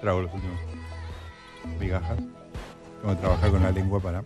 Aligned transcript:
trago 0.00 0.22
los 0.22 0.34
últimos 0.34 0.58
migajas. 1.78 2.16
Tengo 3.00 3.14
que 3.14 3.20
trabajar 3.20 3.50
con 3.50 3.62
la 3.62 3.70
lengua 3.70 4.00
para 4.00 4.24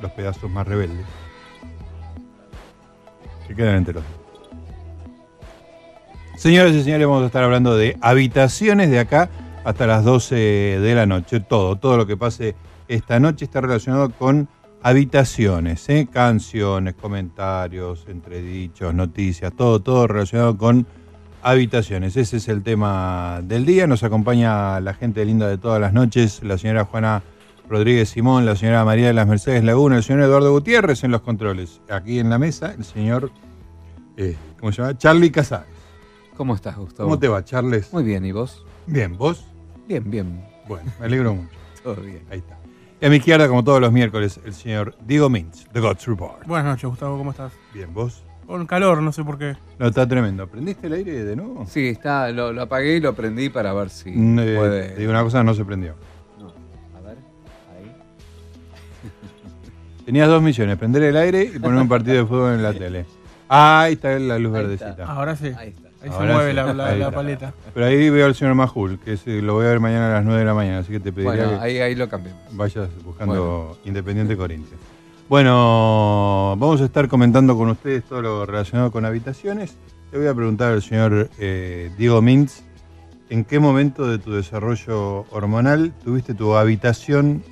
los 0.00 0.10
pedazos 0.12 0.50
más 0.50 0.66
rebeldes. 0.66 1.06
Que 3.46 3.54
quedan 3.54 3.76
entre 3.76 3.94
los 3.94 4.04
dedos. 4.04 4.18
Señoras 6.36 6.72
y 6.72 6.82
señores, 6.82 7.06
vamos 7.06 7.24
a 7.24 7.26
estar 7.26 7.42
hablando 7.42 7.76
de 7.76 7.96
habitaciones 8.00 8.90
de 8.90 9.00
acá 9.00 9.28
hasta 9.64 9.86
las 9.86 10.04
12 10.04 10.34
de 10.36 10.94
la 10.94 11.06
noche. 11.06 11.40
Todo, 11.40 11.76
todo 11.76 11.96
lo 11.96 12.06
que 12.06 12.16
pase 12.16 12.54
esta 12.86 13.18
noche 13.18 13.44
está 13.44 13.60
relacionado 13.60 14.10
con 14.10 14.48
habitaciones, 14.82 15.88
¿eh? 15.88 16.08
canciones, 16.10 16.94
comentarios, 16.94 18.06
entredichos, 18.08 18.94
noticias, 18.94 19.52
todo, 19.56 19.80
todo 19.80 20.06
relacionado 20.06 20.56
con 20.56 20.86
habitaciones. 21.42 22.16
Ese 22.16 22.38
es 22.38 22.48
el 22.48 22.62
tema 22.62 23.40
del 23.42 23.66
día. 23.66 23.86
Nos 23.86 24.02
acompaña 24.02 24.80
la 24.80 24.94
gente 24.94 25.24
linda 25.24 25.48
de 25.48 25.58
todas 25.58 25.80
las 25.80 25.92
noches, 25.92 26.42
la 26.42 26.58
señora 26.58 26.84
Juana 26.84 27.22
Rodríguez 27.68 28.08
Simón, 28.08 28.46
la 28.46 28.56
señora 28.56 28.84
María 28.84 29.08
de 29.08 29.12
las 29.12 29.26
Mercedes 29.26 29.62
Laguna, 29.64 29.96
el 29.96 30.02
señor 30.02 30.22
Eduardo 30.22 30.52
Gutiérrez 30.52 31.04
en 31.04 31.10
los 31.10 31.22
controles. 31.22 31.80
Aquí 31.90 32.18
en 32.18 32.30
la 32.30 32.38
mesa, 32.38 32.74
el 32.76 32.84
señor, 32.84 33.30
eh, 34.16 34.36
¿cómo 34.58 34.72
se 34.72 34.82
llama? 34.82 34.96
Charlie 34.96 35.30
Casares. 35.30 35.68
¿Cómo 36.36 36.54
estás, 36.54 36.76
Gustavo? 36.76 37.08
¿Cómo 37.08 37.18
te 37.18 37.28
va, 37.28 37.44
Charles? 37.44 37.92
Muy 37.92 38.04
bien, 38.04 38.24
¿y 38.24 38.32
vos? 38.32 38.64
Bien, 38.86 39.16
¿vos? 39.16 39.44
Bien, 39.86 40.08
bien. 40.10 40.44
Bueno, 40.66 40.90
me 40.98 41.06
alegro 41.06 41.34
mucho. 41.34 41.50
Todo 41.82 41.96
bien. 41.96 42.22
Ahí 42.30 42.38
está. 42.38 42.58
Y 43.00 43.06
a 43.06 43.10
mi 43.10 43.16
izquierda, 43.16 43.46
como 43.46 43.62
todos 43.62 43.80
los 43.80 43.92
miércoles, 43.92 44.40
el 44.44 44.54
señor 44.54 44.96
Diego 45.06 45.30
Mintz, 45.30 45.68
The 45.72 45.78
God's 45.78 46.04
Report. 46.06 46.44
Buenas 46.46 46.66
noches, 46.66 46.90
Gustavo, 46.90 47.16
¿cómo 47.16 47.30
estás? 47.30 47.52
Bien, 47.72 47.94
¿vos? 47.94 48.24
Con 48.48 48.66
calor, 48.66 49.02
no 49.02 49.12
sé 49.12 49.22
por 49.24 49.36
qué. 49.38 49.56
No, 49.78 49.88
está 49.88 50.08
tremendo. 50.08 50.46
¿Prendiste 50.46 50.86
el 50.86 50.94
aire 50.94 51.22
de 51.22 51.36
nuevo? 51.36 51.66
Sí, 51.68 51.88
está, 51.88 52.30
lo, 52.30 52.50
lo 52.50 52.62
apagué 52.62 52.96
y 52.96 53.00
lo 53.00 53.12
prendí 53.14 53.50
para 53.50 53.74
ver 53.74 53.90
si 53.90 54.10
Mm, 54.10 54.38
eh, 54.38 54.54
puede. 54.56 54.88
Te 54.88 55.00
digo 55.00 55.10
una 55.10 55.22
cosa, 55.22 55.44
no 55.44 55.52
se 55.52 55.66
prendió. 55.66 55.94
No. 56.40 56.46
A 56.96 57.00
ver, 57.02 57.18
ahí. 57.76 57.92
Tenías 60.06 60.28
dos 60.28 60.42
misiones, 60.42 60.78
prender 60.78 61.02
el 61.02 61.16
aire 61.18 61.42
y 61.54 61.58
poner 61.58 61.78
un 61.82 61.88
partido 61.88 62.16
de 62.16 62.24
fútbol 62.24 62.54
en 62.54 62.62
la 62.62 62.72
tele. 62.72 63.04
Ah, 63.50 63.82
ahí 63.82 63.92
está 63.94 64.18
la 64.18 64.38
luz 64.38 64.54
Ahí 64.54 64.62
verdecita. 64.62 64.90
está. 64.92 65.04
Ahora 65.04 65.36
sí. 65.36 65.52
Ahí 65.54 65.68
está. 65.68 65.88
Ahí 66.00 66.10
Ahora 66.10 66.26
se 66.28 66.32
mueve 66.32 66.50
sí, 66.50 66.56
la, 66.56 66.72
la- 66.74 66.86
ahí 66.86 66.98
la 66.98 67.04
está. 67.06 67.16
paleta. 67.16 67.52
Pero 67.74 67.84
ahí 67.86 68.08
veo 68.08 68.24
al 68.26 68.34
señor 68.34 68.54
Majul, 68.54 68.98
que 69.00 69.18
lo 69.42 69.54
voy 69.54 69.66
a 69.66 69.68
ver 69.68 69.80
mañana 69.80 70.08
a 70.10 70.14
las 70.14 70.24
9 70.24 70.40
de 70.40 70.46
la 70.46 70.54
mañana, 70.54 70.78
así 70.78 70.92
que 70.92 71.00
te 71.00 71.12
pediría 71.12 71.44
Bueno, 71.44 71.58
que 71.58 71.64
ahí, 71.66 71.78
ahí 71.80 71.94
lo 71.94 72.08
cambiamos. 72.08 72.40
vayas 72.52 72.88
buscando 73.04 73.78
Independiente 73.84 74.36
Corinthians. 74.38 74.80
Bueno, 75.28 76.56
vamos 76.58 76.80
a 76.80 76.84
estar 76.86 77.06
comentando 77.08 77.56
con 77.56 77.68
ustedes 77.68 78.02
todo 78.04 78.22
lo 78.22 78.46
relacionado 78.46 78.90
con 78.90 79.04
habitaciones. 79.04 79.76
Le 80.10 80.18
voy 80.18 80.26
a 80.26 80.34
preguntar 80.34 80.72
al 80.72 80.82
señor 80.82 81.28
eh, 81.38 81.90
Diego 81.98 82.22
Mintz, 82.22 82.62
¿en 83.28 83.44
qué 83.44 83.58
momento 83.58 84.06
de 84.06 84.18
tu 84.18 84.32
desarrollo 84.32 85.26
hormonal 85.30 85.92
tuviste 86.02 86.32
tu 86.32 86.56
habitación 86.56 87.42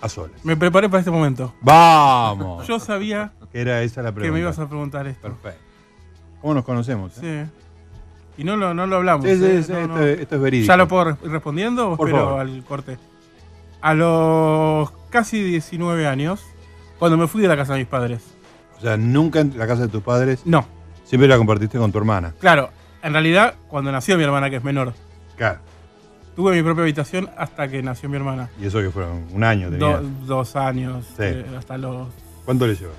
a 0.00 0.08
solas? 0.08 0.44
Me 0.44 0.56
preparé 0.56 0.88
para 0.88 1.00
este 1.00 1.10
momento. 1.10 1.52
¡Vamos! 1.62 2.64
Yo 2.68 2.78
sabía 2.78 3.32
Que 3.52 3.60
era 3.60 3.82
esa 3.82 4.02
la 4.02 4.12
pregunta. 4.12 4.28
que 4.28 4.32
me 4.32 4.40
ibas 4.40 4.58
a 4.60 4.68
preguntar 4.68 5.08
esto. 5.08 5.22
Perfecto. 5.28 5.60
¿Cómo 6.40 6.54
nos 6.54 6.64
conocemos? 6.64 7.18
eh? 7.22 7.46
Sí. 7.46 8.42
Y 8.42 8.44
no 8.44 8.56
lo, 8.56 8.72
no 8.72 8.86
lo 8.86 8.96
hablamos. 8.96 9.26
Sí, 9.26 9.36
sí, 9.36 9.44
¿eh? 9.44 9.62
sí, 9.64 9.72
No, 9.72 9.78
esto, 9.80 9.94
no. 9.96 10.04
esto 10.04 10.36
es 10.36 10.40
verídico. 10.40 10.68
¿Ya 10.68 10.76
lo 10.76 10.86
puedo 10.86 11.10
ir 11.10 11.16
respondiendo 11.30 11.90
o 11.90 11.96
Por 11.96 12.08
espero 12.08 12.24
favor. 12.26 12.40
al 12.40 12.64
corte? 12.64 12.98
A 13.82 13.94
los 13.94 14.90
casi 15.10 15.42
19 15.42 16.06
años, 16.06 16.44
cuando 17.00 17.16
me 17.18 17.26
fui 17.26 17.42
de 17.42 17.48
la 17.48 17.56
casa 17.56 17.72
de 17.72 17.80
mis 17.80 17.88
padres. 17.88 18.22
O 18.78 18.80
sea, 18.80 18.96
nunca 18.96 19.40
en 19.40 19.58
la 19.58 19.66
casa 19.66 19.82
de 19.82 19.88
tus 19.88 20.02
padres, 20.02 20.42
No, 20.46 20.64
siempre 21.04 21.26
la 21.28 21.36
compartiste 21.36 21.76
con 21.78 21.90
tu 21.90 21.98
hermana. 21.98 22.32
claro. 22.38 22.70
En 23.02 23.12
realidad, 23.14 23.54
cuando 23.66 23.90
nació 23.90 24.16
mi 24.18 24.24
hermana, 24.24 24.50
que 24.50 24.56
es 24.56 24.62
menor, 24.64 24.92
Claro. 25.36 25.58
tuve 26.36 26.54
mi 26.54 26.62
propia 26.62 26.82
habitación 26.82 27.30
hasta 27.36 27.66
que 27.68 27.82
nació 27.82 28.08
mi 28.10 28.16
hermana. 28.16 28.50
Y 28.60 28.66
eso 28.66 28.78
que 28.80 28.90
fueron 28.90 29.24
un 29.32 29.42
año. 29.42 29.70
Do- 29.70 30.02
dos 30.26 30.54
años, 30.54 31.06
Sí. 31.16 31.22
eh, 31.24 31.46
hasta 31.58 31.78
los 31.78 32.08
¿Cuánto 32.44 32.66
le 32.66 32.74
llevó? 32.76 32.92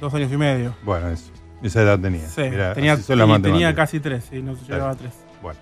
dos 0.00 0.12
años 0.14 0.32
y 0.32 0.36
medio. 0.38 0.74
Bueno, 0.82 1.08
eso. 1.10 1.30
Esa 1.62 1.82
edad 1.82 1.98
tenía. 1.98 2.26
Sí, 2.26 2.40
Mirá, 2.42 2.72
tenía, 2.72 3.74
casi 3.74 4.00
tres, 4.00 4.24
sí, 4.30 4.40
no 4.42 4.54
llevaba 4.66 4.94
bien. 4.94 4.98
tres. 5.10 5.12
Bueno, 5.42 5.58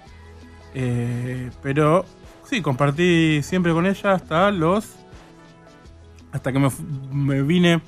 Eh, 0.75 1.51
pero 1.63 2.05
sí, 2.45 2.61
compartí 2.63 3.43
siempre 3.43 3.73
con 3.73 3.87
ella 3.87 4.13
hasta 4.13 4.51
los. 4.51 4.95
Hasta 6.37 6.53
que 6.53 6.59
me, 6.59 7.43
vine 7.43 7.81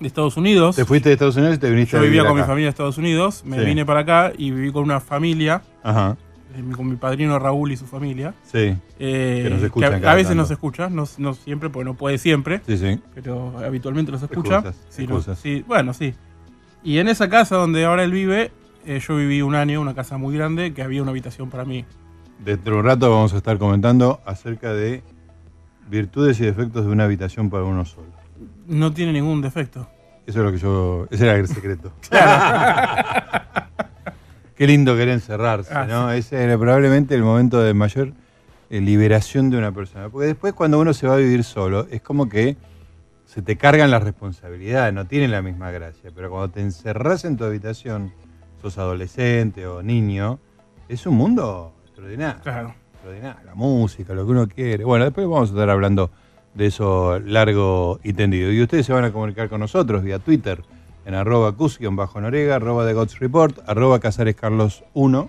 de 0.00 0.06
Estados 0.06 0.38
Unidos. 0.38 0.74
te 0.74 0.86
fuiste 0.86 1.10
de 1.10 1.12
Estados 1.12 1.36
Unidos 1.36 1.56
y 1.56 1.58
te 1.58 1.70
viniste 1.70 1.92
Yo 1.96 1.98
a 1.98 2.02
vivía 2.02 2.24
con 2.24 2.34
mi 2.36 2.42
familia 2.42 2.64
de 2.66 2.70
Estados 2.70 2.96
Unidos, 2.96 3.42
me 3.44 3.58
Sí. 3.58 3.64
vine 3.66 3.84
para 3.84 4.00
acá 4.00 4.32
y 4.36 4.50
viví 4.52 4.72
con 4.72 4.84
una 4.84 5.00
familia, 5.00 5.62
Ajá, 5.82 6.16
eh, 6.56 6.62
con 6.74 6.88
mi 6.88 6.96
padrino 6.96 7.38
Raúl 7.38 7.72
y 7.72 7.76
su 7.76 7.84
familia. 7.84 8.32
sí, 8.44 8.74
eh, 8.98 9.40
Que 9.44 9.50
nos 9.50 9.62
escuchan 9.62 9.94
a, 9.94 10.00
cada 10.00 10.12
a 10.12 10.14
veces 10.14 10.28
tanto. 10.30 10.42
nos 10.42 10.50
escucha, 10.50 10.88
no, 10.88 11.04
no 11.18 11.34
siempre, 11.34 11.68
porque 11.68 11.84
no 11.84 11.92
puede 11.94 12.16
siempre, 12.16 12.62
sí, 12.66 12.78
sí. 12.78 12.98
pero 13.14 13.52
habitualmente 13.58 14.10
los 14.12 14.22
escucha. 14.22 14.56
Excusas, 14.60 14.76
Sí, 14.88 15.06
no- 15.06 15.16
excusas. 15.16 15.38
sí, 15.38 15.62
bueno, 15.68 15.92
sí. 15.92 16.14
Y 16.82 16.98
en 16.98 17.08
esa 17.08 17.28
casa 17.28 17.56
donde 17.56 17.84
ahora 17.84 18.02
él 18.04 18.12
vive, 18.12 18.50
eh, 18.86 18.98
yo 19.06 19.14
viví 19.16 19.42
un 19.42 19.54
año, 19.54 19.78
una 19.80 19.94
casa 19.94 20.16
muy 20.16 20.34
grande, 20.34 20.72
que 20.72 20.82
había 20.82 21.02
una 21.02 21.10
habitación 21.10 21.50
para 21.50 21.66
mí. 21.66 21.84
Dentro 22.42 22.74
de 22.74 22.80
un 22.80 22.86
rato 22.86 23.10
vamos 23.10 23.34
a 23.34 23.36
estar 23.36 23.58
comentando 23.58 24.20
acerca 24.26 24.72
de 24.72 25.02
virtudes 25.88 26.40
y 26.40 26.44
defectos 26.44 26.84
de 26.86 26.90
una 26.92 27.04
habitación 27.04 27.50
para 27.50 27.64
uno 27.64 27.84
solo. 27.84 28.06
No 28.66 28.92
tiene 28.92 29.12
ningún 29.12 29.40
defecto. 29.42 29.88
Eso 30.26 30.40
es 30.40 30.44
lo 30.44 30.52
que 30.52 30.58
yo. 30.58 31.06
Ese 31.10 31.24
era 31.24 31.36
el 31.36 31.48
secreto. 31.48 31.92
Qué 34.56 34.66
lindo 34.66 34.94
querer 34.94 35.10
encerrarse, 35.14 35.72
Ah, 35.74 35.84
¿no? 35.86 36.10
Ese 36.12 36.42
era 36.42 36.56
probablemente 36.56 37.14
el 37.14 37.22
momento 37.22 37.60
de 37.60 37.74
mayor 37.74 38.12
eh, 38.70 38.80
liberación 38.80 39.50
de 39.50 39.58
una 39.58 39.72
persona. 39.72 40.08
Porque 40.08 40.28
después, 40.28 40.52
cuando 40.54 40.78
uno 40.78 40.94
se 40.94 41.06
va 41.06 41.14
a 41.14 41.18
vivir 41.18 41.42
solo, 41.44 41.86
es 41.90 42.00
como 42.02 42.28
que 42.28 42.56
se 43.26 43.42
te 43.42 43.56
cargan 43.56 43.90
las 43.90 44.02
responsabilidades, 44.04 44.94
no 44.94 45.06
tiene 45.06 45.26
la 45.28 45.42
misma 45.42 45.70
gracia. 45.72 46.10
Pero 46.14 46.30
cuando 46.30 46.50
te 46.50 46.60
encerrás 46.60 47.24
en 47.24 47.36
tu 47.36 47.44
habitación, 47.44 48.12
sos 48.62 48.78
adolescente 48.78 49.66
o 49.66 49.82
niño, 49.82 50.38
es 50.88 51.04
un 51.06 51.16
mundo 51.16 51.74
extraordinario 51.84 52.40
Claro. 52.42 52.74
Extraordinario, 53.04 53.42
la 53.44 53.54
música, 53.54 54.14
lo 54.14 54.24
que 54.24 54.32
uno 54.32 54.48
quiere. 54.48 54.84
Bueno, 54.84 55.04
después 55.04 55.26
vamos 55.26 55.50
a 55.50 55.52
estar 55.52 55.68
hablando 55.70 56.10
de 56.54 56.66
eso 56.66 57.20
largo 57.20 58.00
y 58.02 58.14
tendido. 58.14 58.50
Y 58.50 58.60
ustedes 58.62 58.86
se 58.86 58.92
van 58.92 59.04
a 59.04 59.12
comunicar 59.12 59.48
con 59.48 59.60
nosotros 59.60 60.02
vía 60.02 60.18
Twitter 60.18 60.62
en 61.04 61.14
arroba 61.14 61.52
cus-norega, 61.52 62.56
arroba 62.56 62.84
The 62.86 62.94
Gods 62.94 63.18
Report, 63.18 63.58
arroba 63.66 64.00
casarescarlos1. 64.00 65.28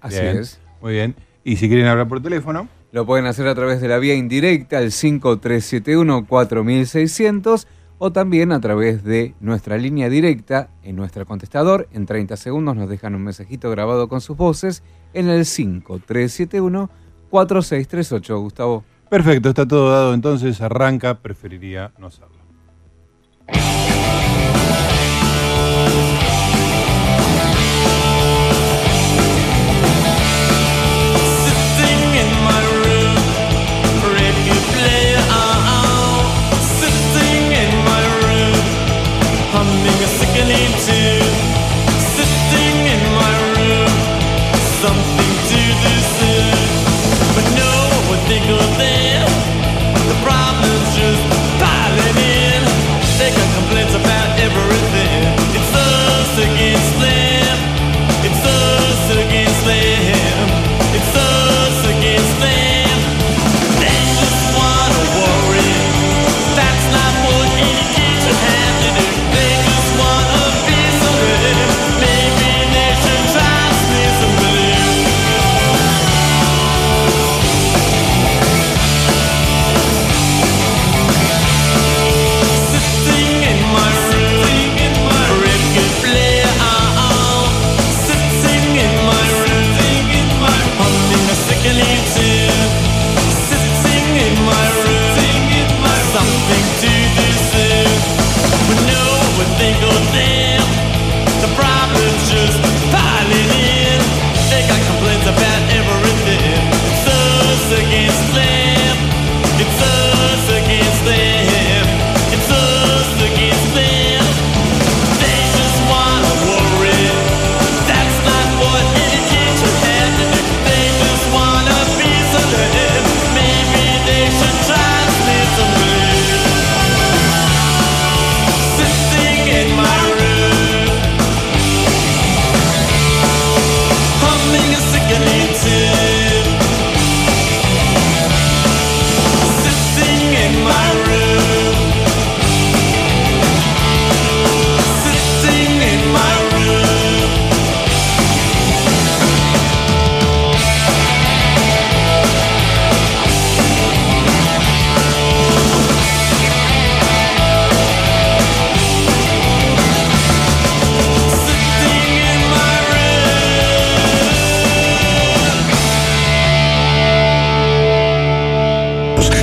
Así 0.00 0.20
Bien. 0.20 0.38
es. 0.38 0.60
Muy 0.80 0.94
bien. 0.94 1.14
Y 1.44 1.56
si 1.56 1.68
quieren 1.68 1.86
hablar 1.86 2.08
por 2.08 2.20
teléfono, 2.22 2.68
Lo 2.90 3.06
pueden 3.06 3.26
hacer 3.26 3.46
a 3.48 3.54
través 3.54 3.80
de 3.80 3.88
la 3.88 3.98
vía 3.98 4.14
indirecta 4.14 4.78
al 4.78 4.88
5371-4600 4.88 7.66
o 8.04 8.10
también 8.10 8.50
a 8.50 8.60
través 8.60 9.04
de 9.04 9.36
nuestra 9.38 9.78
línea 9.78 10.08
directa 10.08 10.70
en 10.82 10.96
nuestro 10.96 11.24
contestador. 11.24 11.88
En 11.92 12.04
30 12.04 12.36
segundos 12.36 12.74
nos 12.74 12.88
dejan 12.88 13.14
un 13.14 13.22
mensajito 13.22 13.70
grabado 13.70 14.08
con 14.08 14.20
sus 14.20 14.36
voces 14.36 14.82
en 15.14 15.28
el 15.28 15.42
5371-4638. 15.42 18.40
Gustavo. 18.40 18.82
perfecto, 19.08 19.50
está 19.50 19.68
todo 19.68 19.92
dado. 19.92 20.14
Entonces 20.14 20.60
arranca, 20.60 21.20
preferiría 21.20 21.92
no 21.96 22.08
hacerlo. 22.08 22.41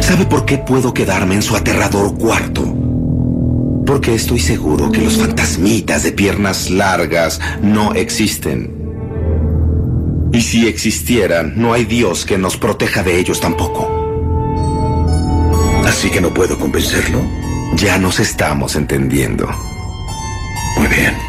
¿Sabe 0.02 0.26
por 0.26 0.46
qué 0.46 0.58
puedo 0.58 0.94
quedarme 0.94 1.36
en 1.36 1.42
su 1.42 1.56
aterrador 1.56 2.18
cuarto? 2.18 2.64
Porque 3.86 4.16
estoy 4.16 4.40
seguro 4.40 4.92
que 4.92 5.02
los 5.02 5.18
fantasmitas 5.18 6.04
de 6.04 6.12
piernas 6.12 6.70
largas 6.70 7.40
no 7.62 7.94
existen. 7.94 8.76
Y 10.32 10.42
si 10.42 10.68
existieran, 10.68 11.54
no 11.56 11.74
hay 11.74 11.86
Dios 11.86 12.26
que 12.26 12.38
nos 12.38 12.58
proteja 12.58 13.04
de 13.04 13.20
ellos 13.20 13.40
tampoco. 13.40 13.88
Así 15.86 16.10
que 16.10 16.22
no 16.22 16.34
puedo 16.34 16.58
convencerlo. 16.60 17.22
Ya 17.76 17.98
nos 17.98 18.20
estamos 18.20 18.76
entendiendo. 18.76 19.48
Muy 20.78 20.88
bien. 20.88 21.29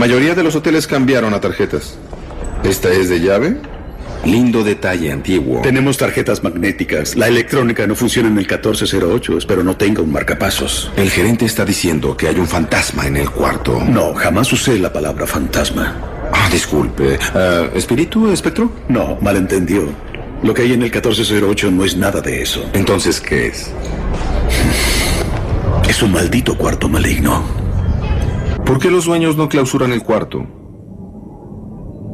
Mayoría 0.00 0.34
de 0.34 0.42
los 0.42 0.56
hoteles 0.56 0.86
cambiaron 0.86 1.34
a 1.34 1.42
tarjetas. 1.42 1.98
¿Esta 2.64 2.90
es 2.90 3.10
de 3.10 3.20
llave? 3.20 3.58
Lindo 4.24 4.64
detalle 4.64 5.12
antiguo. 5.12 5.60
Tenemos 5.60 5.98
tarjetas 5.98 6.42
magnéticas. 6.42 7.16
La 7.16 7.28
electrónica 7.28 7.86
no 7.86 7.94
funciona 7.94 8.28
en 8.28 8.32
el 8.32 8.38
1408. 8.38 9.36
Espero 9.36 9.62
no 9.62 9.76
tenga 9.76 10.00
un 10.00 10.10
marcapasos. 10.10 10.90
El 10.96 11.10
gerente 11.10 11.44
está 11.44 11.66
diciendo 11.66 12.16
que 12.16 12.28
hay 12.28 12.36
un 12.36 12.48
fantasma 12.48 13.06
en 13.06 13.18
el 13.18 13.30
cuarto. 13.30 13.78
No, 13.78 14.14
jamás 14.14 14.50
usé 14.54 14.78
la 14.78 14.90
palabra 14.90 15.26
fantasma. 15.26 15.94
Ah, 16.32 16.48
disculpe. 16.50 17.18
Ah, 17.34 17.68
¿Espíritu, 17.74 18.32
espectro? 18.32 18.72
No, 18.88 19.18
malentendió. 19.20 19.82
Lo 20.42 20.54
que 20.54 20.62
hay 20.62 20.68
en 20.68 20.82
el 20.82 20.90
1408 20.90 21.70
no 21.72 21.84
es 21.84 21.94
nada 21.94 22.22
de 22.22 22.40
eso. 22.40 22.64
Entonces, 22.72 23.20
¿qué 23.20 23.48
es? 23.48 23.70
Es 25.88 26.02
un 26.02 26.12
maldito 26.12 26.56
cuarto 26.56 26.88
maligno. 26.88 27.59
¿Por 28.70 28.78
qué 28.78 28.88
los 28.88 29.06
dueños 29.06 29.36
no 29.36 29.48
clausuran 29.48 29.90
el 29.90 30.04
cuarto? 30.04 30.46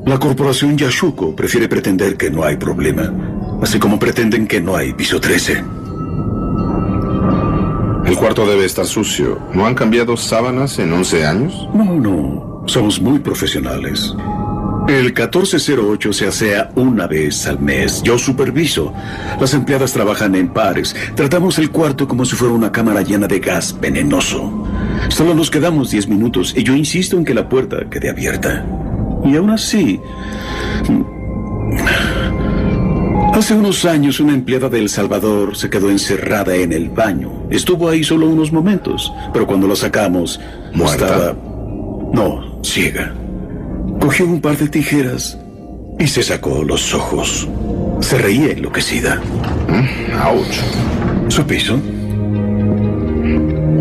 La 0.07 0.19
corporación 0.19 0.79
Yashuko 0.79 1.37
prefiere 1.37 1.69
pretender 1.69 2.17
que 2.17 2.31
no 2.31 2.45
hay 2.45 2.57
problema, 2.57 3.13
así 3.61 3.79
como 3.79 3.99
pretenden 3.99 4.47
que 4.47 4.59
no 4.59 4.75
hay 4.75 4.95
piso 4.95 5.21
13. 5.21 5.63
El 8.07 8.17
cuarto 8.17 8.47
debe 8.47 8.65
estar 8.65 8.87
sucio. 8.87 9.39
¿No 9.53 9.67
han 9.67 9.75
cambiado 9.75 10.17
sábanas 10.17 10.79
en 10.79 10.95
11 10.95 11.27
años? 11.27 11.69
No, 11.75 11.85
no, 11.85 12.65
somos 12.65 13.03
muy 13.03 13.19
profesionales. 13.19 14.15
El 14.89 15.13
1408 15.13 16.13
se 16.15 16.27
asea 16.27 16.71
una 16.75 17.07
vez 17.07 17.47
al 17.47 17.61
mes. 17.61 18.03
Yo 18.03 18.17
superviso. 18.19 18.95
Las 19.39 19.53
empleadas 19.53 19.93
trabajan 19.93 20.35
en 20.35 20.49
pares. 20.49 20.97
Tratamos 21.17 21.59
el 21.59 21.71
cuarto 21.71 22.09
como 22.09 22.25
si 22.25 22.35
fuera 22.35 22.55
una 22.55 22.73
cámara 22.73 23.03
llena 23.03 23.27
de 23.27 23.41
gas 23.41 23.79
venenoso. 23.79 24.65
Solo 25.09 25.35
nos 25.35 25.51
quedamos 25.51 25.91
10 25.91 26.09
minutos 26.09 26.55
y 26.57 26.63
yo 26.63 26.75
insisto 26.75 27.17
en 27.17 27.25
que 27.25 27.35
la 27.35 27.49
puerta 27.49 27.89
quede 27.91 28.11
abierta. 28.11 28.65
Y 29.25 29.37
aún 29.37 29.51
así... 29.51 30.01
Hace 33.33 33.53
unos 33.53 33.85
años 33.85 34.19
una 34.19 34.33
empleada 34.33 34.71
de 34.71 34.79
El 34.79 34.89
Salvador 34.89 35.57
se 35.57 35.69
quedó 35.69 35.91
encerrada 35.91 36.57
en 36.57 36.73
el 36.73 36.89
baño. 36.89 37.47
Estuvo 37.51 37.91
ahí 37.91 38.03
solo 38.03 38.27
unos 38.29 38.51
momentos, 38.51 39.13
pero 39.33 39.47
cuando 39.47 39.69
la 39.69 39.77
sacamos... 39.77 40.41
¿Muerta? 40.73 41.05
Estaba... 41.05 41.37
No, 42.15 42.63
ciega. 42.63 43.13
Cogió 44.01 44.25
un 44.25 44.41
par 44.41 44.57
de 44.57 44.69
tijeras 44.69 45.39
y 45.99 46.07
se 46.07 46.23
sacó 46.23 46.65
los 46.65 46.95
ojos. 46.95 47.47
Se 48.01 48.17
reía 48.17 48.53
enloquecida. 48.53 49.21
¡Auch! 50.23 50.47
¿Su 51.29 51.45
piso? 51.45 51.79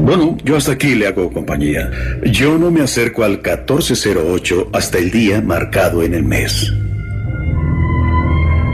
Bueno, 0.06 0.38
yo 0.44 0.56
hasta 0.56 0.74
aquí 0.74 0.94
le 0.94 1.08
hago 1.08 1.34
compañía. 1.34 1.90
Yo 2.26 2.60
no 2.60 2.70
me 2.70 2.82
acerco 2.82 3.24
al 3.24 3.42
1408 3.42 4.70
hasta 4.72 5.00
el 5.00 5.10
día 5.10 5.42
marcado 5.42 6.04
en 6.04 6.14
el 6.14 6.24
mes. 6.24 6.72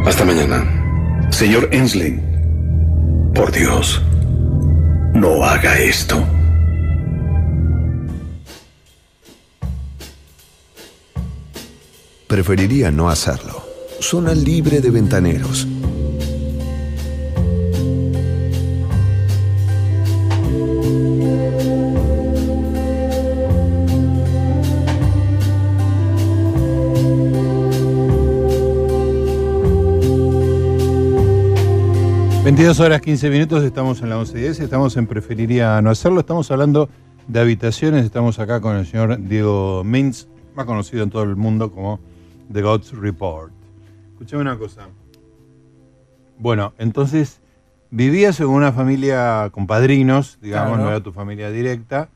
Hasta 0.06 0.26
mañana. 0.26 1.30
Señor 1.30 1.70
Ensling, 1.72 2.22
por 3.34 3.50
Dios, 3.54 4.02
no 5.14 5.46
haga 5.46 5.80
esto. 5.80 6.22
Preferiría 12.28 12.92
no 12.92 13.10
hacerlo. 13.10 13.64
Zona 14.02 14.34
libre 14.36 14.82
de 14.82 14.90
ventaneros. 14.90 15.66
22 32.52 32.82
horas 32.82 33.00
15 33.00 33.30
minutos, 33.30 33.64
estamos 33.64 34.02
en 34.02 34.10
la 34.10 34.18
1110, 34.18 34.60
estamos 34.60 34.98
en 34.98 35.08
Preferiría 35.08 35.82
no 35.82 35.90
hacerlo, 35.90 36.20
estamos 36.20 36.52
hablando 36.52 36.90
de 37.30 37.40
habitaciones, 37.40 38.04
estamos 38.04 38.40
acá 38.40 38.60
con 38.60 38.76
el 38.76 38.86
señor 38.86 39.18
Diego 39.22 39.86
Mintz, 39.86 40.28
más 40.54 40.66
conocido 40.66 41.02
en 41.04 41.10
todo 41.12 41.24
el 41.24 41.38
mundo 41.38 41.72
como 41.72 42.02
The 42.52 42.62
Gods 42.62 42.92
Report. 42.92 43.54
Escuchame 44.12 44.42
una 44.42 44.58
cosa. 44.58 44.90
Bueno, 46.40 46.74
entonces 46.78 47.40
vivías 47.90 48.38
en 48.42 48.48
una 48.48 48.74
familia 48.74 49.50
con 49.54 49.66
padrinos, 49.66 50.38
digamos, 50.42 50.72
Claro. 50.74 50.84
no 50.84 50.90
era 50.90 51.00
tu 51.02 51.14
familia 51.14 51.52
directa, 51.52 52.10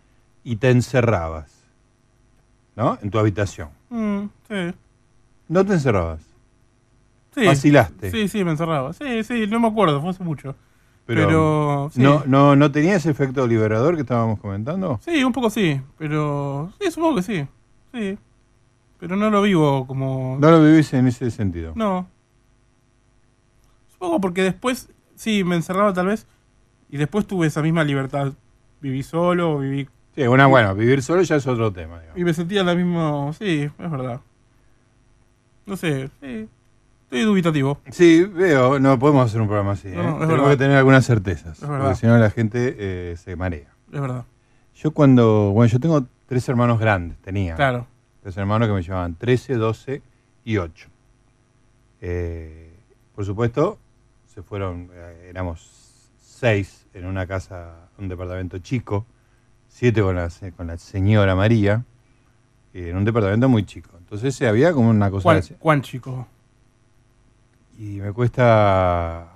y 0.44 0.58
te 0.58 0.70
encerrabas, 0.70 1.50
¿no? 2.76 3.00
En 3.02 3.10
tu 3.10 3.20
habitación. 3.20 3.70
Mm, 3.90 4.24
sí. 4.50 4.76
No 5.48 5.66
te 5.66 5.72
encerrabas, 5.76 6.20
Sí. 7.36 7.46
vacilaste. 7.46 8.12
Sí, 8.12 8.28
sí, 8.30 8.44
me 8.46 8.52
encerraba. 8.52 8.94
Sí, 8.94 9.24
sí, 9.24 9.46
no 9.48 9.60
me 9.60 9.68
acuerdo, 9.68 10.00
fue 10.02 10.12
hace 10.12 10.24
mucho. 10.24 10.56
Pero, 11.06 11.28
Pero, 11.28 11.90
sí. 11.94 12.02
no, 12.02 12.24
no, 12.26 12.56
¿no 12.56 12.72
tenía 12.72 12.96
ese 12.96 13.12
efecto 13.12 13.46
liberador 13.46 13.96
que 13.96 14.02
estábamos 14.02 14.40
comentando? 14.40 15.00
Sí, 15.04 15.24
un 15.24 15.34
poco 15.34 15.50
sí, 15.50 15.80
pero 16.00 16.72
sí, 16.82 16.90
supongo 16.90 17.18
que 17.18 17.22
sí. 17.22 17.48
Sí. 17.94 18.18
Pero 19.00 19.16
no 19.16 19.30
lo 19.30 19.42
vivo 19.42 19.86
como... 19.86 20.38
No 20.40 20.50
lo 20.50 20.64
vivís 20.64 20.92
en 20.94 21.08
ese 21.08 21.30
sentido. 21.30 21.74
No. 21.76 22.08
Supongo 23.92 24.20
porque 24.20 24.42
después, 24.42 24.90
sí, 25.16 25.44
me 25.44 25.56
encerraba 25.58 25.94
tal 25.94 26.08
vez, 26.08 26.26
y 26.90 26.98
después 26.98 27.28
tuve 27.28 27.48
esa 27.48 27.62
misma 27.62 27.84
libertad. 27.84 28.34
Viví 28.82 29.04
solo, 29.04 29.60
viví... 29.60 29.88
Sí, 30.16 30.24
una, 30.24 30.48
bueno, 30.48 30.74
vivir 30.74 31.04
solo 31.04 31.22
ya 31.22 31.36
es 31.36 31.46
otro 31.46 31.72
tema. 31.72 32.00
digamos. 32.00 32.18
Y 32.18 32.24
me 32.24 32.34
sentía 32.34 32.64
la 32.64 32.74
misma... 32.74 33.32
Sí, 33.34 33.70
es 33.78 33.92
verdad. 33.92 34.22
No 35.66 35.76
sé, 35.76 36.10
sí. 36.22 36.48
Estoy 37.06 37.22
dubitativo. 37.22 37.80
Sí, 37.92 38.24
veo, 38.24 38.80
no 38.80 38.98
podemos 39.00 39.26
hacer 39.28 39.40
un 39.42 39.48
programa 39.48 39.72
así. 39.74 39.88
¿eh? 39.88 39.96
No, 39.96 40.02
es 40.02 40.06
Tenemos 40.14 40.28
verdad. 40.30 40.50
que 40.52 40.58
tener 40.58 40.78
algunas 40.78 41.06
certezas, 41.06 41.60
porque 41.60 41.96
si 41.96 42.08
no 42.08 42.18
la 42.18 42.30
gente 42.30 42.76
eh, 42.78 43.16
se 43.18 43.36
marea. 43.36 43.74
Es 43.92 44.02
verdad. 44.02 44.26
Yo 44.76 44.92
cuando, 44.92 45.52
bueno, 45.52 45.72
yo 45.72 45.80
tengo 45.80 46.06
tres 46.26 46.48
hermanos 46.50 46.80
grandes, 46.80 47.18
tenía. 47.20 47.56
Claro. 47.56 47.88
Tres 48.22 48.36
hermanos 48.38 48.68
que 48.68 48.74
me 48.74 48.82
llevaban 48.82 49.16
13, 49.16 49.54
12 49.56 50.02
y 50.44 50.58
8. 50.58 50.88
Eh, 52.02 52.74
por 53.14 53.24
supuesto, 53.24 53.78
se 54.26 54.42
fueron, 54.42 54.90
eh, 54.94 55.28
éramos 55.30 56.10
seis 56.20 56.86
en 56.94 57.06
una 57.06 57.26
casa, 57.26 57.88
un 57.98 58.10
departamento 58.10 58.58
chico, 58.60 59.06
siete 59.68 60.02
con 60.02 60.16
la, 60.16 60.30
con 60.58 60.68
la 60.68 60.78
señora 60.78 61.36
María, 61.36 61.86
eh, 62.74 62.90
en 62.90 62.98
un 62.98 63.06
departamento 63.06 63.48
muy 63.48 63.64
chico. 63.64 63.92
Entonces 63.98 64.40
eh, 64.42 64.48
había 64.48 64.74
como 64.74 64.90
una 64.90 65.10
cosa... 65.10 65.24
¿Cuán, 65.24 65.42
cuán 65.60 65.82
chico? 65.82 66.28
Y 67.78 68.00
me 68.02 68.12
cuesta... 68.14 69.28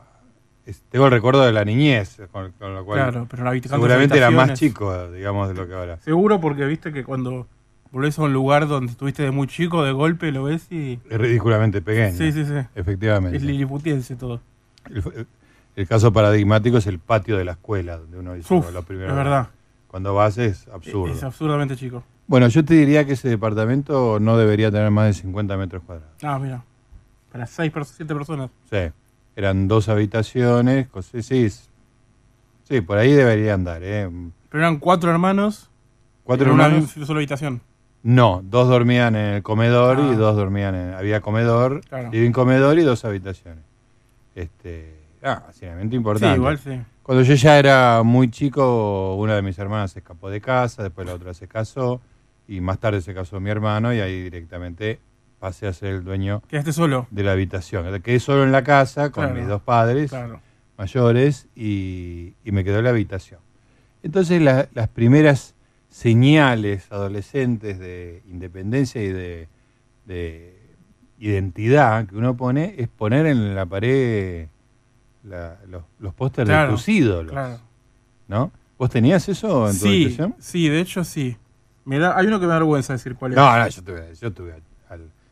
es- 0.65 0.81
tengo 0.89 1.05
el 1.05 1.11
recuerdo 1.11 1.41
de 1.45 1.51
la 1.51 1.65
niñez, 1.65 2.17
con, 2.31 2.51
con 2.53 2.73
lo 2.73 2.85
cual 2.85 2.99
Claro, 2.99 3.27
pero 3.29 3.43
la 3.43 3.59
seguramente 3.61 4.17
era 4.17 4.31
más 4.31 4.53
chico, 4.59 5.11
digamos, 5.11 5.49
de 5.49 5.55
lo 5.55 5.67
que 5.67 5.73
ahora. 5.73 5.97
Seguro 5.99 6.39
porque 6.39 6.65
viste 6.65 6.93
que 6.93 7.03
cuando 7.03 7.47
volvés 7.91 8.17
a 8.19 8.23
un 8.23 8.33
lugar 8.33 8.67
donde 8.67 8.91
estuviste 8.91 9.23
de 9.23 9.31
muy 9.31 9.47
chico, 9.47 9.83
de 9.83 9.91
golpe 9.91 10.31
lo 10.31 10.43
ves 10.43 10.71
y... 10.71 10.99
Es 11.09 11.17
ridículamente 11.17 11.81
pequeño. 11.81 12.15
Sí, 12.17 12.31
sí, 12.31 12.45
sí. 12.45 12.53
Efectivamente. 12.75 13.37
Es 13.37 13.43
liliputiense 13.43 14.15
todo. 14.15 14.41
El, 14.89 15.27
el 15.75 15.87
caso 15.87 16.13
paradigmático 16.13 16.77
es 16.77 16.87
el 16.87 16.99
patio 16.99 17.37
de 17.37 17.45
la 17.45 17.53
escuela, 17.53 17.97
donde 17.97 18.19
uno 18.19 18.33
dice 18.35 18.53
Uf, 18.53 18.71
lo 18.71 18.83
primero. 18.83 19.09
es 19.09 19.15
verdad. 19.15 19.49
Cuando 19.87 20.13
vas 20.13 20.37
es 20.37 20.67
absurdo. 20.67 21.11
Es 21.13 21.23
absurdamente 21.23 21.75
chico. 21.75 22.03
Bueno, 22.27 22.47
yo 22.47 22.63
te 22.63 22.75
diría 22.75 23.05
que 23.05 23.13
ese 23.13 23.27
departamento 23.27 24.19
no 24.19 24.37
debería 24.37 24.69
tener 24.69 24.91
más 24.91 25.07
de 25.07 25.13
50 25.13 25.57
metros 25.57 25.81
cuadrados. 25.83 26.13
Ah, 26.21 26.37
mira. 26.37 26.63
Para 27.31 27.45
seis, 27.45 27.71
siete 27.95 28.13
personas. 28.13 28.49
Sí. 28.69 28.77
Eran 29.35 29.67
dos 29.67 29.87
habitaciones, 29.89 30.87
cosas, 30.89 31.25
sí, 31.25 31.47
sí, 32.63 32.81
por 32.81 32.97
ahí 32.97 33.11
debería 33.13 33.53
andar. 33.53 33.81
¿eh? 33.83 34.09
Pero 34.49 34.63
eran 34.63 34.77
cuatro 34.79 35.11
hermanos. 35.11 35.69
¿Cuatro 36.23 36.47
en 36.47 36.53
una 36.53 36.65
hermanos? 36.65 36.91
sola 36.91 37.19
habitación. 37.19 37.61
No, 38.03 38.41
dos 38.43 38.67
dormían 38.69 39.15
en 39.15 39.25
el 39.35 39.43
comedor 39.43 39.97
Ah. 39.99 40.09
y 40.11 40.15
dos 40.15 40.35
dormían 40.35 40.73
en... 40.75 40.93
Había 40.93 41.21
comedor, 41.21 41.81
Claro. 41.87 42.09
living 42.11 42.31
comedor 42.31 42.77
y 42.79 42.83
dos 42.83 43.03
habitaciones. 43.05 43.63
Este, 44.35 44.95
Ah, 45.21 45.43
Sí, 45.51 45.65
importante. 45.91 46.37
igual 46.37 46.57
sí. 46.59 46.79
Cuando 47.03 47.23
yo 47.23 47.33
ya 47.33 47.57
era 47.59 48.03
muy 48.03 48.29
chico, 48.31 49.15
una 49.15 49.35
de 49.35 49.41
mis 49.41 49.57
hermanas 49.59 49.91
se 49.91 49.99
escapó 49.99 50.29
de 50.29 50.39
casa, 50.39 50.83
después 50.83 51.07
la 51.07 51.13
otra 51.13 51.33
se 51.33 51.47
casó, 51.47 51.99
y 52.47 52.61
más 52.61 52.79
tarde 52.79 53.01
se 53.01 53.13
casó 53.13 53.39
mi 53.41 53.49
hermano, 53.49 53.93
y 53.93 53.99
ahí 53.99 54.21
directamente 54.23 54.99
pasé 55.39 55.67
a 55.67 55.73
ser 55.73 55.93
el 55.93 56.03
dueño 56.03 56.41
Quedaste 56.47 56.73
solo. 56.73 57.07
de 57.11 57.23
la 57.23 57.31
habitación. 57.31 58.01
Quedé 58.01 58.19
solo 58.19 58.43
en 58.43 58.51
la 58.51 58.63
casa 58.63 59.11
con 59.11 59.25
Claro, 59.25 59.39
mis 59.39 59.47
dos 59.47 59.61
padres 59.61 60.09
Claro. 60.11 60.41
mayores 60.77 61.47
y, 61.55 62.33
y 62.43 62.51
me 62.51 62.63
quedó 62.63 62.81
la 62.81 62.89
habitación. 62.89 63.39
Entonces 64.03 64.41
la- 64.41 64.67
las 64.73 64.87
primeras 64.89 65.55
señales 65.89 66.91
adolescentes 66.91 67.79
de 67.79 68.21
independencia 68.29 69.01
y 69.03 69.09
de, 69.09 69.47
de 70.05 70.57
identidad 71.19 72.05
que 72.07 72.15
uno 72.15 72.35
pone 72.37 72.75
es 72.77 72.87
poner 72.87 73.25
en 73.25 73.55
la 73.55 73.65
pared 73.65 74.47
la- 75.23 75.57
los, 75.67 75.83
los 75.99 76.13
pósters 76.13 76.47
Claro, 76.49 76.71
de 76.71 76.75
tus 76.75 76.87
ídolos. 76.89 77.31
Claro. 77.31 77.59
¿No? 78.27 78.51
¿Vos 78.77 78.89
tenías 78.89 79.27
eso 79.27 79.67
en 79.69 79.73
tu 79.73 79.79
Sí, 79.85 79.87
habitación? 80.05 80.35
sí, 80.39 80.69
de 80.69 80.79
hecho 80.79 81.03
sí. 81.03 81.37
Me 81.85 81.99
da, 81.99 82.17
hay 82.17 82.27
uno 82.27 82.39
que 82.39 82.45
me 82.45 82.51
da 82.53 82.59
vergüenza 82.59 82.93
decir 82.93 83.15
cuál 83.15 83.31
es. 83.31 83.35
No, 83.37 83.57
no, 83.57 83.67
yo 83.67 83.81
tuve, 83.83 84.13
yo 84.15 84.31
tuve 84.31 84.53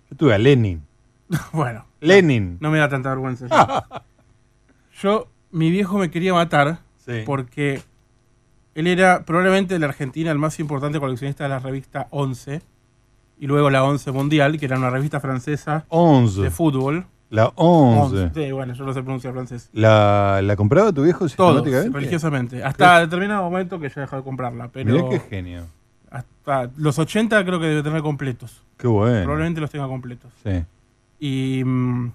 yo 0.10 0.18
tuve 0.18 0.34
a 0.34 0.38
Lenin. 0.38 0.84
bueno, 1.54 1.86
Lenin. 2.02 2.58
no 2.60 2.70
me 2.72 2.78
da 2.80 2.90
tanta 2.90 3.10
vergüenza. 3.10 3.48
Yo, 3.48 4.02
Yo, 5.02 5.28
mi 5.52 5.70
viejo 5.72 5.98
me 5.98 6.10
quería 6.10 6.34
matar 6.34 6.80
Sí. 7.06 7.24
porque 7.26 7.82
él 8.76 8.86
era 8.88 9.24
probablemente 9.24 9.76
en 9.76 9.82
la 9.82 9.88
Argentina 9.88 10.30
el 10.32 10.38
más 10.38 10.60
importante 10.60 11.00
coleccionista 11.00 11.44
de 11.46 11.50
la 11.50 11.60
revista 11.60 12.08
11 12.12 12.62
y 13.40 13.48
luego 13.48 13.70
la 13.70 13.84
11 13.86 14.12
Mundial, 14.12 14.60
que 14.60 14.66
era 14.66 14.78
una 14.78 14.90
revista 14.90 15.20
francesa 15.20 15.80
de 15.80 15.84
11. 15.90 16.50
fútbol. 16.52 17.06
La 17.30 17.52
11. 17.56 18.32
Sí, 18.34 18.52
bueno, 18.52 18.74
yo 18.74 18.86
no 18.86 18.94
sé 18.94 19.04
pronunciar 19.04 19.34
francés. 19.34 19.70
¿La, 19.74 20.40
¿La 20.44 20.56
compraba 20.56 20.92
tu 20.94 21.04
viejo 21.04 21.20
Todos, 21.20 21.32
sistemáticamente? 21.32 21.98
religiosamente. 21.98 22.64
Hasta 22.64 23.00
determinado 23.02 23.44
momento 23.44 23.80
que 23.80 23.90
ya 23.90 24.02
dejó 24.02 24.16
de 24.18 24.24
comprarla. 24.24 24.70
Pero 24.70 24.94
Mirá 24.94 25.10
qué 25.10 25.20
genio. 25.20 25.66
Hasta 26.10 26.70
los 26.78 26.98
80 27.00 27.44
creo 27.46 27.60
que 27.60 27.68
debe 27.68 27.84
tener 27.84 28.02
completos. 28.02 28.62
Qué 28.78 28.88
bueno. 28.88 29.24
Probablemente 29.24 29.60
los 29.62 29.70
tenga 29.72 29.88
completos. 29.88 30.32
Sí. 30.44 30.64
Y 31.20 31.64
mm, 31.64 32.12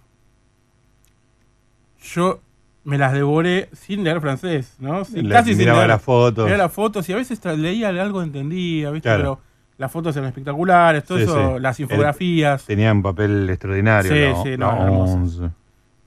yo 2.15 2.41
me 2.85 2.99
las 2.99 3.13
devoré 3.13 3.69
sin 3.73 4.03
leer 4.05 4.21
francés, 4.21 4.75
¿no? 4.79 5.05
Sin- 5.05 5.29
Le- 5.29 5.35
casi 5.35 5.55
sin 5.55 5.67
leer. 5.67 5.87
las 5.89 6.03
fotos. 6.03 6.45
Miraba 6.45 6.65
las 6.65 6.73
fotos 6.73 7.09
y 7.09 7.13
a 7.13 7.17
veces 7.17 7.41
leía 7.57 7.89
algo, 7.91 8.23
entendía, 8.23 8.91
¿viste? 8.91 9.09
Claro. 9.09 9.19
Pero 9.23 9.41
las 9.79 9.91
fotos 9.93 10.17
eran 10.17 10.29
espectaculares, 10.29 11.05
todo 11.05 11.19
Sí, 11.19 11.25
eso, 11.25 11.55
sí. 11.57 11.61
las 11.61 11.79
El- 11.79 11.85
infografías. 11.85 12.65
Tenía 12.67 12.93
un 12.93 13.03
papel 13.03 13.49
extraordinario. 13.51 14.13
Sí, 14.13 14.19
la- 14.21 14.43
sí, 14.43 14.51
la 14.57 14.57
no, 14.77 14.83
hermoso. 14.85 15.15
11. 15.15 15.51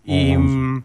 Y 0.03 0.35
11. 0.35 0.39
mm, 0.55 0.83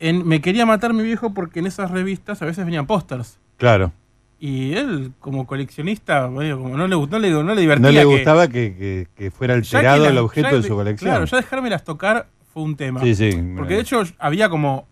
en- 0.00 0.26
me 0.28 0.40
quería 0.40 0.66
matar 0.66 0.92
mi 0.92 1.02
viejo 1.02 1.32
porque 1.32 1.60
en 1.60 1.66
esas 1.66 1.90
revistas 1.90 2.42
a 2.42 2.44
veces 2.46 2.64
venían 2.64 2.86
pósters. 2.86 3.38
Claro. 3.56 3.92
Y 4.44 4.74
él, 4.74 5.12
como 5.20 5.46
coleccionista, 5.46 6.22
como 6.24 6.40
no 6.76 6.88
le, 6.88 6.96
no 6.96 7.18
le, 7.20 7.30
no 7.30 7.54
le 7.54 7.60
divertía. 7.60 7.86
No 7.86 7.92
le 7.92 8.04
gustaba 8.04 8.48
que, 8.48 8.74
que- 8.76 9.06
que 9.14 9.30
fuera 9.30 9.54
ya 9.60 9.60
que 9.80 9.86
alterado 9.86 10.08
el 10.08 10.18
objeto 10.18 10.50
ya 10.50 10.56
de 10.56 10.62
su 10.64 10.74
colección. 10.74 11.10
Claro, 11.12 11.24
ya 11.26 11.36
dejármelas 11.36 11.84
tocar 11.84 12.26
fue 12.52 12.64
un 12.64 12.74
tema. 12.74 13.00
sí, 13.02 13.14
sí. 13.14 13.30
Porque 13.56 13.74
de 13.74 13.80
hecho 13.82 14.02
había 14.18 14.48
como 14.48 14.88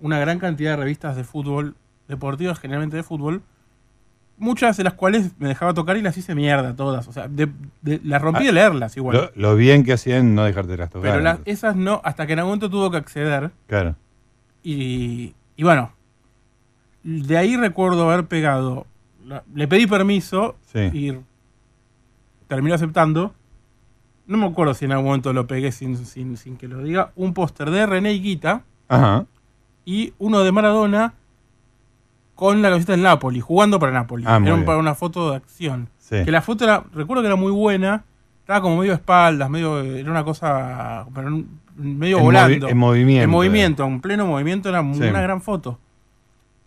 una 0.00 0.20
gran 0.20 0.38
cantidad 0.38 0.70
de 0.70 0.76
revistas 0.76 1.16
de 1.16 1.24
fútbol, 1.24 1.74
deportivas 2.06 2.60
generalmente 2.60 2.96
de 2.96 3.02
fútbol, 3.02 3.42
muchas 4.36 4.76
de 4.76 4.84
las 4.84 4.92
cuales 4.94 5.32
me 5.40 5.48
dejaba 5.48 5.74
tocar 5.74 5.96
y 5.96 6.02
las 6.02 6.16
hice 6.16 6.36
mierda 6.36 6.76
todas. 6.76 7.08
O 7.08 7.12
sea, 7.12 7.26
de- 7.26 7.50
de- 7.82 8.00
las 8.04 8.22
rompí 8.22 8.44
de 8.44 8.52
leerlas 8.52 8.96
igual. 8.96 9.16
Lo, 9.34 9.50
lo 9.50 9.56
bien 9.56 9.82
que 9.82 9.92
hacían 9.94 10.36
no 10.36 10.44
dejarte 10.44 10.76
las 10.76 10.88
tocar. 10.90 11.10
pero 11.10 11.20
las- 11.24 11.40
esas 11.46 11.74
no, 11.74 12.00
hasta 12.04 12.28
que 12.28 12.34
en 12.34 12.38
algún 12.38 12.50
momento 12.50 12.70
tuvo 12.70 12.92
que 12.92 12.98
acceder. 12.98 13.50
Claro. 13.66 13.96
Y, 14.62 15.34
y 15.56 15.64
bueno, 15.64 15.92
de 17.02 17.36
ahí 17.36 17.56
recuerdo 17.56 18.10
haber 18.10 18.26
pegado. 18.26 18.86
le 19.54 19.68
pedí 19.68 19.86
permiso 19.86 20.56
Sí. 20.72 20.78
y 20.92 21.18
terminó 22.46 22.74
aceptando. 22.74 23.34
No 24.26 24.38
me 24.38 24.46
acuerdo 24.46 24.72
si 24.74 24.86
en 24.86 24.92
algún 24.92 25.06
momento 25.06 25.32
lo 25.34 25.46
pegué 25.46 25.70
sin, 25.72 25.96
sin, 25.98 26.36
sin 26.38 26.56
que 26.56 26.66
lo 26.68 26.82
diga. 26.82 27.12
Un 27.14 27.34
póster 27.34 27.70
de 27.70 27.84
René 27.86 28.12
Higuita 28.14 28.62
Ajá. 28.88 29.26
y 29.84 30.14
uno 30.18 30.42
de 30.44 30.52
Maradona 30.52 31.12
con 32.34 32.62
la 32.62 32.68
camiseta 32.70 32.92
del 32.92 33.02
Napoli, 33.02 33.40
jugando 33.40 33.78
para 33.78 33.92
Napoli. 33.92 34.24
Ah, 34.26 34.38
era 34.42 34.54
un- 34.54 34.64
para 34.64 34.78
una 34.78 34.94
foto 34.94 35.30
de 35.30 35.36
acción. 35.36 35.88
Sí. 35.98 36.24
Que 36.24 36.30
la 36.30 36.40
foto 36.40 36.64
era, 36.64 36.84
recuerdo 36.94 37.22
que 37.22 37.26
era 37.26 37.36
muy 37.36 37.52
buena, 37.52 38.04
estaba 38.40 38.62
como 38.62 38.78
medio 38.78 38.94
espaldas, 38.94 39.50
medio, 39.50 39.80
era 39.80 40.10
una 40.10 40.24
cosa, 40.24 41.04
medio 41.76 42.18
En 42.18 42.24
volando. 42.24 42.66
movi- 42.66 42.70
en 42.70 42.78
movimiento, 42.78 43.24
En 43.24 43.30
movimiento, 43.30 43.84
en 43.84 44.00
pleno 44.00 44.26
movimiento, 44.26 44.68
era 44.70 44.80
Sí. 44.94 45.02
una 45.02 45.20
gran 45.20 45.42
foto. 45.42 45.78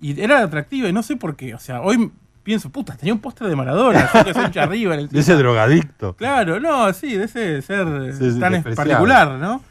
Y 0.01 0.20
era 0.20 0.41
atractiva 0.43 0.89
y 0.89 0.93
no 0.93 1.03
sé 1.03 1.15
por 1.15 1.36
qué. 1.36 1.53
O 1.53 1.60
sea, 1.60 1.81
hoy 1.81 2.12
pienso, 2.43 2.70
puta, 2.70 2.98
tenía 2.98 3.13
un 3.13 3.20
póster 3.20 3.48
de 3.48 3.55
Maradona, 3.55 4.10
yo 4.13 4.25
que 4.25 4.34
soy 4.34 4.46
hincha 4.46 4.65
River. 4.65 5.08
De 5.10 5.20
ese 5.20 5.36
drogadicto. 5.36 6.15
Claro, 6.15 6.60
no, 6.60 6.91
sí, 6.91 7.15
de 7.15 7.25
ese 7.25 7.62
ser 7.62 8.13
Sí, 8.15 8.31
sí, 8.31 8.39
tan 8.39 8.63
particular, 8.63 9.38
¿no? 9.38 9.63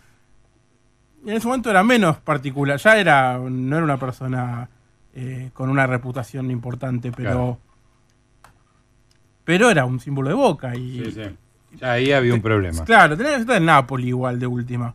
En 1.26 1.37
ese 1.37 1.46
momento 1.46 1.68
era 1.68 1.82
menos 1.82 2.16
particular, 2.18 2.78
ya 2.78 2.96
era, 2.96 3.38
no 3.38 3.76
era 3.76 3.84
una 3.84 3.99
persona 3.99 4.70
eh, 5.12 5.50
con 5.52 5.68
una 5.68 5.87
reputación 5.87 6.50
importante, 6.50 7.12
pero. 7.12 7.30
Claro. 7.30 7.58
Pero 9.44 9.70
era 9.70 9.84
un 9.84 9.99
símbolo 9.99 10.28
de 10.28 10.34
boca 10.34 10.76
y. 10.76 11.04
Sí, 11.06 11.12
sí. 11.12 11.22
Ya 11.78 11.92
ahí 11.92 12.12
había 12.12 12.34
un 12.34 12.42
problema. 12.42 12.84
Claro, 12.84 13.16
tenía 13.16 13.32
la 13.32 13.37
camiseta 13.37 13.54
del 13.54 13.64
Napoli 13.66 14.08
igual 14.08 14.38
de 14.38 14.46
última. 14.46 14.94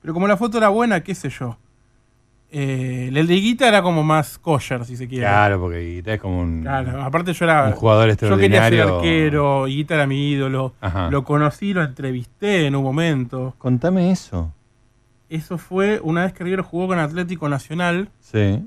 Pero 0.00 0.12
como 0.12 0.26
la 0.26 0.36
foto 0.36 0.58
era 0.58 0.68
buena, 0.68 1.02
qué 1.02 1.14
sé 1.14 1.28
yo. 1.30 1.56
Eh, 2.56 3.10
el 3.12 3.26
de 3.26 3.34
Higuita 3.34 3.66
era 3.66 3.82
como 3.82 4.04
más 4.04 4.38
kosher, 4.38 4.84
si 4.84 4.96
se 4.96 5.08
quiere. 5.08 5.24
Claro, 5.24 5.58
porque 5.58 5.80
Guita 5.80 6.14
es 6.14 6.20
como 6.20 6.38
un, 6.40 6.62
Claro, 6.62 7.02
aparte 7.02 7.32
yo 7.32 7.44
era. 7.46 7.64
un 7.64 7.72
jugador 7.72 8.08
Yo 8.10 8.16
quería 8.36 8.62
ser 8.62 8.74
extraordinario. 8.74 8.96
arquero, 8.98 9.66
Higuita 9.68 9.94
era 9.94 10.06
mi 10.06 10.30
ídolo. 10.30 10.72
Ajá. 10.80 11.10
Lo 11.10 11.24
conocí, 11.24 11.74
lo 11.74 11.82
entrevisté 11.82 12.66
en 12.66 12.76
un 12.76 12.84
momento. 12.84 13.56
Contame 13.58 14.12
eso. 14.12 14.52
Eso 15.28 15.58
fue 15.58 15.98
una 16.04 16.22
vez 16.22 16.32
que 16.32 16.44
River 16.44 16.60
jugó 16.60 16.86
con 16.86 17.00
Atlético 17.00 17.48
Nacional. 17.48 18.08
Sí. 18.20 18.64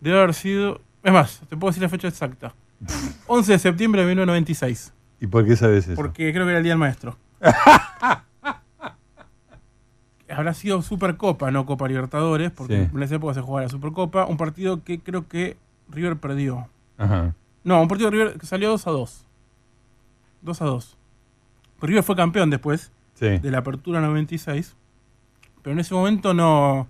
Debe 0.00 0.18
haber 0.18 0.34
sido. 0.34 0.80
Es 1.04 1.12
más, 1.12 1.40
te 1.48 1.56
puedo 1.56 1.70
decir 1.70 1.84
la 1.84 1.88
fecha 1.88 2.08
exacta. 2.08 2.52
11 3.28 3.52
de 3.52 3.58
septiembre 3.60 4.00
de 4.02 4.08
1996. 4.08 4.92
¿Y 5.20 5.28
por 5.28 5.46
qué 5.46 5.54
sabes 5.54 5.86
eso? 5.86 5.94
Porque 5.94 6.32
creo 6.32 6.44
que 6.46 6.50
era 6.50 6.58
el 6.58 6.64
Día 6.64 6.72
del 6.72 6.78
Maestro. 6.80 7.16
Habrá 10.28 10.54
sido 10.54 10.80
Supercopa, 10.82 11.50
no 11.50 11.66
Copa 11.66 11.86
Libertadores, 11.88 12.50
porque 12.50 12.84
Sí. 12.86 12.90
en 12.96 13.02
esa 13.02 13.16
época 13.16 13.34
se 13.34 13.40
jugaba 13.42 13.62
la 13.64 13.68
Supercopa. 13.68 14.24
Un 14.26 14.36
partido 14.36 14.82
que 14.82 14.98
creo 15.00 15.28
que 15.28 15.56
River 15.90 16.16
perdió. 16.16 16.68
Ajá. 16.96 17.34
No, 17.62 17.80
un 17.82 17.88
partido 17.88 18.10
de 18.10 18.16
River 18.16 18.38
que 18.38 18.46
salió 18.46 18.70
2 18.70 18.86
a 18.86 18.90
2. 18.90 19.26
2 20.42 20.62
a 20.62 20.64
2. 20.64 20.96
Pero 21.80 21.88
River 21.88 22.02
fue 22.04 22.16
campeón 22.16 22.50
después 22.50 22.90
Sí. 23.14 23.38
de 23.38 23.50
la 23.50 23.58
apertura 23.58 24.00
96. 24.00 24.76
Pero 25.62 25.72
en 25.74 25.80
ese 25.80 25.94
momento 25.94 26.34
no. 26.34 26.88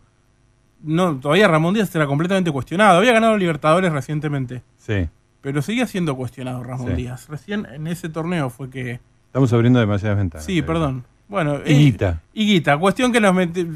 no 0.82 1.16
todavía 1.18 1.48
Ramón 1.48 1.72
Díaz 1.74 1.94
era 1.94 2.06
completamente 2.06 2.50
cuestionado. 2.52 2.98
Había 2.98 3.12
ganado 3.12 3.36
Libertadores 3.38 3.92
recientemente. 3.92 4.62
Sí. 4.76 5.08
Pero 5.40 5.62
seguía 5.62 5.86
siendo 5.86 6.14
cuestionado 6.16 6.62
Ramón 6.62 6.88
Sí. 6.90 6.94
Díaz. 6.94 7.28
Recién 7.28 7.66
en 7.66 7.86
ese 7.86 8.08
torneo 8.08 8.50
fue 8.50 8.68
que. 8.70 9.00
Estamos 9.26 9.52
abriendo 9.52 9.80
demasiadas 9.80 10.18
ventanas. 10.18 10.44
Sí, 10.44 10.62
perdón. 10.62 11.04
Bueno, 11.28 11.58
Higuita. 11.64 12.20
Higuita, 12.32 12.76
cuestión 12.78 13.12
que 13.12 13.20
nos 13.20 13.34
meti- 13.34 13.66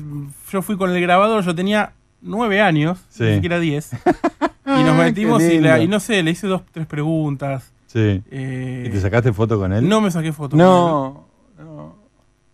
Yo 0.51 0.63
fui 0.63 0.77
con 0.77 0.91
el 0.95 1.01
grabador, 1.01 1.43
yo 1.45 1.55
tenía 1.55 1.93
nueve 2.21 2.61
años, 2.61 2.99
Sí. 3.09 3.25
ni 3.25 3.35
siquiera 3.37 3.59
diez. 3.59 3.91
y 4.67 4.83
nos 4.85 4.97
metimos 4.97 5.43
y, 5.43 5.59
la- 5.61 5.79
y 5.81 5.89
no 5.89 5.99
sé, 6.01 6.23
le 6.23 6.31
hice 6.33 6.47
dos, 6.47 6.63
tres 6.73 6.87
preguntas. 6.87 7.73
Sí. 7.87 8.23
eh, 8.31 8.85
¿Y 8.87 8.91
te 8.91 9.01
sacaste 9.01 9.33
foto 9.33 9.59
con 9.59 9.73
él? 9.73 9.89
no 9.89 10.01
me 10.01 10.11
saqué 10.11 10.33
foto. 10.33 10.51
con 10.51 10.59
No. 10.59 11.27
no. 11.59 11.97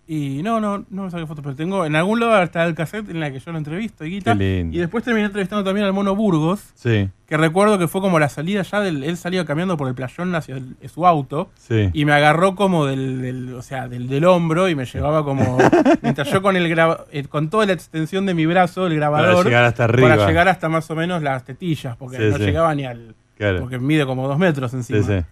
Y 0.07 0.43
no, 0.43 0.61
no, 0.61 0.85
no 0.91 1.05
me 1.05 1.11
saqué 1.11 1.27
foto, 1.27 1.41
pero 1.41 1.55
tengo. 1.55 1.87
En 1.87 1.97
algún 1.97 2.21
lado 2.21 2.43
está 2.43 2.65
el 2.67 2.75
cassette 2.75 3.09
en 3.09 3.21
la 3.21 3.31
que 3.33 3.39
yo 3.41 3.53
lo 3.53 3.57
entrevisto. 3.59 4.05
Qué 4.05 4.11
lindo. 4.35 4.77
Y 4.77 4.79
después 4.79 5.03
terminé 5.03 5.25
entrevistando 5.27 5.65
también 5.65 5.87
al 5.87 5.95
Mono 5.95 6.15
Burgos, 6.15 6.61
Sí, 6.75 7.09
que 7.27 7.37
recuerdo 7.39 7.79
que 7.79 7.89
fue 7.89 8.03
como 8.03 8.19
la 8.19 8.29
salida 8.29 8.61
ya 8.63 8.81
del. 8.81 9.03
Él 9.03 9.17
salía 9.17 9.47
caminando 9.47 9.79
por 9.79 9.89
el 9.89 9.95
playón 9.95 10.35
hacia 10.35 10.57
el- 10.57 10.77
su 10.93 11.07
auto. 11.07 11.49
sí. 11.57 11.89
Y 11.95 12.05
me 12.05 12.13
agarró 12.13 12.55
como 12.55 12.85
del, 12.85 13.23
del- 13.23 13.55
o 13.55 13.63
sea, 13.63 13.89
del, 13.89 14.09
del 14.09 14.27
hombro 14.27 14.69
y 14.69 14.75
me 14.75 14.85
llevaba 14.85 15.25
como 15.25 15.57
mientras 16.03 16.31
yo 16.31 16.43
con 16.43 16.55
el 16.57 16.69
graba- 16.69 17.07
eh, 17.11 17.25
con 17.25 17.49
toda 17.49 17.65
la 17.65 17.73
extensión 17.73 18.27
de 18.27 18.35
mi 18.35 18.45
brazo, 18.45 18.87
el 18.87 18.97
grabador, 18.97 19.33
Para 19.37 19.45
llegar 19.45 19.65
hasta 19.65 19.85
arriba. 19.85 20.09
para 20.11 20.27
llegar 20.27 20.49
hasta 20.49 20.69
más 20.69 20.91
o 20.91 20.95
menos 20.97 21.23
las 21.23 21.45
tetillas, 21.45 21.97
porque 21.97 22.19
Sí, 22.19 22.25
no 22.31 22.37
llegaba 22.37 22.75
ni 22.75 22.85
al 22.85 23.15
Claro. 23.39 23.61
porque 23.61 23.79
mide 23.79 24.05
como 24.05 24.29
dos 24.29 24.39
metros 24.39 24.75
encima. 24.75 25.25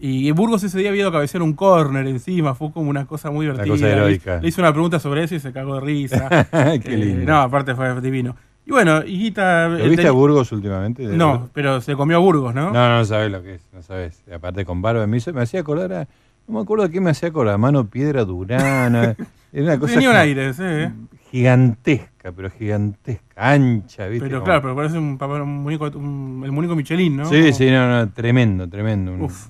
Y 0.00 0.30
Burgos 0.32 0.62
ese 0.64 0.78
día 0.78 0.88
había 0.88 1.02
ido 1.02 1.08
a 1.10 1.12
cabecear 1.12 1.42
un 1.42 1.52
córner 1.52 2.06
encima, 2.08 2.54
fue 2.54 2.72
como 2.72 2.90
una 2.90 3.06
cosa 3.06 3.30
muy 3.30 3.46
divertida. 3.46 3.72
cosa 3.72 3.88
heroica. 3.88 4.34
Le, 4.36 4.42
le 4.42 4.48
hice 4.48 4.60
una 4.60 4.72
pregunta 4.72 4.98
sobre 4.98 5.22
eso 5.24 5.34
y 5.36 5.40
se 5.40 5.52
cagó 5.52 5.76
de 5.76 5.80
risa. 5.82 6.28
Qué 6.50 6.94
Eh, 6.94 6.96
lindo. 6.96 7.24
no, 7.32 7.40
aparte 7.40 7.74
fue 7.74 8.00
divino. 8.00 8.34
Y 8.66 8.70
bueno, 8.72 9.04
hijita. 9.04 9.68
¿Lo 9.68 9.88
viste 9.88 10.06
a 10.08 10.12
Burgos 10.12 10.50
últimamente? 10.52 11.04
No, 11.04 11.48
pero 11.52 11.80
se 11.80 11.94
comió 11.94 12.16
a 12.16 12.20
Burgos, 12.20 12.54
¿no? 12.54 12.72
No, 12.72 12.88
no 12.98 13.04
sabes 13.04 13.30
lo 13.30 13.42
que 13.42 13.54
es, 13.54 13.62
no 13.72 13.82
sabes. 13.82 14.22
Aparte 14.32 14.64
con 14.64 14.82
barba, 14.82 15.06
me, 15.06 15.16
hizo- 15.18 15.32
me 15.32 15.42
hacía 15.42 15.60
acordar 15.60 15.92
a, 15.92 16.08
no 16.48 16.54
me 16.54 16.60
acuerdo 16.60 16.84
de 16.84 16.90
qué 16.90 17.00
me 17.00 17.10
hacía 17.10 17.28
acordar, 17.28 17.58
mano 17.58 17.86
piedra 17.86 18.24
durana. 18.24 19.14
Era 19.52 19.64
una 19.64 19.78
cosa 19.78 19.94
Tenía 19.94 20.10
un 20.10 20.16
aire, 20.16 20.54
sí. 20.54 20.62
¿eh? 20.64 20.92
gigantesca. 21.30 22.32
pero 22.32 22.50
gigantesca, 22.50 23.34
ancha, 23.36 24.06
¿viste? 24.06 24.26
Pero 24.26 24.38
Como- 24.38 24.44
claro, 24.44 24.62
pero 24.62 24.76
parece 24.76 24.96
un, 24.98 25.18
un 25.20 25.62
muñeco, 25.62 25.90
un- 25.94 26.42
el 26.44 26.52
muñeco 26.52 26.74
Michelin, 26.76 27.16
¿no? 27.18 27.24
Sí, 27.26 27.40
Como- 27.40 27.52
sí, 27.52 27.70
no, 27.70 27.88
no, 27.88 28.08
tremendo, 28.10 28.68
tremendo. 28.68 29.12
Uf. 29.24 29.48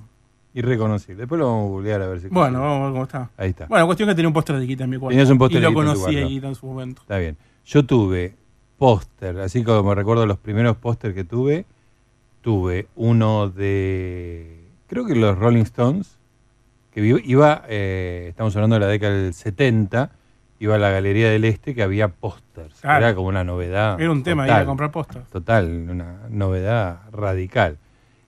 Irreconocible. 0.53 1.21
Después 1.21 1.39
lo 1.39 1.47
vamos 1.47 1.65
a 1.65 1.69
googlear 1.69 2.01
a 2.01 2.07
ver 2.07 2.19
si. 2.19 2.27
Bueno, 2.27 2.61
vamos 2.61 2.79
a 2.79 2.83
ver 2.83 2.91
cómo 2.91 3.03
está. 3.03 3.29
Ahí 3.37 3.49
está. 3.49 3.65
Bueno, 3.65 3.85
cuestión 3.85 4.09
que 4.09 4.15
tenía 4.15 4.27
un 4.27 4.33
póster 4.33 4.57
de 4.57 4.65
Guita 4.65 4.83
en 4.83 4.89
mi 4.89 4.97
cuarto. 4.97 5.13
Tenías 5.13 5.29
un 5.29 5.37
póster 5.37 5.57
Y 5.57 5.61
de 5.61 5.63
lo 5.63 5.69
en 5.69 5.73
tu 5.73 5.93
conocí 6.01 6.17
a. 6.17 6.25
Guita 6.25 6.47
en 6.47 6.55
su 6.55 6.65
momento. 6.65 7.01
Está 7.01 7.17
bien. 7.17 7.37
Yo 7.65 7.85
tuve 7.85 8.35
póster, 8.77 9.39
así 9.39 9.63
como 9.63 9.95
recuerdo 9.95 10.25
los 10.25 10.37
primeros 10.37 10.75
póster 10.77 11.13
que 11.13 11.23
tuve, 11.23 11.65
tuve 12.41 12.87
uno 12.95 13.49
de, 13.49 14.67
creo 14.87 15.05
que 15.05 15.15
los 15.15 15.37
Rolling 15.37 15.61
Stones, 15.61 16.17
que 16.91 17.01
iba, 17.23 17.63
eh, 17.69 18.25
estamos 18.29 18.55
hablando 18.55 18.75
de 18.75 18.79
la 18.81 18.87
década 18.87 19.13
del 19.13 19.33
70, 19.33 20.11
iba 20.59 20.75
a 20.75 20.77
la 20.77 20.89
Galería 20.89 21.29
del 21.29 21.45
Este 21.45 21.73
que 21.73 21.81
había 21.81 22.09
pósters. 22.09 22.81
Claro. 22.81 23.05
Era 23.05 23.15
como 23.15 23.29
una 23.29 23.45
novedad. 23.45 23.99
Era 23.99 24.11
un 24.11 24.21
tema 24.21 24.45
ir 24.45 24.51
a 24.51 24.65
comprar 24.65 24.91
pósters. 24.91 25.29
Total, 25.29 25.65
una 25.89 26.27
novedad 26.29 27.01
radical. 27.11 27.77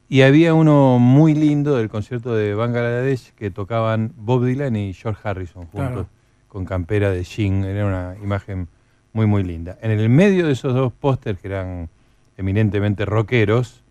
Y 0.07 0.21
había 0.21 0.53
uno 0.53 0.99
muy 0.99 1.33
lindo 1.33 1.75
del 1.77 1.89
concierto 1.89 2.35
de 2.35 2.53
Bangladesh 2.53 3.31
que 3.33 3.49
tocaban 3.49 4.13
Bob 4.15 4.45
Dylan 4.45 4.75
y 4.75 4.93
George 4.93 5.19
Harrison 5.27 5.65
juntos 5.65 5.89
Claro. 5.91 6.07
con 6.47 6.65
campera 6.65 7.09
de 7.09 7.23
jean. 7.23 7.63
Era 7.63 7.85
una 7.85 8.15
imagen 8.23 8.67
muy, 9.13 9.25
muy 9.25 9.43
linda. 9.43 9.77
En 9.81 9.91
el 9.91 10.09
medio 10.09 10.45
de 10.45 10.53
esos 10.53 10.73
dos 10.75 10.93
pósters 10.93 11.39
que 11.39 11.47
eran 11.47 11.89
eminentemente 12.37 13.05
rockeros, 13.05 13.81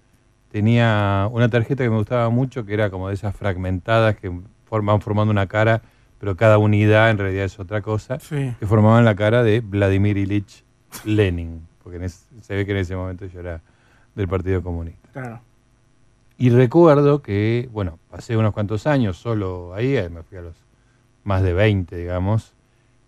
tenía 0.53 1.29
una 1.33 1.49
tarjeta 1.49 1.83
que 1.83 1.91
me 1.91 1.97
gustaba 1.97 2.29
mucho, 2.31 2.65
que 2.65 2.75
era 2.75 2.91
como 2.91 3.09
de 3.09 3.15
esas 3.15 3.35
fragmentadas 3.35 4.17
que 4.17 4.31
forman 4.67 5.01
formando 5.01 5.33
una 5.33 5.47
cara, 5.49 5.83
pero 6.21 6.37
cada 6.37 6.59
unidad 6.59 7.11
en 7.11 7.19
realidad 7.19 7.45
es 7.47 7.59
otra 7.59 7.83
cosa, 7.83 8.21
Sí. 8.21 8.55
que 8.61 8.67
formaban 8.67 9.05
la 9.05 9.17
cara 9.17 9.43
de 9.43 9.61
Vladimir 9.61 10.17
Ilich 10.17 10.63
Lenin, 11.05 11.67
porque 11.83 11.97
en 11.97 12.05
ese- 12.05 12.27
se 12.41 12.55
ve 12.55 12.65
que 12.65 12.71
en 12.73 12.79
ese 12.79 12.95
momento 12.95 13.27
yo 13.27 13.41
era 13.41 13.61
del 14.15 14.29
Partido 14.29 14.63
Comunista. 14.63 15.09
Claro. 15.13 15.41
Y 16.37 16.51
recuerdo 16.51 17.23
que, 17.23 17.69
bueno, 17.73 17.99
pasé 18.11 18.37
unos 18.37 18.53
cuantos 18.53 18.87
años 18.87 19.17
solo 19.17 19.73
ahí, 19.75 19.97
eh, 19.97 20.09
me 20.09 20.23
fui 20.23 20.39
a 20.39 20.43
los 20.43 20.57
más 21.23 21.43
de 21.43 21.53
20, 21.53 21.97
digamos, 21.97 22.55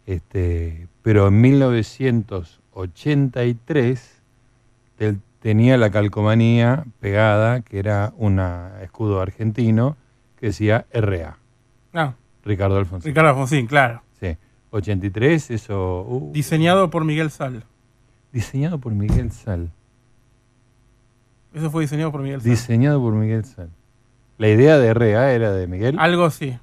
este, 0.06 0.86
pero 1.02 1.28
en 1.28 1.40
1983 1.40 4.22
tel- 4.98 5.20
tenía 5.40 5.76
la 5.76 5.90
calcomanía 5.90 6.84
pegada, 7.00 7.60
que 7.62 7.78
era 7.78 8.12
un 8.16 8.38
escudo 8.82 9.20
argentino, 9.20 9.96
que 10.38 10.46
decía 10.46 10.86
RA, 10.92 11.38
Ah, 11.92 12.14
Ricardo 12.44 12.76
Alfonsín. 12.76 13.08
Ricardo 13.10 13.30
Alfonsín, 13.30 13.66
claro. 13.66 14.02
Sí, 14.20 14.36
83, 14.70 15.50
eso... 15.50 16.02
uh, 16.08 16.30
Diseñado 16.32 16.90
por 16.90 17.04
Miguel 17.04 17.30
Sal. 17.30 17.64
diseñado 18.32 18.78
por 18.78 18.92
Miguel 18.92 19.32
Sal. 19.32 19.70
Eso 21.56 21.70
fue 21.70 21.82
diseñado 21.84 22.12
por 22.12 22.20
Miguel 22.22 22.40
Sal. 22.42 22.50
Diseñado 22.50 23.00
por 23.00 23.14
Miguel 23.14 23.44
Sal. 23.44 23.70
La 24.38 24.48
idea 24.48 24.78
de 24.78 24.92
RA 24.92 25.32
era 25.32 25.52
de 25.52 25.66
Miguel. 25.66 25.96
Algo 25.98 26.24
así. 26.26 26.56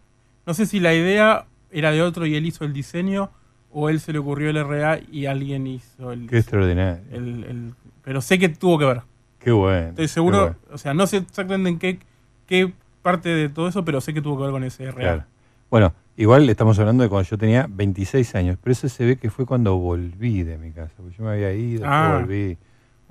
No 0.46 0.54
sé 0.54 0.66
si 0.68 0.80
la 0.80 0.94
idea 0.94 1.46
era 1.72 1.92
de 1.92 2.02
otro 2.04 2.26
y 2.28 2.36
él 2.36 2.46
hizo 2.46 2.64
el 2.64 2.74
diseño 2.74 3.32
o 3.72 3.90
él 3.90 4.00
se 4.00 4.14
le 4.14 4.20
ocurrió 4.20 4.52
el 4.52 4.64
RA 4.64 5.00
y 5.12 5.26
alguien 5.26 5.66
hizo 5.66 6.12
el, 6.12 6.28
Qué 6.28 6.38
extraordinario. 6.38 7.02
el- 7.12 7.44
el- 7.46 7.74
Pero 8.04 8.22
sé 8.22 8.38
que 8.38 8.50
tuvo 8.50 8.78
que 8.78 8.86
ver. 8.86 9.02
Qué 9.40 9.52
bueno. 9.52 9.90
Estoy 9.90 10.08
seguro, 10.08 10.40
bueno. 10.42 10.56
o 10.72 10.78
sea, 10.78 10.94
no 10.94 11.08
sé 11.08 11.18
exactamente 11.18 11.70
en 11.70 11.80
qué, 11.80 12.00
qué 12.46 12.72
parte 13.02 13.30
de 13.30 13.50
todo 13.50 13.68
eso, 13.68 13.84
pero 13.84 14.00
sé 14.00 14.14
que 14.14 14.22
tuvo 14.22 14.38
que 14.38 14.44
ver 14.44 14.52
con 14.52 14.64
ese 14.64 14.86
RA. 14.92 14.94
Claro. 15.02 15.24
Bueno, 15.72 15.94
igual 16.18 16.48
estamos 16.50 16.78
hablando 16.78 17.02
de 17.02 17.10
cuando 17.10 17.28
yo 17.28 17.38
tenía 17.40 17.66
26 17.68 18.36
años, 18.36 18.58
pero 18.62 18.72
eso 18.74 18.88
se 18.90 19.06
ve 19.06 19.16
que 19.18 19.32
fue 19.32 19.46
cuando 19.48 19.76
volví 19.78 20.44
de 20.44 20.58
mi 20.60 20.72
casa, 20.72 20.94
porque 20.98 21.16
yo 21.18 21.24
me 21.24 21.32
había 21.32 21.52
ido, 21.54 21.84
Ah. 21.88 22.20
volví, 22.22 22.58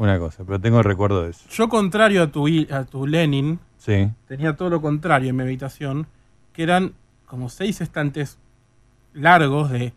una 0.03 0.19
cosa, 0.19 0.45
pero 0.45 0.61
tengo 0.61 0.79
el 0.79 0.85
recuerdo 0.85 1.23
de 1.25 1.31
eso. 1.31 1.49
Yo, 1.51 1.69
contrario 1.69 2.23
a 2.23 2.27
tu, 2.29 2.47
a 2.71 2.85
tu 2.85 3.07
Lenin, 3.07 3.59
Sí, 3.79 4.09
tenía 4.29 4.55
todo 4.55 4.71
lo 4.71 4.81
contrario 4.81 5.31
en 5.31 5.37
mi 5.37 5.43
habitación, 5.43 6.07
que 6.53 6.62
eran 6.62 6.93
como 7.27 7.49
seis 7.49 7.81
estantes 7.81 8.38
largos 9.15 9.71
de... 9.71 9.93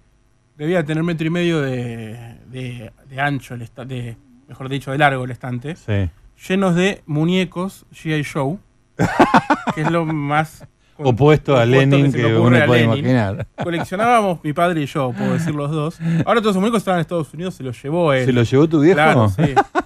Debía 0.57 0.83
tener 0.85 1.03
metro 1.03 1.27
y 1.27 1.29
medio 1.29 1.61
de, 1.61 2.37
de- 2.49 2.91
de 3.09 3.19
ancho, 3.21 3.53
el 3.55 3.61
esta- 3.61 3.83
de, 3.85 4.15
mejor 4.47 4.69
dicho, 4.69 4.91
de 4.91 4.97
largo 4.97 5.23
el 5.25 5.31
estante, 5.31 5.75
sí. 5.75 6.09
llenos 6.47 6.75
de 6.75 7.03
muñecos 7.05 7.85
G.I. 7.93 8.23
Joe, 8.23 8.57
que 9.75 9.81
es 9.81 9.91
lo 9.91 10.05
más... 10.05 10.65
Opuesto 10.97 11.57
a 11.57 11.65
Lenin 11.65 12.09
que, 12.13 12.23
ocurre 12.23 12.39
uno 12.59 12.65
puede 12.67 12.81
Lenin. 12.87 12.99
imaginar. 12.99 13.47
Coleccionábamos 13.61 14.41
mi 14.45 14.53
padre 14.53 14.81
y 14.81 14.85
yo, 14.85 15.11
puedo 15.11 15.33
decir 15.33 15.53
los 15.53 15.69
dos. 15.69 15.99
Ahora 16.25 16.39
todos 16.39 16.53
esos 16.53 16.61
muñecos 16.61 16.77
estaban 16.77 16.99
en 16.99 17.01
Estados 17.01 17.33
Unidos, 17.33 17.53
se 17.55 17.63
los 17.63 17.83
llevó 17.83 18.13
él. 18.13 18.23
¿Se 18.25 18.31
lo 18.31 18.43
llevó 18.43 18.69
tu 18.69 18.79
viejo? 18.79 18.95
Claro, 18.95 19.27
sí. 19.29 19.43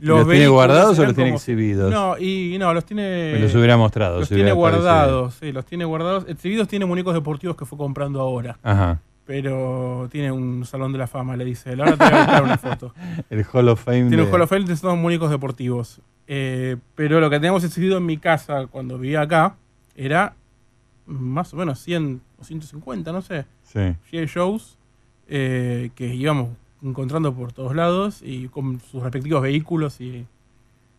¿Los 0.00 0.28
tiene 0.28 0.48
guardados 0.48 0.98
o 0.98 1.04
los 1.04 1.14
tiene 1.14 1.30
como- 1.30 1.38
exhibidos? 1.38 1.90
No, 1.92 2.16
y 2.18 2.56
no, 2.58 2.72
los 2.74 2.84
tiene. 2.84 3.32
Me 3.34 3.40
los 3.40 3.54
hubiera 3.54 3.76
mostrado. 3.76 4.20
Los 4.20 4.28
tiene 4.28 4.52
guardados, 4.52 5.34
sí, 5.40 5.52
los 5.52 5.64
tiene 5.64 5.84
guardados. 5.84 6.24
Exhibidos 6.28 6.68
tiene 6.68 6.84
muñecos 6.86 7.14
deportivos 7.14 7.56
que 7.56 7.64
fue 7.64 7.76
comprando 7.78 8.20
ahora. 8.20 8.58
Ajá. 8.62 9.00
Pero 9.26 10.08
tiene 10.10 10.32
un 10.32 10.64
salón 10.64 10.90
de 10.92 10.98
la 10.98 11.06
fama, 11.06 11.36
le 11.36 11.44
dice. 11.44 11.70
Ahora 11.70 11.96
te 11.96 12.04
voy 12.04 12.14
a 12.14 12.18
buscar 12.18 12.42
una 12.44 12.58
foto. 12.58 12.94
El 13.30 13.44
Hall 13.52 13.68
of 13.68 13.84
Fame. 13.84 14.08
Tiene 14.08 14.22
un 14.22 14.26
de- 14.26 14.32
Hall 14.34 14.40
of 14.42 14.48
Fame 14.50 14.64
de 14.64 14.72
estos 14.72 14.96
muñecos 14.96 15.30
deportivos. 15.30 16.00
Eh, 16.26 16.76
pero 16.94 17.20
lo 17.20 17.28
que 17.30 17.36
teníamos 17.36 17.62
exhibido 17.64 17.98
en 17.98 18.06
mi 18.06 18.16
casa 18.16 18.66
cuando 18.68 18.98
vivía 18.98 19.20
acá 19.22 19.56
era 19.94 20.34
más 21.06 21.52
o 21.52 21.56
menos 21.56 21.78
100 21.80 22.20
o 22.38 22.44
150, 22.44 23.12
no 23.12 23.20
sé. 23.22 23.44
Sí. 23.64 24.26
Joes 24.32 24.76
eh, 25.26 25.90
que 25.94 26.14
íbamos 26.14 26.48
encontrando 26.82 27.34
por 27.34 27.52
todos 27.52 27.74
lados 27.74 28.20
y 28.22 28.48
con 28.48 28.80
sus 28.80 29.02
respectivos 29.02 29.42
vehículos 29.42 30.00
y, 30.00 30.26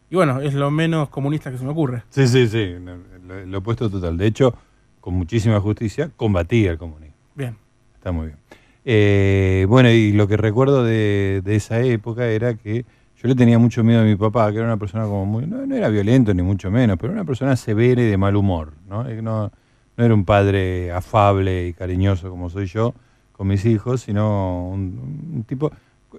y 0.10 0.16
bueno, 0.16 0.42
es 0.42 0.54
lo 0.54 0.72
menos 0.72 1.10
comunista 1.10 1.52
que 1.52 1.58
se 1.58 1.64
me 1.64 1.72
ocurre. 1.72 2.04
Sí, 2.10 2.28
sí, 2.28 2.48
sí. 2.48 2.76
Lo, 3.28 3.46
lo 3.46 3.58
opuesto 3.60 3.90
total. 3.90 4.18
De 4.18 4.28
hecho, 4.28 4.54
con 5.00 5.14
muchísima 5.14 5.60
justicia, 5.60 6.12
combatía 6.16 6.72
el 6.72 6.78
comunismo. 6.78 7.16
Bien. 7.36 7.56
Está 7.96 8.12
muy 8.12 8.28
bien. 8.28 8.38
Eh, 8.86 9.66
bueno, 9.70 9.90
y 9.90 10.14
lo 10.14 10.28
que 10.28 10.38
recuerdo 10.38 10.84
de, 10.84 11.42
de 11.44 11.56
esa 11.56 11.82
época 11.82 12.28
era 12.28 12.56
que 12.56 12.86
yo 13.22 13.28
le 13.28 13.36
tenía 13.36 13.60
mucho 13.60 13.84
miedo 13.84 14.02
a 14.02 14.04
mi 14.04 14.16
papá, 14.16 14.50
que 14.52 14.58
era 14.58 14.66
una 14.66 14.78
persona 14.78 15.04
como 15.04 15.26
muy. 15.26 15.46
No, 15.46 15.66
no 15.66 15.76
era 15.76 15.90
violento 15.90 16.34
ni 16.34 16.42
mucho 16.42 16.72
menos, 16.72 16.98
pero 16.98 17.12
era 17.12 17.22
una 17.22 17.28
persona 17.28 17.56
severa 17.56 18.02
y 18.02 18.06
de 18.06 18.18
mal 18.18 18.36
humor. 18.36 18.74
¿no? 18.88 19.08
Eh, 19.08 19.22
no, 19.22 19.52
no 19.98 20.06
era 20.06 20.14
un 20.14 20.26
padre 20.26 20.92
afable 20.92 21.68
y 21.68 21.74
cariñoso 21.74 22.30
como 22.30 22.50
soy 22.50 22.66
yo 22.66 22.94
con 23.40 23.48
mis 23.48 23.64
hijos, 23.64 24.02
sino 24.02 24.68
un, 24.68 25.32
un 25.34 25.44
tipo. 25.46 25.72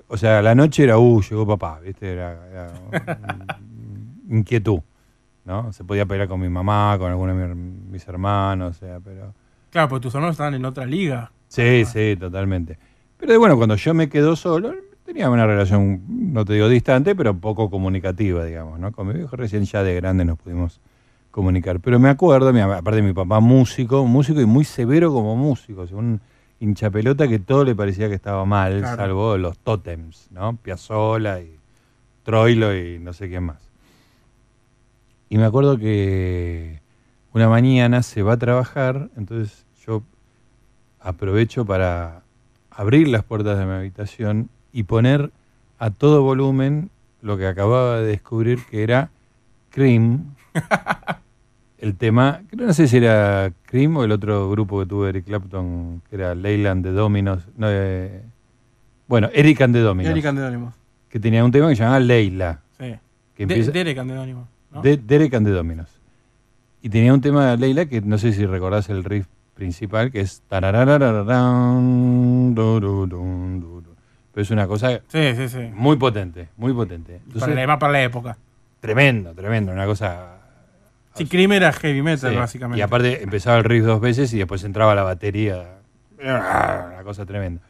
O 0.08 0.16
sea, 0.16 0.40
la 0.40 0.54
noche 0.54 0.84
era, 0.84 0.96
uh, 0.96 1.20
llegó 1.20 1.46
papá, 1.46 1.78
¿viste? 1.80 2.10
Era, 2.14 2.32
era 2.50 2.72
un- 2.90 4.38
inquietud. 4.38 4.80
¿no? 5.44 5.70
Se 5.74 5.84
podía 5.84 6.06
pelear 6.06 6.28
con 6.28 6.40
mi 6.40 6.48
mamá, 6.48 6.96
con 6.98 7.10
algunos 7.10 7.36
de 7.36 7.54
mis, 7.54 7.90
mis 7.90 8.08
hermanos, 8.08 8.76
o 8.76 8.80
sea, 8.80 9.00
pero. 9.00 9.34
Claro, 9.70 9.88
porque 9.90 10.04
tus 10.04 10.14
hermanos 10.14 10.32
estaban 10.34 10.54
en 10.54 10.64
otra 10.64 10.86
liga. 10.86 11.30
Sí, 11.48 11.84
sí, 11.84 12.16
totalmente. 12.18 12.78
Pero 13.18 13.38
bueno, 13.38 13.56
cuando 13.58 13.76
yo 13.76 13.92
me 13.92 14.08
quedo 14.08 14.34
solo, 14.34 14.72
tenía 15.04 15.28
una 15.28 15.46
relación, 15.46 16.02
no 16.08 16.46
te 16.46 16.54
digo 16.54 16.68
distante, 16.70 17.14
pero 17.14 17.34
poco 17.36 17.68
comunicativa, 17.68 18.46
digamos, 18.46 18.78
¿no? 18.80 18.92
Con 18.92 19.08
mi 19.08 19.12
viejo 19.14 19.36
recién 19.36 19.64
ya 19.64 19.82
de 19.82 19.94
grande 19.94 20.24
nos 20.24 20.38
pudimos 20.38 20.80
comunicar. 21.30 21.80
Pero 21.80 21.98
me 21.98 22.08
acuerdo, 22.08 22.50
mi- 22.54 22.60
aparte 22.60 22.96
de 22.96 23.02
mi 23.02 23.12
papá 23.12 23.40
músico, 23.40 24.06
músico 24.06 24.40
y 24.40 24.46
muy 24.46 24.64
severo 24.64 25.12
como 25.12 25.36
músico, 25.36 25.82
o 25.82 25.86
sea, 25.86 25.98
un 25.98 26.20
hinchapelota 26.60 27.26
que 27.26 27.38
todo 27.38 27.64
le 27.64 27.74
parecía 27.74 28.08
que 28.08 28.14
estaba 28.14 28.44
mal, 28.44 28.80
Claro. 28.80 28.96
salvo 28.96 29.38
los 29.38 29.58
tótems, 29.58 30.28
¿no? 30.30 30.56
Piazzolla 30.56 31.40
y 31.40 31.56
Troilo 32.22 32.76
y 32.76 32.98
no 32.98 33.12
sé 33.12 33.28
quién 33.28 33.44
más. 33.44 33.58
Y 35.28 35.38
me 35.38 35.44
acuerdo 35.44 35.78
que 35.78 36.80
una 37.32 37.48
mañana 37.48 38.02
se 38.02 38.22
va 38.22 38.34
a 38.34 38.36
trabajar, 38.36 39.08
entonces 39.16 39.64
yo 39.86 40.02
aprovecho 41.00 41.64
para 41.64 42.22
abrir 42.70 43.08
las 43.08 43.24
puertas 43.24 43.58
de 43.58 43.64
mi 43.66 43.72
habitación 43.72 44.48
y 44.72 44.82
poner 44.84 45.30
a 45.78 45.90
todo 45.90 46.22
volumen 46.22 46.90
lo 47.22 47.36
que 47.38 47.46
acababa 47.46 48.00
de 48.00 48.06
descubrir 48.06 48.64
que 48.70 48.82
era 48.82 49.10
Cream. 49.70 50.34
el 51.80 51.96
tema, 51.96 52.42
no 52.56 52.72
sé 52.72 52.86
si 52.88 52.98
era 52.98 53.52
Cream 53.66 53.96
o 53.96 54.04
el 54.04 54.12
otro 54.12 54.50
grupo 54.50 54.78
que 54.80 54.86
tuvo 54.86 55.06
Eric 55.06 55.24
Clapton, 55.26 56.02
que 56.08 56.16
era 56.16 56.34
Leyland 56.34 56.84
de 56.84 56.92
Dominos. 56.92 57.46
No, 57.56 57.66
eh, 57.70 58.22
bueno, 59.08 59.28
Eric 59.32 59.60
and 59.62 59.74
the 59.74 59.80
Dominos. 59.80 60.10
Eric 60.12 60.26
Andedónimos. 60.26 60.74
Que 61.08 61.18
tenía 61.18 61.44
un 61.44 61.50
tema 61.50 61.68
que 61.68 61.76
se 61.76 61.82
llamaba 61.82 62.00
Leila. 62.00 62.60
Sí. 62.78 62.94
Que 63.34 63.46
De- 63.46 63.64
Derek 63.64 63.98
Andedónimos. 63.98 64.46
¿no? 64.70 64.82
de, 64.82 64.96
Derek 64.96 65.34
and 65.34 65.46
the 65.46 65.52
Dominos. 65.52 65.88
Y 66.82 66.88
tenía 66.88 67.12
un 67.12 67.20
tema 67.20 67.50
de 67.50 67.56
Leila 67.56 67.86
que 67.86 68.00
no 68.00 68.16
sé 68.18 68.32
si 68.32 68.46
recordás 68.46 68.88
el 68.88 69.02
riff 69.04 69.26
principal, 69.54 70.10
que 70.12 70.20
es... 70.20 70.42
Pero 74.32 74.42
es 74.42 74.50
una 74.50 74.66
cosa 74.66 75.00
Sí, 75.08 75.34
sí, 75.36 75.48
sí. 75.48 75.58
muy 75.74 75.96
potente, 75.96 76.48
muy 76.56 76.72
potente. 76.72 77.16
Entonces, 77.16 77.40
Para 77.40 77.52
además 77.54 77.78
para 77.78 77.92
la 77.92 78.02
época. 78.02 78.36
tremendo, 78.80 79.34
tremendo, 79.34 79.72
una 79.72 79.86
cosa... 79.86 80.36
Sí, 81.20 81.26
Cream 81.28 81.52
era 81.52 81.72
heavy 81.72 82.02
metal, 82.02 82.30
Sí. 82.32 82.36
básicamente. 82.36 82.78
Y 82.78 82.82
aparte 82.82 83.22
empezaba 83.22 83.58
el 83.58 83.64
riff 83.64 83.84
dos 83.84 84.00
veces 84.00 84.32
y 84.32 84.38
después 84.38 84.64
entraba 84.64 84.94
la 84.94 85.02
batería. 85.02 85.78
Una 86.22 87.00
cosa 87.04 87.24
tremenda. 87.26 87.62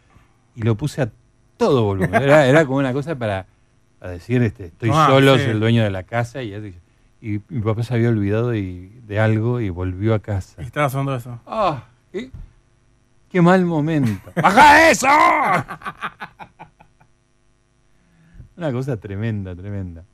Y 0.57 0.63
lo 0.63 0.75
puse 0.77 1.03
a 1.03 1.11
todo 1.57 1.83
volumen. 1.85 2.15
Era, 2.23 2.47
era 2.47 2.65
como 2.65 2.79
una 2.79 2.93
cosa 2.93 3.15
para, 3.17 3.47
para 3.99 4.13
decir, 4.13 4.43
este, 4.43 4.67
estoy 4.67 4.91
Ah, 4.93 5.07
solo, 5.09 5.37
sí. 5.37 5.43
soy 5.45 5.51
el 5.53 5.61
dueño 5.61 5.83
de 5.85 5.91
la 5.91 6.03
casa. 6.05 6.43
Y, 6.43 6.55
y 7.23 7.41
mi 7.49 7.61
papá 7.61 7.83
se 7.83 7.95
había 7.95 8.09
olvidado 8.09 8.55
y- 8.55 8.89
de 9.07 9.21
algo 9.21 9.61
y 9.61 9.69
volvió 9.71 10.15
a 10.15 10.21
casa. 10.21 10.61
Y 10.63 10.65
estaba 10.67 10.89
sonando 10.89 11.15
eso. 11.17 11.41
¡Ah! 11.47 11.85
qué 13.31 13.41
mal 13.43 13.65
momento! 13.65 14.33
¡Baja 14.43 14.91
eso! 14.91 15.07
Una 18.57 18.73
cosa 18.73 18.97
tremenda, 18.99 19.55
tremenda. 19.55 20.05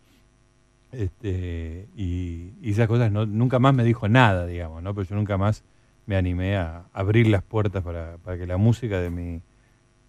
Este, 0.93 1.89
y, 1.97 2.53
y 2.63 2.71
esas 2.71 2.89
cosas 2.89 3.11
no, 3.11 3.27
nunca 3.27 3.59
más 3.59 3.75
me 3.75 3.85
dijo 3.85 4.09
nada, 4.09 4.47
digamos, 4.47 4.83
¿no? 4.83 4.95
Pero 4.95 5.09
yo 5.09 5.17
nunca 5.17 5.37
más 5.37 5.63
me 6.07 6.17
animé 6.17 6.57
a 6.57 6.85
abrir 6.93 7.27
las 7.27 7.43
puertas 7.43 7.83
para, 7.83 8.17
para 8.19 8.39
que 8.39 8.47
la 8.47 8.57
música 8.57 9.01
de 9.01 9.11
mi, 9.11 9.41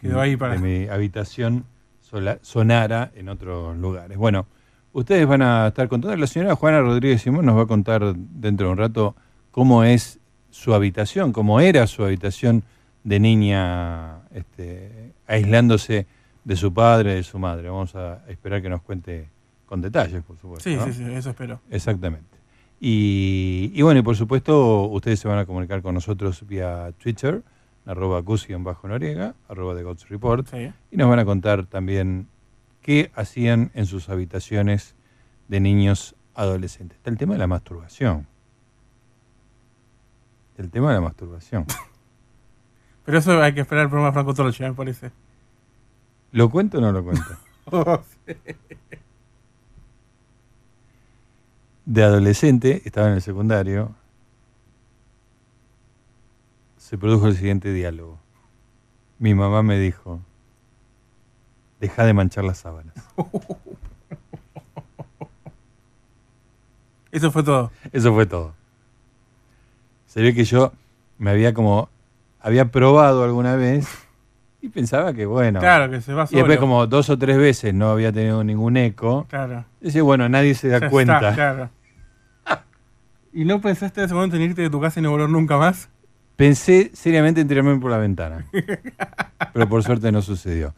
Quedó 0.00 0.20
ahí 0.20 0.36
para- 0.36 0.54
de 0.54 0.60
mi 0.60 0.88
habitación 0.88 1.64
sola- 2.00 2.38
sonara 2.42 3.10
en 3.16 3.28
otros 3.28 3.76
lugares. 3.76 4.16
Bueno, 4.16 4.46
ustedes 4.92 5.26
van 5.26 5.42
a 5.42 5.68
estar 5.68 5.88
contando. 5.88 6.16
La 6.16 6.26
señora 6.28 6.54
Juana 6.54 6.80
Rodríguez 6.80 7.20
Simón 7.22 7.44
nos 7.46 7.56
va 7.58 7.62
a 7.62 7.66
contar 7.66 8.14
dentro 8.14 8.66
de 8.68 8.72
un 8.72 8.78
rato 8.78 9.16
cómo 9.50 9.82
es 9.84 10.20
su 10.50 10.72
habitación, 10.72 11.32
cómo 11.32 11.60
era 11.60 11.86
su 11.88 12.04
habitación 12.04 12.62
de 13.02 13.18
niña 13.20 14.20
este, 14.32 15.12
aislándose 15.26 16.06
de 16.44 16.56
su 16.56 16.72
padre, 16.72 17.16
de 17.16 17.22
su 17.24 17.38
madre. 17.38 17.68
Vamos 17.68 17.94
a 17.96 18.22
esperar 18.28 18.62
que 18.62 18.68
nos 18.68 18.82
cuente 18.82 19.28
con 19.68 19.80
detalles, 19.80 20.22
por 20.24 20.36
supuesto. 20.38 20.68
Sí, 20.68 20.76
¿no? 20.76 20.84
sí, 20.86 20.92
sí, 20.94 21.04
eso 21.04 21.30
espero. 21.30 21.60
Exactamente. 21.70 22.38
Y, 22.80 23.70
y 23.74 23.82
bueno, 23.82 24.00
y 24.00 24.02
por 24.02 24.16
supuesto, 24.16 24.84
ustedes 24.86 25.20
se 25.20 25.28
van 25.28 25.38
a 25.38 25.46
comunicar 25.46 25.82
con 25.82 25.94
nosotros 25.94 26.46
vía 26.46 26.92
Twitter, 26.98 27.42
arroba 27.84 28.22
bajo 28.22 28.88
noriega 28.88 29.34
arroba 29.48 29.74
The 29.74 29.82
Gods 29.82 30.08
Report, 30.08 30.46
Sí. 30.48 30.72
y 30.90 30.96
nos 30.96 31.08
van 31.08 31.18
a 31.18 31.24
contar 31.24 31.66
también 31.66 32.28
qué 32.82 33.10
hacían 33.14 33.70
en 33.74 33.86
sus 33.86 34.08
habitaciones 34.08 34.94
de 35.48 35.60
niños 35.60 36.14
adolescentes. 36.34 36.96
Está 36.98 37.10
el 37.10 37.18
tema 37.18 37.34
de 37.34 37.38
la 37.40 37.46
masturbación. 37.46 38.26
El 40.56 40.70
tema 40.70 40.88
de 40.88 40.94
la 40.94 41.00
masturbación. 41.00 41.66
Pero 43.04 43.18
eso 43.18 43.42
hay 43.42 43.54
que 43.54 43.60
esperar 43.60 43.84
el 43.84 43.90
programa 43.90 44.12
Franco 44.12 44.34
Torcha, 44.34 44.68
me 44.68 44.74
parece. 44.74 45.10
¿Lo 46.32 46.50
cuento 46.50 46.78
o 46.78 46.80
no 46.80 46.92
lo 46.92 47.02
cuento? 47.02 47.24
De 51.90 52.02
adolescente, 52.02 52.82
estaba 52.84 53.06
en 53.08 53.14
el 53.14 53.22
secundario, 53.22 53.94
se 56.76 56.98
produjo 56.98 57.28
el 57.28 57.34
siguiente 57.34 57.72
diálogo. 57.72 58.18
Mi 59.18 59.34
mamá 59.34 59.62
me 59.62 59.78
dijo, 59.78 60.20
deja 61.80 62.04
de 62.04 62.12
manchar 62.12 62.44
las 62.44 62.58
sábanas. 62.58 62.94
Eso 67.10 67.32
fue 67.32 67.42
todo. 67.42 67.70
Eso 67.90 68.12
fue 68.12 68.26
todo. 68.26 68.52
Se 70.06 70.20
ve 70.20 70.34
que 70.34 70.44
yo 70.44 70.72
me 71.16 71.30
había 71.30 71.54
como, 71.54 71.88
había 72.38 72.66
probado 72.70 73.24
alguna 73.24 73.56
vez 73.56 73.88
y 74.60 74.68
pensaba 74.68 75.14
que 75.14 75.24
bueno. 75.24 75.58
Claro, 75.60 75.90
que 75.90 76.02
se 76.02 76.12
va 76.12 76.24
y 76.24 76.26
solo. 76.26 76.38
después 76.40 76.58
como 76.58 76.86
dos 76.86 77.08
o 77.08 77.16
tres 77.18 77.38
veces 77.38 77.72
no 77.72 77.88
había 77.88 78.12
tenido 78.12 78.44
ningún 78.44 78.76
eco. 78.76 79.24
Claro. 79.30 79.64
Dice, 79.80 80.02
bueno, 80.02 80.28
nadie 80.28 80.54
se 80.54 80.68
da 80.68 80.80
Ya 80.80 80.90
cuenta. 80.90 81.16
está, 81.16 81.34
claro. 81.34 81.70
¿Y 83.38 83.44
no 83.44 83.60
pensaste 83.60 84.00
en 84.00 84.06
ese 84.06 84.14
momento 84.14 84.34
en 84.34 84.42
irte 84.42 84.62
de 84.62 84.68
tu 84.68 84.80
casa 84.80 84.98
y 84.98 85.02
no 85.04 85.12
volver 85.12 85.28
nunca 85.28 85.56
más? 85.58 85.88
Pensé 86.34 86.90
seriamente 86.92 87.40
en 87.40 87.46
tirarme 87.46 87.78
por 87.78 87.88
la 87.88 87.98
ventana. 87.98 88.44
Pero 89.52 89.68
por 89.68 89.84
suerte 89.84 90.10
no 90.10 90.22
sucedió. 90.22 90.74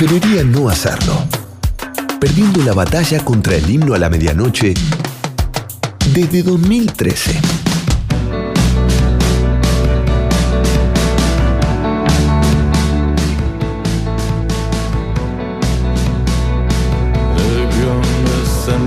Preferiría 0.00 0.44
no 0.44 0.70
hacerlo. 0.70 1.12
Perdiendo 2.18 2.62
la 2.64 2.72
batalla 2.72 3.22
contra 3.22 3.54
el 3.54 3.68
himno 3.68 3.92
a 3.92 3.98
la 3.98 4.08
medianoche 4.08 4.72
desde 6.14 6.42
2013. 6.42 7.38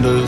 They're 0.02 0.22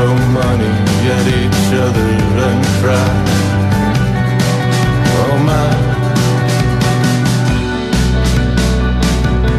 throw 0.00 0.16
money 0.32 0.72
at 1.16 1.26
each 1.40 1.68
other 1.84 2.08
and 2.46 2.60
cry. 2.80 3.10
Oh 5.20 5.36
my. 5.48 5.68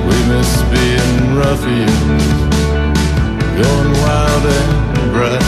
We 0.08 0.18
miss 0.32 0.52
being 0.74 1.20
ruffians 1.40 2.26
Going 3.60 3.94
wild 4.04 4.46
and 4.58 5.12
bright 5.14 5.46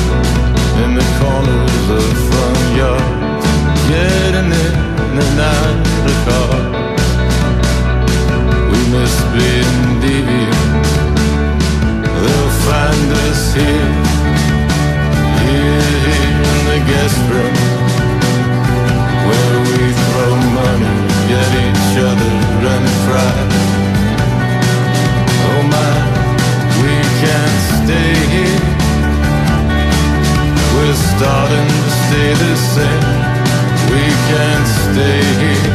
In 0.83 0.91
the 0.99 1.07
corners 1.19 1.85
of 1.99 2.05
front 2.27 2.61
yards 2.81 3.45
Getting 3.89 4.51
in 4.65 4.75
and 5.23 5.39
out 5.55 5.77
of 6.11 6.17
cars 6.27 7.01
We 8.71 8.79
miss 8.93 9.15
being 9.33 9.81
deviant. 10.03 10.85
They'll 12.21 12.53
find 12.67 13.09
us 13.25 13.41
here 13.55 14.22
in 15.63 16.59
the 16.71 16.79
guest 16.91 17.19
room 17.31 17.55
where 19.27 19.57
we 19.69 19.81
throw 20.03 20.33
money 20.59 20.95
each 21.65 21.93
other 22.09 22.33
and. 22.63 23.47
Oh 25.49 25.61
we 26.81 26.93
can't 27.23 27.59
stay 27.79 28.13
here. 28.33 28.63
We're 30.73 30.99
starting 31.13 31.69
to 31.83 31.91
stay 32.03 32.31
the 32.43 32.55
same. 32.75 33.07
We 33.91 34.03
can't 34.29 34.67
stay 34.85 35.21
here. 35.43 35.72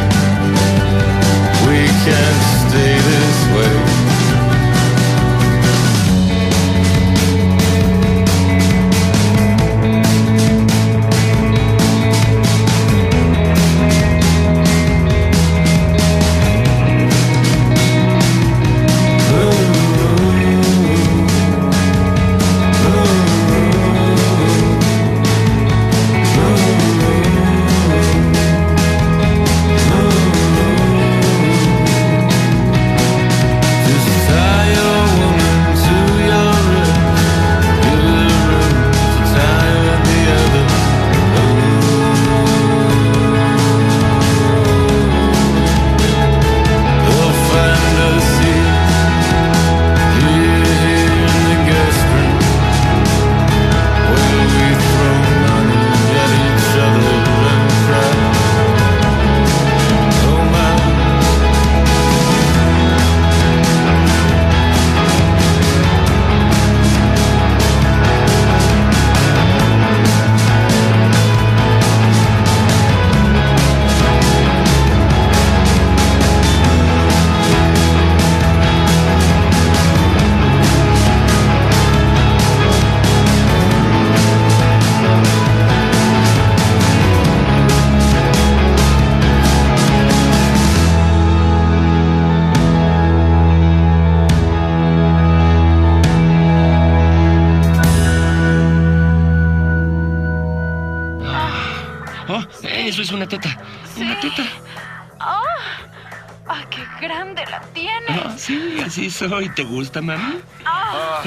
¿Te 109.58 109.64
gusta, 109.64 110.00
mami? 110.00 110.38
¡Ah! 110.64 111.20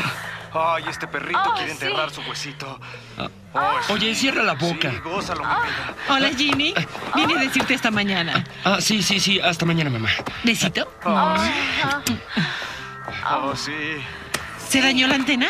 Ay, 0.54 0.86
este 0.90 1.06
perrito 1.06 1.38
Ah, 1.38 1.52
quiere 1.58 1.76
sí. 1.76 1.84
enterrar 1.86 2.12
su 2.12 2.22
huesito. 2.22 2.80
Ah. 3.18 3.28
Oh, 3.54 3.84
sí. 3.86 3.92
Oye, 3.92 4.16
cierra 4.16 4.42
la 4.44 4.54
boca. 4.54 4.90
Sí, 4.90 4.98
gózalo. 5.04 5.44
Hola, 6.08 6.30
Ginny. 6.38 6.74
Vine 7.14 7.36
a 7.36 7.40
decirte 7.42 7.74
esta 7.74 7.92
mañana. 7.92 8.42
Ah, 8.64 8.78
sí, 8.80 9.04
sí, 9.04 9.20
sí. 9.20 9.42
Hasta 9.42 9.66
mañana, 9.66 9.90
mamá. 9.90 10.08
¿Besito? 10.46 10.90
Ah, 11.04 11.36
Oh, 13.34 13.54
sí. 13.54 13.74
¿Se 14.66 14.82
dañó 14.82 15.08
la 15.08 15.16
antena? 15.16 15.48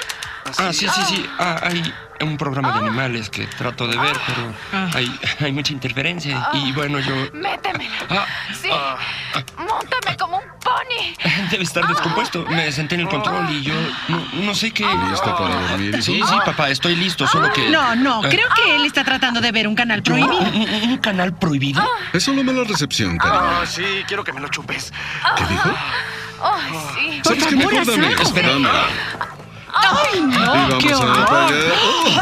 Ah, 0.57 0.73
sí, 0.73 0.87
sí, 0.89 1.01
sí. 1.07 1.25
Ah, 1.37 1.59
hay 1.61 1.93
un 2.21 2.35
programa 2.37 2.71
de 2.73 2.79
animales 2.79 3.29
que 3.29 3.45
trato 3.45 3.87
de 3.87 3.95
ver, 3.97 4.17
pero 4.25 4.53
Ah. 4.73 4.89
hay, 4.95 5.19
hay 5.39 5.51
mucha 5.51 5.71
interferencia. 5.71 6.49
Y 6.53 6.71
bueno, 6.71 6.99
yo... 6.99 7.13
¡Métemela! 7.33 7.95
Ah, 8.09 8.25
¡Sí! 8.59 8.69
¡Móntame 8.69 8.71
como 8.71 8.79
un 8.79 8.97
pony! 8.97 9.00
Debe 11.51 11.63
estar 11.63 11.87
descompuesto. 11.87 12.45
Me 12.49 12.71
senté 12.71 12.95
en 12.95 13.01
el 13.01 13.07
control 13.09 13.49
y 13.51 13.61
yo 13.61 13.73
no, 14.07 14.23
no 14.33 14.55
sé 14.55 14.71
qué... 14.71 14.85
¿Listo 15.09 15.35
para 15.37 15.55
dormir? 15.69 15.89
hijo? 15.93 16.01
Sí, 16.03 16.21
sí, 16.25 16.35
papá, 16.45 16.69
estoy 16.69 16.95
listo, 16.95 17.27
solo 17.27 17.51
que... 17.53 17.69
No, 17.69 17.95
no. 17.95 18.21
Ah. 18.23 18.29
Creo 18.29 18.47
que 18.55 18.75
él 18.75 18.85
está 18.85 19.03
tratando 19.03 19.41
de 19.41 19.51
ver 19.51 19.67
un 19.67 19.75
canal 19.75 20.01
prohibido. 20.03 20.37
¿Un, 20.39 20.47
un- 20.55 20.69
un 20.91 20.97
canal 20.97 21.37
prohibido? 21.37 21.83
Es 22.13 22.23
solo 22.23 22.43
mala 22.43 22.63
recepción, 22.63 23.17
cariño. 23.17 23.39
Ah, 23.43 23.65
sí, 23.65 23.83
quiero 24.07 24.23
que 24.23 24.33
me 24.33 24.39
lo 24.41 24.47
chupes. 24.47 24.91
¿Qué 25.37 25.43
dijo? 25.45 25.69
¡Ay, 26.43 26.73
sí! 26.95 27.21
¿Sabes 27.23 27.45
qué? 27.45 27.55
Mejor 27.55 27.85
dame. 27.85 28.11
Espera. 28.13 28.49
¡Ay, 29.73 30.17
Y 30.17 30.21
no! 30.21 30.51
vamos 30.51 30.83
¡Qué 30.83 30.91
a 30.93 30.97
horror! 30.97 31.53
Oh. 31.83 32.21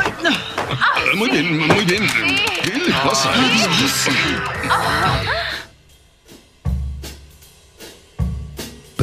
Ah, 0.72 1.00
Muy 1.16 1.30
bien, 1.32 1.58
muy 1.68 1.86
bien. 1.86 2.08
¿Qué 2.64 2.72
le 2.78 2.94
pasa? 2.94 3.30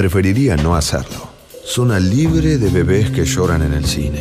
Preferiría 0.06 0.56
no 0.56 0.76
hacerlo. 0.76 1.28
Zona 1.64 1.98
libre 1.98 2.58
de 2.58 2.70
bebés 2.70 3.10
que 3.10 3.24
lloran 3.24 3.62
en 3.62 3.72
el 3.72 3.84
cine. 3.84 4.20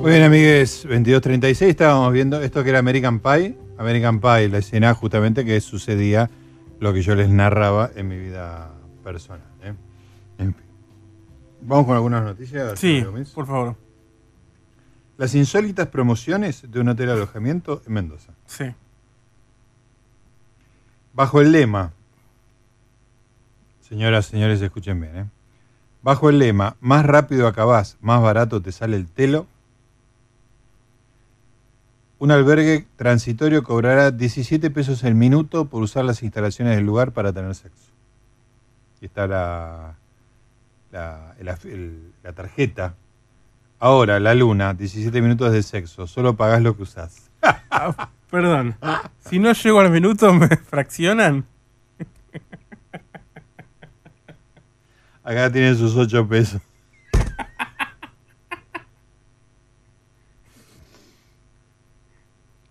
Muy 0.00 0.10
bien, 0.12 0.22
amigues, 0.22 0.88
22.36, 0.88 1.66
estábamos 1.66 2.10
viendo 2.14 2.40
esto 2.40 2.64
que 2.64 2.70
era 2.70 2.78
American 2.78 3.20
Pie. 3.20 3.54
American 3.76 4.18
Pie, 4.18 4.48
la 4.48 4.56
escena 4.56 4.94
justamente 4.94 5.44
que 5.44 5.60
sucedía 5.60 6.30
lo 6.80 6.94
que 6.94 7.02
yo 7.02 7.14
les 7.14 7.28
narraba 7.28 7.90
en 7.94 8.08
mi 8.08 8.16
vida 8.16 8.72
personal. 9.04 9.44
¿eh? 9.62 9.74
En 10.38 10.54
fin. 10.54 10.64
Vamos 11.60 11.84
con 11.84 11.96
algunas 11.96 12.24
noticias. 12.24 12.80
Sí, 12.80 13.04
por 13.34 13.46
favor. 13.46 13.87
Las 15.18 15.34
insólitas 15.34 15.88
promociones 15.88 16.62
de 16.70 16.80
un 16.80 16.88
hotel 16.88 17.10
alojamiento 17.10 17.82
en 17.86 17.92
Mendoza. 17.92 18.32
Sí. 18.46 18.72
Bajo 21.12 21.40
el 21.40 21.50
lema, 21.52 21.92
señoras, 23.80 24.26
señores, 24.26 24.62
escuchen 24.62 25.00
bien, 25.00 25.16
¿eh? 25.16 25.26
Bajo 26.02 26.30
el 26.30 26.38
lema, 26.38 26.76
más 26.80 27.04
rápido 27.04 27.48
acabás, 27.48 27.96
más 28.00 28.22
barato 28.22 28.62
te 28.62 28.70
sale 28.70 28.96
el 28.96 29.06
telo, 29.08 29.46
un 32.20 32.30
albergue 32.30 32.86
transitorio 32.96 33.62
cobrará 33.64 34.10
17 34.12 34.70
pesos 34.70 35.02
el 35.04 35.14
minuto 35.16 35.64
por 35.66 35.82
usar 35.82 36.04
las 36.04 36.22
instalaciones 36.22 36.76
del 36.76 36.86
lugar 36.86 37.12
para 37.12 37.32
tener 37.32 37.54
sexo. 37.54 37.90
Y 39.00 39.06
está 39.06 39.26
la, 39.26 39.94
la, 40.92 41.34
el 41.38 41.48
af- 41.48 41.64
el- 41.64 42.12
la 42.22 42.32
tarjeta. 42.32 42.94
Ahora, 43.80 44.18
la 44.18 44.34
luna, 44.34 44.74
17 44.74 45.22
minutos 45.22 45.52
de 45.52 45.62
sexo, 45.62 46.08
solo 46.08 46.34
pagás 46.34 46.60
lo 46.62 46.76
que 46.76 46.82
usás. 46.82 47.30
Ah, 47.70 48.08
perdón. 48.28 48.76
Si 49.20 49.38
no 49.38 49.52
llego 49.52 49.78
al 49.78 49.90
minuto, 49.90 50.32
¿me 50.32 50.48
fraccionan? 50.48 51.46
Acá 55.22 55.52
tienen 55.52 55.76
sus 55.76 55.94
8 55.94 56.26
pesos. 56.26 56.60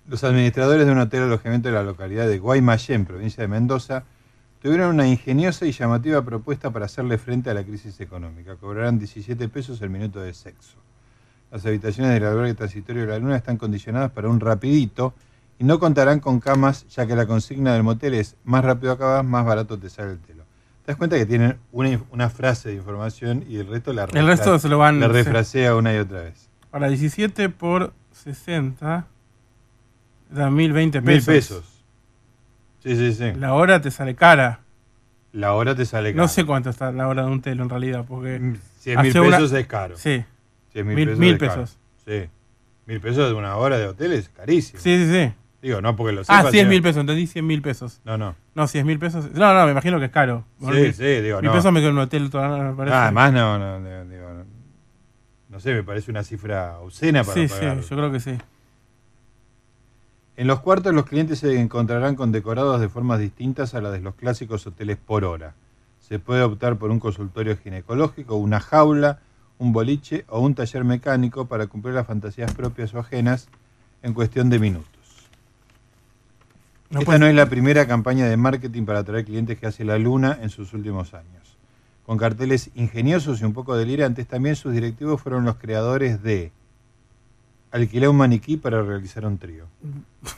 Los 0.08 0.24
administradores 0.24 0.86
de 0.86 0.92
un 0.92 1.00
hotel 1.00 1.24
alojamiento 1.24 1.70
de 1.70 1.76
la 1.76 1.84
localidad 1.84 2.28
de 2.28 2.40
Guaymallén, 2.40 3.06
provincia 3.06 3.44
de 3.44 3.48
Mendoza, 3.48 4.04
tuvieron 4.62 4.96
una 4.96 5.08
ingeniosa 5.08 5.66
y 5.66 5.72
llamativa 5.72 6.22
propuesta 6.24 6.72
para 6.72 6.86
hacerle 6.86 7.18
frente 7.18 7.50
a 7.50 7.54
la 7.54 7.64
crisis 7.64 8.00
económica. 8.02 8.56
Cobrarán 8.56 9.00
17 9.00 9.48
pesos 9.50 9.82
el 9.82 9.90
minuto 9.90 10.20
de 10.20 10.34
sexo. 10.34 10.78
Las 11.52 11.66
habitaciones 11.66 12.14
del 12.14 12.26
albergue 12.26 12.54
transitorio 12.56 13.04
de 13.04 13.08
la 13.10 13.20
Luna 13.20 13.36
están 13.38 13.58
condicionadas 13.58 14.12
para 14.12 14.28
un 14.30 14.40
rapidito 14.40 15.14
y 15.60 15.64
no 15.64 15.80
contarán 15.80 16.20
con 16.20 16.40
camas, 16.40 16.86
ya 16.90 17.08
que 17.08 17.16
la 17.16 17.26
consigna 17.26 17.74
del 17.74 17.84
motel 17.84 18.14
es 18.16 18.36
más 18.44 18.64
rápido 18.64 18.92
acabas, 18.94 19.24
más 19.26 19.46
barato 19.46 19.78
te 19.80 19.90
sale 19.90 20.12
el 20.12 20.20
telo. 20.20 20.44
¿Te 20.86 20.92
das 20.92 20.98
cuenta 20.98 21.18
que 21.18 21.26
tienen 21.26 21.58
una, 21.72 22.30
frase 22.30 22.70
de 22.70 22.76
información 22.76 23.44
y 23.48 23.58
el 23.58 23.68
resto 23.68 23.92
la 23.94 24.06
El 24.06 24.28
resto 24.28 24.58
se 24.60 24.70
lo 24.70 24.78
van- 24.78 25.00
la 25.00 25.08
refrasea 25.08 25.76
una 25.76 25.94
y 25.94 25.98
otra 25.98 26.22
vez? 26.22 26.50
Ahora, 26.72 26.90
17 26.90 27.50
por 27.50 27.94
60 28.12 29.06
da 30.30 30.50
1020 30.50 31.02
Mil 31.02 31.16
pesos. 31.24 31.26
pesos. 31.34 31.64
Sí, 32.84 32.96
sí, 32.96 33.14
sí. 33.14 33.34
La 33.40 33.54
hora 33.54 33.82
te 33.82 33.90
sale 33.90 34.16
cara. 34.16 34.60
La 35.34 35.54
hora 35.54 35.76
te 35.76 35.86
sale 35.86 36.12
No 36.14 36.18
caro. 36.24 36.28
sé 36.30 36.46
cuánto 36.46 36.70
está 36.70 36.92
la 36.92 37.08
hora 37.08 37.24
de 37.26 37.32
un 37.32 37.42
telo 37.42 37.64
en 37.64 37.70
realidad, 37.70 38.06
porque... 38.08 38.56
Si 38.80 38.92
es 38.92 39.02
mil 39.02 39.18
una- 39.20 39.38
pesos 39.38 39.52
es 39.54 39.68
caro. 39.68 39.98
Sí. 39.98 40.24
Si 40.78 40.82
es 40.82 40.86
Mil- 40.86 40.96
mil, 40.96 41.06
pesos. 41.08 41.20
mil 41.20 41.34
es 41.34 41.40
pesos. 41.40 41.78
Sí. 42.06 42.30
Mil 42.86 43.02
pesos 43.02 43.28
de 43.30 43.34
una 43.34 43.56
hora 43.56 43.80
de 43.80 43.88
hotel 43.88 44.12
es 44.14 44.30
carísimo. 44.30 44.80
Sí, 44.80 44.96
sí, 44.96 45.12
sí. 45.12 45.34
Digo, 45.60 45.82
no 45.82 45.96
porque 45.96 46.14
lo 46.14 46.22
Ah, 46.22 46.24
sepas, 46.26 46.52
100 46.52 46.66
sino- 46.66 46.70
mil 46.70 46.82
pesos, 46.84 47.02
entendí 47.02 47.26
100 47.26 47.48
mil 47.48 47.62
pesos. 47.64 48.00
No, 48.06 48.16
no. 48.16 48.36
No, 48.54 48.68
100 48.68 48.86
mil 48.86 49.00
pesos. 49.00 49.32
No, 49.34 49.54
no, 49.56 49.66
me 49.66 49.72
imagino 49.72 49.98
que 49.98 50.06
es 50.06 50.12
caro. 50.12 50.46
Sí, 50.60 50.68
Mil- 50.68 50.94
sí, 50.94 51.04
digo, 51.22 51.38
Mil 51.42 51.48
no. 51.50 51.54
pesos 51.54 51.74
me 51.74 51.80
quedo 51.80 51.90
en 51.90 51.96
un 51.96 52.02
hotel 52.04 52.30
toda 52.30 52.48
la 52.50 52.64
me 52.64 52.74
parece. 52.76 52.96
Ah, 52.96 53.04
además 53.06 53.34
no, 53.34 53.58
no, 53.58 53.80
no, 53.80 54.06
digo, 54.06 54.30
no, 54.34 54.46
no 55.50 55.60
sé, 55.60 55.74
me 55.74 55.84
parece 55.84 56.12
una 56.12 56.24
cifra 56.24 56.78
obscena 56.78 57.24
para 57.24 57.34
Sí, 57.34 57.48
pagar. 57.48 57.82
sí, 57.82 57.90
yo 57.90 57.96
creo 57.98 58.12
que 58.12 58.20
sí. 58.20 58.38
En 60.36 60.46
los 60.46 60.60
cuartos 60.60 60.94
los 60.94 61.06
clientes 61.06 61.40
se 61.40 61.60
encontrarán 61.60 62.16
con 62.16 62.32
decorados 62.32 62.80
de 62.80 62.90
formas 62.90 63.20
distintas 63.20 63.74
a 63.74 63.82
las 63.82 63.92
de 63.94 64.02
los 64.02 64.14
clásicos 64.14 64.68
hoteles 64.68 64.98
por 64.98 65.26
hora. 65.26 65.56
Se 66.00 66.20
puede 66.20 66.44
optar 66.44 66.78
por 66.78 66.92
un 66.92 67.00
consultorio 67.00 67.58
ginecológico, 67.58 68.36
una 68.36 68.60
jaula, 68.60 69.20
un 69.60 69.74
boliche 69.74 70.26
o 70.30 70.40
un 70.40 70.54
taller 70.56 70.84
mecánico 70.84 71.46
para 71.48 71.68
cumplir 71.68 71.96
las 71.96 72.06
fantasías 72.08 72.54
propias 72.54 72.94
o 72.94 73.00
ajenas 73.00 73.48
en 74.04 74.14
cuestión 74.14 74.50
de 74.50 74.60
minutos. 74.60 74.88
No 76.90 77.00
Esta 77.00 77.06
puede- 77.06 77.20
no 77.20 77.28
es 77.28 77.36
la 77.36 77.48
primera 77.50 77.86
campaña 77.88 78.26
de 78.28 78.38
marketing 78.38 78.86
para 78.86 79.00
atraer 79.00 79.26
clientes 79.26 79.58
que 79.60 79.68
hace 79.68 79.84
la 79.84 79.98
Luna 79.98 80.38
en 80.42 80.50
sus 80.50 80.74
últimos 80.74 81.14
años. 81.14 81.58
Con 82.06 82.18
carteles 82.18 82.70
ingeniosos 82.76 83.42
y 83.42 83.46
un 83.46 83.52
poco 83.54 83.76
delirantes, 83.76 84.28
también 84.28 84.56
sus 84.56 84.72
directivos 84.74 85.22
fueron 85.22 85.44
los 85.46 85.56
creadores 85.58 86.22
de 86.24 86.52
Alquilar 87.70 88.10
un 88.10 88.16
maniquí 88.18 88.56
para 88.56 88.82
realizar 88.82 89.26
un 89.26 89.38
trío. 89.38 89.66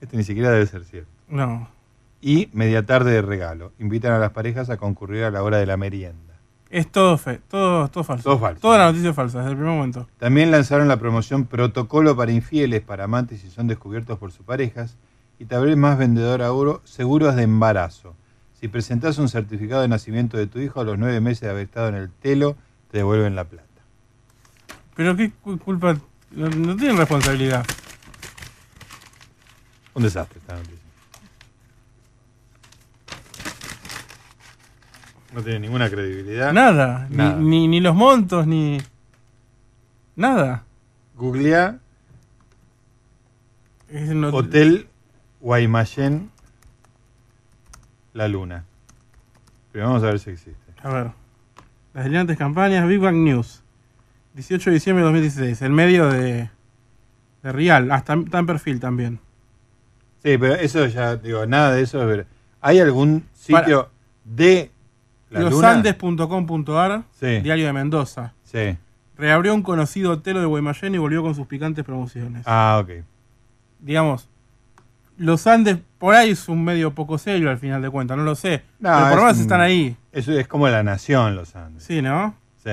Este 0.00 0.16
ni 0.16 0.22
siquiera 0.22 0.50
debe 0.50 0.66
ser 0.66 0.84
cierto. 0.84 1.10
No. 1.28 1.68
Y 2.20 2.48
media 2.52 2.84
tarde 2.86 3.12
de 3.12 3.22
regalo. 3.22 3.72
Invitan 3.78 4.12
a 4.12 4.18
las 4.18 4.32
parejas 4.32 4.70
a 4.70 4.76
concurrir 4.76 5.24
a 5.24 5.30
la 5.30 5.42
hora 5.42 5.56
de 5.58 5.66
la 5.66 5.76
merienda. 5.76 6.27
Es 6.70 6.90
todo 6.92 7.16
fe, 7.16 7.40
todo, 7.48 7.88
todo 7.88 8.04
falso. 8.04 8.24
Todo 8.24 8.38
falso. 8.38 8.60
Toda 8.60 8.78
la 8.78 8.86
noticia 8.86 9.10
es 9.10 9.16
falsa, 9.16 9.38
desde 9.38 9.52
el 9.52 9.56
primer 9.56 9.74
momento. 9.74 10.06
También 10.18 10.50
lanzaron 10.50 10.86
la 10.86 10.98
promoción 10.98 11.46
Protocolo 11.46 12.14
para 12.14 12.30
infieles 12.30 12.82
para 12.82 13.04
amantes 13.04 13.40
si 13.40 13.48
son 13.50 13.68
descubiertos 13.68 14.18
por 14.18 14.32
sus 14.32 14.44
parejas. 14.44 14.96
Y 15.38 15.44
también 15.46 15.78
más 15.78 15.96
vendedor 15.96 16.42
auro, 16.42 16.82
seguros 16.84 17.36
de 17.36 17.44
embarazo. 17.44 18.14
Si 18.60 18.68
presentás 18.68 19.18
un 19.18 19.28
certificado 19.28 19.82
de 19.82 19.88
nacimiento 19.88 20.36
de 20.36 20.46
tu 20.48 20.58
hijo 20.58 20.80
a 20.80 20.84
los 20.84 20.98
nueve 20.98 21.20
meses 21.20 21.42
de 21.42 21.50
haber 21.50 21.62
estado 21.66 21.88
en 21.88 21.94
el 21.94 22.10
telo, 22.10 22.56
te 22.90 22.98
devuelven 22.98 23.34
la 23.36 23.44
plata. 23.44 23.64
Pero 24.96 25.16
qué 25.16 25.30
cu- 25.30 25.58
culpa. 25.58 25.96
No, 26.32 26.48
no 26.50 26.76
tienen 26.76 26.96
responsabilidad. 26.98 27.64
Un 29.94 30.02
desastre 30.02 30.38
esta 30.40 30.54
noticia. 30.54 30.77
No 35.34 35.42
tiene 35.42 35.60
ninguna 35.60 35.90
credibilidad. 35.90 36.52
Nada. 36.52 37.06
Ni- 37.10 37.16
Nada. 37.16 37.36
Ni, 37.36 37.68
ni 37.68 37.80
los 37.80 37.94
montos, 37.94 38.46
ni. 38.46 38.78
Nada. 40.16 40.64
Googlea 41.16 41.78
Es 43.88 44.08
no- 44.10 44.28
Hotel 44.28 44.88
Guaymallén 45.40 46.30
La 48.14 48.28
Luna. 48.28 48.64
Pero 49.72 49.86
vamos 49.86 50.02
a 50.02 50.06
ver 50.06 50.18
si 50.18 50.30
existe. 50.30 50.72
A 50.82 50.88
ver. 50.90 51.10
Las 51.94 52.04
delirantes 52.04 52.36
campañas 52.36 52.86
Big 52.88 53.00
Bang 53.00 53.16
News. 53.16 53.62
18 54.34 54.70
de 54.70 54.74
diciembre 54.74 55.02
de 55.02 55.06
2016. 55.06 55.62
El 55.62 55.72
medio 55.72 56.08
de. 56.08 56.50
De 57.42 57.52
Real. 57.52 57.90
Hasta 57.92 58.14
está 58.14 58.38
en 58.38 58.46
perfil 58.46 58.80
también. 58.80 59.20
Sí, 60.22 60.36
pero 60.38 60.54
eso 60.54 60.84
ya, 60.86 61.16
digo, 61.16 61.46
nada 61.46 61.72
de 61.74 61.82
eso. 61.82 62.00
es 62.02 62.06
ver- 62.08 62.26
¿Hay 62.60 62.80
algún 62.80 63.24
sitio 63.34 63.90
de. 64.24 64.72
Losandes.com.ar, 65.30 67.02
Sí. 67.18 67.40
diario 67.40 67.66
de 67.66 67.72
Mendoza. 67.72 68.32
Sí. 68.44 68.76
Reabrió 69.16 69.54
un 69.54 69.62
conocido 69.62 70.12
hotel 70.12 70.34
de 70.38 70.44
Guaymallén 70.44 70.94
y 70.94 70.98
volvió 70.98 71.22
con 71.22 71.34
sus 71.34 71.46
picantes 71.46 71.84
promociones. 71.84 72.44
Ah, 72.46 72.80
ok. 72.82 73.04
Digamos, 73.80 74.28
Los 75.16 75.48
Andes 75.48 75.78
por 75.98 76.14
ahí 76.14 76.30
es 76.30 76.48
un 76.48 76.62
medio 76.62 76.94
poco 76.94 77.18
serio 77.18 77.50
al 77.50 77.58
final 77.58 77.82
de 77.82 77.90
cuentas, 77.90 78.16
no 78.16 78.22
lo 78.22 78.36
sé. 78.36 78.62
No, 78.78 78.90
pero 78.90 78.98
por 79.00 79.08
es 79.10 79.16
lo 79.16 79.22
menos 79.22 79.38
están 79.40 79.60
ahí. 79.60 79.96
Eso 80.12 80.32
es 80.32 80.46
como 80.46 80.68
la 80.68 80.84
nación, 80.84 81.34
los 81.34 81.56
Andes. 81.56 81.82
Sí, 81.82 82.00
¿no? 82.00 82.34
Sí. 82.62 82.70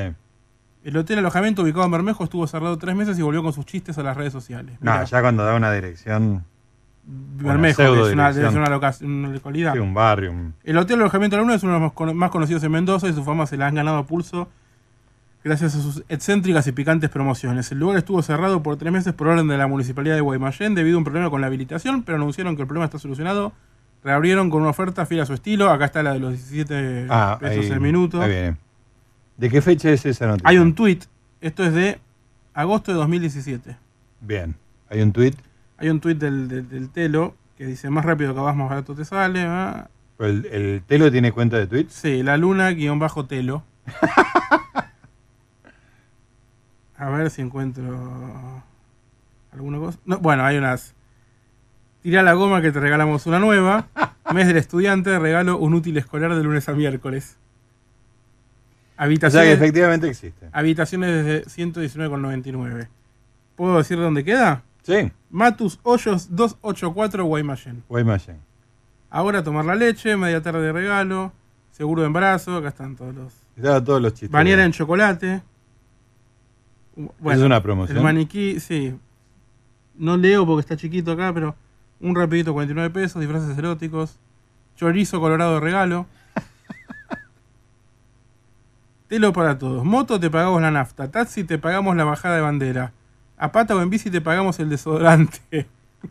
El 0.83 0.95
hotel 0.97 1.17
alojamiento 1.17 1.63
ubicado 1.63 1.85
en 1.85 1.91
Bermejo 1.91 2.23
estuvo 2.23 2.45
cerrado 2.45 2.77
tres 2.77 2.95
meses 2.95 3.17
y 3.17 3.23
volvió 3.23 3.41
con 3.41 3.51
sus 3.51 3.65
chistes 3.65 3.97
a 3.97 4.03
las 4.03 4.15
redes 4.15 4.31
sociales. 4.31 4.77
No, 4.79 5.03
ya 5.03 5.21
cuando 5.21 5.43
da 5.43 5.55
una 5.55 5.71
dirección. 5.71 6.45
Bermejo, 7.07 7.77
que 7.77 7.83
es 8.07 8.13
una, 8.13 8.29
es 8.29 8.37
una, 8.37 8.69
loca- 8.69 8.95
una 9.01 9.29
localidad. 9.29 9.73
Sí, 9.73 9.79
un 9.79 9.93
barrio. 9.93 10.31
un- 10.31 10.53
El 10.63 10.77
Hotel 10.77 10.99
Alojamiento 10.99 11.35
de 11.35 11.41
la 11.41 11.43
Luna 11.43 11.55
es 11.55 11.63
uno 11.63 11.73
de 11.73 11.79
los 11.79 11.87
más 11.89 11.93
cono- 11.93 12.13
más 12.13 12.31
conocidos 12.31 12.63
en 12.63 12.71
Mendoza 12.71 13.07
y 13.07 13.13
su 13.13 13.23
fama 13.23 13.45
se 13.45 13.57
la 13.57 13.67
han 13.67 13.75
ganado 13.75 13.97
a 13.97 14.07
pulso 14.07 14.47
gracias 15.43 15.75
a 15.75 15.79
sus 15.81 16.03
excéntricas 16.09 16.65
y 16.65 16.71
picantes 16.71 17.09
promociones. 17.11 17.71
El 17.71 17.77
lugar 17.79 17.97
estuvo 17.97 18.21
cerrado 18.23 18.63
por 18.63 18.77
tres 18.77 18.91
meses 18.91 19.13
por 19.13 19.27
orden 19.27 19.47
de 19.47 19.57
la 19.57 19.67
Municipalidad 19.67 20.15
de 20.15 20.21
Guaymallén 20.21 20.73
debido 20.73 20.95
a 20.95 20.99
un 20.99 21.03
problema 21.03 21.29
con 21.29 21.41
la 21.41 21.47
habilitación, 21.47 22.01
pero 22.01 22.15
anunciaron 22.15 22.55
que 22.55 22.63
el 22.63 22.67
problema 22.67 22.85
está 22.85 22.97
solucionado. 22.97 23.53
Reabrieron 24.03 24.49
con 24.49 24.61
una 24.61 24.71
oferta 24.71 25.05
fiel 25.05 25.21
a 25.21 25.25
su 25.27 25.33
estilo. 25.33 25.69
Acá 25.69 25.85
está 25.85 26.01
la 26.01 26.13
de 26.13 26.19
los 26.19 26.31
17 26.31 27.05
Ah, 27.09 27.37
pesos 27.39 27.65
ahí- 27.65 27.71
el 27.71 27.79
minuto. 27.81 28.21
ahí 28.21 28.29
viene. 28.31 28.57
¿De 29.37 29.49
qué 29.49 29.61
fecha 29.61 29.89
es 29.91 30.05
esa 30.05 30.25
noticia? 30.27 30.49
Hay 30.49 30.57
un 30.57 30.73
tweet. 30.73 30.99
Esto 31.41 31.63
es 31.63 31.73
de 31.73 31.99
agosto 32.53 32.91
de 32.91 32.97
2017. 32.97 33.77
Bien. 34.21 34.55
Hay 34.89 35.01
un 35.01 35.11
tuit. 35.11 35.35
Hay 35.77 35.89
un 35.89 35.99
tweet 35.99 36.15
del, 36.15 36.47
del- 36.47 36.69
del 36.69 36.89
Telo 36.89 37.35
que 37.57 37.65
dice: 37.65 37.89
Más 37.89 38.05
rápido 38.05 38.33
que 38.33 38.39
vas, 38.41 38.55
más 38.55 38.69
barato 38.69 38.95
te 38.95 39.05
sale. 39.05 39.41
ah". 39.45 39.89
¿El, 40.19 40.45
el 40.45 40.81
Telo 40.87 41.11
tiene 41.11 41.31
cuenta 41.33 41.57
de 41.57 41.67
tweets? 41.67 41.93
Sí, 41.93 42.23
la 42.23 42.37
luna 42.37 42.69
guion 42.71 42.99
bajo 42.99 43.25
telo. 43.25 43.63
A 46.97 47.09
ver 47.09 47.29
si 47.29 47.41
encuentro 47.41 48.63
alguna 49.51 49.77
cosa. 49.79 49.99
No, 50.05 50.19
bueno, 50.19 50.45
hay 50.45 50.57
unas. 50.57 50.93
Tira 52.01 52.23
la 52.23 52.33
goma 52.33 52.61
que 52.61 52.71
te 52.71 52.79
regalamos 52.79 53.25
una 53.25 53.39
nueva. 53.39 53.87
Mes 54.33 54.47
del 54.47 54.57
estudiante, 54.57 55.17
regalo 55.19 55.57
un 55.57 55.73
útil 55.73 55.97
escolar 55.97 56.33
de 56.35 56.43
lunes 56.43 56.67
a 56.69 56.73
miércoles. 56.73 57.35
O 57.37 58.97
sea 58.97 58.97
que 58.97 59.03
Habitaciones, 59.03 59.53
efectivamente 59.57 60.07
existe. 60.07 60.47
habitaciones 60.53 61.25
desde 61.25 61.45
119,99. 61.45 62.87
¿Puedo 63.57 63.77
decir 63.77 63.97
dónde 63.97 64.23
queda? 64.23 64.63
Sí. 64.85 65.11
Matus 65.31 65.79
Hoyos 65.81 66.35
284 66.35 67.25
Guaymallén. 67.25 67.83
Guaymallén. 67.89 68.39
Ahora 69.09 69.43
tomar 69.43 69.65
la 69.65 69.73
leche, 69.73 70.15
media 70.15 70.41
tarde 70.41 70.61
de 70.61 70.71
regalo, 70.71 71.33
seguro 71.71 72.03
de 72.03 72.07
embarazo, 72.07 72.57
acá 72.57 72.67
están 72.67 72.95
todos 72.95 73.15
los. 73.15 73.33
Estaba 73.55 73.83
todos 73.83 74.01
los 74.01 74.13
chistes. 74.13 74.29
Bañera 74.29 74.63
en 74.63 74.71
chocolate. 74.71 75.41
¿Es 77.25 77.39
una 77.39 77.63
promoción? 77.63 77.97
El 77.97 78.03
maniquí, 78.03 78.59
sí. 78.59 78.95
No 79.95 80.17
leo 80.17 80.45
porque 80.45 80.61
está 80.61 80.77
chiquito 80.77 81.13
acá, 81.13 81.33
pero 81.33 81.55
un 81.99 82.15
rapidito 82.15 82.53
49 82.53 82.91
pesos, 82.91 83.19
disfraces 83.19 83.57
eróticos. 83.57 84.19
Chorizo 84.75 85.19
colorado 85.19 85.55
de 85.55 85.61
regalo. 85.61 86.05
Telo 89.07 89.33
para 89.33 89.57
todos. 89.57 89.83
Moto 89.83 90.19
te 90.19 90.29
pagamos 90.29 90.61
la 90.61 90.69
nafta. 90.69 91.09
Taxi 91.09 91.43
te 91.43 91.57
pagamos 91.57 91.95
la 91.95 92.03
bajada 92.03 92.35
de 92.35 92.41
bandera. 92.41 92.91
A 93.37 93.51
pata 93.51 93.75
o 93.75 93.81
en 93.81 93.89
bici 93.89 94.09
te 94.09 94.21
pagamos 94.21 94.59
el 94.59 94.69
desodorante. 94.69 95.67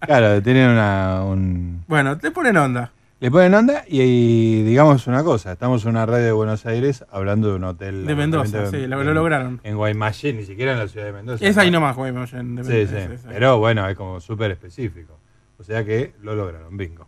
Claro, 0.00 0.42
tienen 0.42 0.70
una, 0.70 1.22
un... 1.24 1.84
Bueno, 1.86 2.16
te 2.18 2.30
ponen 2.30 2.56
onda. 2.56 2.90
Le 3.20 3.30
ponen 3.30 3.52
onda 3.54 3.84
y, 3.86 4.00
y 4.00 4.62
digamos 4.62 5.06
una 5.06 5.22
cosa, 5.22 5.52
estamos 5.52 5.84
en 5.84 5.90
una 5.90 6.06
radio 6.06 6.24
de 6.24 6.32
Buenos 6.32 6.64
Aires 6.64 7.04
hablando 7.12 7.48
de 7.50 7.56
un 7.56 7.64
hotel. 7.64 8.06
De 8.06 8.14
Mendoza, 8.14 8.66
sí, 8.70 8.86
lo- 8.86 9.00
en- 9.00 9.06
lo 9.06 9.14
lograron. 9.14 9.60
En 9.62 9.76
Guaymallén, 9.76 10.38
ni 10.38 10.44
siquiera 10.44 10.72
en 10.72 10.78
la 10.78 10.88
ciudad 10.88 11.06
de 11.06 11.12
Mendoza. 11.12 11.44
Es 11.44 11.56
ahí 11.58 11.70
nomás, 11.70 11.96
Guaymallén. 11.96 12.56
de 12.56 12.64
Sí, 12.64 12.70
Mendoza, 12.70 12.98
sí, 12.98 13.06
sí, 13.12 13.18
sí. 13.18 13.28
pero 13.28 13.58
bueno, 13.58 13.86
es 13.88 13.96
como 13.96 14.20
súper 14.20 14.50
específico. 14.52 15.18
O 15.58 15.62
sea 15.62 15.84
que 15.84 16.14
lo 16.22 16.34
lograron, 16.34 16.74
bingo. 16.76 17.06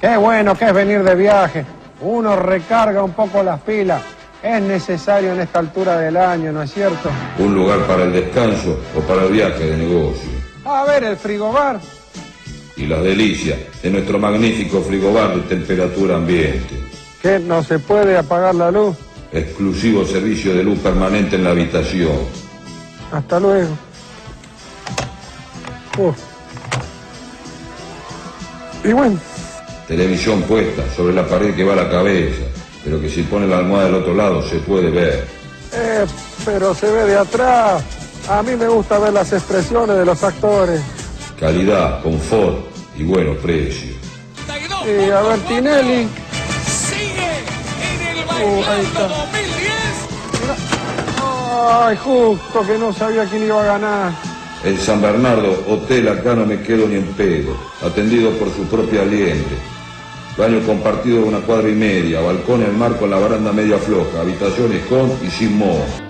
Qué 0.00 0.16
bueno 0.16 0.56
que 0.56 0.64
es 0.66 0.74
venir 0.74 1.04
de 1.04 1.14
viaje. 1.14 1.64
Uno 2.00 2.34
recarga 2.36 3.04
un 3.04 3.12
poco 3.12 3.42
las 3.44 3.60
pilas. 3.60 4.02
Es 4.42 4.62
necesario 4.62 5.32
en 5.32 5.40
esta 5.40 5.58
altura 5.58 5.98
del 5.98 6.16
año, 6.16 6.50
¿no 6.50 6.62
es 6.62 6.72
cierto? 6.72 7.10
Un 7.38 7.54
lugar 7.54 7.80
para 7.86 8.04
el 8.04 8.12
descanso 8.12 8.80
o 8.96 9.00
para 9.00 9.24
el 9.24 9.32
viaje 9.32 9.64
de 9.64 9.76
negocio. 9.76 10.30
A 10.64 10.84
ver, 10.84 11.04
el 11.04 11.16
frigobar. 11.16 11.78
Y 12.76 12.86
las 12.86 13.02
delicias 13.02 13.58
de 13.82 13.90
nuestro 13.90 14.18
magnífico 14.18 14.80
frigobar 14.80 15.34
de 15.34 15.42
temperatura 15.42 16.16
ambiente. 16.16 16.74
¿Qué? 17.20 17.38
¿No 17.38 17.62
se 17.62 17.78
puede 17.78 18.16
apagar 18.16 18.54
la 18.54 18.70
luz? 18.70 18.96
Exclusivo 19.32 20.04
servicio 20.06 20.54
de 20.54 20.64
luz 20.64 20.78
permanente 20.78 21.36
en 21.36 21.44
la 21.44 21.50
habitación. 21.50 22.16
Hasta 23.12 23.38
luego. 23.38 23.76
Uf. 25.98 26.16
Y 28.82 28.92
bueno, 28.92 29.18
Televisión 29.90 30.42
puesta 30.42 30.84
sobre 30.94 31.12
la 31.12 31.26
pared 31.26 31.52
que 31.54 31.64
va 31.64 31.72
a 31.72 31.76
la 31.76 31.90
cabeza, 31.90 32.44
pero 32.84 33.00
que 33.00 33.08
si 33.08 33.22
pone 33.22 33.46
la 33.46 33.58
almohada 33.58 33.86
del 33.86 33.94
otro 33.96 34.14
lado 34.14 34.42
se 34.48 34.56
puede 34.58 34.90
ver. 34.90 35.26
eh, 35.72 36.06
pero 36.44 36.74
se 36.74 36.90
ve 36.90 37.04
de 37.04 37.18
atrás. 37.18 37.82
A 38.28 38.42
mí 38.42 38.54
me 38.56 38.68
gusta 38.68 38.98
ver 38.98 39.12
las 39.12 39.32
expresiones 39.32 39.96
de 39.96 40.04
los 40.04 40.22
actores. 40.22 40.80
Calidad, 41.38 42.02
confort 42.02 42.58
y 42.96 43.04
buenos 43.04 43.36
precios. 43.38 43.96
Y 44.86 45.10
a 45.10 45.20
ver, 45.20 45.38
Tinelli. 45.40 46.08
Uh, 48.42 48.62
ahí 48.70 48.80
está. 48.82 49.08
Ay, 51.86 51.96
justo 52.02 52.62
que 52.66 52.78
no 52.78 52.92
sabía 52.92 53.24
quién 53.26 53.44
iba 53.44 53.60
a 53.62 53.66
ganar. 53.66 54.12
En 54.64 54.78
San 54.78 55.00
Bernardo, 55.00 55.64
hotel 55.68 56.08
acá 56.08 56.34
no 56.34 56.44
me 56.46 56.60
quedo 56.62 56.86
ni 56.86 56.96
en 56.96 57.06
pedo, 57.14 57.56
atendido 57.84 58.30
por 58.32 58.48
su 58.54 58.64
propia 58.64 59.04
liendre. 59.04 59.56
Baño 60.40 60.62
compartido 60.64 61.18
de 61.18 61.24
una 61.24 61.40
cuadra 61.40 61.68
y 61.68 61.74
media, 61.74 62.22
balcón 62.22 62.62
en 62.62 62.78
mar 62.78 62.96
con 62.98 63.10
la 63.10 63.18
baranda 63.18 63.52
media 63.52 63.76
floja, 63.76 64.22
habitaciones 64.22 64.86
con 64.86 65.10
y 65.22 65.28
sin 65.28 65.58
moho. 65.58 66.09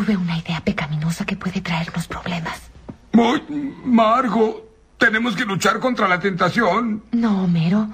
Tuve 0.00 0.16
una 0.16 0.38
idea 0.38 0.62
pecaminosa 0.62 1.26
que 1.26 1.36
puede 1.36 1.60
traernos 1.60 2.08
problemas. 2.08 2.70
Muy, 3.12 3.42
Margo, 3.84 4.66
tenemos 4.96 5.36
que 5.36 5.44
luchar 5.44 5.78
contra 5.78 6.08
la 6.08 6.18
tentación. 6.18 7.02
No, 7.12 7.44
Homero. 7.44 7.86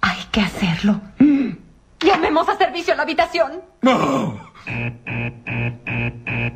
Hay 0.00 0.24
que 0.32 0.40
hacerlo. 0.40 1.00
Llamemos 2.00 2.48
a 2.48 2.58
servicio 2.58 2.94
a 2.94 2.96
la 2.96 3.04
habitación. 3.04 3.62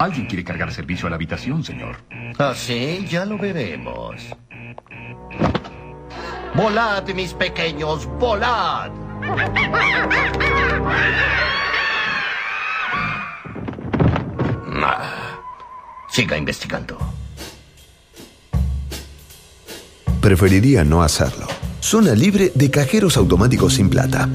Alguien 0.00 0.26
quiere 0.26 0.42
cargar 0.42 0.72
servicio 0.72 1.06
a 1.06 1.10
la 1.10 1.14
habitación, 1.14 1.62
señor. 1.62 1.98
¿Ah, 2.36 2.52
sí? 2.56 3.06
Ya 3.08 3.24
lo 3.24 3.38
veremos. 3.38 4.26
Volad, 6.56 7.08
mis 7.14 7.32
pequeños, 7.32 8.06
volad. 8.18 8.90
Siga 16.10 16.36
investigando. 16.36 16.98
Preferiría 20.20 20.84
no 20.84 21.02
hacerlo. 21.02 21.46
Zona 21.80 22.14
libre 22.14 22.50
de 22.54 22.70
cajeros 22.70 23.16
automáticos 23.16 23.74
sin 23.74 23.90
plata. 23.90 24.28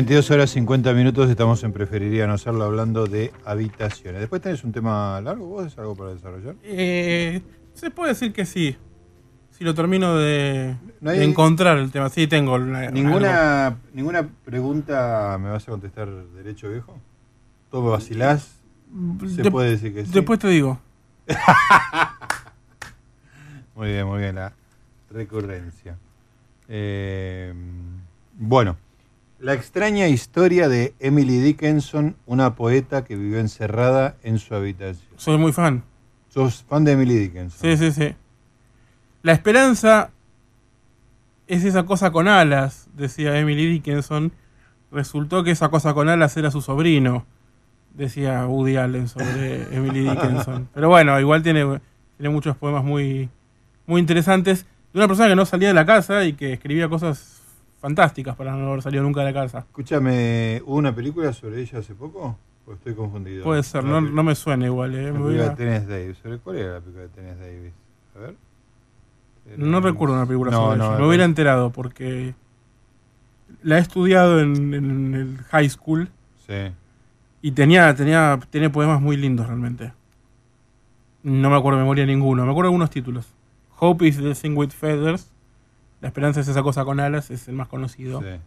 22 0.00 0.30
horas 0.30 0.48
50 0.50 0.94
minutos. 0.94 1.28
Estamos 1.28 1.62
en 1.62 1.72
Preferiría 1.74 2.26
no 2.26 2.32
hacerlo 2.32 2.64
hablando 2.64 3.04
de 3.06 3.32
habitaciones. 3.44 4.20
Después 4.20 4.40
tenés 4.40 4.64
un 4.64 4.72
tema 4.72 5.20
largo, 5.20 5.44
¿vos 5.46 5.58
tenés 5.64 5.78
algo 5.78 5.94
para 5.94 6.14
desarrollar? 6.14 6.54
Eh, 6.62 7.42
se 7.74 7.90
puede 7.90 8.12
decir 8.12 8.32
que 8.32 8.46
sí. 8.46 8.78
Si 9.50 9.62
lo 9.62 9.74
termino 9.74 10.16
de, 10.16 10.74
No 11.02 11.10
hay- 11.10 11.18
de 11.18 11.24
encontrar 11.26 11.76
el 11.76 11.90
tema. 11.90 12.08
Sí, 12.08 12.26
tengo. 12.26 12.54
una- 12.54 12.78
algo. 12.80 12.92
¿Ninguna, 12.92 13.76
¿Ninguna 13.92 14.26
pregunta 14.42 15.36
me 15.38 15.50
vas 15.50 15.68
a 15.68 15.70
contestar 15.70 16.08
derecho, 16.34 16.70
viejo? 16.70 16.98
¿Todo 17.70 17.82
me 17.84 17.90
vacilás? 17.90 18.54
Se 19.36 19.42
De- 19.42 19.50
puede 19.50 19.68
decir 19.72 19.92
que 19.92 20.06
sí. 20.06 20.12
Después 20.14 20.38
te 20.38 20.48
digo. 20.48 20.80
Muy 23.76 23.88
bien, 23.88 24.06
muy 24.06 24.18
bien, 24.18 24.34
la 24.34 24.52
recurrencia. 25.10 25.96
Eh, 26.68 27.52
bueno, 28.38 28.76
la 29.40 29.54
extraña 29.54 30.06
historia 30.08 30.68
de 30.68 30.94
Emily 31.00 31.38
Dickinson, 31.40 32.14
una 32.26 32.54
poeta 32.54 33.04
que 33.04 33.16
vivió 33.16 33.38
encerrada 33.38 34.16
en 34.22 34.38
su 34.38 34.54
habitación. 34.54 35.10
Soy 35.16 35.38
muy 35.38 35.52
fan. 35.52 35.82
¿Sos 36.28 36.64
fan 36.68 36.84
de 36.84 36.92
Emily 36.92 37.16
Dickinson? 37.16 37.58
Sí, 37.58 37.76
sí, 37.76 37.90
sí. 37.90 38.14
La 39.22 39.32
esperanza 39.32 40.10
es 41.46 41.64
esa 41.64 41.84
cosa 41.84 42.12
con 42.12 42.28
alas, 42.28 42.88
decía 42.94 43.38
Emily 43.38 43.66
Dickinson. 43.66 44.32
Resultó 44.92 45.42
que 45.42 45.52
esa 45.52 45.70
cosa 45.70 45.94
con 45.94 46.08
alas 46.08 46.36
era 46.36 46.50
su 46.50 46.60
sobrino, 46.60 47.24
decía 47.94 48.46
Woody 48.46 48.76
Allen 48.76 49.08
sobre 49.08 49.62
Emily 49.74 50.00
Dickinson. 50.00 50.68
Pero 50.74 50.88
bueno, 50.90 51.18
igual 51.18 51.42
tiene, 51.42 51.80
tiene 52.18 52.32
muchos 52.32 52.56
poemas 52.56 52.84
muy, 52.84 53.30
muy 53.86 54.00
interesantes 54.00 54.66
de 54.92 54.98
una 54.98 55.08
persona 55.08 55.28
que 55.28 55.36
no 55.36 55.46
salía 55.46 55.68
de 55.68 55.74
la 55.74 55.86
casa 55.86 56.24
y 56.24 56.34
que 56.34 56.52
escribía 56.52 56.88
cosas 56.88 57.39
fantásticas 57.80 58.36
para 58.36 58.54
no 58.54 58.68
haber 58.68 58.82
salido 58.82 59.02
nunca 59.02 59.20
de 59.24 59.32
la 59.32 59.40
casa. 59.42 59.58
Escúchame, 59.60 60.62
¿hubo 60.66 60.76
una 60.76 60.94
película 60.94 61.32
sobre 61.32 61.60
ella 61.60 61.78
hace 61.78 61.94
poco? 61.94 62.36
¿O 62.66 62.72
estoy 62.74 62.94
confundido? 62.94 63.42
Puede 63.44 63.62
ser, 63.62 63.82
no, 63.84 64.00
no 64.00 64.22
me 64.22 64.34
suena 64.34 64.66
igual. 64.66 64.94
Eh. 64.94 65.10
voy 65.10 65.34
película 65.34 65.48
de 65.50 65.56
Tennis 65.56 65.88
Davis. 65.88 66.18
¿Sobre 66.18 66.38
cuál 66.38 66.56
era 66.56 66.72
la 66.74 66.80
película 66.80 67.02
de 67.04 67.08
Tennis 67.08 67.38
Davis? 67.38 67.72
A 68.14 68.18
ver. 68.20 68.34
No 69.56 69.80
recuerdo 69.80 70.14
una 70.14 70.26
película 70.26 70.50
No, 70.52 70.58
sobre 70.66 70.78
no, 70.78 70.84
ella. 70.90 70.98
me 70.98 71.06
hubiera 71.08 71.24
enterado 71.24 71.70
porque 71.70 72.34
la 73.62 73.78
he 73.78 73.80
estudiado 73.80 74.38
en, 74.40 74.74
en 74.74 75.14
el 75.14 75.38
high 75.50 75.68
school 75.68 76.08
Sí. 76.46 76.70
y 77.42 77.50
tenía, 77.52 77.94
tenía, 77.94 78.38
tiene 78.50 78.70
poemas 78.70 79.00
muy 79.00 79.16
lindos 79.16 79.46
realmente. 79.46 79.92
No 81.22 81.50
me 81.50 81.56
acuerdo 81.56 81.78
de 81.78 81.84
memoria 81.84 82.06
ninguno. 82.06 82.44
Me 82.44 82.50
acuerdo 82.50 82.68
de 82.68 82.72
algunos 82.74 82.90
títulos. 82.90 83.26
Hope 83.78 84.06
is 84.06 84.18
the 84.18 84.34
thing 84.34 84.54
with 84.56 84.70
feathers. 84.70 85.29
La 86.00 86.08
esperanza 86.08 86.40
es 86.40 86.48
esa 86.48 86.62
cosa 86.62 86.84
con 86.84 87.00
alas. 87.00 87.30
Es 87.30 87.48
el 87.48 87.54
más 87.54 87.68
conocido. 87.68 88.20
Sí. 88.20 88.40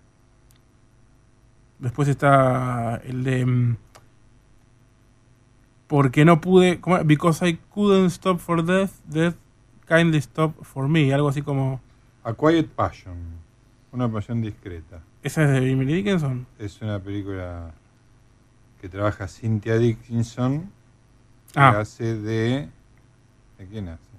Después 1.80 2.08
está 2.08 2.95
el 3.04 3.24
de... 3.24 3.45
mm, 3.45 3.78
Porque 5.88 6.26
no 6.26 6.41
pude... 6.41 6.80
Because 7.06 7.47
I 7.47 7.58
couldn't 7.74 8.08
stop 8.12 8.39
for 8.39 8.64
death, 8.66 8.91
death 9.06 9.36
kindly 9.88 10.18
stop 10.20 10.64
for 10.64 10.88
me. 10.88 11.14
Algo 11.14 11.30
así 11.30 11.41
como... 11.41 11.82
A 12.24 12.34
Quiet 12.34 12.70
Passion. 12.70 13.18
Una 13.91 14.10
pasión 14.12 14.41
discreta. 14.41 15.01
¿Esa 15.22 15.43
es 15.43 15.49
de 15.51 15.72
Emily 15.72 15.93
Dickinson? 15.95 16.47
Es 16.58 16.82
una 16.82 16.99
película 16.99 17.72
que 18.82 18.89
trabaja 18.89 19.28
Cynthia 19.28 19.78
Dickinson, 19.78 20.72
que 21.54 21.60
Ah. 21.60 21.80
hace 21.80 22.16
de... 22.16 22.70
¿De 23.58 23.68
quién 23.68 23.89
hace? 23.89 24.12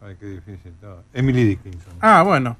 Ay, 0.00 0.16
qué 0.18 0.26
difícil 0.26 0.72
todo. 0.80 1.02
Emily 1.12 1.44
Dickinson. 1.44 1.94
Ah, 2.00 2.22
bueno. 2.22 2.56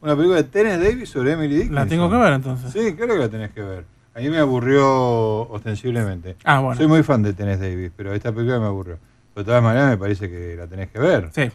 Una 0.00 0.14
película 0.14 0.36
de 0.36 0.44
Tennis 0.44 0.78
Davis 0.78 1.08
sobre 1.08 1.32
Emily 1.32 1.54
Dickinson. 1.54 1.74
La 1.74 1.86
tengo 1.86 2.10
que 2.10 2.16
ver 2.16 2.32
entonces. 2.32 2.72
Sí, 2.72 2.94
claro 2.94 3.14
que 3.14 3.20
la 3.20 3.28
tenés 3.28 3.50
que 3.50 3.62
ver. 3.62 3.84
A 4.14 4.20
mí 4.20 4.28
me 4.30 4.38
aburrió 4.38 5.48
ostensiblemente. 5.48 6.36
Ah, 6.44 6.60
bueno. 6.60 6.76
Soy 6.76 6.86
muy 6.86 7.02
fan 7.02 7.22
de 7.22 7.32
Tennis 7.32 7.60
Davis, 7.60 7.90
pero 7.96 8.14
esta 8.14 8.32
película 8.32 8.58
me 8.58 8.66
aburrió. 8.66 8.98
Pero 9.34 9.44
de 9.44 9.48
todas 9.48 9.62
maneras 9.62 9.90
me 9.90 9.98
parece 9.98 10.30
que 10.30 10.56
la 10.56 10.66
tenés 10.66 10.90
que 10.90 10.98
ver. 10.98 11.30
Sí. 11.32 11.50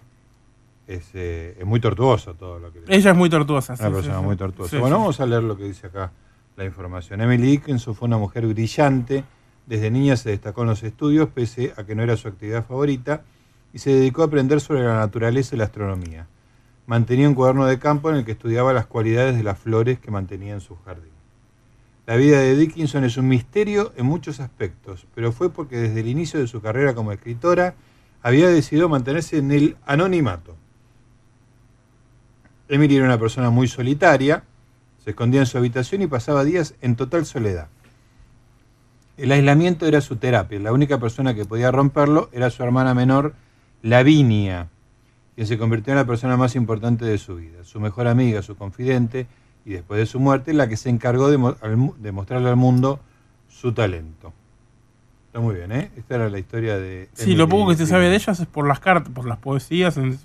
Es, 0.88 1.10
eh, 1.14 1.58
es 1.60 1.66
muy 1.66 1.80
tortuoso 1.80 2.34
todo 2.34 2.60
lo 2.60 2.72
que 2.72 2.82
Ella 2.88 3.12
es 3.12 3.18
muy 3.18 3.30
tortuosa. 3.30 3.74
Una 3.74 3.88
sí, 3.88 3.94
persona 3.94 4.20
sí, 4.20 4.24
muy 4.24 4.36
tortuosa. 4.36 4.70
Sí, 4.70 4.78
bueno, 4.78 5.00
vamos 5.00 5.20
a 5.20 5.26
leer 5.26 5.44
lo 5.44 5.58
que 5.58 5.64
dice 5.64 5.88
acá 5.88 6.12
la 6.56 6.66
información. 6.66 7.22
Emily 7.22 7.52
Dickinson 7.52 7.96
fue 7.96 8.08
una 8.08 8.18
mujer 8.18 8.46
brillante. 8.46 9.24
Desde 9.66 9.90
niña 9.90 10.16
se 10.18 10.30
destacó 10.30 10.62
en 10.62 10.70
los 10.70 10.84
estudios, 10.84 11.30
pese 11.30 11.74
a 11.78 11.84
que 11.84 11.96
no 11.96 12.04
era 12.04 12.18
su 12.18 12.28
actividad 12.28 12.66
favorita, 12.66 13.24
y 13.74 13.80
se 13.80 13.91
dedicó 13.91 14.22
a 14.22 14.26
aprender 14.26 14.61
sobre 14.61 14.84
la 14.84 14.95
naturaleza 14.95 15.55
y 15.55 15.59
la 15.59 15.65
astronomía. 15.65 16.28
Mantenía 16.88 17.28
un 17.28 17.36
cuaderno 17.36 17.65
de 17.65 17.80
campo 17.80 18.09
en 18.09 18.17
el 18.17 18.26
que 18.26 18.34
estudiaba 18.34 18.74
las 18.74 18.86
cualidades 18.86 19.38
de 19.38 19.43
las 19.43 19.57
flores 19.57 19.99
que 19.99 20.11
mantenía 20.11 20.53
en 20.53 20.61
su 20.61 20.76
jardín. 20.78 21.11
La 22.05 22.15
vida 22.15 22.39
de 22.39 22.55
Dickinson 22.55 23.03
es 23.03 23.15
un 23.17 23.28
misterio 23.28 23.93
en 23.95 24.05
muchos 24.05 24.39
aspectos, 24.39 25.05
pero 25.15 25.32
fue 25.32 25.51
porque 25.51 25.78
desde 25.78 25.99
el 25.99 26.07
inicio 26.07 26.39
de 26.39 26.47
su 26.47 26.61
carrera 26.61 26.95
como 26.95 27.11
escritora 27.11 27.76
había 28.24 28.49
decidido 28.49 28.89
mantenerse 28.89 29.38
en 29.38 29.51
el 29.51 29.78
anonimato. 29.86 30.55
Emily 32.67 32.95
era 32.95 33.05
una 33.05 33.19
persona 33.19 33.49
muy 33.49 33.67
solitaria, 33.67 34.43
se 35.03 35.11
escondía 35.11 35.41
en 35.41 35.45
su 35.45 35.57
habitación 35.57 36.01
y 36.01 36.07
pasaba 36.07 36.43
días 36.43 36.76
en 36.82 36.95
total 36.95 37.26
soledad. 37.26 37.67
El 39.17 39.32
aislamiento 39.32 39.86
era 39.86 40.01
su 40.01 40.15
terapia, 40.15 40.59
la 40.59 40.72
única 40.72 40.97
persona 40.97 41.36
que 41.36 41.45
podía 41.45 41.72
romperlo 41.72 42.30
era 42.32 42.49
su 42.49 42.63
hermana 42.63 42.93
menor, 42.93 43.36
Lavinia, 43.82 44.68
quien 45.36 45.48
se 45.48 45.58
convirtió 45.58 45.94
en 45.94 45.98
la 45.98 46.06
persona 46.06 46.38
más 46.38 46.56
importante 46.56 47.06
de 47.06 47.18
su 47.18 47.36
vida, 47.36 47.64
su 47.64 47.80
mejor 47.80 48.08
amiga, 48.08 48.42
su 48.42 48.56
confidente, 48.56 49.28
y 49.66 49.72
después 49.72 50.00
de 50.00 50.06
su 50.06 50.20
muerte, 50.20 50.54
la 50.54 50.68
que 50.68 50.78
se 50.78 50.90
encargó 50.90 51.30
de, 51.30 51.38
mo- 51.38 51.56
mostrarle 52.14 52.50
al 52.50 52.56
mundo 52.56 53.00
su 53.50 53.74
talento. 53.74 54.34
Está 55.28 55.40
muy 55.40 55.56
bien, 55.56 55.72
¿eh? 55.72 55.92
Esta 55.96 56.16
era 56.16 56.30
la 56.30 56.40
historia 56.40 56.78
de... 56.78 57.10
Sí, 57.14 57.36
lo 57.36 57.48
poco 57.48 57.70
que 57.70 57.78
se 57.78 57.86
sabe 57.88 58.10
de 58.10 58.16
ellas 58.16 58.40
es 58.40 58.48
por 58.48 58.68
las 58.68 58.80
cartas, 58.80 59.14
por 59.14 59.26
las 59.26 59.38
poesías 59.38 59.96
en- 59.98 60.20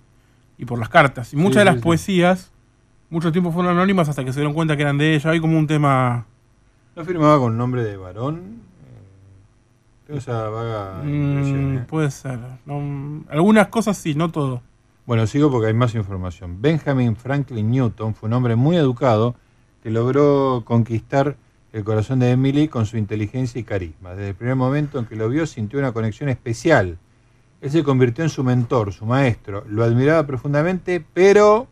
y 0.59 0.65
por 0.65 0.79
las 0.79 0.89
cartas. 0.89 1.33
Y 1.33 1.37
muchas 1.37 1.53
Sí, 1.55 1.59
de 1.61 1.65
las 1.67 1.75
sí, 1.75 1.81
sí. 1.81 1.85
poesías, 1.85 2.51
mucho 3.11 3.31
tiempo 3.31 3.53
fueron 3.53 3.73
anónimas 3.73 4.09
hasta 4.09 4.25
que 4.25 4.33
se 4.33 4.41
dieron 4.41 4.53
cuenta 4.55 4.75
que 4.77 4.83
eran 4.83 4.99
de 4.99 5.15
ella. 5.15 5.31
Hay 5.31 5.39
como 5.41 5.59
un 5.59 5.67
tema. 5.67 6.27
¿No 6.97 7.05
firmaba 7.05 7.39
con 7.39 7.57
nombre 7.57 7.85
de 7.85 7.97
varón? 7.97 8.63
Tengo 10.07 10.19
esa 10.21 10.49
vaga 10.51 11.03
impresión, 11.05 11.75
mm, 11.75 11.79
¿eh? 11.79 11.85
puede 11.89 12.11
ser. 12.13 12.39
No, 12.65 13.25
algunas 13.29 13.69
cosas 13.69 13.97
sí, 13.97 14.15
no 14.15 14.31
todo. 14.31 14.63
Bueno, 15.05 15.27
sigo 15.27 15.51
porque 15.51 15.69
hay 15.69 15.75
más 15.75 15.95
información. 15.95 16.63
Benjamin 16.63 17.17
Franklin 17.17 17.71
Newton 17.71 18.15
fue 18.15 18.29
un 18.29 18.35
hombre 18.35 18.55
muy 18.55 18.77
educado 18.77 19.35
que 19.83 19.91
logró 19.91 20.63
conquistar 20.65 21.37
el 21.73 21.85
corazón 21.85 22.21
de 22.21 22.31
Emily 22.31 22.69
con 22.69 22.87
su 22.87 22.97
inteligencia 22.97 23.61
y 23.61 23.65
carisma. 23.65 24.11
Desde 24.11 24.31
el 24.31 24.35
primer 24.35 24.57
momento 24.57 24.99
en 24.99 25.07
que 25.07 25.17
lo 25.17 25.29
vio 25.29 25.47
sintió 25.47 25.79
una 25.79 25.93
conexión 25.93 26.29
especial. 26.29 26.99
Él 27.61 27.71
se 27.71 27.83
convirtió 27.83 28.25
en 28.25 28.31
su 28.31 28.45
mentor, 28.45 28.93
su 28.93 29.07
maestro. 29.07 29.65
Lo 29.69 29.85
admiraba 29.85 30.27
profundamente, 30.27 31.05
pero 31.13 31.67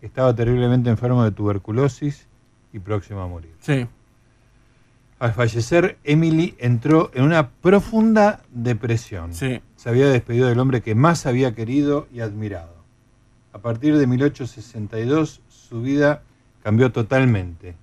estaba 0.00 0.34
terriblemente 0.34 0.88
enfermo 0.90 1.22
de 1.24 1.32
tuberculosis 1.32 2.26
y 2.72 2.78
próxima 2.78 3.24
a 3.24 3.26
morir. 3.26 3.52
Sí. 3.60 3.86
Al 5.18 5.32
fallecer, 5.32 5.96
Emily 6.04 6.54
entró 6.58 7.10
en 7.14 7.24
una 7.24 7.48
profunda 7.48 8.42
depresión. 8.52 9.32
Sí. 9.32 9.60
Se 9.76 9.88
había 9.88 10.08
despedido 10.08 10.48
del 10.48 10.58
hombre 10.58 10.82
que 10.82 10.94
más 10.94 11.24
había 11.24 11.54
querido 11.54 12.06
y 12.12 12.20
admirado. 12.20 12.74
A 13.52 13.58
partir 13.58 13.96
de 13.96 14.06
1862, 14.06 15.40
su 15.48 15.80
vida 15.80 16.22
cambió 16.62 16.92
totalmente. 16.92 17.74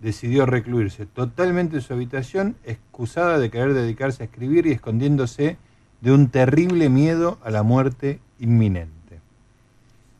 Decidió 0.00 0.44
recluirse 0.44 1.06
totalmente 1.06 1.76
en 1.76 1.82
su 1.82 1.94
habitación, 1.94 2.56
excusada 2.64 3.38
de 3.38 3.50
querer 3.50 3.72
dedicarse 3.72 4.22
a 4.22 4.26
escribir 4.26 4.66
y 4.66 4.72
escondiéndose 4.72 5.56
de 6.02 6.12
un 6.12 6.28
terrible 6.28 6.90
miedo 6.90 7.38
a 7.42 7.50
la 7.50 7.62
muerte 7.62 8.20
inminente. 8.38 9.20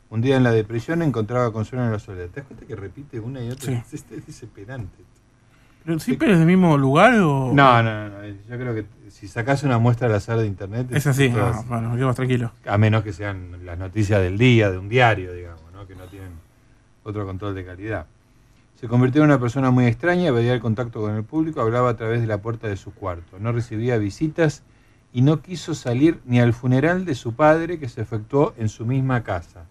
Un 0.09 0.21
día 0.21 0.37
en 0.37 0.43
la 0.43 0.51
depresión 0.51 1.01
encontraba 1.01 1.51
consuelo 1.51 1.85
en 1.85 1.91
la 1.91 1.99
soledad. 1.99 2.29
¿Te 2.29 2.39
das 2.41 2.47
cuenta 2.47 2.65
que 2.65 2.75
repite 2.75 3.19
una 3.19 3.43
y 3.43 3.49
otra 3.49 3.83
Sí. 3.85 3.95
es 3.95 4.25
desesperante. 4.25 5.03
¿Pero 5.85 5.99
siempre 5.99 6.31
es 6.31 6.37
del 6.37 6.47
mismo 6.47 6.77
lugar 6.77 7.13
o.? 7.15 7.51
No, 7.53 7.83
no, 7.83 8.09
no. 8.09 8.25
Yo 8.25 8.57
creo 8.57 8.73
que 8.73 8.85
si 9.09 9.27
sacas 9.27 9.63
una 9.63 9.77
muestra 9.77 10.07
al 10.07 10.15
azar 10.15 10.37
de 10.37 10.47
internet. 10.47 10.87
Es 10.91 11.07
así. 11.07 11.27
bueno, 11.29 11.89
me 11.89 11.95
quedo 11.95 12.07
más 12.07 12.15
tranquilo. 12.15 12.51
a 12.65 12.77
menos 12.77 13.03
que 13.03 13.13
sean 13.13 13.65
las 13.65 13.77
noticias 13.77 14.21
del 14.21 14.37
día, 14.37 14.71
de 14.71 14.77
un 14.77 14.89
diario, 14.89 15.33
digamos, 15.33 15.61
¿no? 15.73 15.87
que 15.87 15.95
no 15.95 16.05
tienen 16.05 16.31
otro 17.03 17.25
control 17.25 17.55
de 17.55 17.65
calidad. 17.65 18.05
Se 18.75 18.87
convirtió 18.87 19.21
en 19.21 19.29
una 19.29 19.39
persona 19.39 19.71
muy 19.71 19.85
extraña, 19.85 20.31
veía 20.31 20.53
el 20.53 20.59
contacto 20.59 20.99
con 20.99 21.15
el 21.15 21.23
público, 21.23 21.61
hablaba 21.61 21.91
a 21.91 21.95
través 21.95 22.21
de 22.21 22.27
la 22.27 22.39
puerta 22.39 22.67
de 22.67 22.75
su 22.75 22.93
cuarto, 22.93 23.39
no 23.39 23.51
recibía 23.51 23.97
visitas 23.97 24.63
y 25.13 25.21
no 25.21 25.41
quiso 25.41 25.73
salir 25.73 26.19
ni 26.25 26.41
al 26.41 26.53
funeral 26.53 27.05
de 27.05 27.15
su 27.15 27.33
padre 27.33 27.79
que 27.79 27.87
se 27.87 28.01
efectuó 28.01 28.53
en 28.57 28.67
su 28.67 28.85
misma 28.85 29.23
casa. 29.23 29.67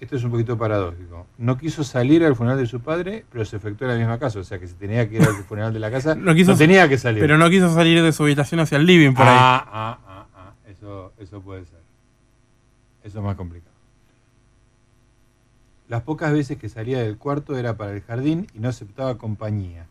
Esto 0.00 0.14
es 0.14 0.22
un 0.22 0.30
poquito 0.30 0.56
paradójico. 0.56 1.26
No 1.38 1.58
quiso 1.58 1.82
salir 1.82 2.24
al 2.24 2.36
funeral 2.36 2.58
de 2.58 2.66
su 2.66 2.80
padre, 2.80 3.24
pero 3.32 3.44
se 3.44 3.56
efectuó 3.56 3.86
en 3.88 3.94
la 3.94 3.98
misma 3.98 4.18
casa. 4.18 4.38
O 4.38 4.44
sea 4.44 4.58
que 4.58 4.68
si 4.68 4.74
tenía 4.74 5.08
que 5.08 5.16
ir 5.16 5.22
al 5.22 5.34
funeral 5.44 5.72
de 5.72 5.80
la 5.80 5.90
casa, 5.90 6.14
no, 6.14 6.22
No 6.28 6.34
quiso, 6.34 6.54
tenía 6.54 6.88
que 6.88 6.98
salir. 6.98 7.20
Pero 7.20 7.36
no 7.36 7.50
quiso 7.50 7.72
salir 7.74 8.02
de 8.02 8.12
su 8.12 8.22
habitación 8.22 8.60
hacia 8.60 8.78
el 8.78 8.86
living 8.86 9.14
por 9.14 9.26
ahí. 9.26 9.36
Ah, 9.36 9.66
ah, 9.66 9.98
ah, 10.06 10.26
ah. 10.36 10.52
Eso, 10.68 11.12
eso 11.18 11.40
puede 11.40 11.64
ser. 11.64 11.80
Eso 13.02 13.18
es 13.18 13.24
más 13.24 13.36
complicado. 13.36 13.74
Las 15.88 16.02
pocas 16.02 16.32
veces 16.32 16.58
que 16.58 16.68
salía 16.68 17.02
del 17.02 17.16
cuarto 17.16 17.56
era 17.56 17.76
para 17.76 17.92
el 17.92 18.02
jardín 18.02 18.46
y 18.54 18.60
no 18.60 18.68
aceptaba 18.68 19.18
compañía. 19.18 19.86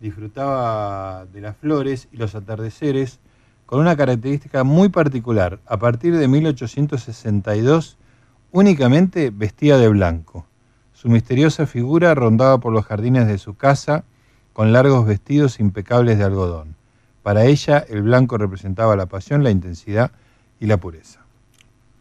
Disfrutaba 0.00 1.26
de 1.26 1.40
las 1.40 1.56
flores 1.56 2.08
y 2.12 2.16
los 2.16 2.34
atardeceres 2.34 3.20
con 3.64 3.80
una 3.80 3.96
característica 3.96 4.64
muy 4.64 4.88
particular. 4.88 5.60
A 5.66 5.78
partir 5.78 6.16
de 6.16 6.26
1862 6.26 7.96
únicamente 8.52 9.30
vestía 9.30 9.76
de 9.78 9.88
blanco. 9.88 10.46
Su 10.92 11.08
misteriosa 11.08 11.66
figura 11.66 12.14
rondaba 12.14 12.58
por 12.58 12.72
los 12.72 12.84
jardines 12.84 13.26
de 13.26 13.38
su 13.38 13.56
casa 13.56 14.04
con 14.52 14.72
largos 14.72 15.06
vestidos 15.06 15.60
impecables 15.60 16.18
de 16.18 16.24
algodón. 16.24 16.74
Para 17.22 17.44
ella 17.44 17.84
el 17.88 18.02
blanco 18.02 18.38
representaba 18.38 18.96
la 18.96 19.06
pasión, 19.06 19.44
la 19.44 19.50
intensidad 19.50 20.10
y 20.58 20.66
la 20.66 20.78
pureza. 20.78 21.20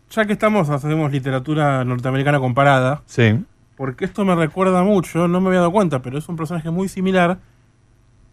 Ya 0.10 0.26
que 0.26 0.34
estamos, 0.34 0.70
hacemos 0.70 1.12
literatura 1.12 1.84
norteamericana 1.84 2.40
comparada. 2.40 3.04
Sí. 3.06 3.44
Porque 3.76 4.06
esto 4.06 4.26
me 4.26 4.36
recuerda 4.36 4.84
mucho, 4.84 5.28
no 5.28 5.42
me 5.42 5.50
había 5.50 5.60
dado 5.60 5.72
cuenta, 5.72 6.02
pero 6.02 6.18
es 6.18 6.28
un 6.30 6.36
personaje 6.36 6.72
muy 6.72 6.88
similar 6.88 7.38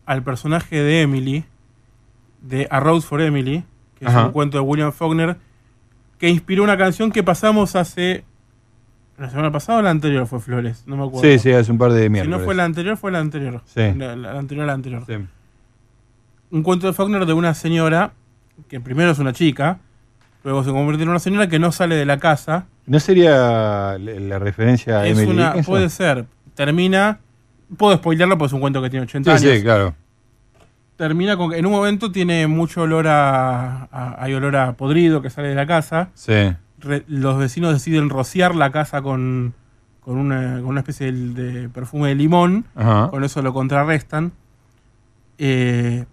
al 0.07 0.23
personaje 0.23 0.77
de 0.77 1.03
Emily, 1.03 1.45
de 2.41 2.67
A 2.71 2.81
Rose 2.81 3.07
for 3.07 3.21
Emily, 3.21 3.65
que 3.99 4.07
es 4.07 4.15
un 4.15 4.31
cuento 4.31 4.57
de 4.57 4.63
William 4.63 4.93
Faulkner, 4.93 5.37
que 6.19 6.29
inspiró 6.29 6.63
una 6.63 6.77
canción 6.77 7.11
que 7.11 7.23
pasamos 7.23 7.77
hace. 7.77 8.25
¿La 9.17 9.31
semana 9.31 9.53
pasada 9.53 9.79
o 9.79 9.83
la 9.83 9.91
anterior 9.91 10.27
fue 10.27 10.41
Flores? 10.41 10.83
No 10.87 10.97
me 10.97 11.05
acuerdo. 11.05 11.23
Sí, 11.31 11.39
sí, 11.39 11.53
hace 11.53 11.71
un 11.71 11.79
par 11.79 11.93
de 11.93 12.03
Si 12.05 12.11
miércoles. 12.11 12.39
no 12.39 12.45
fue 12.45 12.55
la 12.55 12.65
anterior, 12.65 12.97
fue 12.97 13.13
la 13.13 13.21
anterior. 13.21 13.63
Sí. 13.67 13.93
La, 13.97 14.17
la 14.17 14.39
anterior 14.39 14.67
la 14.67 14.73
anterior. 14.73 15.05
Sí. 15.07 15.15
Un 16.51 16.63
cuento 16.63 16.87
de 16.89 16.93
Faulkner 16.93 17.25
de 17.27 17.33
una 17.33 17.55
señora, 17.55 18.13
que 18.69 18.81
primero 18.81 19.11
es 19.13 19.19
una 19.21 19.33
chica, 19.33 19.79
luego 20.43 20.65
se 20.65 20.71
convierte 20.71 21.05
en 21.05 21.09
una 21.11 21.19
señora 21.21 21.49
que 21.49 21.59
no 21.61 21.71
sale 21.73 21.95
de 21.95 22.05
la 22.07 22.19
casa. 22.19 22.67
¿No 22.87 22.99
sería 23.01 23.31
la, 23.31 23.99
la 23.99 24.39
referencia 24.41 25.01
a 25.01 25.07
es 25.07 25.17
Emily 25.17 25.31
una, 25.33 25.47
Dickinson? 25.51 25.73
puede 25.73 25.89
ser. 25.91 26.27
Termina. 26.55 27.21
Puedo 27.77 27.97
spoilearlo 27.97 28.37
porque 28.37 28.49
es 28.49 28.53
un 28.53 28.61
cuento 28.61 28.83
que 28.83 28.91
tiene 28.91 29.05
80 29.07 29.39
Sí, 29.39 29.47
años. 29.47 29.57
sí, 29.59 29.63
claro. 29.65 29.95
Termina 30.97 31.37
con 31.37 31.51
que 31.51 31.59
en 31.59 31.67
un 31.67 31.73
momento 31.73 32.13
tiene 32.13 32.47
mucho 32.47 32.83
olor 32.83 33.09
a, 33.09 33.89
a- 33.91 34.17
hay 34.19 34.33
olor 34.35 34.55
a 34.57 34.73
podrido 34.75 35.23
que 35.23 35.31
sale 35.31 35.49
de 35.49 35.55
la 35.57 35.67
casa. 35.67 36.11
Sí. 36.15 36.53
Re- 36.79 37.05
los 37.09 37.37
vecinos 37.39 37.73
deciden 37.73 38.11
rociar 38.11 38.55
la 38.55 38.71
casa 38.71 39.03
con, 39.03 39.55
con, 40.01 40.17
una, 40.19 40.55
con 40.57 40.67
una 40.67 40.81
especie 40.81 41.11
de, 41.11 41.53
de 41.53 41.69
perfume 41.69 42.11
de 42.11 42.15
limón. 42.15 42.67
Ajá. 42.77 43.09
Con 43.11 43.25
eso 43.25 43.43
lo 43.43 43.53
contrarrestan. 43.53 44.33
Eh, 45.39 46.05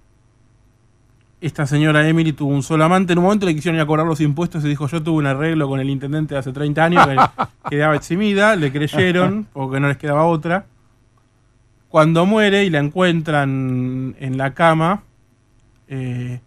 esta 1.41 1.65
señora 1.65 2.07
Emily 2.07 2.33
tuvo 2.33 2.51
un 2.53 2.63
solo 2.63 2.83
amante. 2.83 3.13
En 3.13 3.19
un 3.19 3.25
momento 3.25 3.45
le 3.45 3.53
quisieron 3.55 3.75
ir 3.75 3.81
a 3.81 3.85
cobrar 3.85 4.05
los 4.05 4.21
impuestos 4.21 4.63
y 4.65 4.67
dijo: 4.69 4.87
Yo 4.87 5.01
tuve 5.03 5.17
un 5.19 5.25
arreglo 5.27 5.67
con 5.67 5.79
el 5.79 5.89
intendente 5.89 6.33
de 6.35 6.39
hace 6.39 6.51
30 6.53 6.83
años 6.83 7.07
que 7.07 7.15
quedaba 7.69 7.95
eximida. 7.95 8.55
Le 8.55 8.71
creyeron 8.71 9.47
porque 9.53 9.79
no 9.79 9.87
les 9.87 9.97
quedaba 9.97 10.25
otra. 10.25 10.65
Cuando 11.91 12.25
muere 12.25 12.63
y 12.63 12.69
la 12.69 12.79
encuentran 12.79 14.15
en 14.17 14.37
la 14.37 14.53
cama, 14.53 15.03
eh, 15.89 16.39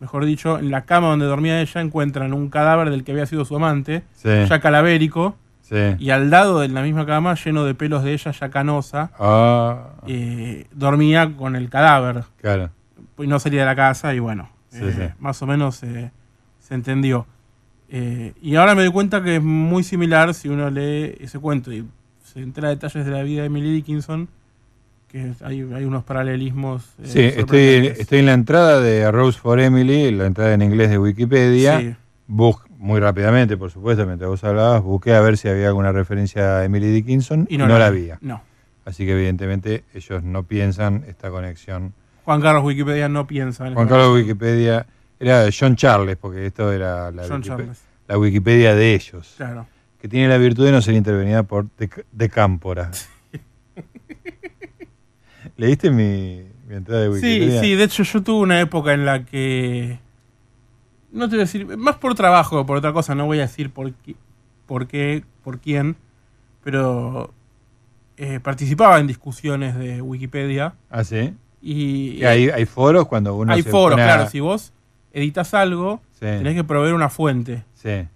mejor 0.00 0.24
dicho, 0.24 0.58
en 0.58 0.70
la 0.70 0.86
cama 0.86 1.08
donde 1.08 1.26
dormía 1.26 1.60
ella, 1.60 1.82
encuentran 1.82 2.32
un 2.32 2.48
cadáver 2.48 2.88
del 2.88 3.04
que 3.04 3.12
había 3.12 3.26
sido 3.26 3.44
su 3.44 3.54
amante, 3.56 4.04
Sí. 4.14 4.30
ya 4.48 4.58
calavérico, 4.58 5.36
Sí. 5.60 5.76
y 5.98 6.08
al 6.10 6.30
lado 6.30 6.60
de 6.60 6.68
la 6.68 6.80
misma 6.80 7.04
cama, 7.04 7.34
lleno 7.34 7.64
de 7.64 7.74
pelos 7.74 8.04
de 8.04 8.14
ella 8.14 8.30
ya 8.30 8.48
canosa, 8.48 9.10
Ah, 9.18 9.90
eh, 10.06 10.66
dormía 10.72 11.30
con 11.36 11.56
el 11.56 11.68
cadáver. 11.68 12.24
claro. 12.40 12.70
Y 13.18 13.26
no 13.26 13.38
salía 13.38 13.60
de 13.60 13.66
la 13.66 13.76
casa 13.76 14.14
y 14.14 14.18
bueno, 14.18 14.48
Sí, 14.70 14.80
eh, 14.82 15.12
más 15.18 15.40
o 15.42 15.46
menos 15.46 15.76
se 15.76 16.10
entendió. 16.70 17.26
Y 17.90 18.56
ahora 18.56 18.74
me 18.74 18.82
doy 18.82 18.92
cuenta 18.92 19.22
que 19.22 19.36
es 19.36 19.42
muy 19.42 19.82
similar 19.84 20.32
si 20.32 20.48
uno 20.48 20.70
lee 20.70 21.16
ese 21.20 21.38
cuento 21.38 21.70
y 21.72 21.86
se 22.24 22.40
entera 22.40 22.70
detalles 22.70 23.04
de 23.04 23.10
la 23.10 23.22
vida 23.22 23.42
de 23.42 23.46
Emily 23.46 23.72
Dickinson, 23.72 24.28
que 25.38 25.44
hay, 25.44 25.60
hay 25.74 25.84
unos 25.84 26.04
paralelismos. 26.04 26.84
eh, 27.02 27.06
Sí, 27.06 27.20
estoy, 27.20 28.18
en 28.18 28.26
la 28.26 28.32
entrada 28.34 28.80
de 28.80 29.04
A 29.04 29.10
Rose 29.10 29.38
for 29.38 29.58
Emily, 29.60 30.10
la 30.12 30.26
entrada 30.26 30.52
en 30.54 30.62
inglés 30.62 30.90
de 30.90 30.98
Wikipedia. 30.98 31.80
Sí. 31.80 31.94
Bus- 32.26 32.56
muy 32.78 33.00
rápidamente, 33.00 33.56
por 33.56 33.70
supuesto, 33.70 34.04
mientras 34.06 34.28
vos 34.28 34.44
hablabas, 34.44 34.82
busqué 34.82 35.14
a 35.14 35.20
ver 35.20 35.38
si 35.38 35.48
había 35.48 35.68
alguna 35.68 35.92
referencia 35.92 36.58
a 36.58 36.64
Emily 36.64 36.88
Dickinson 36.92 37.46
y 37.48 37.56
no, 37.56 37.66
la 37.66 37.86
había. 37.86 38.18
No. 38.20 38.42
Así 38.84 39.06
que 39.06 39.12
evidentemente 39.12 39.84
ellos 39.94 40.22
no 40.22 40.42
piensan 40.42 41.04
esta 41.08 41.30
conexión. 41.30 41.94
Juan 42.24 42.40
Carlos 42.42 42.64
Wikipedia 42.64 43.08
no 43.08 43.26
piensa 43.26 43.66
en 43.66 43.74
Juan 43.74 43.88
Carlos. 43.88 44.14
Wikipedia 44.14 44.86
era 45.18 45.46
John 45.58 45.76
Charles, 45.76 46.16
porque 46.16 46.46
esto 46.46 46.70
era 46.72 47.10
la, 47.10 48.18
Wikipedia 48.18 48.74
de 48.74 48.94
ellos. 48.94 49.34
Claro. 49.36 49.66
Que 50.00 50.08
tiene 50.08 50.28
la 50.28 50.36
virtud 50.36 50.66
de 50.66 50.72
no 50.72 50.82
ser 50.82 50.94
intervenida 50.94 51.42
por 51.44 51.66
de, 51.78 51.88
de 52.12 52.28
Cámpora. 52.28 52.90
¿Leíste 55.56 55.90
mi, 55.90 56.42
mi 56.68 56.74
entrada 56.76 57.02
de 57.02 57.20
Sí, 57.20 57.26
Wikipedia? 57.26 57.60
sí, 57.60 57.74
de 57.74 57.84
hecho 57.84 58.02
yo 58.02 58.22
tuve 58.22 58.40
una 58.42 58.60
época 58.60 58.92
en 58.92 59.04
la 59.06 59.24
que... 59.24 59.98
No 61.12 61.28
te 61.28 61.36
voy 61.36 61.42
a 61.42 61.44
decir, 61.44 61.66
más 61.78 61.96
por 61.96 62.14
trabajo 62.14 62.60
que 62.60 62.66
por 62.66 62.76
otra 62.76 62.92
cosa, 62.92 63.14
no 63.14 63.26
voy 63.26 63.38
a 63.38 63.42
decir 63.42 63.70
por, 63.70 63.92
qué- 63.94 64.16
por 64.66 64.86
qué, 64.86 65.24
por 65.42 65.60
quién, 65.60 65.96
pero 66.62 67.32
eh, 68.18 68.40
participaba 68.40 68.98
en 68.98 69.06
discusiones 69.06 69.76
de 69.78 70.02
Wikipedia. 70.02 70.74
¿Ah, 70.90 71.04
sí? 71.04 71.32
Y, 71.62 72.18
¿Y 72.20 72.24
hay, 72.24 72.50
hay 72.50 72.66
foros 72.66 73.06
cuando 73.06 73.34
uno 73.34 73.52
hay 73.52 73.62
se 73.62 73.70
foros, 73.70 73.92
pone 73.98 74.02
a- 74.02 74.14
claro, 74.14 74.30
si 74.30 74.40
vos 74.40 74.72
editas 75.12 75.54
algo, 75.54 76.00
Sí. 76.12 76.20
tenés 76.26 76.54
que 76.54 76.64
proveer 76.64 76.94
una 76.94 77.08
fuente. 77.08 77.64
Sí. 77.74 78.06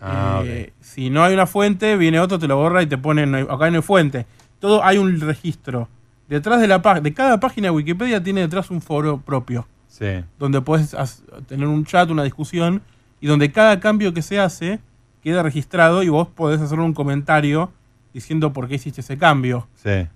Ah, 0.00 0.42
Eh, 0.44 0.72
Si 0.80 1.10
no 1.10 1.24
hay 1.24 1.34
una 1.34 1.46
fuente, 1.46 1.96
viene 1.96 2.20
otro, 2.20 2.38
te 2.38 2.46
lo 2.48 2.56
borra 2.56 2.82
y 2.82 2.86
te 2.86 2.96
pone, 2.98 3.26
no 3.26 3.36
hay- 3.38 3.44
acá 3.44 3.70
no 3.70 3.76
hay 3.76 3.82
fuente. 3.82 4.26
Todo 4.60 4.82
hay 4.84 4.96
un 4.98 5.20
registro. 5.20 5.88
Detrás 6.28 6.60
de 6.60 6.66
la 6.66 6.78
de 6.78 7.14
cada 7.14 7.38
página 7.40 7.66
de 7.66 7.70
Wikipedia 7.70 8.22
tiene 8.22 8.40
detrás 8.40 8.70
un 8.70 8.80
foro 8.80 9.18
propio. 9.18 9.66
Sí. 9.88 10.22
donde 10.38 10.60
puedes 10.60 10.94
tener 11.46 11.66
un 11.66 11.86
chat, 11.86 12.10
una 12.10 12.22
discusión, 12.22 12.82
y 13.18 13.28
donde 13.28 13.50
cada 13.50 13.80
cambio 13.80 14.12
que 14.12 14.20
se 14.20 14.38
hace 14.38 14.78
queda 15.22 15.42
registrado 15.42 16.02
y 16.02 16.10
vos 16.10 16.28
podés 16.28 16.60
hacer 16.60 16.78
un 16.80 16.92
comentario 16.92 17.72
diciendo 18.12 18.52
por 18.52 18.68
qué 18.68 18.74
hiciste 18.74 19.00
ese 19.00 19.16
cambio. 19.16 19.66
Sí. 19.74 20.06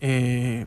Eh, 0.00 0.66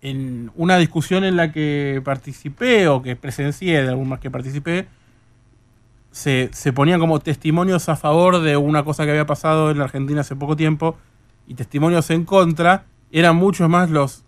en 0.00 0.52
una 0.54 0.78
discusión 0.78 1.24
en 1.24 1.36
la 1.36 1.50
que 1.50 2.00
participé 2.04 2.86
o 2.88 3.02
que 3.02 3.16
presencié, 3.16 3.82
de 3.82 3.88
algún 3.88 4.08
más 4.08 4.20
que 4.20 4.30
participé, 4.30 4.86
se, 6.10 6.50
se 6.52 6.72
ponían 6.72 7.00
como 7.00 7.18
testimonios 7.18 7.88
a 7.88 7.96
favor 7.96 8.40
de 8.40 8.56
una 8.56 8.84
cosa 8.84 9.04
que 9.04 9.10
había 9.10 9.26
pasado 9.26 9.70
en 9.70 9.78
la 9.78 9.84
Argentina 9.84 10.20
hace 10.20 10.36
poco 10.36 10.56
tiempo 10.56 10.96
y 11.46 11.54
testimonios 11.54 12.10
en 12.10 12.24
contra. 12.24 12.84
Eran 13.12 13.36
muchos 13.36 13.68
más 13.68 13.90
los, 13.90 14.24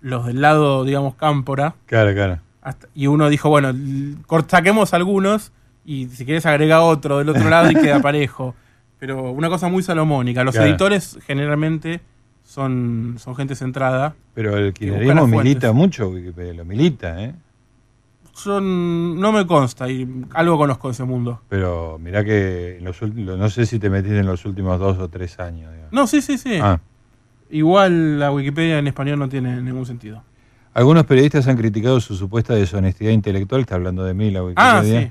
los 0.00 0.26
del 0.26 0.40
lado, 0.40 0.84
digamos, 0.84 1.14
cámpora. 1.14 1.74
Claro, 1.86 2.12
claro. 2.14 2.38
Hasta- 2.62 2.88
y 2.94 3.06
uno 3.06 3.28
dijo, 3.28 3.48
bueno, 3.48 3.72
saquemos 4.48 4.92
algunos 4.94 5.52
y 5.84 6.08
si 6.08 6.24
quieres 6.24 6.44
agrega 6.46 6.80
otro 6.80 7.18
del 7.18 7.28
otro 7.28 7.48
lado 7.48 7.70
y 7.70 7.74
queda 7.80 8.00
parejo. 8.00 8.54
Pero 8.98 9.30
una 9.30 9.48
cosa 9.48 9.68
muy 9.68 9.82
salomónica. 9.82 10.42
Los 10.42 10.54
Claro. 10.54 10.68
editores 10.70 11.18
generalmente 11.26 12.00
son, 12.42 13.16
son 13.18 13.36
gente 13.36 13.54
centrada. 13.54 14.14
Pero 14.34 14.56
el 14.56 14.72
kirchnerismo 14.72 15.26
milita 15.26 15.72
mucho, 15.72 16.08
Wikipedia, 16.08 16.54
lo 16.54 16.64
milita, 16.64 17.22
¿eh? 17.22 17.34
Son, 18.32 19.18
no 19.18 19.32
me 19.32 19.46
consta, 19.46 19.88
y 19.88 20.06
algo 20.34 20.58
conozco 20.58 20.88
de 20.88 20.92
ese 20.92 21.04
mundo. 21.04 21.40
Pero 21.48 21.98
mirá 21.98 22.22
que 22.22 22.76
en 22.78 22.84
los 22.84 23.00
últimos, 23.00 23.38
no 23.38 23.48
sé 23.48 23.64
si 23.64 23.78
te 23.78 23.88
metiste 23.88 24.18
en 24.18 24.26
los 24.26 24.44
últimos 24.44 24.78
dos 24.78 24.98
o 24.98 25.08
tres 25.08 25.38
años. 25.40 25.72
digamos. 25.72 25.92
No, 25.92 26.06
sí, 26.06 26.20
sí, 26.20 26.36
sí. 26.36 26.58
Ah. 26.62 26.78
Igual 27.50 28.18
la 28.18 28.32
Wikipedia 28.32 28.78
en 28.78 28.86
español 28.86 29.18
no 29.18 29.28
tiene 29.28 29.60
ningún 29.62 29.86
sentido. 29.86 30.22
Algunos 30.74 31.04
periodistas 31.06 31.46
han 31.48 31.56
criticado 31.56 32.00
su 32.00 32.16
supuesta 32.16 32.54
deshonestidad 32.54 33.10
intelectual, 33.12 33.62
está 33.62 33.76
hablando 33.76 34.04
de 34.04 34.14
mí 34.14 34.30
la 34.30 34.42
Wikipedia, 34.42 34.78
Ah, 34.78 34.82
sí. 34.84 35.10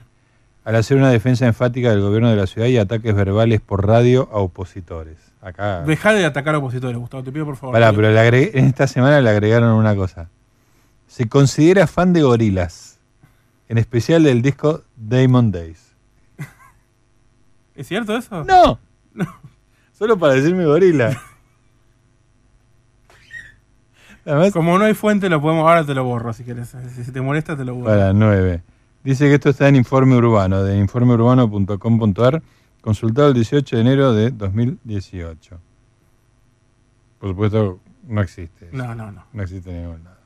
al 0.63 0.75
hacer 0.75 0.97
una 0.97 1.09
defensa 1.09 1.45
enfática 1.47 1.89
del 1.89 2.01
gobierno 2.01 2.29
de 2.29 2.35
la 2.35 2.45
ciudad 2.47 2.67
y 2.67 2.77
ataques 2.77 3.15
verbales 3.15 3.61
por 3.61 3.87
radio 3.87 4.29
a 4.31 4.37
opositores. 4.37 5.17
Acá. 5.41 5.81
Deja 5.83 6.13
de 6.13 6.25
atacar 6.25 6.55
a 6.55 6.57
opositores, 6.59 6.97
Gustavo, 6.97 7.23
te 7.23 7.31
pido 7.31 7.45
por 7.45 7.55
favor. 7.55 7.73
Pará, 7.73 7.91
pero 7.93 8.11
le 8.11 8.19
agregué- 8.19 8.51
en 8.59 8.65
esta 8.65 8.87
semana 8.87 9.21
le 9.21 9.29
agregaron 9.29 9.71
una 9.73 9.95
cosa. 9.95 10.29
Se 11.07 11.27
considera 11.29 11.87
fan 11.87 12.13
de 12.13 12.23
gorilas, 12.23 12.99
en 13.69 13.77
especial 13.77 14.23
del 14.23 14.41
disco 14.41 14.81
Damon 14.97 15.51
Days. 15.51 15.95
¿Es 17.75 17.87
cierto 17.87 18.15
eso? 18.17 18.43
No. 18.43 18.79
Solo 19.93 20.17
para 20.17 20.33
decirme 20.33 20.65
gorila. 20.65 21.19
Además, 24.25 24.51
Como 24.53 24.77
no 24.77 24.85
hay 24.85 24.93
fuente, 24.93 25.29
lo 25.29 25.39
podemos. 25.41 25.67
Ahora 25.67 25.85
te 25.85 25.93
lo 25.93 26.03
borro 26.03 26.33
si 26.33 26.43
quieres. 26.43 26.75
Si 27.03 27.11
te 27.11 27.21
molesta, 27.21 27.55
te 27.55 27.63
lo 27.63 27.75
borro. 27.75 27.85
Para 27.85 28.11
9. 28.13 28.63
Dice 29.03 29.25
que 29.27 29.35
esto 29.35 29.49
está 29.49 29.67
en 29.67 29.75
Informe 29.75 30.15
Urbano, 30.15 30.63
de 30.63 30.77
informeurbano.com.ar, 30.77 32.41
consultado 32.81 33.27
el 33.27 33.33
18 33.35 33.75
de 33.75 33.81
enero 33.81 34.13
de 34.13 34.31
2018. 34.31 35.59
Por 37.19 37.29
supuesto, 37.29 37.79
no 38.07 38.21
existe. 38.21 38.67
eso. 38.69 38.75
No, 38.75 38.95
no, 38.95 39.11
no. 39.11 39.23
No 39.31 39.43
existe 39.43 39.69
en 39.69 39.83
ningún 39.83 40.03
lado. 40.03 40.17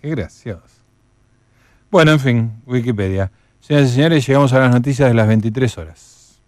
Qué 0.00 0.10
gracioso. 0.10 0.82
Bueno, 1.90 2.12
en 2.12 2.20
fin, 2.20 2.52
Wikipedia. 2.66 3.30
Señoras 3.60 3.90
y 3.90 3.94
señores, 3.94 4.26
llegamos 4.26 4.52
a 4.52 4.58
las 4.58 4.70
noticias 4.70 5.08
de 5.08 5.14
las 5.14 5.26
23 5.26 5.78
horas. 5.78 6.40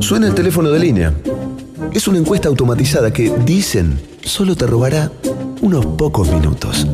Suena 0.00 0.26
el 0.26 0.34
teléfono 0.34 0.70
de 0.70 0.78
línea. 0.78 1.12
Es 1.92 2.08
una 2.08 2.18
encuesta 2.18 2.48
automatizada 2.48 3.12
que, 3.12 3.30
dicen, 3.44 4.00
solo 4.22 4.56
te 4.56 4.66
robará 4.66 5.10
unos 5.60 5.84
pocos 5.84 6.30
minutos. 6.30 6.86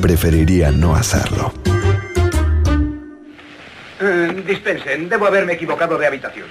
Preferiría 0.00 0.70
no 0.70 0.94
hacerlo. 0.94 1.52
Eh, 4.00 4.44
dispensen, 4.46 5.08
debo 5.08 5.26
haberme 5.26 5.54
equivocado 5.54 5.98
de 5.98 6.06
habitación. 6.06 6.46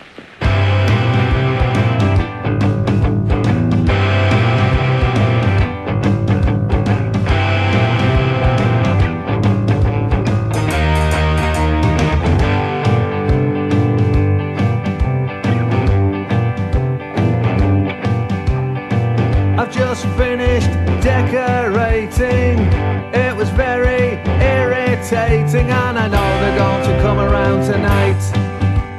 It 22.20 23.36
was 23.36 23.50
very 23.50 24.20
irritating, 24.44 25.72
and 25.72 25.98
I 25.98 26.08
know 26.08 26.40
they're 26.42 26.58
going 26.58 26.84
to 26.84 27.02
come 27.02 27.20
around 27.20 27.66
tonight. 27.66 28.22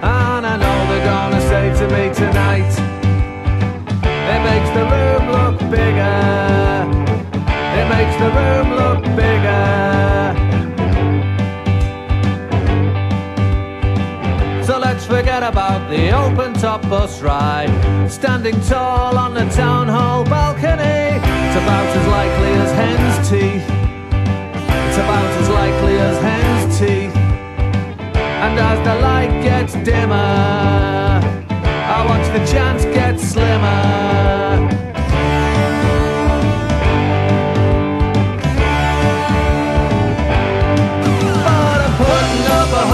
And 0.03 0.47
I 0.47 0.57
know 0.57 0.87
they're 0.89 1.05
gonna 1.05 1.41
say 1.41 1.73
to 1.81 1.87
me 1.95 2.13
tonight, 2.15 2.73
it 4.35 4.41
makes 4.51 4.71
the 4.77 4.85
room 4.95 5.31
look 5.31 5.59
bigger. 5.71 6.91
It 7.79 7.87
makes 7.89 8.17
the 8.19 8.31
room 8.39 8.69
look 8.81 9.03
bigger. 9.15 9.73
So 14.65 14.79
let's 14.79 15.05
forget 15.07 15.43
about 15.43 15.89
the 15.91 16.11
open 16.11 16.55
top 16.55 16.83
bus 16.89 17.21
ride. 17.21 17.71
Standing 18.11 18.61
tall 18.63 19.17
on 19.19 19.35
the 19.35 19.45
town 19.51 19.87
hall 19.89 20.25
balcony. 20.25 21.21
It's 21.53 21.57
about 21.63 21.87
as 21.97 22.07
likely 22.09 22.52
teeth. 23.33 23.65
It's 24.85 24.99
about 25.01 25.31
as 25.41 25.49
likely 25.49 25.97
as 25.97 26.17
hen's 26.21 26.79
teeth. 26.79 27.17
And 28.45 28.59
as 28.61 28.79
the 28.87 28.95
light 29.01 29.33
gets 29.43 29.73
dimmer, 29.89 30.15
I 31.97 31.99
watch 32.11 32.27
the 32.37 32.45
chance 32.53 32.85
get 32.85 33.19
slimmer. 33.19 33.71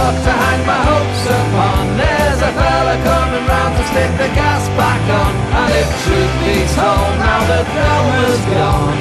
To 0.09 0.33
hang 0.45 0.63
my 0.67 0.81
hopes 0.91 1.25
upon. 1.39 1.83
There's 2.01 2.41
a 2.49 2.53
fella 2.59 2.97
coming 3.11 3.45
round 3.47 3.73
to 3.77 3.85
stick 3.91 4.11
the 4.23 4.31
gas 4.35 4.63
back 4.81 5.03
on. 5.21 5.33
And 5.61 5.71
if 5.83 5.89
truth 6.05 6.35
be 6.43 6.57
told, 6.79 7.13
now 7.23 7.41
the 7.53 7.63
film 7.75 8.07
is 8.31 8.41
gone, 8.57 8.99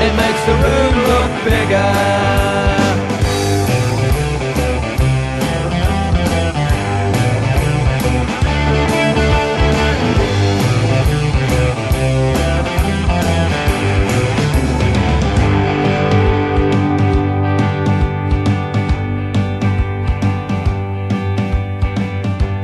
it 0.00 0.14
makes 0.14 0.42
the 0.44 0.54
room 0.64 0.94
look 1.10 1.44
bigger. 1.44 2.28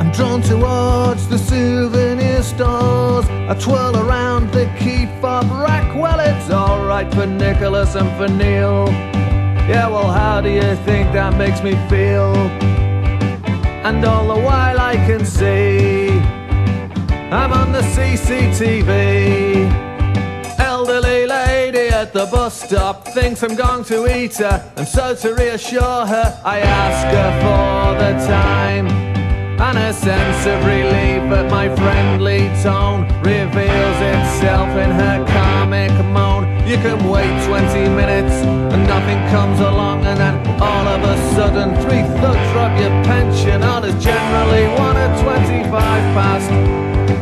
I'm 0.00 0.10
drawn 0.12 0.40
towards 0.42 1.28
the 1.28 1.38
souvenir 1.38 2.42
stores. 2.42 3.26
I 3.28 3.54
twirl 3.54 3.96
around 3.96 4.33
it's 6.96 7.14
alright 7.14 7.14
for 7.14 7.26
Nicholas 7.26 7.94
and 7.96 8.10
for 8.16 8.28
Neil. 8.28 8.86
Yeah, 9.68 9.88
well, 9.88 10.12
how 10.12 10.40
do 10.40 10.50
you 10.50 10.76
think 10.84 11.12
that 11.12 11.36
makes 11.36 11.62
me 11.62 11.72
feel? 11.88 12.34
And 13.84 14.04
all 14.04 14.28
the 14.34 14.40
while 14.40 14.78
I 14.78 14.96
can 14.96 15.24
see 15.24 16.08
I'm 17.30 17.52
on 17.52 17.72
the 17.72 17.80
CCTV. 17.80 19.70
Elderly 20.58 21.26
lady 21.26 21.88
at 21.88 22.12
the 22.12 22.26
bus 22.26 22.62
stop 22.62 23.08
thinks 23.08 23.42
I'm 23.42 23.56
going 23.56 23.84
to 23.84 24.16
eat 24.16 24.36
her, 24.36 24.72
and 24.76 24.86
so 24.86 25.14
to 25.16 25.34
reassure 25.34 26.06
her, 26.06 26.40
I 26.44 26.60
ask 26.60 27.06
her 27.16 27.32
for 27.42 27.98
the 28.02 28.12
time. 28.26 28.86
And 29.60 29.78
a 29.78 29.92
sense 29.92 30.46
of 30.46 30.64
relief 30.64 31.24
at 31.38 31.50
my 31.50 31.74
friendly 31.74 32.50
tone 32.62 33.02
reveals 33.22 33.98
itself 34.12 34.68
in 34.68 34.90
her 34.90 35.24
comic 35.26 35.92
moan. 36.06 36.33
You 36.66 36.76
can 36.76 37.10
wait 37.10 37.28
20 37.46 37.88
minutes 37.94 38.32
and 38.72 38.86
nothing 38.88 39.18
comes 39.28 39.60
along, 39.60 40.06
and 40.06 40.18
then 40.18 40.34
all 40.62 40.88
of 40.88 41.02
a 41.02 41.16
sudden, 41.34 41.74
three 41.82 42.02
thugs 42.20 42.48
rob 42.56 42.72
your 42.80 42.90
pension. 43.04 43.62
Oh, 43.62 43.80
there's 43.82 44.02
generally 44.02 44.66
one 44.80 44.96
at 44.96 45.12
25 45.22 45.70
past. 46.16 46.48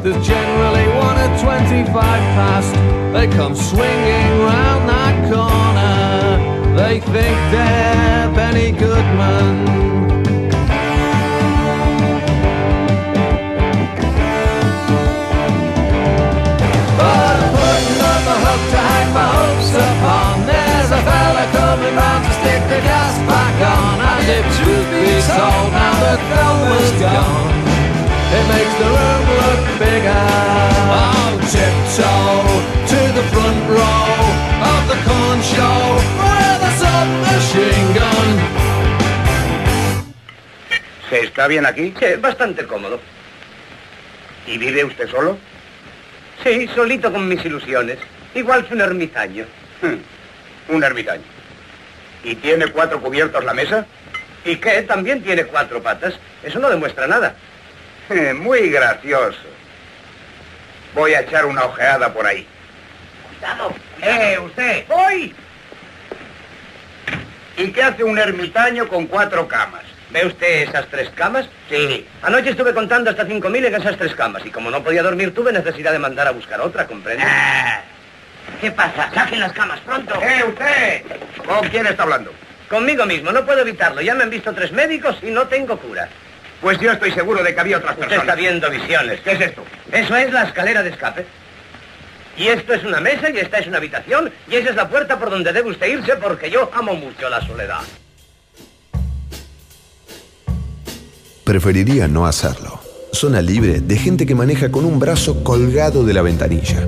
There's 0.05 0.25
generally 0.25 0.87
one 0.95 1.17
at 1.17 1.43
25 1.43 1.93
past. 2.39 2.73
They 3.13 3.27
come 3.37 3.57
swinging 3.57 4.31
round 4.47 4.89
that 4.89 5.17
corner. 5.33 6.77
They 6.77 7.01
think 7.01 7.37
they're 7.53 8.33
Benny 8.35 8.71
Goodman. 8.71 9.92
My 19.13 19.29
hopes 19.37 19.71
upon. 19.73 20.47
There's 20.47 20.91
a 20.91 21.01
fella 21.01 21.45
coming 21.53 21.95
round 21.97 22.25
to 22.25 22.33
stick 22.41 22.63
the 22.69 22.81
gas 22.85 23.15
back 23.29 23.57
on. 23.65 23.95
And 24.01 24.27
if 24.29 24.45
truth 24.57 24.89
be 24.93 25.21
told, 25.25 25.69
now 25.73 25.95
the 26.05 26.17
film 26.29 26.61
is 26.81 26.91
gone. 27.01 27.53
It 28.33 28.45
makes 28.49 28.75
the 28.81 28.89
room 28.97 29.25
look 29.41 29.63
bigger. 29.81 30.27
Oh, 30.93 31.33
tiptoe 31.53 32.45
to 32.93 33.01
the 33.19 33.25
front 33.33 33.61
row 33.69 34.13
of 34.73 34.83
the 34.91 34.99
corn 35.07 35.41
show 35.41 35.81
where 36.21 36.57
the 36.65 36.73
submachine 36.81 37.89
gun. 37.97 38.31
¿Se 41.09 41.21
está 41.21 41.47
bien 41.47 41.67
aquí? 41.67 41.93
Sí, 42.01 42.07
bastante 42.21 42.67
cómodo. 42.67 42.99
¿Y 44.47 44.57
vive 44.57 44.85
usted 44.85 45.09
solo? 45.11 45.37
Sí, 46.43 46.67
solito 46.75 47.13
con 47.13 47.29
mis 47.29 47.45
ilusiones. 47.45 47.99
Igual 48.35 48.67
que 48.67 48.75
un 48.75 48.81
ermitaño. 48.81 49.47
Un 50.69 50.85
ermitaño. 50.85 51.25
¿Y 52.25 52.37
tiene 52.37 52.69
cuatro 52.69 53.01
cubiertos 53.01 53.45
la 53.45 53.53
mesa? 53.53 53.85
¿Y 54.45 54.57
qué? 54.57 54.83
También 54.83 55.23
tiene 55.23 55.45
cuatro 55.45 55.83
patas. 55.83 56.15
Eso 56.43 56.61
no 56.61 56.71
demuestra 56.71 57.07
nada. 57.07 57.35
Muy 58.37 58.71
gracioso. 58.71 59.39
Voy 60.95 61.15
a 61.15 61.21
echar 61.21 61.47
una 61.47 61.65
ojeada 61.65 62.13
por 62.13 62.27
ahí. 62.27 62.47
Cuidado. 63.29 63.75
¡Eh, 64.03 64.39
usted! 64.39 64.87
¡Voy! 64.89 65.35
¿Y 67.57 67.73
qué 67.73 67.83
hace 67.83 68.05
un 68.05 68.19
ermitaño 68.19 68.89
con 68.89 69.07
cuatro 69.07 69.49
camas? 69.49 69.83
¿Ve 70.11 70.27
usted 70.27 70.69
esas 70.69 70.87
tres 70.89 71.11
camas? 71.11 71.49
Sí. 71.71 72.07
Anoche 72.23 72.51
estuve 72.51 72.75
contando 72.75 73.11
hasta 73.11 73.27
cinco 73.27 73.49
mil 73.49 73.65
en 73.65 73.75
esas 73.75 73.97
tres 73.97 74.15
camas 74.15 74.45
y 74.45 74.51
como 74.51 74.71
no 74.71 74.83
podía 74.83 75.03
dormir 75.03 75.33
tuve 75.35 75.53
necesidad 75.53 75.93
de 75.93 75.99
mandar 75.99 76.27
a 76.27 76.33
buscar 76.33 76.61
otra, 76.61 76.87
¿comprende? 76.87 77.25
¿Qué 78.61 78.71
pasa? 78.71 79.11
Saquen 79.13 79.41
las 79.41 79.53
camas 79.53 79.81
pronto. 79.81 80.15
¡Eh, 80.23 80.45
usted! 80.49 81.03
¿Con 81.47 81.69
quién 81.69 81.87
está 81.87 82.05
hablando? 82.05 82.33
Conmigo 82.69 83.05
mismo, 83.05 83.33
no 83.33 83.45
puedo 83.45 83.61
evitarlo. 83.61 84.01
Ya 84.01 84.15
me 84.15 84.25
han 84.25 84.31
visto 84.31 84.53
tres 84.55 84.73
médicos 84.73 85.17
y 85.23 85.27
no 85.27 85.47
tengo 85.49 85.77
cura. 85.77 86.09
Pues 86.61 86.79
yo 86.79 86.93
estoy 86.93 87.11
seguro 87.13 87.43
de 87.43 87.55
que 87.55 87.61
había 87.61 87.79
otras 87.79 87.97
personas. 87.97 88.23
está 88.23 88.35
viendo 88.35 88.71
visiones. 88.71 89.21
¿Qué 89.21 89.33
es 89.33 89.41
esto? 89.41 89.65
Eso 89.91 90.17
es 90.17 90.33
la 90.33 90.45
escalera 90.45 90.83
de 90.83 90.91
escape. 90.91 91.27
Y 92.37 92.49
esto 92.49 92.73
es 92.73 92.85
una 92.85 93.01
mesa 93.01 93.29
y 93.31 93.39
esta 93.39 93.59
es 93.59 93.67
una 93.67 93.79
habitación 93.79 94.33
y 94.49 94.55
esa 94.55 94.71
es 94.71 94.77
la 94.77 94.89
puerta 94.89 95.19
por 95.19 95.29
donde 95.29 95.53
debe 95.53 95.71
usted 95.71 95.87
irse 95.89 96.17
porque 96.17 96.51
yo 96.51 96.71
amo 96.73 96.95
mucho 96.95 97.29
la 97.29 97.45
soledad. 97.47 97.81
Preferiría 101.45 102.09
no 102.09 102.27
hacerlo. 102.27 102.81
Zona 103.13 103.43
libre 103.43 103.81
de 103.81 103.99
gente 103.99 104.25
que 104.25 104.35
maneja 104.35 104.71
con 104.71 104.87
un 104.87 104.99
brazo 104.99 105.45
colgado 105.45 106.05
de 106.05 106.15
la 106.15 106.23
ventanilla. 106.23 106.87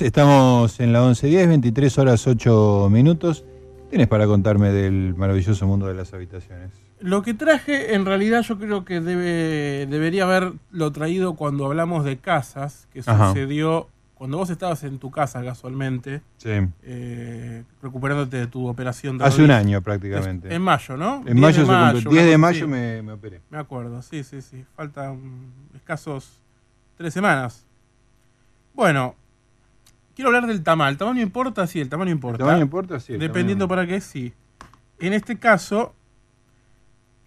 Estamos 0.00 0.80
en 0.80 0.92
la 0.92 1.02
11.10, 1.02 1.48
23 1.48 1.98
horas 1.98 2.26
8 2.26 2.88
minutos. 2.90 3.44
¿Qué 3.84 3.90
tienes 3.90 4.08
para 4.08 4.26
contarme 4.26 4.70
del 4.72 5.14
maravilloso 5.16 5.66
mundo 5.66 5.86
de 5.86 5.94
las 5.94 6.14
habitaciones? 6.14 6.70
Lo 7.00 7.22
que 7.22 7.34
traje, 7.34 7.94
en 7.94 8.06
realidad, 8.06 8.42
yo 8.42 8.58
creo 8.58 8.84
que 8.84 9.00
debe, 9.00 9.86
debería 9.90 10.24
haberlo 10.24 10.92
traído 10.92 11.34
cuando 11.34 11.66
hablamos 11.66 12.04
de 12.04 12.16
casas, 12.16 12.88
que 12.92 13.00
Ajá. 13.04 13.28
sucedió 13.28 13.88
cuando 14.14 14.38
vos 14.38 14.50
estabas 14.50 14.82
en 14.84 14.98
tu 14.98 15.10
casa 15.10 15.42
casualmente, 15.42 16.22
Sí. 16.38 16.50
eh, 16.84 17.64
recuperándote 17.82 18.36
de 18.36 18.46
tu 18.46 18.68
operación 18.68 19.18
de 19.18 19.24
Hace 19.24 19.42
un 19.42 19.50
año 19.50 19.82
prácticamente. 19.82 20.48
Es- 20.48 20.54
en 20.54 20.62
mayo, 20.62 20.96
¿no? 20.96 21.16
En 21.26 21.34
10 21.34 21.36
mayo 21.36 21.60
de 21.60 21.66
se 21.66 21.92
cumplió. 21.92 22.10
10 22.12 22.22
una 22.22 22.30
de 22.30 22.38
mayo 22.38 22.68
me 22.68 23.12
operé. 23.12 23.40
Me 23.50 23.58
acuerdo, 23.58 24.00
sí, 24.00 24.22
sí, 24.22 24.40
sí. 24.40 24.64
Faltan 24.76 25.18
escasos 25.74 26.40
tres 26.96 27.12
semanas. 27.12 27.66
Bueno, 28.74 29.16
quiero 30.14 30.28
hablar 30.28 30.46
del 30.46 30.62
tamaño. 30.62 30.90
¿El 30.90 30.96
tamaño 30.98 31.20
importa? 31.22 31.66
Sí, 31.66 31.80
el 31.80 31.88
tamaño 31.88 32.10
importa. 32.10 32.42
¿El 32.42 32.46
tamaño 32.48 32.62
importa? 32.64 33.00
Sí, 33.00 33.14
Dependiendo 33.16 33.66
tamaño- 33.66 33.68
para 33.68 33.86
qué, 33.86 34.00
sí. 34.00 34.32
En 34.98 35.12
este 35.12 35.38
caso, 35.38 35.94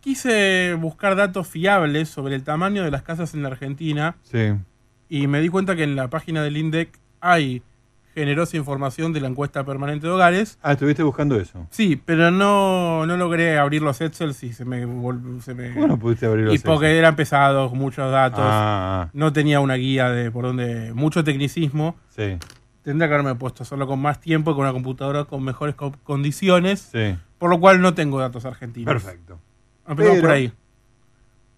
quise 0.01 0.73
buscar 0.75 1.15
datos 1.15 1.47
fiables 1.47 2.09
sobre 2.09 2.36
el 2.36 2.43
tamaño 2.43 2.83
de 2.83 2.91
las 2.91 3.01
casas 3.03 3.33
en 3.33 3.41
la 3.43 3.49
Argentina 3.49 4.15
Sí. 4.23 4.53
y 5.09 5.27
me 5.27 5.41
di 5.41 5.49
cuenta 5.49 5.75
que 5.75 5.83
en 5.83 5.95
la 5.95 6.09
página 6.09 6.43
del 6.43 6.57
INDEC 6.57 6.99
hay 7.21 7.63
generosa 8.13 8.55
información 8.55 9.11
de 9.11 9.19
la 9.19 9.27
encuesta 9.27 9.65
permanente 9.65 10.07
de 10.07 10.13
hogares. 10.13 10.57
Ah, 10.61 10.71
estuviste 10.71 11.03
buscando 11.03 11.36
eso. 11.38 11.67
Sí, 11.71 12.01
pero 12.05 12.31
no, 12.31 13.05
no 13.05 13.17
logré 13.17 13.57
abrir 13.57 13.81
los 13.81 13.99
Excel 13.99 14.29
y 14.41 14.53
se 14.53 14.63
me, 14.63 14.81
se 15.41 15.53
me 15.53 15.73
¿Cómo 15.73 15.88
no 15.88 15.99
pudiste 15.99 16.25
abrir 16.25 16.45
los 16.45 16.55
y 16.55 16.59
porque 16.59 16.86
Excel? 16.86 16.99
eran 16.99 17.15
pesados, 17.17 17.73
muchos 17.73 18.09
datos. 18.09 18.39
Ah, 18.41 19.07
ah. 19.07 19.09
No 19.11 19.33
tenía 19.33 19.59
una 19.59 19.73
guía 19.75 20.09
de 20.11 20.31
por 20.31 20.45
dónde. 20.45 20.93
Mucho 20.93 21.25
tecnicismo. 21.25 21.97
Sí. 22.07 22.38
Tendría 22.86 23.07
que 23.09 23.15
haberme 23.15 23.36
puesto 23.36 23.65
solo 23.65 23.86
con 23.88 23.99
más 23.99 24.21
tiempo 24.21 24.51
y 24.51 24.53
con 24.53 24.61
una 24.63 24.71
computadora 24.71 25.25
con 25.25 25.43
mejores 25.43 25.75
co- 25.75 25.91
condiciones. 26.03 26.88
Sí. 26.91 27.17
Por 27.39 27.49
lo 27.49 27.59
cual 27.59 27.81
no 27.81 27.93
tengo 27.95 28.19
datos 28.19 28.45
argentinos. 28.45 28.93
Perfecto. 28.93 29.39
Empezamos 29.88 30.17
Pero- 30.19 30.21
por 30.21 30.31
ahí. 30.31 30.53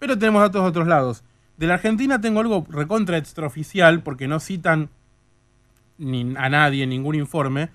Pero 0.00 0.18
tenemos 0.18 0.42
datos 0.42 0.62
de 0.62 0.68
otros 0.68 0.86
lados. 0.88 1.22
De 1.56 1.66
la 1.66 1.74
Argentina 1.74 2.20
tengo 2.20 2.40
algo 2.40 2.66
recontra 2.70 3.18
extraoficial 3.18 4.02
porque 4.02 4.26
no 4.26 4.40
citan 4.40 4.88
ni 5.98 6.34
a 6.36 6.48
nadie 6.48 6.84
en 6.84 6.90
ningún 6.90 7.14
informe. 7.14 7.68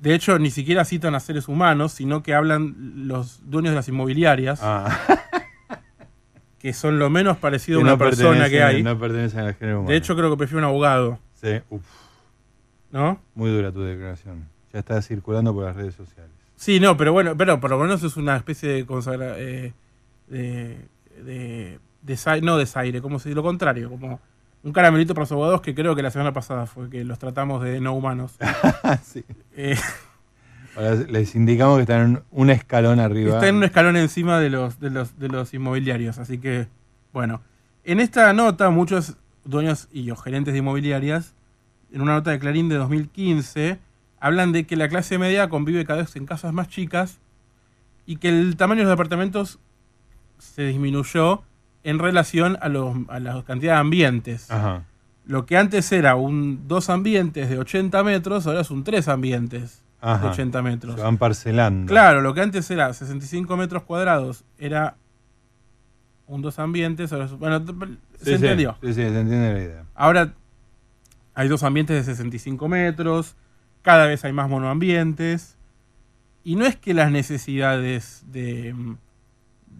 De 0.00 0.14
hecho, 0.14 0.38
ni 0.38 0.50
siquiera 0.50 0.84
citan 0.84 1.14
a 1.14 1.20
seres 1.20 1.48
humanos, 1.48 1.92
sino 1.92 2.22
que 2.22 2.34
hablan 2.34 2.74
los 3.08 3.40
dueños 3.50 3.70
de 3.72 3.76
las 3.76 3.88
inmobiliarias, 3.88 4.60
que 6.58 6.72
son 6.72 6.98
lo 6.98 7.08
menos 7.10 7.36
parecido 7.38 7.78
a 7.78 7.80
Ah. 7.80 7.84
Una 7.84 7.92
no 7.92 7.98
persona 7.98 8.48
que 8.50 8.62
hay. 8.62 8.82
No 8.82 8.98
pertenecen 8.98 9.40
al 9.40 9.54
género 9.54 9.78
humano. 9.80 9.90
De 9.90 9.96
hecho, 9.96 10.16
creo 10.16 10.30
que 10.30 10.36
prefiero 10.36 10.58
un 10.58 10.64
abogado. 10.64 11.18
Sí, 11.34 11.60
uf. 11.70 11.82
¿No? 12.90 13.20
Muy 13.34 13.50
dura 13.50 13.70
tu 13.72 13.82
declaración. 13.82 14.48
Ya 14.72 14.80
está 14.80 15.00
circulando 15.02 15.52
por 15.54 15.64
las 15.64 15.76
redes 15.76 15.94
sociales. 15.94 16.30
Sí, 16.56 16.80
no, 16.80 16.96
pero 16.96 17.12
bueno, 17.12 17.36
pero 17.36 17.60
por 17.60 17.70
lo 17.70 17.78
menos 17.78 18.02
es 18.02 18.16
una 18.16 18.36
especie 18.36 18.68
de 18.68 18.86
consagra, 18.86 19.38
eh, 19.38 19.72
de, 20.28 20.78
de, 21.24 21.78
desa- 22.04 22.40
no 22.42 22.56
desaire, 22.56 23.00
como 23.00 23.18
si 23.18 23.32
lo 23.34 23.42
contrario, 23.42 23.88
como 23.90 24.20
un 24.64 24.72
caramelito 24.72 25.14
para 25.14 25.22
los 25.22 25.32
abogados 25.32 25.60
que 25.60 25.74
creo 25.74 25.94
que 25.94 26.02
la 26.02 26.10
semana 26.10 26.32
pasada 26.32 26.66
fue 26.66 26.90
que 26.90 27.04
los 27.04 27.18
tratamos 27.18 27.62
de 27.62 27.80
no 27.80 27.94
humanos. 27.94 28.36
Sí. 29.04 29.24
Eh, 29.56 29.76
Ahora 30.76 30.94
les 30.94 31.34
indicamos 31.34 31.76
que 31.76 31.82
están 31.82 32.22
un 32.30 32.50
escalón 32.50 33.00
arriba. 33.00 33.34
está 33.34 33.48
en 33.48 33.56
un 33.56 33.64
escalón 33.64 33.96
encima 33.96 34.38
de 34.38 34.50
los, 34.50 34.78
de 34.80 34.90
los, 34.90 35.18
de 35.18 35.28
los 35.28 35.52
inmobiliarios, 35.54 36.18
así 36.18 36.38
que, 36.38 36.66
bueno. 37.12 37.40
En 37.84 38.00
esta 38.00 38.32
nota, 38.32 38.68
muchos 38.70 39.16
dueños 39.44 39.88
y 39.92 40.10
o 40.10 40.16
gerentes 40.16 40.52
de 40.52 40.58
inmobiliarias, 40.58 41.34
en 41.92 42.00
una 42.00 42.14
nota 42.14 42.30
de 42.30 42.38
Clarín 42.38 42.68
de 42.68 42.76
2015, 42.76 43.78
hablan 44.20 44.52
de 44.52 44.66
que 44.66 44.76
la 44.76 44.88
clase 44.88 45.18
media 45.18 45.48
convive 45.48 45.84
cada 45.84 46.00
vez 46.02 46.14
en 46.16 46.26
casas 46.26 46.52
más 46.52 46.68
chicas 46.68 47.18
y 48.06 48.16
que 48.16 48.28
el 48.28 48.56
tamaño 48.56 48.80
de 48.80 48.84
los 48.84 48.92
departamentos 48.92 49.58
se 50.38 50.66
disminuyó 50.66 51.42
en 51.84 51.98
relación 51.98 52.58
a, 52.60 52.68
los, 52.68 52.96
a 53.08 53.20
la 53.20 53.42
cantidad 53.44 53.74
de 53.74 53.78
ambientes. 53.80 54.50
Ajá. 54.50 54.84
Lo 55.26 55.46
que 55.46 55.56
antes 55.56 55.90
era 55.92 56.14
un 56.16 56.66
dos 56.68 56.88
ambientes 56.90 57.48
de 57.50 57.58
80 57.58 58.02
metros, 58.02 58.46
ahora 58.46 58.60
es 58.62 58.70
un 58.70 58.82
tres 58.84 59.08
ambientes 59.08 59.82
Ajá. 60.00 60.22
de 60.24 60.28
80 60.30 60.62
metros. 60.62 60.94
Se 60.96 61.02
van 61.02 61.18
parcelando. 61.18 61.90
Claro, 61.90 62.20
lo 62.22 62.32
que 62.34 62.40
antes 62.40 62.70
era 62.70 62.92
65 62.92 63.56
metros 63.56 63.82
cuadrados 63.82 64.44
era 64.58 64.96
un 66.26 66.42
dos 66.42 66.58
ambientes. 66.58 67.12
ahora 67.12 67.26
es- 67.26 67.32
bueno, 67.38 67.60
Sí, 67.66 67.74
se 68.18 68.24
sí. 68.24 68.32
entendió. 68.34 68.76
Sí, 68.82 68.88
sí, 68.88 68.94
se 68.94 69.06
entiende 69.20 69.52
la 69.54 69.60
idea. 69.60 69.84
Ahora 69.94 70.32
hay 71.38 71.46
dos 71.48 71.62
ambientes 71.62 71.94
de 71.96 72.02
65 72.02 72.68
metros, 72.68 73.36
cada 73.82 74.06
vez 74.06 74.24
hay 74.24 74.32
más 74.32 74.48
monoambientes. 74.48 75.56
Y 76.42 76.56
no 76.56 76.66
es 76.66 76.74
que 76.76 76.94
las 76.94 77.10
necesidades 77.12 78.24
de, 78.32 78.74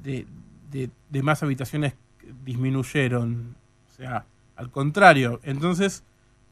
de, 0.03 0.27
de- 0.71 0.91
de 1.11 1.23
más 1.23 1.43
habitaciones 1.43 1.95
disminuyeron. 2.45 3.57
O 3.89 3.97
sea, 3.97 4.25
al 4.55 4.71
contrario. 4.71 5.41
Entonces, 5.43 6.05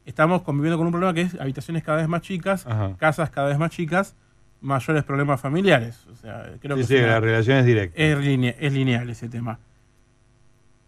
estamos 0.05 0.41
conviviendo 0.41 0.77
con 0.77 0.87
un 0.87 0.91
problema 0.91 1.13
que 1.13 1.21
es 1.21 1.39
habitaciones 1.39 1.83
cada 1.83 1.99
vez 1.99 2.07
más 2.09 2.21
chicas, 2.21 2.65
Ajá. 2.67 2.95
casas 2.97 3.29
cada 3.29 3.47
vez 3.47 3.57
más 3.57 3.71
chicas, 3.71 4.15
mayores 4.59 5.03
problemas 5.05 5.39
familiares. 5.39 6.05
O 6.11 6.15
sea, 6.15 6.51
creo 6.59 6.75
Sí, 6.77 6.81
que 6.81 6.87
sí, 6.87 7.01
la 7.01 7.19
relación 7.21 7.59
es 7.59 7.65
directa. 7.65 7.95
es, 8.01 8.17
linea- 8.17 8.55
es 8.59 8.73
lineal 8.73 9.09
ese 9.09 9.29
tema. 9.29 9.59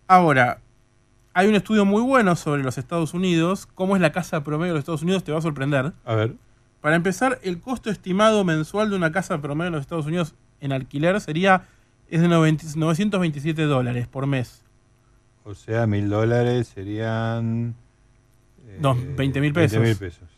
Ahora, 0.07 0.59
hay 1.39 1.47
un 1.47 1.55
estudio 1.55 1.85
muy 1.85 2.01
bueno 2.01 2.35
sobre 2.35 2.63
los 2.63 2.77
Estados 2.77 3.13
Unidos. 3.13 3.65
¿Cómo 3.75 3.95
es 3.95 4.01
la 4.01 4.11
casa 4.11 4.43
promedio 4.43 4.73
de 4.73 4.77
los 4.77 4.81
Estados 4.81 5.03
Unidos? 5.03 5.23
Te 5.23 5.31
va 5.31 5.37
a 5.39 5.41
sorprender. 5.41 5.93
A 6.05 6.15
ver. 6.15 6.35
Para 6.81 6.95
empezar, 6.95 7.39
el 7.43 7.59
costo 7.59 7.89
estimado 7.89 8.43
mensual 8.43 8.89
de 8.89 8.95
una 8.95 9.11
casa 9.11 9.41
promedio 9.41 9.67
en 9.67 9.73
los 9.73 9.81
Estados 9.81 10.05
Unidos 10.05 10.35
en 10.61 10.71
alquiler 10.73 11.19
sería 11.21 11.63
es 12.09 12.21
de 12.21 12.27
90 12.27 12.65
927 12.75 13.63
dólares 13.63 14.07
por 14.07 14.27
mes. 14.27 14.63
O 15.45 15.55
sea, 15.55 15.87
mil 15.87 16.09
dólares 16.09 16.67
serían. 16.67 17.75
eh, 18.67 18.77
No, 18.81 18.95
20 18.95 19.39
mil 19.41 19.53
20 19.53 19.79
mil 19.79 19.95
pesos. 19.95 19.99
pesos. 19.99 20.29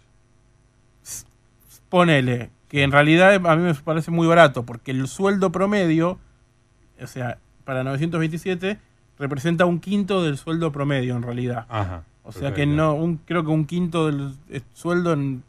Ponele, 1.89 2.49
que 2.69 2.83
en 2.83 2.91
realidad 2.91 3.33
a 3.45 3.55
mí 3.55 3.63
me 3.63 3.73
parece 3.73 4.11
muy 4.11 4.27
barato, 4.27 4.63
porque 4.65 4.91
el 4.91 5.07
sueldo 5.07 5.51
promedio, 5.51 6.19
o 7.01 7.07
sea, 7.07 7.37
para 7.65 7.83
927, 7.83 8.79
representa 9.19 9.65
un 9.65 9.79
quinto 9.79 10.23
del 10.23 10.37
sueldo 10.37 10.71
promedio 10.71 11.15
en 11.15 11.23
realidad. 11.23 11.65
Ajá. 11.69 12.03
O 12.23 12.31
sea 12.31 12.53
que 12.53 12.65
no, 12.65 12.93
un, 12.93 13.17
creo 13.17 13.43
que 13.43 13.49
un 13.51 13.65
quinto 13.65 14.05
del 14.07 14.35
eh, 14.49 14.61
sueldo 14.73 15.13
en- 15.13 15.43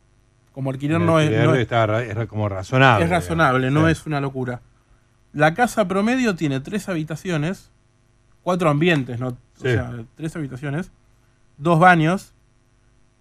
como 0.53 0.71
alquiler 0.71 1.01
no 1.01 1.19
es, 1.21 1.31
no 1.31 1.55
es- 1.55 1.61
está 1.63 2.03
es 2.03 2.27
como 2.29 2.49
razonable. 2.49 3.05
es 3.05 3.11
razonable, 3.11 3.69
digamos. 3.69 3.83
no 3.83 3.89
Sí. 3.89 3.93
es 3.93 4.07
una 4.07 4.21
locura. 4.21 4.61
La 5.33 5.55
casa 5.55 5.87
promedio 5.89 6.35
tiene 6.35 6.61
tres 6.61 6.89
habitaciones, 6.89 7.71
cuatro 8.43 8.69
ambientes, 8.69 9.19
¿no? 9.19 9.29
O 9.29 9.37
Sí. 9.57 9.63
sea, 9.73 9.93
tres 10.17 10.35
habitaciones, 10.37 10.91
dos 11.57 11.79
baños, 11.79 12.33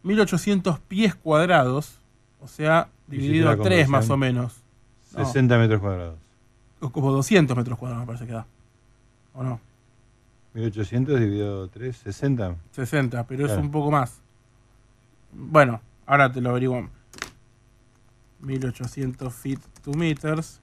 1800 0.04 0.80
pies 0.80 1.16
cuadrados, 1.16 2.00
o 2.42 2.48
sea, 2.48 2.90
dividido 3.08 3.50
a 3.50 3.58
tres 3.58 3.88
más 3.88 4.10
o 4.10 4.18
menos. 4.18 4.58
No, 5.16 5.26
60 5.26 5.58
metros 5.58 5.80
cuadrados. 5.82 6.16
o 6.80 6.90
como 6.90 7.12
200 7.12 7.56
metros 7.56 7.78
cuadrados 7.78 8.02
me 8.04 8.08
parece 8.08 8.26
que 8.26 8.34
da. 8.34 8.46
¿O 9.34 9.44
no? 9.44 9.60
1800 10.54 11.20
dividido 11.20 11.68
3, 11.70 11.96
60. 11.96 12.56
60, 12.72 13.26
pero 13.28 13.46
es 13.46 13.52
Claro. 13.52 13.62
un 13.62 13.72
poco 13.72 13.92
más. 13.92 14.22
Bueno, 15.32 15.82
ahora 16.06 16.32
te 16.32 16.42
lo 16.42 16.50
averiguo. 16.50 16.90
1800 18.40 19.34
feet 19.34 19.60
to 19.84 19.92
meters. 19.94 20.60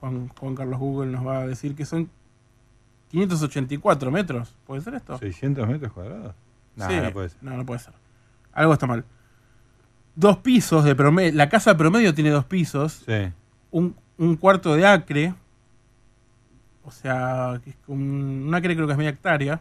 Juan, 0.00 0.28
Juan 0.28 0.54
Carlos 0.54 0.78
Google 0.78 1.10
nos 1.12 1.26
va 1.26 1.40
a 1.40 1.46
decir 1.46 1.74
que 1.74 1.84
son 1.84 2.08
584 3.10 4.10
metros. 4.10 4.54
¿Puede 4.66 4.82
ser 4.82 4.94
esto? 4.94 5.18
600 5.18 5.66
metros 5.66 5.92
cuadrados. 5.92 6.34
No, 6.76 6.88
Sí, 6.88 6.96
no 7.02 7.12
puede 7.12 7.28
ser. 7.30 7.38
No, 7.42 7.56
no 7.56 7.66
puede 7.66 7.80
ser. 7.80 7.94
Algo 8.52 8.72
está 8.72 8.86
mal. 8.86 9.04
Dos 10.14 10.38
pisos 10.38 10.84
de 10.84 10.94
promedio. 10.94 11.32
La 11.34 11.48
casa 11.48 11.76
promedio 11.76 12.14
tiene 12.14 12.30
dos 12.30 12.44
pisos. 12.44 13.02
Sí. 13.06 13.32
Un, 13.70 13.94
un 14.18 14.36
cuarto 14.36 14.74
de 14.74 14.86
acre. 14.86 15.34
O 16.84 16.90
sea, 16.90 17.60
que 17.62 17.70
es 17.70 17.76
un, 17.86 18.44
un 18.48 18.54
acre 18.54 18.74
creo 18.74 18.86
que 18.86 18.92
es 18.92 18.98
media 18.98 19.10
hectárea. 19.10 19.60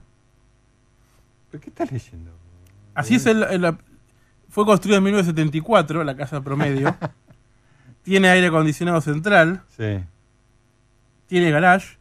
¿Pero 1.51 1.61
qué 1.61 1.69
estás 1.69 1.91
leyendo? 1.91 2.31
Así 2.93 3.15
es 3.15 3.25
el, 3.25 3.43
el- 3.43 3.77
fue 4.49 4.65
construido 4.65 4.97
en 4.97 5.03
1974, 5.03 6.03
la 6.03 6.15
casa 6.15 6.41
promedio. 6.41 6.95
tiene 8.03 8.29
aire 8.29 8.47
acondicionado 8.47 8.99
central, 9.01 9.61
Sí. 9.77 9.99
tiene 11.27 11.51
garage, 11.51 11.97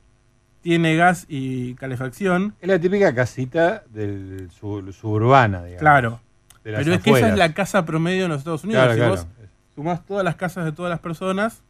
tiene 0.63 0.97
gas 0.97 1.27
y 1.29 1.75
calefacción. 1.75 2.55
Es 2.61 2.69
la 2.69 2.79
típica 2.79 3.15
casita 3.15 3.83
del 3.91 4.51
sub- 4.51 4.93
suburbana, 4.93 5.59
digamos. 5.65 5.81
Claro. 5.81 6.21
Pero 6.63 6.79
es 6.81 7.03
que 7.03 7.11
esa 7.11 7.29
es 7.31 7.37
la 7.39 7.53
casa 7.55 7.85
promedio 7.85 8.25
en 8.25 8.31
los 8.31 8.39
Estados 8.39 8.65
Unidos. 8.65 8.83
Claro, 8.83 8.93
si 8.95 8.99
claro. 8.99 9.13
vos 9.17 9.27
sumás 9.75 10.05
todas 10.07 10.25
las 10.25 10.37
casas 10.37 10.65
de 10.65 10.73
todas 10.73 10.91
las 10.91 11.01
personas 11.01 11.63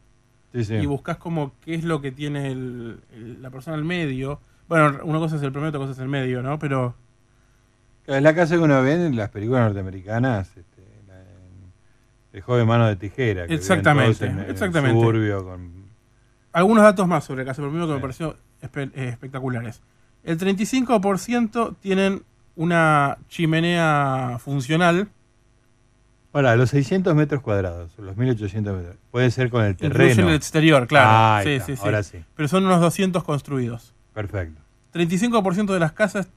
Sí, 0.53 0.63
sí. 0.65 0.75
y 0.75 0.85
buscas 0.87 1.17
como 1.17 1.53
qué 1.61 1.75
es 1.75 1.83
lo 1.83 2.01
que 2.01 2.11
tiene 2.11 2.51
el- 2.51 2.99
el- 3.13 3.41
la 3.41 3.49
persona 3.51 3.77
al 3.77 3.83
medio. 3.85 4.39
Bueno, 4.67 4.99
una 5.03 5.19
cosa 5.19 5.35
es 5.35 5.41
el 5.43 5.51
promedio, 5.51 5.69
otra 5.69 5.79
cosa 5.81 5.91
es 5.93 5.99
el 5.99 6.07
medio, 6.07 6.41
¿no? 6.41 6.57
Pero 6.59 6.95
Es 8.07 8.23
la 8.23 8.33
casa 8.33 8.55
que 8.55 8.61
uno 8.61 8.81
ve 8.81 8.93
en 9.05 9.15
las 9.15 9.29
películas 9.29 9.61
norteamericanas. 9.65 10.47
este, 10.57 10.81
la- 11.07 11.19
en 11.21 11.71
el 12.33 12.41
joven 12.41 12.67
mano 12.67 12.87
de 12.87 12.95
tijera. 12.95 13.45
que 13.45 13.53
Exactamente, 13.53 14.25
en 14.25 14.39
el 14.39 14.49
exactamente. 14.49 14.99
suburbio 14.99 15.43
con 15.45 15.79
algunos 16.51 16.83
datos 16.83 17.07
más 17.07 17.23
sobre 17.25 17.43
la 17.43 17.49
casa 17.51 17.61
promedio 17.61 17.87
que 17.87 17.93
me 17.93 17.99
pareció 17.99 18.35
espe- 18.63 18.91
eh, 18.95 19.09
espectaculares. 19.09 19.81
El 20.23 20.37
35% 20.39 21.75
tienen 21.79 22.23
una 22.55 23.17
chimenea 23.29 24.37
funcional, 24.39 25.07
Ahora, 26.31 26.55
los 26.55 26.69
600 26.69 27.15
metros 27.15 27.41
cuadrados, 27.41 27.91
los 27.97 28.15
1800 28.15 28.77
metros, 28.77 28.95
puede 29.09 29.31
ser 29.31 29.49
con 29.49 29.63
el 29.65 29.75
terreno. 29.75 30.29
el 30.29 30.35
exterior, 30.35 30.85
claro. 30.87 31.07
Ah, 31.11 31.41
sí, 31.43 31.59
sí, 31.65 31.75
sí. 31.75 31.81
Ahora 31.83 32.03
sí, 32.03 32.23
Pero 32.35 32.47
son 32.47 32.65
unos 32.65 32.79
200 32.81 33.23
construidos. 33.23 33.93
perfecto. 34.13 34.61
35% 34.93 35.73
de 35.73 35.79
las 35.79 35.91
casas 35.91 36.29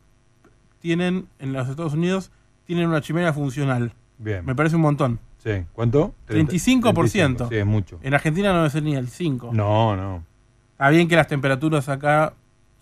tienen, 0.81 1.27
en 1.39 1.53
los 1.53 1.69
Estados 1.69 1.95
Unidos, 1.95 2.31
tienen 2.65 2.89
una 2.89 3.01
chimenea 3.01 3.33
funcional. 3.33 3.93
Bien. 4.19 4.45
Me 4.45 4.55
parece 4.55 4.77
un 4.77 4.83
montón. 4.83 5.19
Sí, 5.39 5.65
¿cuánto? 5.73 6.15
35%. 6.29 7.49
Sí, 7.49 7.57
es 7.57 7.67
mucho. 7.67 7.99
En 8.03 8.15
Argentina 8.15 8.51
no 8.53 8.59
debe 8.59 8.71
ser 8.71 8.83
ni 8.83 8.95
el 8.95 9.09
5. 9.09 9.51
No, 9.53 9.97
no. 9.97 10.25
Está 10.73 10.89
bien 10.91 11.09
que 11.09 11.17
las 11.17 11.29
temperaturas 11.29 11.89
acá 11.89 12.35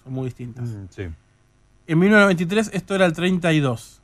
son 0.05 0.13
muy 0.13 0.25
distintas. 0.27 0.69
Mm, 0.69 0.87
Sí. 0.91 1.03
En 1.87 1.99
1993 1.99 2.71
esto 2.73 2.95
era 2.95 3.05
el 3.07 3.13
32. 3.13 4.01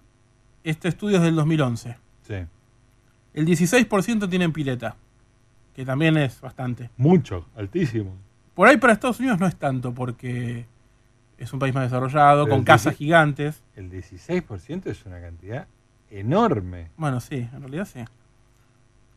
Este 0.64 0.88
estudio 0.88 1.18
es 1.18 1.22
del 1.22 1.36
2011. 1.36 1.96
Sí. 2.26 2.34
El 3.36 3.44
16% 3.46 4.30
tienen 4.30 4.50
pileta, 4.50 4.96
que 5.74 5.84
también 5.84 6.16
es 6.16 6.40
bastante. 6.40 6.88
Mucho, 6.96 7.46
altísimo. 7.54 8.16
Por 8.54 8.66
ahí 8.66 8.78
para 8.78 8.94
Estados 8.94 9.20
Unidos 9.20 9.38
no 9.38 9.46
es 9.46 9.54
tanto, 9.56 9.92
porque 9.92 10.64
es 11.36 11.52
un 11.52 11.58
país 11.58 11.74
más 11.74 11.84
desarrollado, 11.84 12.44
Pero 12.44 12.56
con 12.56 12.64
casas 12.64 12.96
16 12.96 12.98
gigantes. 12.98 13.62
El 13.76 13.90
16% 13.90 14.86
es 14.86 15.04
una 15.04 15.20
cantidad 15.20 15.66
enorme. 16.10 16.88
Bueno, 16.96 17.20
sí, 17.20 17.46
en 17.52 17.60
realidad 17.60 17.86
sí. 17.92 18.00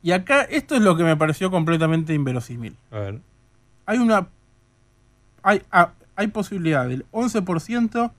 Y 0.03 0.11
acá 0.11 0.41
esto 0.41 0.75
es 0.75 0.81
lo 0.81 0.97
que 0.97 1.05
me 1.05 1.15
pareció 1.15 1.49
completamente 1.49 2.13
inverosímil. 2.13 2.75
A 2.91 2.99
ver. 2.99 3.21
Hay 3.85 3.99
una... 3.99 4.27
Hay, 5.43 5.61
ah, 5.71 5.93
hay 6.17 6.27
posibilidad 6.27 6.85
del 6.89 7.05
11% 7.11 8.11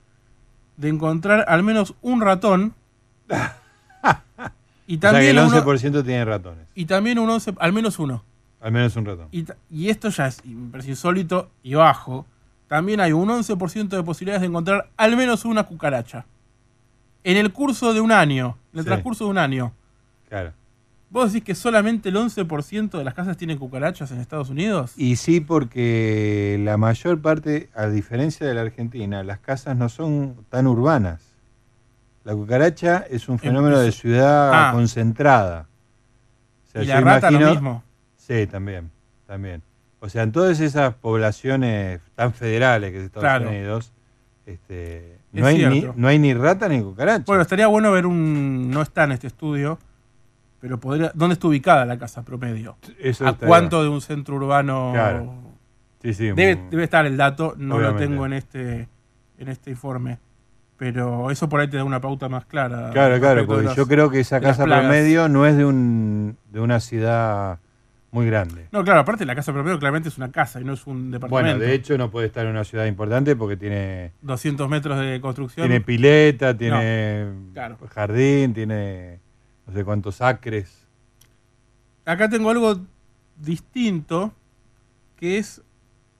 de 0.77 0.89
encontrar 0.89 1.45
al 1.47 1.61
menos 1.61 1.93
un 2.01 2.21
ratón. 2.21 2.73
y 4.87 4.97
o 4.97 4.99
sea 4.99 5.09
que 5.11 5.15
también 5.15 5.37
el 5.37 5.43
uno- 5.45 5.55
11% 5.63 6.03
tiene 6.03 6.25
ratones. 6.25 6.67
y 6.75 6.85
también 6.85 7.19
un 7.19 7.29
11, 7.29 7.53
al 7.59 7.73
menos 7.73 7.99
uno. 7.99 8.23
Al 8.59 8.71
menos 8.71 8.95
un 8.95 9.05
ratón. 9.05 9.27
Y, 9.31 9.89
esto 9.89 10.09
ya 10.09 10.27
es 10.27 10.45
me 10.45 10.69
parece 10.71 10.91
insólito 10.91 11.49
y 11.63 11.73
bajo. 11.73 12.25
También 12.67 12.99
hay 13.01 13.11
un 13.11 13.27
11% 13.29 13.95
de 13.97 14.03
posibilidades 14.03 14.41
de 14.41 14.47
encontrar 14.47 14.89
al 14.97 15.17
menos 15.17 15.45
una 15.45 15.63
cucaracha. 15.63 16.25
En 17.23 17.37
el 17.37 17.51
curso 17.51 17.93
de 17.93 18.01
un 18.01 18.11
año, 18.11 18.57
en 18.73 18.79
el 18.79 18.85
Sí. 18.85 18.87
transcurso 18.87 19.25
de 19.25 19.29
un 19.31 19.37
año. 19.37 19.73
Claro. 20.29 20.53
¿Vos 21.09 21.33
decís 21.33 21.43
que 21.45 21.55
solamente 21.55 22.09
el 22.09 22.15
11% 22.17 22.97
de 22.97 23.03
las 23.03 23.13
casas 23.13 23.35
tienen 23.35 23.57
cucarachas 23.57 24.11
en 24.11 24.19
Estados 24.21 24.49
Unidos? 24.49 24.93
Y 24.95 25.17
sí, 25.17 25.41
porque 25.41 26.57
la 26.63 26.77
mayor 26.77 27.19
parte, 27.21 27.69
a 27.75 27.87
diferencia 27.87 28.47
de 28.47 28.53
la 28.53 28.61
Argentina, 28.61 29.21
las 29.23 29.39
casas 29.39 29.75
no 29.75 29.89
son 29.89 30.35
tan 30.49 30.67
urbanas. 30.67 31.21
La 32.23 32.33
cucaracha 32.33 33.05
es 33.09 33.27
un 33.29 33.39
fenómeno 33.39 33.79
de 33.79 33.91
ciudad 33.91 34.51
Ah. 34.53 34.71
concentrada. 34.73 35.67
O 36.67 36.71
sea, 36.71 36.83
y 36.83 36.85
yo 36.85 36.93
la 36.95 37.01
rata 37.01 37.31
lo 37.31 37.39
mismo. 37.49 37.83
Sí, 38.15 38.47
también, 38.47 38.91
también. 39.25 39.63
O 39.99 40.09
sea, 40.09 40.23
en 40.23 40.31
todas 40.31 40.59
esas 40.59 40.93
poblaciones 40.95 41.99
tan 42.15 42.33
federales 42.33 42.91
que 42.91 42.97
es 42.99 43.03
Estados 43.05 43.23
Claro. 43.23 43.49
Unidos, 43.49 43.91
este, 44.45 45.15
Es 45.33 45.41
no, 45.41 45.47
hay 45.47 45.65
ni, 45.65 45.85
no 45.95 46.07
hay 46.07 46.19
ni 46.19 46.33
rata 46.33 46.67
ni 46.67 46.81
cucaracha. 46.81 47.23
Bueno, 47.27 47.41
estaría 47.41 47.67
bueno 47.67 47.91
ver 47.91 48.05
un... 48.05 48.69
No 48.71 48.81
está 48.81 49.03
en 49.05 49.13
este 49.13 49.27
estudio, 49.27 49.79
pero 50.59 50.79
podría... 50.79 51.11
¿Dónde 51.15 51.33
está 51.33 51.47
ubicada 51.47 51.85
la 51.85 51.97
casa 51.97 52.23
promedio? 52.23 52.77
Eso 52.99 53.27
¿A 53.27 53.33
cuánto 53.37 53.81
de 53.83 53.89
un 53.89 54.01
centro 54.01 54.35
urbano? 54.35 54.91
Claro. 54.93 55.33
Sí, 56.01 56.13
sí, 56.15 56.25
Debe, 56.31 56.55
muy- 56.55 56.69
debe 56.71 56.83
estar 56.83 57.05
el 57.05 57.15
dato, 57.17 57.53
no 57.57 57.75
Obviamente. 57.75 58.03
lo 58.05 58.09
tengo 58.09 58.25
en 58.25 58.33
este, 58.33 58.87
en 59.37 59.47
este 59.49 59.69
informe. 59.71 60.17
Pero 60.81 61.29
eso 61.29 61.47
por 61.47 61.59
ahí 61.59 61.67
te 61.67 61.77
da 61.77 61.83
una 61.83 62.01
pauta 62.01 62.27
más 62.27 62.43
clara. 62.45 62.89
Claro, 62.89 63.19
claro, 63.19 63.45
porque 63.45 63.65
las- 63.65 63.75
yo 63.75 63.87
creo 63.87 64.09
que 64.09 64.19
esa 64.19 64.41
casa 64.41 64.63
promedio 64.63 65.29
no 65.29 65.45
es 65.45 65.55
de, 65.55 65.63
un, 65.63 66.39
de 66.49 66.59
una 66.59 66.79
ciudad 66.79 67.59
muy 68.09 68.25
grande. 68.25 68.67
No, 68.71 68.83
claro, 68.83 69.01
aparte 69.01 69.23
la 69.23 69.35
casa 69.35 69.53
promedio 69.53 69.77
claramente 69.77 70.09
es 70.09 70.17
una 70.17 70.31
casa 70.31 70.59
y 70.59 70.63
no 70.63 70.73
es 70.73 70.87
un 70.87 71.11
departamento. 71.11 71.55
Bueno, 71.59 71.59
de 71.59 71.75
hecho 71.75 71.99
no 71.99 72.09
puede 72.09 72.25
estar 72.25 72.47
en 72.47 72.53
una 72.53 72.63
ciudad 72.63 72.87
importante 72.87 73.35
porque 73.35 73.57
tiene, 73.57 74.13
200 74.23 74.67
metros 74.67 74.99
de 74.99 75.21
construcción. 75.21 75.67
tiene 75.67 75.81
pileta, 75.81 76.57
tiene 76.57 77.27
claro. 77.53 77.77
jardín, 77.93 78.55
tiene 78.55 79.19
no 79.67 79.73
sé 79.73 79.85
cuántos 79.85 80.19
acres. 80.19 80.87
Acá 82.05 82.27
tengo 82.27 82.49
algo 82.49 82.81
distinto 83.37 84.33
que 85.15 85.37
es, 85.37 85.61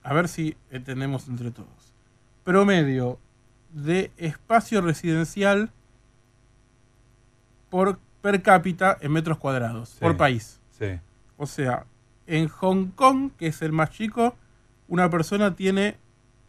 a 0.03 0.14
ver 0.14 0.28
si 0.28 0.55
entendemos 0.70 1.28
entre 1.28 1.49
todos. 1.49 1.95
Promedio 2.43 3.18
de 3.74 4.11
espacio 4.17 4.82
residencial 4.82 5.72
por 7.69 7.99
per 8.22 8.41
cápita 8.41 8.97
en 9.01 9.11
metros 9.11 9.38
cuadrados, 9.38 9.89
Sí. 9.89 9.97
por 9.99 10.17
país. 10.17 10.59
Sí. 10.78 10.99
O 11.38 11.45
sea, 11.47 11.86
en 12.28 12.47
Hong 12.49 12.88
Kong, 12.95 13.32
que 13.38 13.47
es 13.47 13.61
el 13.61 13.72
más 13.72 13.89
chico, 13.91 14.36
una 14.88 15.09
persona 15.09 15.55
tiene 15.55 15.97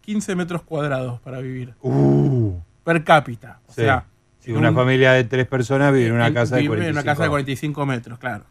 15 0.02 0.34
metros 0.36 0.62
cuadrados 0.62 1.20
para 1.20 1.38
vivir. 1.40 1.74
Uh. 1.80 2.54
Per 2.84 3.04
cápita. 3.04 3.60
O 3.68 3.72
Sí. 3.72 3.82
sea, 3.82 4.04
Si 4.40 4.52
una 4.52 4.70
un- 4.70 4.74
familia 4.74 5.12
de 5.12 5.24
tres 5.24 5.46
personas 5.46 5.92
vive 5.92 6.08
en 6.08 6.14
una 6.14 6.26
en- 6.26 6.34
casa 6.34 6.56
de 6.56 6.62
vive 6.62 6.70
45. 6.74 6.88
en 6.90 6.94
una 6.96 7.04
casa 7.04 7.22
de 7.22 7.28
45 7.28 7.86
metros, 7.86 8.18
claro. 8.18 8.44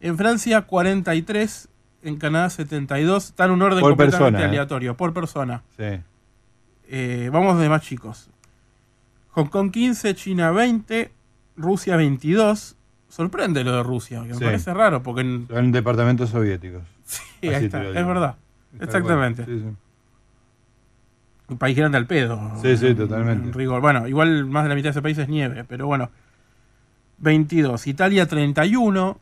En 0.00 0.18
Francia, 0.18 0.62
43. 0.62 1.68
En 2.02 2.16
Canadá, 2.16 2.50
72. 2.50 3.26
Está 3.26 3.44
en 3.44 3.52
un 3.52 3.62
orden 3.62 3.78
Por 3.80 3.92
completamente 3.92 4.32
persona, 4.32 4.40
¿eh? 4.44 4.48
aleatorio, 4.48 4.96
por 4.96 5.14
persona. 5.14 5.62
Sí. 5.76 6.00
Eh, 6.94 7.30
vamos 7.32 7.58
de 7.58 7.70
más 7.70 7.80
chicos. 7.80 8.28
Hong 9.30 9.46
Kong 9.46 9.70
15, 9.70 10.14
China 10.14 10.50
20, 10.50 11.10
Rusia 11.56 11.96
22. 11.96 12.76
Sorprende 13.08 13.64
lo 13.64 13.74
de 13.76 13.82
Rusia, 13.82 14.20
que 14.24 14.28
me 14.28 14.34
Sí. 14.34 14.44
parece 14.44 14.74
raro, 14.74 15.02
porque 15.02 15.22
en- 15.22 15.48
Son 15.48 15.72
departamentos 15.72 16.28
soviéticos. 16.28 16.82
Sí, 17.04 17.48
ahí 17.48 17.64
está, 17.64 17.82
es 17.82 17.94
verdad. 18.06 18.36
Tal 18.78 18.82
Exactamente. 18.88 19.44
sí, 19.46 19.58
sí. 19.60 19.66
un 21.48 21.58
país 21.58 21.76
grande 21.76 21.98
al 21.98 22.06
pedo. 22.06 22.52
Sí, 22.62 22.76
sí, 22.78 22.86
en- 22.88 22.96
totalmente. 22.96 23.46
en 23.48 23.52
rigor. 23.52 23.80
Bueno, 23.82 24.06
igual 24.08 24.44
más 24.46 24.62
de 24.62 24.68
la 24.70 24.74
mitad 24.74 24.84
de 24.88 24.90
ese 24.90 25.02
país 25.02 25.16
es 25.18 25.28
nieve, 25.28 25.64
pero 25.64 25.86
bueno. 25.86 26.10
22. 27.18 27.86
Italia 27.86 28.26
31. 28.26 29.18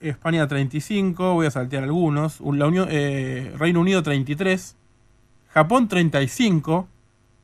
España 0.00 0.46
35. 0.48 1.34
Voy 1.34 1.46
a 1.46 1.50
saltear 1.50 1.84
algunos. 1.84 2.40
Un- 2.40 2.58
La 2.58 2.66
Unión, 2.66 2.88
eh, 2.90 3.52
Reino 3.58 3.80
Unido 3.80 4.02
33. 4.02 4.76
Japón 5.48 5.88
35. 5.88 6.88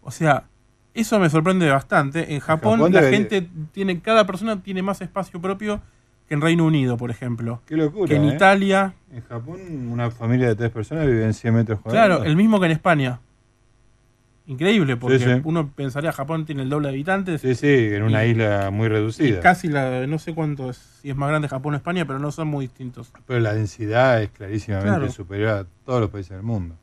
O 0.08 0.10
sea, 0.10 0.44
Eso 0.94 1.20
me 1.20 1.28
sorprende 1.30 1.70
bastante. 1.70 2.34
En 2.34 2.40
Japón, 2.40 2.78
Japón 2.80 2.92
la 2.92 3.00
debería- 3.02 3.18
gente 3.18 3.48
tiene, 3.72 4.00
cada 4.00 4.26
persona 4.26 4.60
tiene 4.62 4.82
más 4.82 5.00
espacio 5.00 5.38
propio 5.40 5.80
que 6.26 6.34
en 6.34 6.40
Reino 6.40 6.64
Unido, 6.64 6.96
por 6.96 7.10
ejemplo. 7.12 7.60
Qué 7.66 7.76
locura. 7.76 8.08
Que 8.08 8.16
en 8.16 8.24
¿eh? 8.24 8.34
Italia. 8.34 8.94
En 9.12 9.22
Japón, 9.22 9.60
una 9.92 10.10
familia 10.10 10.48
de 10.48 10.56
tres 10.56 10.70
personas 10.70 11.06
vive 11.06 11.24
en 11.24 11.34
100 11.34 11.54
metros 11.54 11.78
cuadrados. 11.80 12.16
Claro, 12.18 12.24
el 12.28 12.34
mismo 12.36 12.58
que 12.58 12.66
en 12.66 12.72
España. 12.72 13.20
Increíble, 14.46 14.96
porque 14.96 15.18
Sí, 15.18 15.24
sí. 15.26 15.40
uno 15.44 15.70
pensaría 15.72 16.10
Japón 16.10 16.46
tiene 16.46 16.62
el 16.62 16.70
doble 16.70 16.88
de 16.88 16.94
habitantes. 16.94 17.42
Sí, 17.42 17.54
sí, 17.54 17.66
en 17.94 18.02
una 18.02 18.24
Y- 18.24 18.30
isla 18.30 18.70
muy 18.72 18.88
reducida. 18.88 19.40
casi 19.40 19.68
la, 19.68 20.06
no 20.06 20.18
sé 20.18 20.34
cuánto 20.34 20.70
es, 20.70 20.78
si 21.02 21.10
es 21.10 21.16
más 21.16 21.28
grande 21.28 21.48
Japón 21.48 21.74
o 21.74 21.76
España, 21.76 22.06
pero 22.06 22.18
no 22.18 22.32
son 22.32 22.48
muy 22.48 22.64
distintos. 22.66 23.12
Pero 23.26 23.40
la 23.40 23.52
densidad 23.54 24.22
es 24.22 24.30
clarísimamente 24.30 24.88
Claro. 24.88 25.12
superior 25.12 25.48
a 25.50 25.66
todos 25.84 26.00
los 26.00 26.08
países 26.10 26.30
del 26.30 26.42
mundo. 26.42 26.74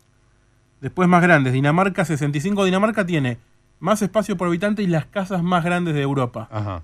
Después 0.85 1.09
más 1.09 1.23
grandes, 1.23 1.51
Dinamarca 1.51 2.05
65. 2.05 2.63
Dinamarca 2.63 3.07
tiene 3.07 3.39
más 3.79 4.03
espacio 4.03 4.37
por 4.37 4.49
habitante 4.49 4.83
y 4.83 4.85
las 4.87 5.07
casas 5.07 5.41
más 5.41 5.63
grandes 5.63 5.95
de 5.95 6.01
Europa. 6.03 6.47
Ajá. 6.51 6.83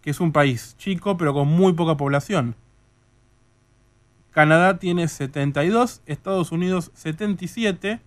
Que 0.00 0.08
es 0.08 0.20
un 0.20 0.32
país 0.32 0.74
chico 0.78 1.18
pero 1.18 1.34
con 1.34 1.46
muy 1.46 1.74
poca 1.74 1.94
población. 1.98 2.54
Canadá 4.30 4.78
tiene 4.78 5.08
72, 5.08 6.00
Estados 6.06 6.52
Unidos 6.52 6.90
77, 6.94 8.00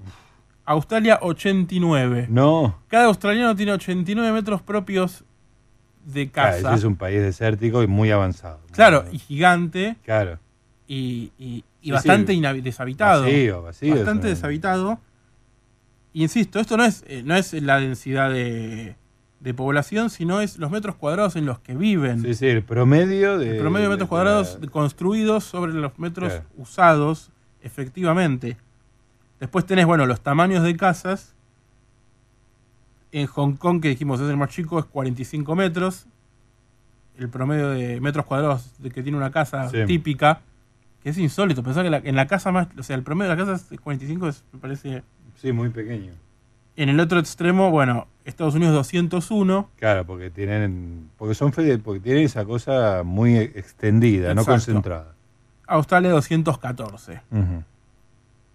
Australia 0.65 1.19
89. 1.21 2.25
No. 2.27 2.79
Cada 2.87 3.05
australiano 3.05 3.55
tiene 3.55 3.73
89 3.73 4.31
metros 4.33 4.63
propios 4.63 5.23
de 6.03 6.31
Claro, 6.31 6.55
casa. 6.55 6.69
ese 6.69 6.77
es 6.79 6.83
un 6.85 6.95
país 6.95 7.21
desértico 7.21 7.83
y 7.83 7.87
muy 7.87 8.09
avanzado. 8.09 8.59
Claro, 8.71 9.05
y 9.11 9.19
gigante. 9.19 9.97
Claro. 10.03 10.39
Y, 10.87 11.31
y- 11.37 11.63
y 11.79 11.89
Sí, 11.89 11.91
bastante 11.91 12.33
sí. 12.33 12.41
deshabitado. 12.61 13.21
Vacío, 13.23 13.61
vacío, 13.61 13.95
Bastante 13.95 14.27
deshabitado. 14.29 14.99
Insisto, 16.13 16.59
esto 16.59 16.75
no 16.77 16.83
es, 16.83 17.03
eh, 17.07 17.23
no 17.25 17.35
es 17.35 17.53
la 17.53 17.79
densidad 17.79 18.29
de, 18.31 18.95
de 19.39 19.53
población, 19.53 20.09
sino 20.09 20.41
es 20.41 20.57
los 20.57 20.69
metros 20.71 20.95
cuadrados 20.95 21.35
en 21.37 21.45
los 21.45 21.59
que 21.59 21.73
viven. 21.75 22.21
Sí, 22.21 22.33
sí, 22.33 22.47
el 22.47 22.63
promedio 22.63 23.37
de. 23.37 23.51
El 23.55 23.57
promedio 23.59 23.85
de 23.85 23.89
metros 23.91 24.07
de- 24.07 24.09
cuadrados 24.09 24.59
construidos 24.71 25.43
sobre 25.45 25.73
los 25.73 25.97
metros 25.99 26.33
Claro. 26.33 26.47
usados, 26.57 27.31
efectivamente. 27.61 28.57
Después 29.39 29.65
tenés, 29.65 29.85
bueno, 29.85 30.05
los 30.05 30.21
tamaños 30.21 30.63
de 30.63 30.75
casas. 30.75 31.33
En 33.13 33.27
Hong 33.27 33.53
Kong, 33.55 33.81
que 33.81 33.89
dijimos 33.89 34.21
es 34.21 34.29
el 34.29 34.37
más 34.37 34.49
chico, 34.49 34.79
es 34.79 34.85
45 34.85 35.55
metros. 35.55 36.05
El 37.17 37.29
promedio 37.29 37.69
de 37.69 37.99
metros 37.99 38.25
cuadrados 38.25 38.71
de 38.79 38.89
que 38.89 39.03
tiene 39.03 39.17
una 39.17 39.31
casa 39.31 39.69
Sí. 39.69 39.77
típica, 39.85 40.41
que 41.03 41.09
es 41.09 41.17
insólito. 41.17 41.61
Pensar 41.63 41.83
que 41.83 41.89
la- 41.89 41.97
en 42.03 42.15
la 42.15 42.27
casa 42.27 42.51
más, 42.51 42.67
o 42.77 42.83
sea, 42.83 42.95
el 42.95 43.03
promedio 43.03 43.31
de 43.31 43.37
la 43.37 43.45
casa 43.45 43.65
es 43.73 43.79
45, 43.81 44.27
es, 44.29 44.43
me 44.53 44.59
parece. 44.59 45.03
Sí, 45.41 45.51
muy 45.51 45.69
pequeño. 45.69 46.11
En 46.75 46.89
el 46.89 46.99
otro 46.99 47.19
extremo, 47.19 47.71
bueno, 47.71 48.07
Estados 48.25 48.53
Unidos 48.53 48.75
201. 48.75 49.69
Claro, 49.77 50.05
porque 50.05 50.29
tienen. 50.29 51.09
Porque 51.17 51.33
son 51.33 51.51
porque 51.51 51.99
tienen 51.99 52.25
esa 52.25 52.45
cosa 52.45 53.01
muy 53.03 53.37
extendida, 53.37 54.35
no 54.35 54.45
concentrada. 54.45 55.15
Australia 55.65 56.11
214. 56.11 57.21
Ujú. 57.31 57.63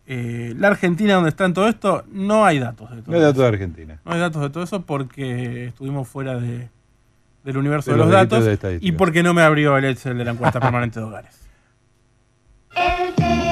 Eh, 0.06 0.54
la 0.56 0.68
Argentina, 0.68 1.14
donde 1.14 1.30
está 1.30 1.46
en 1.46 1.54
todo 1.54 1.66
esto, 1.66 2.04
no 2.12 2.44
hay 2.44 2.60
datos 2.60 2.88
de 2.90 3.02
todo 3.02 3.10
No 3.10 3.16
hay 3.16 3.22
datos 3.24 3.42
de 3.42 3.48
Argentina. 3.48 4.00
No 4.04 4.12
hay 4.12 4.20
datos 4.20 4.42
de 4.42 4.50
todo 4.50 4.62
eso 4.62 4.82
porque 4.82 5.66
estuvimos 5.66 6.06
fuera 6.06 6.38
de, 6.38 6.68
del 7.42 7.56
universo 7.56 7.90
De 7.90 7.96
de, 7.96 8.04
los, 8.04 8.12
datos 8.12 8.44
de 8.44 8.78
y 8.80 8.92
porque 8.92 9.24
no 9.24 9.34
me 9.34 9.42
abrió 9.42 9.76
el 9.76 9.86
Excel 9.86 10.16
de 10.16 10.24
la 10.24 10.30
encuesta 10.30 10.60
permanente 10.60 11.00
de 11.00 11.06
hogares. 11.06 11.48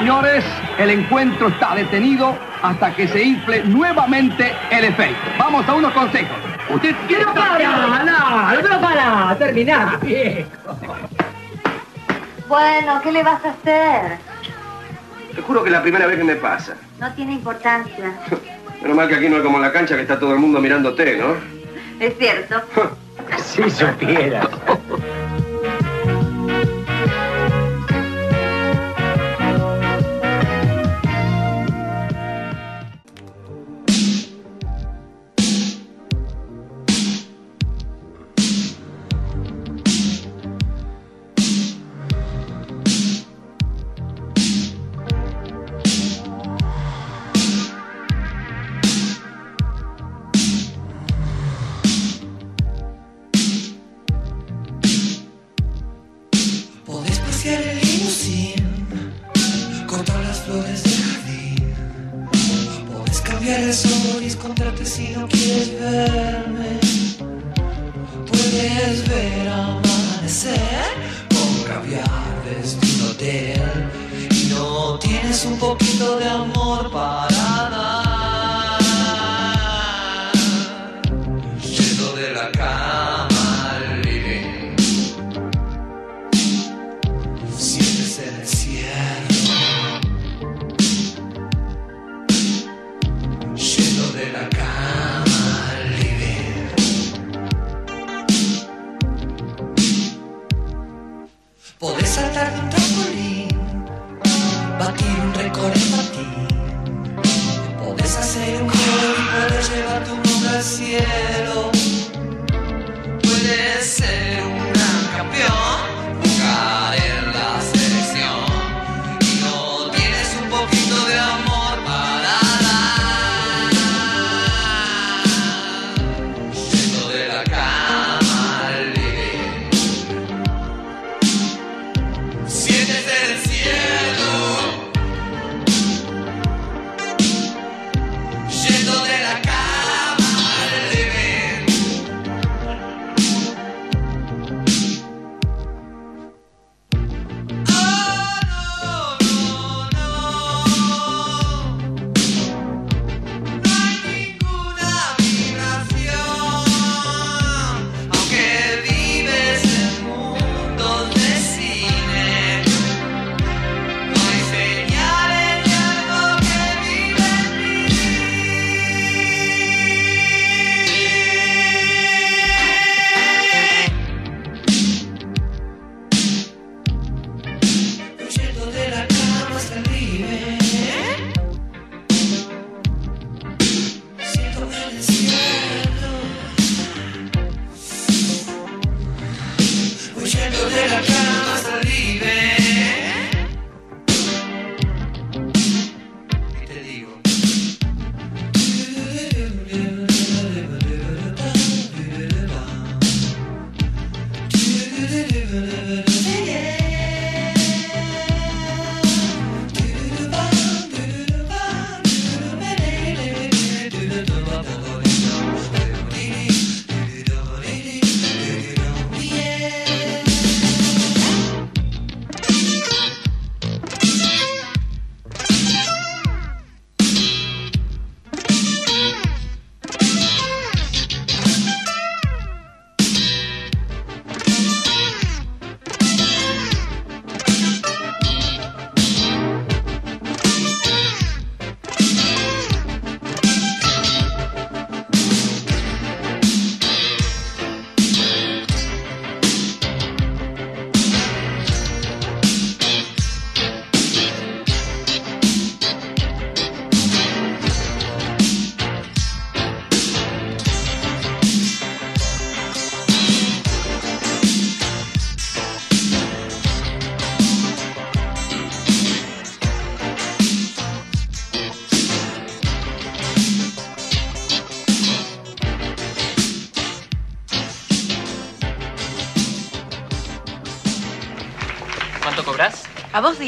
señores, 0.00 0.42
el 0.78 0.90
encuentro 0.90 1.48
está 1.48 1.74
detenido 1.74 2.34
hasta 2.62 2.94
que 2.94 3.06
se 3.06 3.22
infle 3.22 3.62
nuevamente 3.64 4.50
el 4.70 4.84
efecto. 4.84 5.30
Vamos 5.38 5.68
a 5.68 5.74
unos 5.74 5.92
consejos. 5.92 6.36
Usted 6.70 6.94
quiere 7.06 7.24
No 7.26 7.34
para, 7.34 8.04
no, 8.04 8.62
no 8.62 8.80
para, 8.80 9.36
terminar, 9.36 10.00
viejo. 10.00 10.48
Bueno, 12.48 13.00
¿qué 13.02 13.12
le 13.12 13.22
vas 13.22 13.44
a 13.44 13.50
hacer? 13.50 14.18
Te 15.34 15.42
juro 15.42 15.62
que 15.62 15.68
es 15.68 15.72
la 15.72 15.82
primera 15.82 16.06
vez 16.06 16.16
que 16.16 16.24
me 16.24 16.36
pasa. 16.36 16.76
No 16.98 17.12
tiene 17.12 17.34
importancia. 17.34 18.12
Menos 18.80 18.96
mal 18.96 19.06
que 19.06 19.16
aquí 19.16 19.28
no 19.28 19.36
es 19.36 19.42
como 19.42 19.58
en 19.58 19.62
la 19.62 19.72
cancha 19.72 19.96
que 19.96 20.02
está 20.02 20.18
todo 20.18 20.32
el 20.32 20.38
mundo 20.38 20.60
mirándote, 20.60 21.18
¿no? 21.18 21.34
Es 22.00 22.16
cierto. 22.16 22.62
Si 23.36 23.70
supieras. 23.70 24.48
Podés 63.70 63.82
cambiar 63.82 64.00
el 64.00 64.12
sol 64.12 64.22
y 64.22 64.26
encontrarte 64.26 64.84
si 64.84 65.08
no 65.10 65.28
quieres 65.28 65.80
verme. 65.80 66.80
Puedes 68.26 69.08
ver 69.08 69.48
amanecer 69.48 70.90
con 71.28 71.62
caviar 71.62 72.42
desde 72.50 72.78
un 72.78 73.10
hotel. 73.10 73.90
Y 74.28 74.48
no 74.48 74.98
tienes 74.98 75.44
un 75.44 75.56
poquito 75.56 76.18
de 76.18 76.28
amor 76.28 76.90
para 76.90 77.39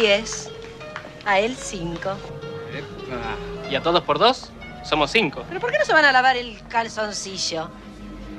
10, 0.02 0.50
a 1.24 1.38
él 1.38 1.56
5. 1.56 2.16
¿Y 3.70 3.76
a 3.76 3.82
todos 3.82 4.02
por 4.02 4.18
dos? 4.18 4.50
Somos 4.82 5.12
cinco. 5.12 5.44
¿Pero 5.46 5.60
por 5.60 5.70
qué 5.70 5.78
no 5.78 5.84
se 5.84 5.92
van 5.92 6.04
a 6.04 6.10
lavar 6.10 6.36
el 6.36 6.60
calzoncillo? 6.66 7.70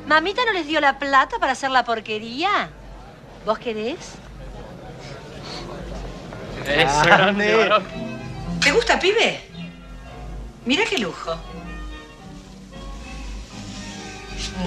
¿Mamita 0.05 0.43
no 0.43 0.51
les 0.51 0.67
dio 0.67 0.81
la 0.81 0.99
plata 0.99 1.39
para 1.39 1.53
hacer 1.53 1.71
la 1.71 1.85
porquería? 1.85 2.69
¿Vos 3.45 3.59
querés? 3.59 4.15
Eso, 6.67 7.01
grande, 7.05 7.55
varón. 7.55 7.85
¿Te 8.59 8.71
gusta, 8.73 8.99
pibe? 8.99 9.39
Mira 10.65 10.83
qué 10.83 10.97
lujo. 10.97 11.33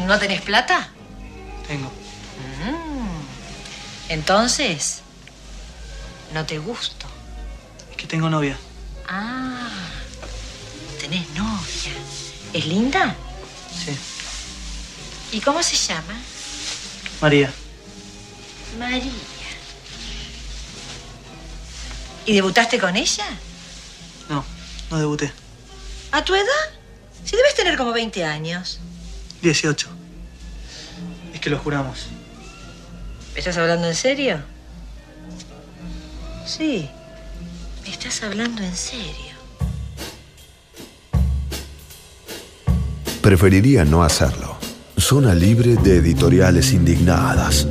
¿No 0.07 0.19
tenés 0.19 0.41
plata? 0.41 0.89
Tengo. 1.69 1.89
Mm. 2.65 3.21
Entonces, 4.09 5.03
no 6.37 6.45
te 6.45 6.59
gusto. 6.59 7.07
Es 7.91 7.97
que 7.97 8.07
tengo 8.07 8.29
novia. 8.29 8.59
Ah, 9.09 9.71
tenés 11.01 11.27
novia. 11.31 11.93
¿Es 12.53 12.67
linda? 12.67 13.15
Sí. 13.75 13.97
¿Y 15.33 15.41
cómo 15.41 15.63
se 15.63 15.77
llama? 15.77 16.15
María. 17.23 17.51
María. 18.79 19.11
¿Y 22.27 22.35
debutaste 22.35 22.79
con 22.79 22.97
ella? 22.97 23.25
No, 24.29 24.45
no 24.91 24.99
debuté. 24.99 25.33
¿A 26.13 26.23
tu 26.23 26.35
edad? 26.35 26.67
Si 27.25 27.35
debes 27.35 27.55
tener 27.55 27.79
como 27.79 27.93
20 27.93 28.25
años. 28.27 28.79
18. 29.41 29.89
Es 31.33 31.41
que 31.41 31.49
lo 31.49 31.59
juramos. 31.59 32.09
¿Me 33.33 33.39
estás 33.39 33.57
hablando 33.57 33.89
en 33.89 33.95
serio? 33.95 34.56
Sí. 36.47 36.89
¿Me 37.83 37.91
estás 37.91 38.23
hablando 38.23 38.63
en 38.63 38.75
serio? 38.75 39.35
Preferiría 43.21 43.85
no 43.85 44.05
hacerlo. 44.05 44.57
Zona 44.97 45.35
libre 45.35 45.75
de 45.75 45.97
editoriales 45.97 46.73
indignadas. 46.73 47.67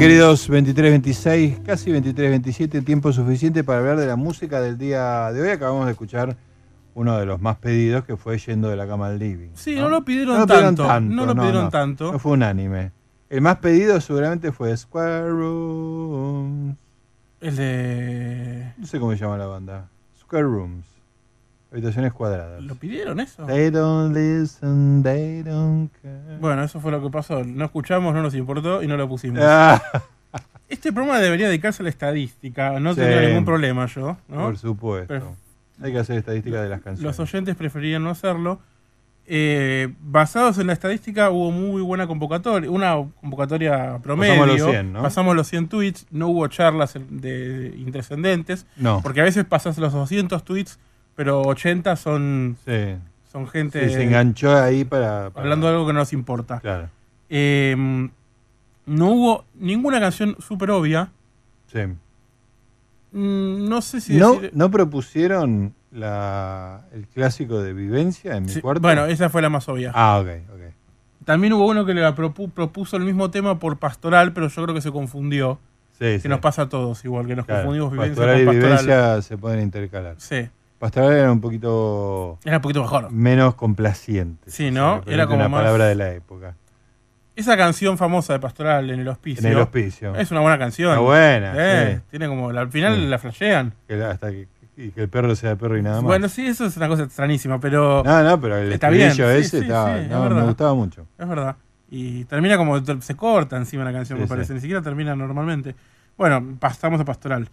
Queridos 0.00 0.48
23-26, 0.48 1.62
casi 1.62 1.90
23-27, 1.90 2.82
tiempo 2.82 3.12
suficiente 3.12 3.62
para 3.62 3.80
hablar 3.80 3.98
de 3.98 4.06
la 4.06 4.16
música 4.16 4.58
del 4.62 4.78
día 4.78 5.30
de 5.30 5.42
hoy. 5.42 5.50
Acabamos 5.50 5.84
de 5.84 5.92
escuchar 5.92 6.38
uno 6.94 7.18
de 7.18 7.26
los 7.26 7.38
más 7.42 7.58
pedidos 7.58 8.06
que 8.06 8.16
fue 8.16 8.38
Yendo 8.38 8.70
de 8.70 8.76
la 8.76 8.86
cama 8.86 9.08
al 9.08 9.18
living. 9.18 9.50
Sí, 9.52 9.74
no 9.74 9.90
lo 9.90 10.02
pidieron 10.02 10.46
tanto, 10.46 11.00
no 11.00 11.26
lo 11.26 11.34
pidieron 11.34 11.68
tanto. 11.68 12.12
No 12.12 12.18
fue 12.18 12.32
unánime. 12.32 12.92
El 13.28 13.42
más 13.42 13.58
pedido 13.58 14.00
seguramente 14.00 14.52
fue 14.52 14.74
Square 14.74 15.28
Rooms. 15.28 16.78
El 17.42 17.56
de. 17.56 18.72
No 18.78 18.86
sé 18.86 18.98
cómo 18.98 19.12
se 19.12 19.18
llama 19.18 19.36
la 19.36 19.48
banda. 19.48 19.90
Square 20.18 20.44
Rooms. 20.44 20.86
Habitaciones 21.72 22.12
cuadradas. 22.12 22.62
¿Lo 22.62 22.74
pidieron 22.74 23.20
eso? 23.20 23.46
They 23.46 23.70
don't 23.70 24.14
listen, 24.16 25.02
they 25.04 25.42
don't 25.42 25.90
care. 26.02 26.38
Bueno, 26.40 26.64
eso 26.64 26.80
fue 26.80 26.90
lo 26.90 27.00
que 27.02 27.10
pasó. 27.10 27.44
No 27.44 27.64
escuchamos, 27.64 28.12
no 28.12 28.22
nos 28.22 28.34
importó 28.34 28.82
y 28.82 28.86
no 28.88 28.96
lo 28.96 29.08
pusimos. 29.08 29.40
Ah. 29.42 29.80
Este 30.68 30.92
programa 30.92 31.18
debería 31.20 31.48
dedicarse 31.48 31.82
a 31.82 31.84
la 31.84 31.90
estadística. 31.90 32.78
No 32.80 32.94
Sí. 32.94 33.00
tendría 33.00 33.28
ningún 33.28 33.44
problema 33.44 33.86
yo. 33.86 34.16
¿no? 34.28 34.36
Por 34.46 34.58
supuesto. 34.58 35.08
Pero 35.08 35.36
Hay 35.82 35.92
que 35.92 35.98
hacer 35.98 36.18
estadísticas 36.18 36.62
de 36.62 36.68
las 36.68 36.80
canciones. 36.80 37.02
los 37.18 37.20
oyentes 37.20 37.56
preferían 37.56 38.04
no 38.04 38.10
hacerlo. 38.10 38.60
Eh, 39.32 39.92
basados 40.00 40.58
en 40.58 40.66
la 40.66 40.72
estadística, 40.72 41.30
hubo 41.30 41.52
muy 41.52 41.82
buena 41.82 42.06
convocatoria. 42.08 42.68
Una 42.70 42.94
convocatoria 43.20 43.98
promedio. 44.02 44.34
Pasamos 44.40 44.58
los 44.58 44.70
100, 44.70 44.92
¿no? 44.92 45.02
Pasamos 45.02 45.36
los 45.36 45.46
100 45.48 45.68
tweets. 45.68 46.06
No 46.10 46.28
hubo 46.28 46.46
charlas 46.48 46.94
de 47.08 47.74
intrascendentes. 47.76 48.66
No. 48.76 49.00
Porque 49.02 49.20
a 49.20 49.24
veces 49.24 49.44
pasas 49.44 49.78
los 49.78 49.92
200 49.92 50.44
tweets, 50.44 50.78
pero 51.20 51.42
80 51.42 51.96
son, 51.96 52.56
Sí. 52.64 52.96
son 53.30 53.46
gente. 53.46 53.86
Sí, 53.88 53.92
se 53.94 54.04
enganchó 54.04 54.56
ahí 54.56 54.86
para, 54.86 55.28
para- 55.28 55.42
Hablando 55.44 55.66
de 55.66 55.74
algo 55.74 55.86
que 55.86 55.92
no 55.92 55.98
nos 55.98 56.14
importa. 56.14 56.60
Claro. 56.60 56.88
Eh, 57.28 57.76
no 58.86 59.06
hubo 59.10 59.44
ninguna 59.54 60.00
canción 60.00 60.34
súper 60.38 60.70
obvia. 60.70 61.10
Sí. 61.66 61.80
Mm, 63.12 63.68
No 63.68 63.82
sé 63.82 64.00
si 64.00 64.16
¿No, 64.16 64.32
decir- 64.36 64.50
¿No 64.54 64.70
propusieron 64.70 65.74
la, 65.92 66.86
el 66.94 67.06
clásico 67.06 67.60
de 67.60 67.74
Vivencia 67.74 68.36
en 68.36 68.44
mi 68.44 68.48
Sí, 68.48 68.62
cuarto? 68.62 68.80
Bueno, 68.80 69.04
esa 69.04 69.28
fue 69.28 69.42
la 69.42 69.50
más 69.50 69.68
obvia. 69.68 69.92
Ah, 69.94 70.20
ok, 70.20 70.28
ok. 70.54 70.60
También 71.26 71.52
hubo 71.52 71.66
uno 71.66 71.84
que 71.84 71.92
le 71.92 72.00
propu- 72.14 72.50
propuso 72.50 72.96
el 72.96 73.02
mismo 73.04 73.30
tema 73.30 73.58
por 73.58 73.76
pastoral, 73.76 74.32
pero 74.32 74.48
yo 74.48 74.62
creo 74.62 74.74
que 74.74 74.80
se 74.80 74.90
confundió. 74.90 75.58
Sí, 75.92 76.06
que 76.06 76.20
sí. 76.20 76.28
nos 76.28 76.40
pasa 76.40 76.62
a 76.62 76.68
todos 76.70 77.04
igual, 77.04 77.26
que 77.26 77.36
nos 77.36 77.44
Claro, 77.44 77.60
confundimos 77.64 77.92
vivencia 77.92 78.14
pastoral 78.16 78.44
con 78.46 78.54
y 78.56 78.60
pastoral. 78.60 78.86
vivencia 78.86 79.22
se 79.22 79.36
pueden 79.36 79.60
intercalar. 79.60 80.14
Sí. 80.16 80.48
Pastoral 80.80 81.12
era 81.12 81.30
un 81.30 81.40
poquito. 81.42 82.38
Era 82.44 82.56
un 82.56 82.62
poquito 82.62 82.80
mejor. 82.82 83.12
Menos 83.12 83.54
complaciente. 83.54 84.50
Sí, 84.50 84.70
¿no? 84.72 85.02
Si 85.06 85.12
Era 85.12 85.26
como 85.26 85.36
una 85.38 85.48
más- 85.48 85.60
palabra 85.60 85.84
de 85.86 85.94
la 85.94 86.10
época. 86.12 86.56
Esa 87.36 87.56
canción 87.56 87.96
famosa 87.98 88.32
de 88.32 88.40
Pastoral 88.40 88.90
en 88.90 88.98
el 89.00 89.06
hospicio. 89.08 89.46
En 89.46 89.52
el 89.52 89.60
hospicio. 89.60 90.14
Es 90.16 90.30
una 90.30 90.40
buena 90.40 90.58
canción. 90.58 90.90
Está 90.90 91.00
buena, 91.00 91.52
Eh, 91.54 91.96
sí. 91.98 92.02
Tiene 92.10 92.28
como. 92.28 92.48
Al 92.50 92.70
final 92.70 92.96
Sí. 92.96 93.06
la 93.06 93.18
flashean. 93.18 93.74
Que 93.86 94.02
hasta 94.02 94.30
que, 94.30 94.48
que 94.74 94.92
el 94.96 95.08
perro 95.10 95.34
sea 95.36 95.54
perro 95.56 95.76
y 95.78 95.82
nada 95.82 95.96
más. 95.96 96.04
Bueno, 96.04 96.28
sí, 96.30 96.46
eso 96.46 96.64
es 96.64 96.76
una 96.78 96.88
cosa 96.88 97.02
extrañísima, 97.04 97.60
pero. 97.60 98.02
No, 98.04 98.22
no, 98.22 98.40
pero 98.40 98.56
el 98.56 98.72
está 98.72 98.88
bien. 98.90 99.10
ese 99.10 99.44
sí, 99.44 99.56
estaba- 99.58 99.98
sí, 99.98 100.04
es 100.04 100.10
no, 100.10 100.28
me 100.30 100.42
gustaba 100.42 100.74
mucho. 100.74 101.06
Es 101.18 101.28
verdad. 101.28 101.56
Y 101.90 102.24
termina 102.24 102.56
como. 102.56 102.82
Se 103.02 103.14
corta 103.16 103.56
encima 103.58 103.84
la 103.84 103.92
canción, 103.92 104.18
me 104.18 104.26
parece. 104.26 104.54
Ni 104.54 104.60
siquiera 104.60 104.80
termina 104.80 105.14
normalmente. 105.14 105.74
Bueno, 106.16 106.56
pasamos 106.58 107.00
a 107.00 107.04
Pastoral. 107.04 107.48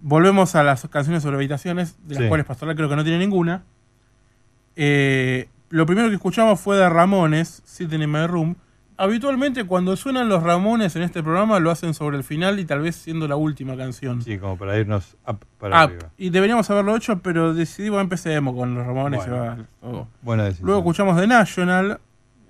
Volvemos 0.00 0.54
a 0.54 0.62
las 0.62 0.86
canciones 0.88 1.22
sobre 1.22 1.36
habitaciones, 1.36 1.96
de 2.06 2.14
las 2.14 2.22
Sí. 2.24 2.28
cuales 2.28 2.46
Pastoral 2.46 2.76
creo 2.76 2.88
que 2.88 2.96
no 2.96 3.02
tiene 3.04 3.18
ninguna. 3.18 3.62
Eh, 4.76 5.48
lo 5.70 5.86
primero 5.86 6.08
que 6.08 6.14
escuchamos 6.14 6.60
fue 6.60 6.76
de 6.76 6.88
Ramones, 6.88 7.62
Sitting 7.64 8.02
in 8.02 8.10
My 8.10 8.26
Room. 8.26 8.56
Habitualmente 8.96 9.64
cuando 9.64 9.96
suenan 9.96 10.28
los 10.28 10.42
Ramones 10.42 10.96
en 10.96 11.02
este 11.02 11.22
programa 11.22 11.60
lo 11.60 11.70
hacen 11.70 11.94
sobre 11.94 12.16
el 12.16 12.24
final 12.24 12.58
y 12.58 12.64
tal 12.64 12.80
vez 12.80 12.96
siendo 12.96 13.28
la 13.28 13.36
última 13.36 13.76
canción. 13.76 14.22
Sí, 14.22 14.38
como 14.38 14.56
para 14.56 14.76
irnos 14.76 15.16
up 15.26 15.38
para 15.58 15.82
arriba. 15.82 16.10
y 16.16 16.30
deberíamos 16.30 16.68
haberlo 16.70 16.96
hecho, 16.96 17.20
pero 17.20 17.54
decidimos 17.54 18.00
empecemos 18.00 18.56
con 18.56 18.74
los 18.74 18.84
Ramones. 18.86 19.24
y 19.24 19.30
Bueno, 19.30 19.44
va 19.44 19.56
todo. 19.80 20.08
buena 20.22 20.44
decisión. 20.44 20.66
Luego 20.66 20.80
escuchamos 20.80 21.20
The 21.20 21.26
National, 21.28 22.00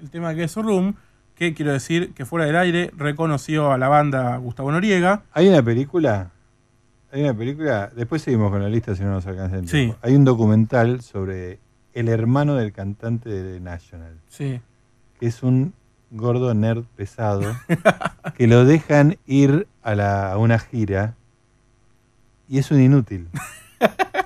el 0.00 0.10
tema 0.10 0.34
que 0.34 0.44
es 0.44 0.54
Room, 0.56 0.94
que 1.34 1.52
quiero 1.52 1.72
decir 1.72 2.14
que 2.14 2.24
fuera 2.24 2.46
del 2.46 2.56
aire 2.56 2.92
reconoció 2.96 3.70
a 3.70 3.76
la 3.78 3.88
banda 3.88 4.36
Gustavo 4.38 4.72
Noriega. 4.72 5.22
Hay 5.32 5.48
una 5.48 5.62
película. 5.62 6.30
Hay 7.12 7.22
una 7.22 7.34
película. 7.34 7.90
Después 7.94 8.22
seguimos 8.22 8.50
con 8.50 8.62
la 8.62 8.68
lista 8.68 8.94
si 8.94 9.02
no 9.02 9.10
nos 9.10 9.26
alcanza 9.26 9.56
el 9.56 9.66
Sí. 9.68 9.72
tiempo. 9.76 9.96
Hay 10.02 10.14
un 10.14 10.24
documental 10.24 11.00
sobre 11.00 11.58
el 11.94 12.08
hermano 12.08 12.54
del 12.54 12.72
cantante 12.72 13.28
de 13.30 13.60
National. 13.60 14.18
Sí. 14.28 14.60
Que 15.18 15.26
es 15.26 15.42
un 15.42 15.72
gordo 16.10 16.52
nerd 16.54 16.84
pesado. 16.96 17.42
que 18.36 18.46
lo 18.46 18.64
dejan 18.64 19.16
ir 19.26 19.66
a, 19.82 19.94
la- 19.94 20.32
a 20.32 20.38
una 20.38 20.58
gira. 20.58 21.14
Y 22.48 22.58
es 22.58 22.70
un 22.70 22.80
inútil. 22.80 23.28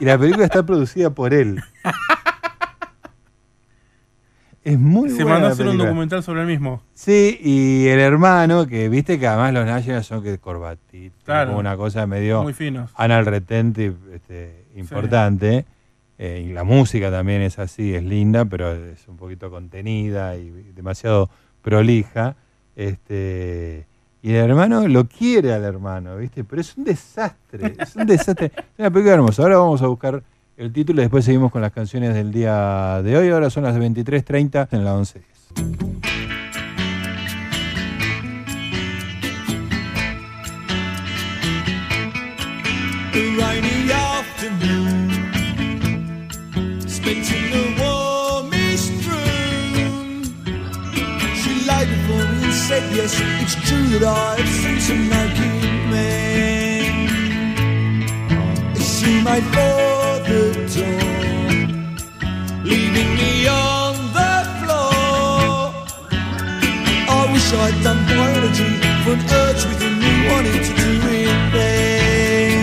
Y 0.00 0.04
la 0.04 0.18
película 0.18 0.44
está 0.44 0.64
producida 0.64 1.10
por 1.10 1.34
él. 1.34 1.60
Es 4.64 4.78
muy 4.78 5.10
Se 5.10 5.16
buena 5.24 5.30
mandó 5.30 5.46
a 5.48 5.50
hacer 5.50 5.66
un 5.66 5.78
documental 5.78 6.22
sobre 6.22 6.42
el 6.42 6.46
mismo. 6.46 6.82
Sí, 6.94 7.38
y 7.42 7.88
el 7.88 7.98
hermano, 7.98 8.66
que 8.66 8.88
viste 8.88 9.18
que 9.18 9.26
además 9.26 9.52
los 9.54 9.66
National 9.66 10.04
son 10.04 10.22
que 10.22 10.38
corbatitos, 10.38 11.20
Claro. 11.24 11.48
como 11.48 11.58
una 11.60 11.76
cosa 11.76 12.06
medio 12.06 12.42
Muy 12.44 12.52
finos. 12.54 12.90
anal 12.94 13.26
retentive 13.26 13.96
este, 14.14 14.64
importante. 14.76 15.64
Eh, 16.18 16.46
y 16.48 16.52
la 16.52 16.62
música 16.62 17.10
también 17.10 17.42
es 17.42 17.58
así, 17.58 17.94
es 17.94 18.04
linda, 18.04 18.44
pero 18.44 18.72
es 18.72 19.08
un 19.08 19.16
poquito 19.16 19.50
contenida 19.50 20.36
y 20.36 20.50
demasiado 20.76 21.28
prolija. 21.62 22.36
Este, 22.76 23.86
y 24.22 24.30
el 24.30 24.50
hermano 24.50 24.86
lo 24.86 25.08
quiere 25.08 25.52
al 25.52 25.64
hermano, 25.64 26.16
¿viste? 26.16 26.44
Pero 26.44 26.60
es 26.60 26.76
un 26.76 26.84
desastre, 26.84 27.74
es 27.78 27.96
un 27.96 28.06
desastre. 28.06 28.52
Es 28.56 28.78
una 28.78 28.90
película 28.90 29.14
hermosa. 29.14 29.42
Ahora 29.42 29.58
vamos 29.58 29.82
a 29.82 29.88
buscar 29.88 30.22
el 30.62 30.72
título 30.72 31.00
y 31.00 31.04
después 31.04 31.24
seguimos 31.24 31.50
con 31.50 31.60
las 31.60 31.72
canciones 31.72 32.14
del 32.14 32.30
día 32.30 33.02
de 33.02 33.16
hoy. 33.16 33.30
Ahora 33.30 33.50
son 33.50 33.64
las 33.64 33.76
23.30 33.76 34.68
en 34.70 34.84
la 34.84 34.94
11.10. 34.94 35.22
A 43.14 43.18
rainy 43.36 43.92
afternoon 43.92 45.10
spent 46.88 47.30
in 47.30 47.50
the 47.50 47.74
warmest 47.82 48.92
room. 49.06 50.22
She 51.34 51.52
laid 51.66 51.88
before 51.88 52.26
me 52.32 52.44
and 52.44 52.54
said, 52.54 52.82
Yes, 52.94 53.20
it's 53.20 53.54
true 53.68 53.98
that 53.98 54.38
I've 54.38 54.48
seen 54.48 54.80
some. 54.80 55.12
She 59.02 59.14
made 59.20 59.42
for 59.50 60.22
the 60.28 60.42
door, 60.74 61.02
leaving 62.62 63.10
me 63.18 63.48
on 63.48 63.96
the 64.14 64.34
floor. 64.62 65.74
I 67.10 67.20
wish 67.32 67.48
I'd 67.52 67.82
done 67.82 67.98
biology 68.06 68.70
for 69.02 69.14
an 69.18 69.22
urge 69.42 69.62
within 69.66 69.94
me 69.98 70.12
wanting 70.30 70.62
to 70.68 70.72
do 70.82 70.90
it 71.18 71.34
then. 71.50 72.62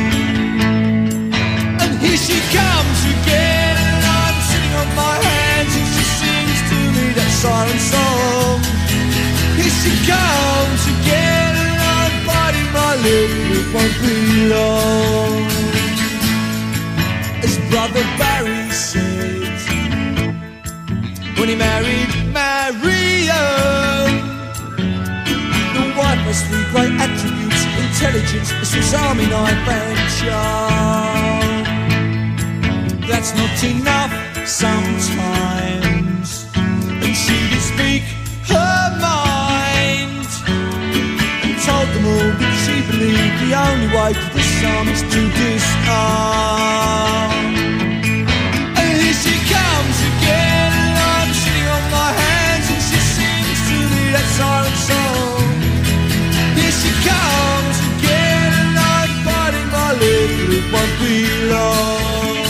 And 1.84 2.00
here 2.00 2.16
she 2.16 2.40
comes 2.56 3.00
again, 3.16 3.76
and 3.76 4.00
I'm 4.08 4.38
sitting 4.48 4.74
on 4.80 4.90
my 4.96 5.16
hands, 5.20 5.76
and 5.76 5.88
she 5.92 6.04
sings 6.24 6.60
to 6.72 6.80
me 6.96 7.06
that 7.20 7.32
siren 7.42 7.80
song. 7.92 8.64
Here 9.60 9.76
she 9.84 9.92
comes 10.08 10.84
again, 10.96 11.54
and 11.68 11.80
I'm 12.00 12.14
biting 12.24 12.70
my 12.72 12.96
lip, 13.04 13.30
it 13.60 13.66
won't 13.76 13.96
be 14.00 14.16
long. 14.56 15.49
Brother 17.92 18.18
Barry 18.20 18.70
said, 18.70 19.58
when 21.40 21.50
he 21.50 21.56
married 21.56 22.14
Marion. 22.32 24.14
The 25.74 25.82
wife 25.98 26.22
has 26.30 26.40
three 26.46 26.66
great 26.70 26.94
attributes 27.02 27.66
intelligence, 27.82 28.52
a 28.52 28.66
Swiss 28.66 28.94
Army 28.94 29.26
knife, 29.26 29.68
and 29.68 29.98
charm. 30.22 31.66
That's 33.10 33.34
not 33.34 33.64
enough 33.64 34.14
sometimes, 34.48 36.30
and 36.56 37.16
she 37.16 37.38
did 37.50 37.64
speak 37.74 38.04
her 38.54 38.98
mind 39.02 40.30
and 41.42 41.58
told 41.66 41.90
them 41.96 42.06
all 42.06 42.32
that 42.38 42.54
she 42.62 42.86
believed 42.86 43.38
the 43.50 43.58
only 43.58 43.90
way 43.98 44.14
to 44.14 44.30
disarm 44.38 44.88
is 44.90 45.02
to 45.02 45.22
disarm. 45.42 46.70
Siren 54.40 54.76
song. 54.90 55.48
Here 56.58 56.76
she 56.82 56.92
comes 57.08 57.78
again, 57.92 58.52
and 58.62 58.74
I'm 58.96 59.12
biting 59.28 59.70
my 59.78 59.90
lip, 60.02 60.64
but 60.74 60.90
it 61.14 61.32
won't. 61.52 62.48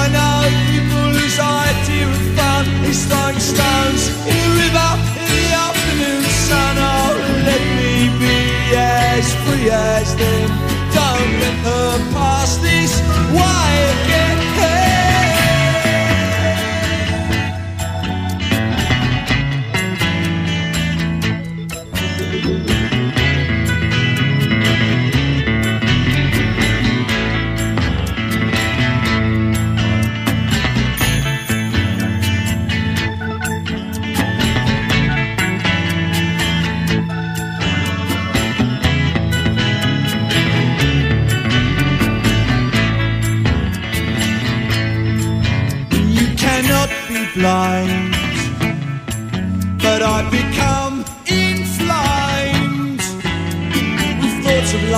I 0.00 0.04
know 0.16 0.40
people 0.72 1.06
whose 1.16 1.38
idea 1.40 2.06
of 2.16 2.22
fun 2.36 2.64
is 2.90 3.00
throwing 3.08 3.40
stones 3.52 4.02
in 4.30 4.36
the 4.44 4.50
river 4.60 4.90
in 5.22 5.30
the 5.40 5.48
afternoon 5.66 6.24
sun. 6.48 6.74
Oh, 6.92 7.16
let 7.48 7.62
me 7.78 7.94
be 8.20 8.38
as 8.76 9.26
free 9.42 9.68
as 9.70 10.08
them. 10.20 10.48
Don't 10.96 11.32
let 11.42 11.56
her 11.68 11.90
pass 12.14 12.50
this 12.66 12.81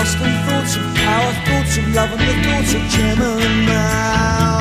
of 0.04 0.20
thoughts 0.44 0.76
of 0.76 0.84
power, 0.96 1.32
thoughts 1.46 1.78
of 1.78 1.94
love 1.94 2.12
and 2.12 2.20
the 2.20 2.34
thoughts 2.44 2.74
of 2.74 2.82
now. 3.64 4.52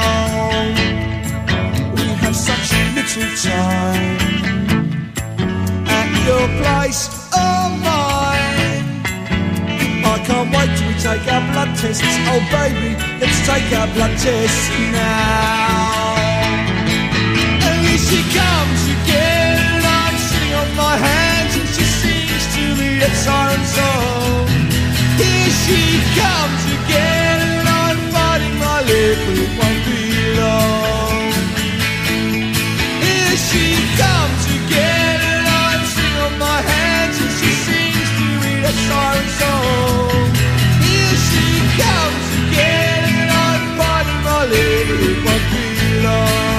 We 1.95 2.05
have 2.23 2.35
such 2.35 2.71
little 2.95 3.27
time 3.43 4.19
at 5.99 6.09
your 6.27 6.47
place 6.63 7.01
or 7.35 7.63
mine. 7.83 8.87
I 10.05 10.15
can't 10.23 10.49
wait 10.55 10.71
till 10.77 10.87
we 10.87 10.95
take 10.95 11.27
our 11.27 11.43
blood 11.51 11.71
tests. 11.75 12.15
Oh 12.31 12.39
baby, 12.55 12.95
let's 13.19 13.39
take 13.45 13.67
our 13.79 13.87
blood 13.95 14.15
tests 14.17 14.69
now. 14.95 16.15
And 17.67 17.77
here 17.85 17.99
she 17.99 18.23
comes 18.31 18.81
again, 18.95 19.83
I'm 19.83 20.15
sitting 20.17 20.53
on 20.55 20.69
my 20.77 20.95
hands, 20.95 21.53
and 21.57 21.67
she 25.65 25.79
comes 26.19 26.61
again 26.77 27.39
And 27.47 27.67
I'm 27.67 27.99
biting 28.11 28.55
my 28.59 28.79
lip 28.89 29.17
but 29.25 29.37
it 29.45 29.51
won't 29.59 29.81
be 29.87 30.01
long. 30.41 31.31
Here 33.05 33.37
she 33.47 33.65
comes 34.03 34.43
again 34.59 35.19
And 35.31 35.45
I'm 35.63 35.81
sitting 35.93 36.17
on 36.27 36.33
my 36.47 36.59
hands 36.71 37.15
And 37.23 37.31
she 37.39 37.51
sings 37.65 38.09
to 38.19 38.27
me 38.43 38.51
that 38.63 38.77
siren 38.87 39.29
song. 39.39 40.27
Here 40.83 41.17
she 41.31 41.47
comes 41.83 42.27
again 42.43 43.01
And 43.21 43.29
I'm 43.47 43.63
biting 43.79 44.21
my 44.29 44.41
lip 44.53 44.85
but 44.89 45.01
it 45.11 45.17
won't 45.25 45.45
be 45.53 45.67
long. 46.07 46.52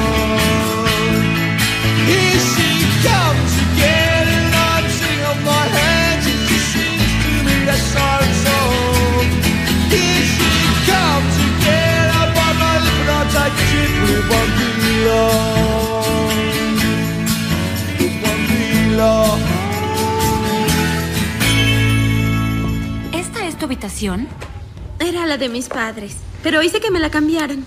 Era 24.05 25.25
la 25.25 25.39
de 25.39 25.49
mis 25.49 25.71
padres, 25.71 26.17
pero 26.43 26.63
hice 26.63 26.79
que 26.79 26.91
me 26.91 27.01
la 27.01 27.11
cambiaran. 27.11 27.65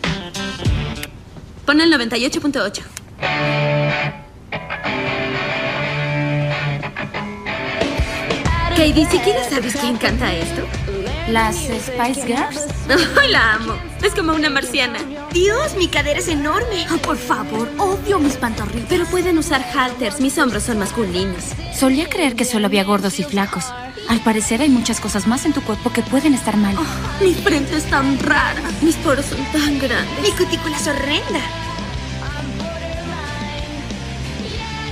Pon 1.66 1.82
el 1.82 1.92
98.8. 1.92 2.84
Katie, 8.70 9.08
siquiera 9.08 9.50
sabes 9.50 9.76
quién 9.78 9.98
canta 9.98 10.32
esto. 10.32 10.62
¿Las 11.30 11.56
Spice 11.56 12.28
Girls? 12.28 12.68
La 13.30 13.56
amo. 13.56 13.74
Es 14.04 14.14
como 14.14 14.34
una 14.34 14.52
marciana. 14.52 15.00
Dios, 15.34 15.76
mi 15.76 15.88
cadera 15.88 16.20
es 16.20 16.28
enorme. 16.28 16.86
Oh, 16.94 16.98
por 16.98 17.18
favor, 17.18 17.68
odio 17.80 18.20
mis 18.20 18.36
pantorrillas. 18.36 18.86
Pero 18.88 19.06
pueden 19.06 19.40
usar 19.40 19.66
halters. 19.74 20.22
Mis 20.22 20.38
hombros 20.38 20.64
son 20.64 20.78
masculinos. 20.78 21.44
Solía 21.74 22.08
creer 22.08 22.36
que 22.36 22.46
solo 22.46 22.68
había 22.68 22.84
gordos 22.84 23.20
y 23.20 23.24
flacos. 23.24 23.66
Al 24.10 24.22
parecer 24.22 24.62
hay 24.62 24.70
muchas 24.70 25.02
cosas 25.02 25.28
más 25.28 25.46
en 25.46 25.54
tu 25.54 25.62
cuerpo 25.62 25.92
que 25.92 26.02
pueden 26.02 26.34
estar 26.34 26.56
mal. 26.56 26.76
Oh, 26.78 27.24
mi 27.24 27.34
frente 27.34 27.76
es 27.76 27.86
tan 27.90 28.18
rara. 28.20 28.62
Mis 28.82 28.96
poros 28.96 29.26
son 29.26 29.44
tan 29.52 29.80
grandes. 29.80 30.22
Mi 30.22 30.32
cutícula 30.32 30.78
es 30.78 30.88
horrenda. 30.88 31.42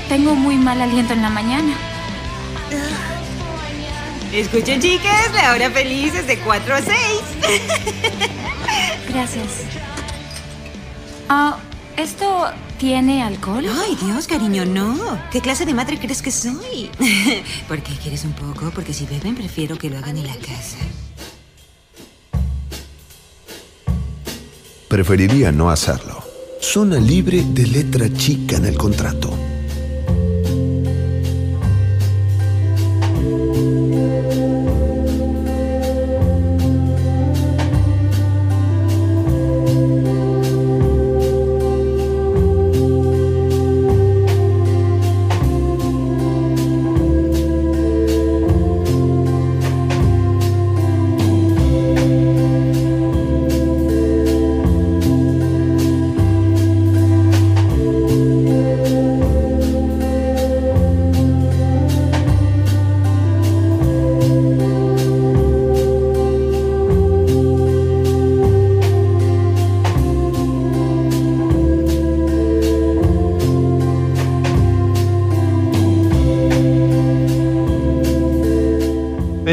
Tengo 0.10 0.36
muy 0.36 0.58
mal 0.58 0.82
aliento 0.82 1.14
en 1.14 1.22
la 1.22 1.30
mañana. 1.30 1.74
Escuchen, 4.34 4.82
chicas, 4.82 5.32
la 5.34 5.54
hora 5.54 5.70
feliz 5.72 6.14
es 6.14 6.28
de 6.28 6.38
4 6.40 6.76
a 6.76 6.82
6. 6.82 6.96
Gracias. 9.10 9.48
Ah, 11.30 11.58
¿esto 11.96 12.52
tiene 12.78 13.24
alcohol? 13.24 13.66
Ay, 13.84 13.98
Dios, 14.02 14.28
cariño, 14.28 14.66
no. 14.66 15.20
¿Qué 15.32 15.42
clase 15.42 15.66
de 15.66 15.74
madre 15.74 16.00
crees 16.00 16.22
que 16.22 16.32
soy? 16.32 16.90
¿Por 17.68 17.82
qué 17.82 17.94
quieres 18.02 18.24
un 18.24 18.34
poco? 18.34 18.72
Porque 18.74 18.94
si 18.94 19.06
beben, 19.06 19.36
prefiero 19.36 19.78
que 19.78 19.90
lo 19.90 19.98
hagan 19.98 20.18
en 20.18 20.28
la 20.28 20.36
casa. 20.36 20.78
Preferiría 24.88 25.52
no 25.52 25.70
hacerlo. 25.70 26.24
Zona 26.62 26.98
libre 26.98 27.44
de 27.44 27.68
letra 27.68 28.12
chica 28.14 28.58
en 28.58 28.66
el 28.66 28.78
contrato. 28.78 29.45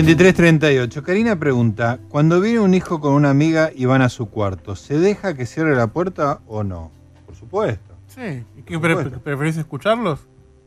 2338. 0.06 1.02
Karina 1.02 1.36
pregunta, 1.38 1.98
cuando 2.08 2.40
viene 2.40 2.60
un 2.60 2.74
hijo 2.74 3.00
con 3.00 3.12
una 3.14 3.30
amiga 3.30 3.70
y 3.74 3.84
van 3.84 4.02
a 4.02 4.08
su 4.08 4.28
cuarto, 4.28 4.74
¿se 4.76 4.98
deja 4.98 5.34
que 5.34 5.46
cierre 5.46 5.76
la 5.76 5.86
puerta 5.86 6.40
o 6.46 6.64
no? 6.64 6.90
Por 7.26 7.34
supuesto. 7.36 7.94
Sí. 8.08 8.44
¿Y 8.56 8.62
qué 8.62 8.78
pre- 8.78 8.94
supuesto. 8.94 9.20
preferís 9.20 9.56
escucharlos? 9.56 10.20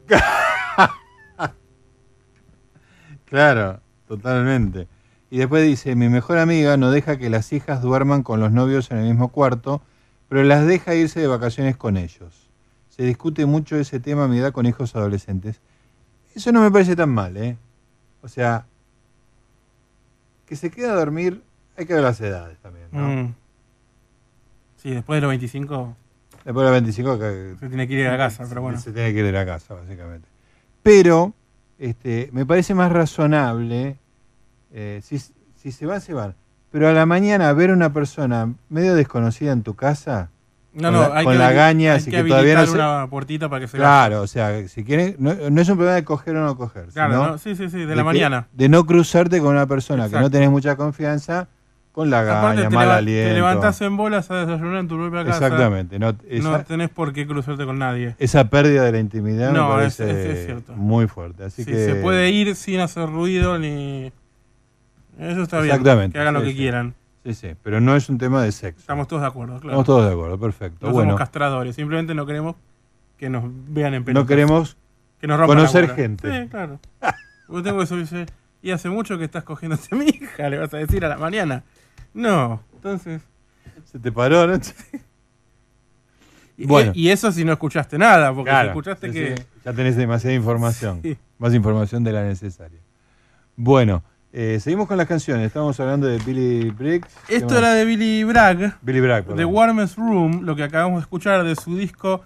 Claro, 3.26 3.82
totalmente. 4.08 4.88
Y 5.32 5.40
después 5.40 5.66
dice, 5.66 5.96
mi 5.96 6.10
mejor 6.10 6.38
amiga 6.38 6.78
no 6.78 6.92
deja 6.92 7.18
que 7.18 7.30
las 7.32 7.52
hijas 7.54 7.82
duerman 7.82 8.22
con 8.24 8.40
los 8.40 8.52
novios 8.52 8.92
en 8.92 8.98
el 9.00 9.06
mismo 9.06 9.30
cuarto, 9.30 9.82
pero 10.30 10.44
las 10.44 10.66
deja 10.68 10.94
irse 10.96 11.20
de 11.20 11.28
vacaciones 11.28 11.76
con 11.76 11.98
ellos. 11.98 12.50
Se 12.90 13.04
discute 13.04 13.46
mucho 13.46 13.76
ese 13.78 14.00
tema 14.00 14.26
a 14.26 14.28
mi 14.28 14.38
edad 14.38 14.54
con 14.54 14.68
hijos 14.68 14.96
adolescentes. 14.96 15.60
Eso 16.36 16.52
no 16.52 16.62
me 16.62 16.72
parece 16.72 16.96
tan 16.96 17.10
mal, 17.10 17.36
¿eh? 17.36 17.58
O 18.22 18.28
sea, 18.28 18.68
que 20.46 20.56
se 20.56 20.70
queda 20.72 20.94
a 20.94 20.96
dormir, 20.96 21.42
hay 21.78 21.86
que 21.86 21.94
ver 21.94 22.04
las 22.04 22.20
edades 22.22 22.58
también, 22.60 22.88
¿no? 22.92 23.08
Mm. 23.08 23.34
Sí, 24.78 24.92
después 24.92 25.18
de 25.18 25.22
los 25.22 25.30
25 25.30 25.96
Después 26.44 26.64
de 26.64 26.72
los 26.72 26.72
25 26.74 27.18
que- 27.20 27.56
se 27.60 27.68
tiene 27.70 27.88
que 27.88 27.94
ir 27.96 28.08
a 28.08 28.12
la 28.12 28.18
casa, 28.18 28.46
pero 28.48 28.62
bueno. 28.62 28.80
Se 28.80 28.92
tiene 28.92 29.12
que 29.14 29.20
ir 29.20 29.26
de 29.26 29.32
la 29.32 29.46
casa, 29.48 29.74
básicamente. 29.74 30.28
Pero 30.84 31.34
este, 31.80 32.30
me 32.32 32.46
parece 32.46 32.76
más 32.76 32.92
razonable, 32.92 33.98
eh, 34.72 35.00
si, 35.04 35.18
si 35.56 35.72
se 35.72 35.86
van, 35.88 36.02
se 36.02 36.14
van. 36.14 36.36
Pero 36.72 36.88
a 36.88 36.94
la 36.94 37.06
mañana 37.08 37.52
ver 37.54 37.72
a 37.72 37.74
una 37.74 37.92
persona 37.92 38.54
medio 38.70 38.94
desconocida 38.94 39.52
en 39.54 39.64
tu 39.64 39.76
casa, 39.76 40.30
No, 40.76 40.92
no, 40.92 41.02
la, 41.10 41.18
hay 41.18 41.24
con 41.24 41.34
que, 41.34 41.40
la 41.40 41.52
gaña, 41.54 41.92
hay 41.94 41.98
así 41.98 42.12
que 42.12 42.18
que, 42.24 42.30
todavía 42.30 42.54
no 42.56 42.60
habilitar 42.62 42.86
se... 42.86 42.96
una 42.98 43.08
puertita 43.10 43.48
para 43.50 43.62
que 43.62 43.68
se 43.68 43.78
Claro, 43.78 44.22
o 44.22 44.28
sea, 44.28 44.68
si 44.68 44.84
quieren, 44.84 45.16
no, 45.20 45.34
no 45.50 45.62
es 45.62 45.70
un 45.70 45.76
problema 45.78 45.96
de 45.96 46.04
coger 46.04 46.36
o 46.36 46.44
no 46.46 46.58
coger. 46.58 46.88
Claro, 46.94 47.14
sino 47.14 47.28
no, 47.28 47.38
sí, 47.38 47.56
sí, 47.56 47.70
sí, 47.70 47.78
de 47.80 47.88
la 47.96 48.02
que- 48.02 48.04
mañana. 48.04 48.48
De 48.54 48.68
no 48.70 48.86
cruzarte 48.86 49.40
con 49.40 49.52
una 49.56 49.66
persona 49.68 50.10
que 50.10 50.20
no 50.20 50.30
tenés 50.30 50.50
mucha 50.52 50.76
confianza, 50.76 51.48
con 51.94 52.10
la 52.10 52.20
Aparte, 52.40 52.64
gaña, 52.64 52.70
mal 52.76 52.92
aliento. 52.92 53.30
te 53.30 53.36
levantás 53.36 53.80
en 53.80 53.96
bolas 53.96 54.30
a 54.30 54.46
desayunar 54.46 54.80
en 54.82 54.88
tu 54.90 54.98
propia 54.98 55.24
casa. 55.24 55.46
Exactamente, 55.46 55.98
no- 55.98 56.14
esa- 56.30 56.50
no 56.58 56.64
tenés 56.66 56.90
por 56.90 57.14
qué 57.14 57.26
cruzarte 57.26 57.64
con 57.66 57.80
nadie. 57.80 58.16
Esa 58.20 58.50
pérdida 58.50 58.84
de 58.84 58.92
la 58.92 59.00
intimidad 59.00 59.54
No, 59.54 59.78
me 59.78 59.86
es- 59.86 59.96
parece 59.96 60.10
es- 60.32 60.38
es 60.40 60.46
cierto. 60.46 60.74
muy 60.74 61.08
fuerte. 61.08 61.46
Así 61.46 61.64
Sí, 61.64 61.72
que 61.72 61.86
se 61.86 61.96
puede 61.96 62.30
ir 62.32 62.54
sin 62.58 62.82
hacer 62.82 63.10
ruido 63.10 63.58
ni. 63.58 64.12
Eso 65.18 65.44
está 65.44 65.62
bien. 65.62 65.72
Exactamente. 65.72 66.14
Que 66.16 66.20
hagan 66.20 66.34
lo 66.34 66.44
que 66.44 66.54
quieran. 66.54 66.94
Sí, 67.26 67.34
sí, 67.34 67.56
pero 67.64 67.82
no 67.82 67.96
es 67.96 68.08
un 68.08 68.20
tema 68.20 68.44
de 68.44 68.52
sexo. 68.52 68.82
Estamos 68.82 69.08
todos 69.08 69.24
de 69.24 69.28
acuerdo, 69.28 69.54
claro. 69.60 69.70
Estamos 69.70 69.86
todos 69.88 70.06
de 70.06 70.12
acuerdo, 70.14 70.40
perfecto. 70.40 70.86
No 70.86 70.94
bueno, 70.94 71.10
somos 71.10 71.20
castradores, 71.20 71.76
simplemente 71.76 72.14
no 72.14 72.24
queremos 72.28 72.56
que 73.18 73.30
nos 73.32 73.46
vean 73.48 73.96
en 73.96 74.02
no 74.02 74.06
pelotas. 74.06 74.28
queremos 74.28 74.78
que 75.20 75.26
nos 75.26 75.40
la 75.40 75.48
conocer 75.48 75.90
gente. 75.96 76.44
Sí, 76.44 76.48
claro. 76.50 76.80
Yo 77.50 77.64
tengo 77.64 77.80
que 77.80 77.88
subirse. 77.88 78.28
Y 78.62 78.70
hace 78.72 78.90
mucho 78.90 79.18
que 79.18 79.24
estás 79.26 79.44
cogiéndote 79.44 79.88
a 79.92 79.96
mi 79.96 80.06
hija, 80.06 80.50
le 80.50 80.60
vas 80.60 80.72
a 80.74 80.78
decir 80.78 81.04
a 81.04 81.10
la 81.10 81.18
mañana. 81.18 81.64
No, 82.14 82.62
entonces. 82.76 83.24
Se 83.86 83.98
te 83.98 84.12
paró, 84.12 84.46
¿no? 84.46 84.60
Y, 86.58 86.68
Bueno. 86.68 86.94
y 86.96 87.10
eso 87.10 87.34
si 87.34 87.44
no 87.44 87.52
escuchaste 87.52 87.98
nada, 87.98 88.34
porque 88.34 88.50
Claro, 88.50 88.68
si 88.68 88.70
escuchaste 88.70 89.08
sí, 89.08 89.14
que. 89.14 89.38
sí, 89.38 89.44
ya 89.66 89.74
tenés 89.74 89.98
demasiada 89.98 90.34
información. 90.36 91.00
Sí. 91.02 91.18
Más 91.38 91.54
información 91.54 92.04
de 92.06 92.14
la 92.14 92.24
necesaria. 92.24 92.80
Bueno, 93.58 94.04
eh, 94.38 94.60
seguimos 94.60 94.86
con 94.90 94.98
las 94.98 95.08
canciones. 95.08 95.48
Estábamos 95.48 95.80
hablando 95.80 96.08
de 96.08 96.18
Billy 96.18 96.70
Briggs. 96.70 97.08
¿Qué 97.26 97.38
Esto 97.38 97.58
era 97.58 97.74
de 97.74 97.86
Billy 97.86 98.26
Bragg. 98.26 98.78
Billy 98.82 99.00
Bragg, 99.00 99.24
The 99.24 99.34
perdón. 99.34 99.54
Warmest 99.56 99.98
Room, 99.98 100.42
lo 100.44 100.58
que 100.58 100.64
acabamos 100.64 100.98
de 100.98 101.02
escuchar 101.04 101.46
de 101.46 101.56
su 101.56 101.78
disco 101.78 102.22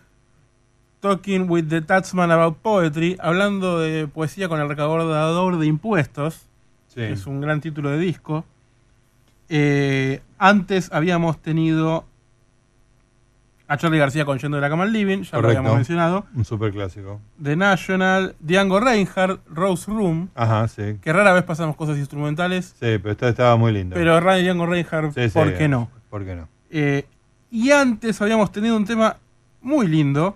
Talking 1.01 1.47
with 1.47 1.65
the 1.69 1.81
Taxman 1.81 2.31
About 2.31 2.57
Poetry, 2.57 3.15
hablando 3.19 3.77
de 3.79 4.07
poesía 4.07 4.49
con 4.49 4.59
el 4.59 4.67
recaudador 4.67 5.59
de 5.59 5.67
impuestos. 5.67 6.47
Sí. 6.87 6.95
que 6.95 7.11
Es 7.11 7.27
un 7.27 7.41
gran 7.41 7.61
título 7.61 7.91
de 7.91 7.99
disco. 7.99 8.43
Eh, 9.47 10.21
antes 10.39 10.89
habíamos 10.91 11.39
tenido 11.39 12.05
a 13.69 13.77
Charlie 13.77 13.99
García 13.99 14.25
con 14.25 14.37
Yendo 14.39 14.57
de 14.57 14.61
la 14.61 14.69
Cama 14.69 14.83
al 14.83 14.91
Living, 14.91 15.21
ya 15.21 15.39
lo 15.39 15.47
habíamos 15.47 15.75
mencionado. 15.75 16.25
Un 16.35 16.43
super 16.43 16.71
clásico. 16.73 17.21
The 17.41 17.55
National, 17.55 18.35
Django 18.39 18.79
Reinhardt, 18.79 19.39
Rose 19.47 19.89
Room, 19.89 20.29
Ajá, 20.35 20.67
sí. 20.67 20.97
que 21.01 21.13
rara 21.13 21.31
vez 21.33 21.43
pasamos 21.43 21.75
cosas 21.75 21.97
instrumentales, 21.99 22.73
Sí, 22.79 22.97
pero 22.97 23.11
esto 23.11 23.27
estaba 23.27 23.55
muy 23.55 23.71
lindo. 23.71 23.93
pero 23.95 24.19
Ray 24.19 24.43
Django 24.43 24.65
Reinhardt, 24.65 25.13
Sí, 25.13 25.29
sí, 25.29 25.29
¿por 25.29 25.53
qué 25.55 25.67
no? 25.67 25.89
¿Por 26.09 26.25
qué 26.25 26.35
no? 26.35 26.49
Eh, 26.71 27.05
y 27.51 27.71
antes 27.71 28.19
habíamos 28.21 28.51
tenido 28.51 28.75
un 28.75 28.85
tema 28.85 29.17
muy 29.61 29.87
lindo 29.87 30.35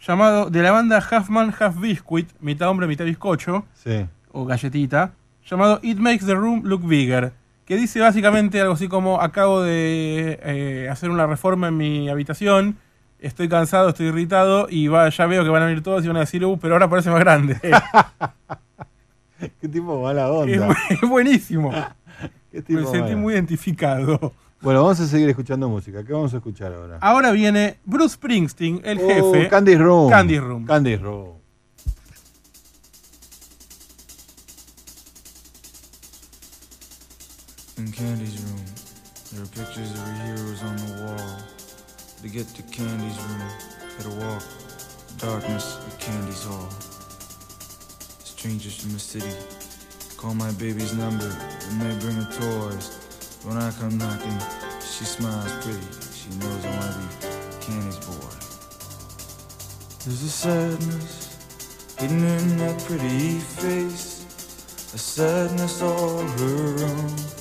llamado 0.00 0.48
de 0.48 0.62
la 0.62 0.70
banda 0.70 0.98
Half 1.10 1.28
Man 1.30 1.52
Half 1.58 1.80
Biscuit, 1.80 2.28
mitad 2.40 2.68
hombre, 2.68 2.86
mitad 2.86 3.04
bizcocho, 3.04 3.64
Sí. 3.74 4.06
o 4.30 4.44
galletita, 4.44 5.12
llamado 5.50 5.80
It 5.82 5.98
Makes 5.98 6.26
the 6.26 6.34
Room 6.34 6.62
Look 6.64 6.86
Bigger, 6.86 7.32
que 7.68 7.76
dice 7.76 8.00
básicamente 8.00 8.58
algo 8.62 8.72
así 8.72 8.88
como 8.88 9.20
acabo 9.20 9.60
de 9.62 10.40
eh, 10.42 10.88
hacer 10.90 11.10
una 11.10 11.26
reforma 11.26 11.68
en 11.68 11.76
mi 11.76 12.08
habitación, 12.08 12.78
estoy 13.18 13.46
cansado, 13.48 13.90
estoy 13.90 14.06
irritado 14.06 14.68
y 14.70 14.88
va, 14.88 15.08
ya 15.10 15.26
veo 15.26 15.44
que 15.44 15.50
van 15.50 15.62
a 15.62 15.66
venir 15.66 15.82
todos 15.82 16.02
y 16.02 16.08
van 16.08 16.16
a 16.16 16.20
decir, 16.20 16.42
uh, 16.46 16.58
pero 16.58 16.74
ahora 16.74 16.88
parece 16.88 17.10
más 17.10 17.20
grande. 17.20 17.58
Qué 19.60 19.68
tipo 19.68 20.02
mala 20.02 20.30
onda. 20.30 20.52
es 20.52 20.60
bu- 20.60 20.76
es 21.02 21.08
buenísimo. 21.08 21.70
Qué 22.50 22.62
tipo 22.62 22.80
Me 22.80 22.86
sentí 22.86 23.14
muy 23.14 23.34
identificado. 23.34 24.32
Bueno, 24.60 24.82
vamos 24.82 24.98
a 24.98 25.06
seguir 25.06 25.28
escuchando 25.28 25.68
música. 25.68 26.02
¿Qué 26.02 26.12
vamos 26.12 26.32
a 26.34 26.38
escuchar 26.38 26.72
ahora? 26.72 26.98
Ahora 27.00 27.30
viene 27.30 27.76
Bruce 27.84 28.14
Springsteen, 28.14 28.80
el 28.82 28.98
Oh, 28.98 29.06
jefe. 29.32 29.48
Candy 29.48 29.76
Room. 29.76 30.10
Candy 30.10 30.38
Room. 30.40 30.64
Candy 30.64 30.96
Room. 30.96 31.37
In 37.78 37.92
Candy's 37.92 38.42
room, 38.42 38.64
there 39.30 39.44
are 39.44 39.46
pictures 39.46 39.92
of 39.92 39.98
her 39.98 40.26
heroes 40.26 40.62
on 40.64 40.76
the 40.78 41.04
wall. 41.04 41.38
To 42.20 42.28
get 42.28 42.48
to 42.56 42.62
Candy's 42.62 43.16
room, 43.22 43.42
gotta 43.96 44.10
walk 44.18 44.42
darkness 45.18 45.78
at 45.86 46.00
Candy's 46.00 46.42
hall. 46.42 46.68
Strangers 48.24 48.80
from 48.80 48.94
the 48.94 48.98
city 48.98 49.30
call 50.16 50.34
my 50.34 50.50
baby's 50.54 50.92
number 50.94 51.30
and 51.70 51.80
they 51.80 51.96
bring 52.00 52.16
her 52.16 52.32
toys. 52.32 52.98
When 53.44 53.56
I 53.56 53.70
come 53.70 53.96
knocking, 53.96 54.38
she 54.80 55.04
smiles 55.04 55.52
pretty. 55.62 55.78
She 56.18 56.30
knows 56.40 56.64
I 56.64 56.70
wanna 56.80 57.08
be 57.20 57.64
Candy's 57.64 57.98
boy. 57.98 58.34
There's 60.04 60.22
a 60.24 60.28
sadness 60.28 61.36
hidden 61.96 62.24
in 62.24 62.56
that 62.56 62.82
pretty 62.82 63.38
face, 63.38 64.24
a 64.92 64.98
sadness 64.98 65.80
all 65.80 66.18
her 66.18 66.84
own 66.84 67.38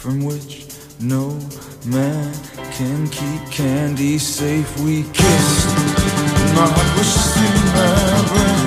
from 0.00 0.24
which 0.24 0.64
no 0.98 1.28
man 1.84 2.32
can 2.72 3.04
keep 3.12 3.40
candy 3.52 4.16
safe. 4.16 4.64
We 4.80 5.04
kissed, 5.12 5.68
and 6.40 6.52
my 6.56 6.64
heart 6.64 6.90
wishes 6.96 7.36
in 7.36 7.56
my 7.76 8.24
brain, 8.32 8.64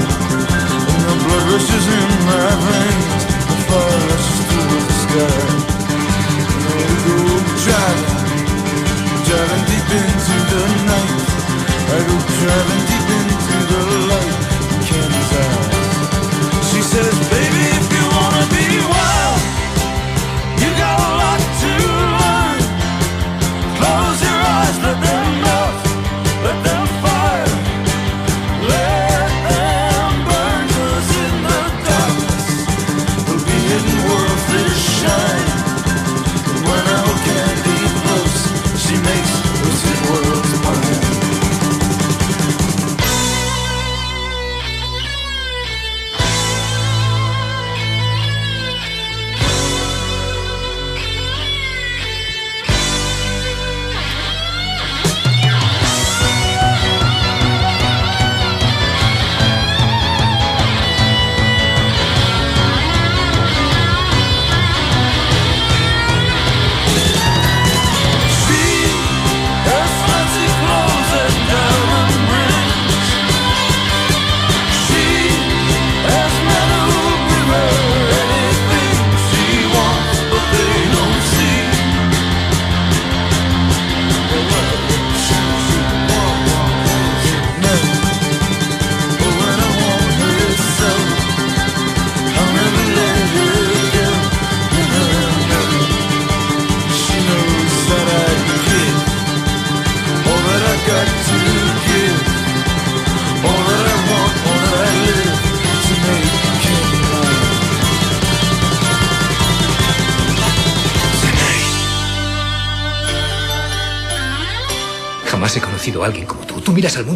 and 0.93 1.03
the 1.09 1.15
blood 1.25 1.45
rushes 1.49 1.85
in 1.89 2.09
my 2.29 2.49
veins. 2.69 3.25
The 3.49 3.57
fire 3.65 4.01
rushes 4.13 4.41
through 4.45 4.77
the 4.77 4.93
sky. 5.01 5.41
And 6.69 6.85
we 6.85 6.97
go 7.01 7.17
driving, 7.65 8.13
driving 9.25 9.63
deep 9.73 9.89
into 9.89 10.37
the 10.53 10.61
night. 10.85 11.17
I 11.81 11.99
go 12.13 12.15
driving 12.29 12.83
deep 12.93 13.09
into 13.09 13.57
the 13.73 13.81
light. 14.05 14.37
Candy's 14.85 15.33
eyes. 15.33 15.81
She 16.69 16.79
says, 16.85 17.15
baby, 17.33 17.52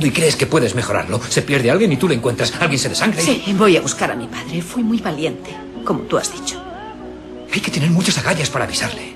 y 0.07 0.11
crees 0.11 0.35
que 0.35 0.45
puedes 0.45 0.73
mejorarlo. 0.75 1.19
Se 1.29 1.41
pierde 1.41 1.69
alguien 1.71 1.91
y 1.91 1.97
tú 1.97 2.07
lo 2.07 2.13
encuentras. 2.13 2.53
Alguien 2.59 2.79
se 2.79 2.89
desangra. 2.89 3.21
y- 3.21 3.25
Sí, 3.25 3.53
voy 3.53 3.75
a 3.77 3.81
buscar 3.81 4.11
a 4.11 4.15
mi 4.15 4.27
padre. 4.27 4.61
Fui 4.61 4.83
muy 4.83 4.99
valiente, 4.99 5.51
como 5.83 6.01
tú 6.01 6.17
has 6.17 6.31
dicho. 6.31 6.61
Hay 7.53 7.59
que 7.59 7.71
tener 7.71 7.89
muchas 7.89 8.17
agallas 8.17 8.49
para 8.49 8.65
avisarle. 8.65 9.13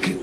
Creo, 0.00 0.18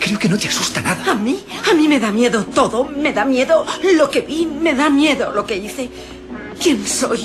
creo 0.00 0.18
que 0.18 0.28
no 0.28 0.38
te 0.38 0.48
asusta 0.48 0.80
nada. 0.80 1.12
A 1.12 1.14
mí, 1.14 1.38
a 1.70 1.74
mí 1.74 1.88
me 1.88 1.98
da 2.00 2.10
miedo 2.12 2.44
todo. 2.44 2.84
Me 2.84 3.12
da 3.12 3.24
miedo 3.24 3.64
lo 3.96 4.10
que 4.10 4.20
vi, 4.20 4.46
me 4.46 4.74
da 4.74 4.90
miedo 4.90 5.32
lo 5.32 5.46
que 5.46 5.56
hice. 5.56 5.88
¿Quién 6.62 6.86
soy? 6.86 7.20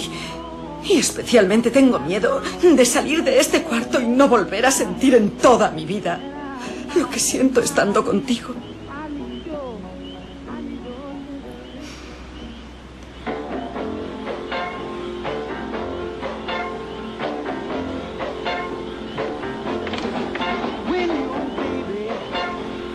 Y 0.84 0.98
especialmente 0.98 1.72
tengo 1.72 2.00
miedo 2.00 2.42
de 2.62 2.86
salir 2.86 3.24
de 3.24 3.40
este 3.40 3.62
cuarto 3.64 4.02
y 4.02 4.06
no 4.08 4.28
volver 4.28 4.66
a 4.66 4.72
sentir 4.72 5.14
en 5.16 5.32
toda 5.32 5.72
mi 5.72 5.86
vida 5.86 6.20
lo 6.96 7.10
que 7.10 7.20
siento 7.20 7.62
estando 7.62 8.04
contigo. 8.04 8.54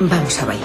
Vamos 0.08 0.40
a 0.40 0.46
bailar. 0.46 0.55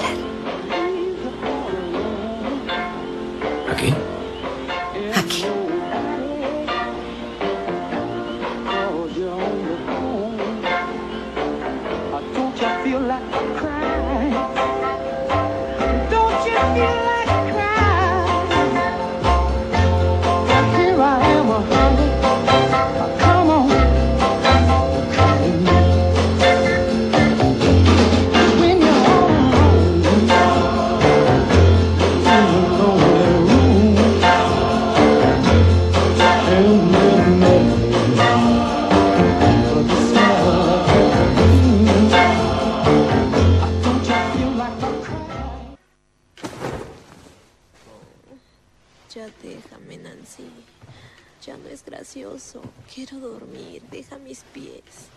Ya 51.45 51.57
no 51.57 51.69
es 51.69 51.83
gracioso. 51.83 52.61
Quiero 52.93 53.19
dormir. 53.19 53.81
Deja 53.89 54.19
mis 54.19 54.43
pies. 54.53 55.09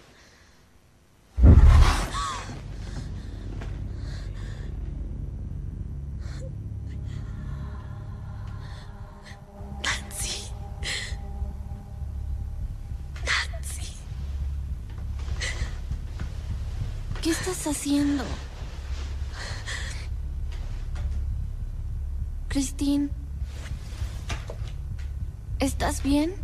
Nancy. 9.83 10.51
¿Qué 17.23 17.31
estás 17.31 17.67
haciendo? 17.67 18.25
Christine. 22.49 23.24
¿Estás 25.65 26.03
bien? 26.03 26.35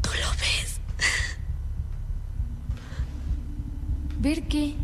¿Tú 0.00 0.08
lo 0.18 0.30
ves? 0.40 0.80
¿Ver 4.18 4.48
qué? 4.48 4.74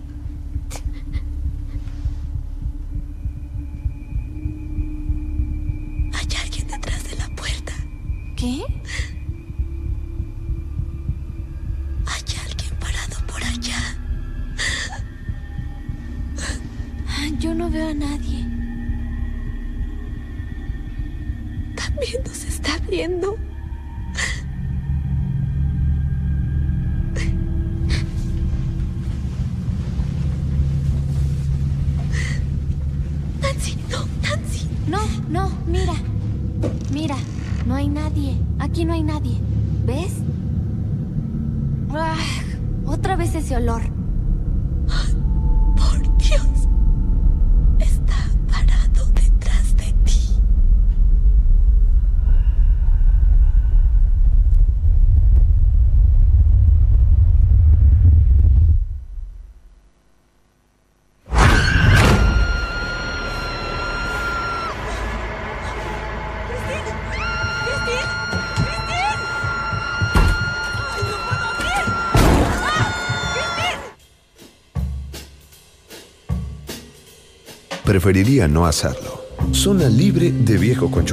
Preferiría 77.99 78.47
no 78.47 78.65
hacerlo. 78.65 79.25
Zona 79.51 79.89
libre 79.89 80.31
de 80.31 80.57
viejos 80.57 80.89
con 80.89 81.05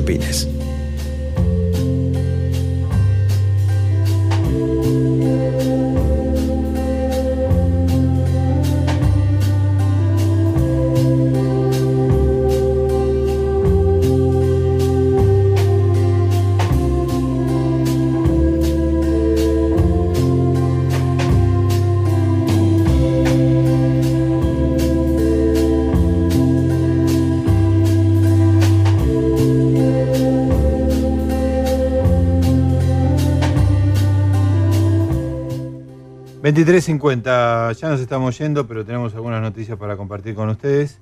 23.50, 36.56 37.73
ya 37.73 37.90
nos 37.90 37.99
estamos 37.99 38.38
yendo, 38.38 38.65
pero 38.68 38.86
tenemos 38.86 39.14
algunas 39.14 39.41
noticias 39.41 39.77
para 39.77 39.98
compartir 39.98 40.36
con 40.36 40.49
ustedes. 40.49 40.99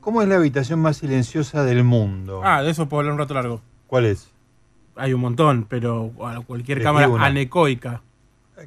¿Cómo 0.00 0.22
es 0.22 0.28
la 0.28 0.36
habitación 0.36 0.80
más 0.80 0.96
silenciosa 0.96 1.62
del 1.64 1.84
mundo? 1.84 2.40
Ah, 2.42 2.62
de 2.62 2.70
eso 2.70 2.88
puedo 2.88 3.00
hablar 3.00 3.12
un 3.12 3.18
rato 3.18 3.34
largo. 3.34 3.60
¿Cuál 3.86 4.06
es? 4.06 4.30
Hay 4.96 5.12
un 5.12 5.20
montón, 5.20 5.66
pero 5.68 6.10
cualquier 6.46 6.78
Elegí 6.78 6.84
cámara 6.86 7.08
una. 7.08 7.26
anecoica. 7.26 8.02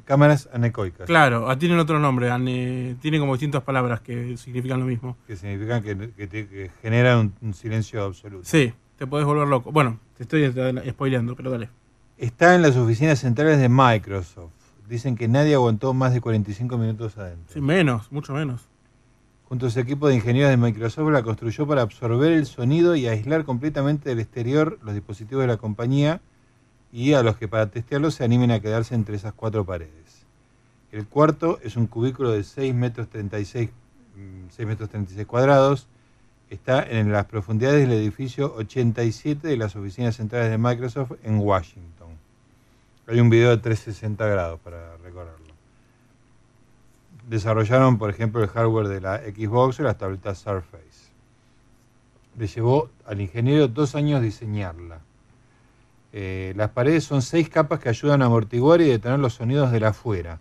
Cámaras 0.04 0.48
anecoicas. 0.52 1.06
Claro, 1.06 1.48
ah, 1.50 1.58
tienen 1.58 1.78
otro 1.78 1.98
nombre, 1.98 2.30
ane- 2.30 2.96
tienen 3.00 3.20
como 3.20 3.34
distintas 3.34 3.62
palabras 3.62 4.00
que 4.00 4.36
significan 4.36 4.80
lo 4.80 4.86
mismo. 4.86 5.16
Que 5.26 5.36
significan 5.36 5.82
que, 5.82 6.10
que 6.16 6.26
te- 6.26 6.46
que 6.48 6.70
generan 6.82 7.18
un, 7.18 7.34
un 7.48 7.54
silencio 7.54 8.04
absoluto. 8.04 8.44
Sí, 8.44 8.72
te 8.96 9.06
podés 9.06 9.26
volver 9.26 9.48
loco. 9.48 9.72
Bueno, 9.72 9.98
te 10.16 10.22
estoy 10.24 10.42
eh, 10.44 10.90
spoileando, 10.90 11.34
pero 11.34 11.50
dale. 11.50 11.68
Está 12.18 12.54
en 12.54 12.62
las 12.62 12.76
oficinas 12.76 13.18
centrales 13.18 13.58
de 13.58 13.68
Microsoft. 13.68 14.52
Dicen 14.88 15.16
que 15.16 15.28
nadie 15.28 15.54
aguantó 15.54 15.94
más 15.94 16.14
de 16.14 16.20
45 16.20 16.78
minutos 16.78 17.18
adentro. 17.18 17.52
Sí, 17.52 17.60
menos, 17.60 18.12
mucho 18.12 18.32
menos. 18.32 18.68
Junto 19.48 19.66
a 19.66 19.70
su 19.70 19.78
equipo 19.78 20.08
de 20.08 20.16
ingenieros 20.16 20.50
de 20.50 20.56
Microsoft 20.56 21.10
la 21.12 21.22
construyó 21.22 21.66
para 21.66 21.82
absorber 21.82 22.32
el 22.32 22.46
sonido 22.46 22.96
y 22.96 23.06
aislar 23.06 23.44
completamente 23.44 24.08
del 24.08 24.20
exterior 24.20 24.78
los 24.82 24.94
dispositivos 24.94 25.42
de 25.42 25.48
la 25.48 25.56
compañía 25.56 26.20
y 26.92 27.12
a 27.12 27.22
los 27.22 27.36
que 27.36 27.46
para 27.46 27.70
testearlo 27.70 28.10
se 28.10 28.24
animen 28.24 28.50
a 28.50 28.60
quedarse 28.60 28.94
entre 28.94 29.16
esas 29.16 29.32
cuatro 29.34 29.64
paredes. 29.64 30.26
El 30.92 31.06
cuarto 31.06 31.58
es 31.62 31.76
un 31.76 31.86
cubículo 31.86 32.32
de 32.32 32.42
6 32.42 32.74
metros 32.74 33.08
36, 33.08 33.70
mm, 34.16 34.50
6 34.50 34.68
metros 34.68 34.88
36 34.88 35.26
cuadrados. 35.26 35.88
Está 36.48 36.82
en 36.82 37.12
las 37.12 37.26
profundidades 37.26 37.80
del 37.86 37.98
edificio 37.98 38.54
87 38.54 39.46
de 39.46 39.56
las 39.56 39.76
oficinas 39.76 40.16
centrales 40.16 40.50
de 40.50 40.58
Microsoft 40.58 41.12
en 41.22 41.38
Washington. 41.38 42.05
Hay 43.08 43.20
un 43.20 43.30
video 43.30 43.50
de 43.50 43.58
360 43.58 44.26
grados 44.26 44.58
para 44.60 44.96
recorrerlo. 44.96 45.54
Desarrollaron, 47.28 47.98
por 47.98 48.10
ejemplo, 48.10 48.42
el 48.42 48.48
hardware 48.48 48.88
de 48.88 49.00
la 49.00 49.18
Xbox 49.18 49.78
y 49.78 49.82
las 49.82 49.96
tabletas 49.96 50.38
Surface. 50.38 51.12
Le 52.36 52.48
llevó 52.48 52.90
al 53.04 53.20
ingeniero 53.20 53.68
dos 53.68 53.94
años 53.94 54.22
diseñarla. 54.22 55.00
Eh, 56.12 56.52
las 56.56 56.70
paredes 56.70 57.04
son 57.04 57.22
seis 57.22 57.48
capas 57.48 57.78
que 57.78 57.88
ayudan 57.88 58.22
a 58.22 58.26
amortiguar 58.26 58.80
y 58.80 58.88
detener 58.88 59.20
los 59.20 59.34
sonidos 59.34 59.70
de 59.70 59.80
la 59.80 59.88
afuera. 59.88 60.40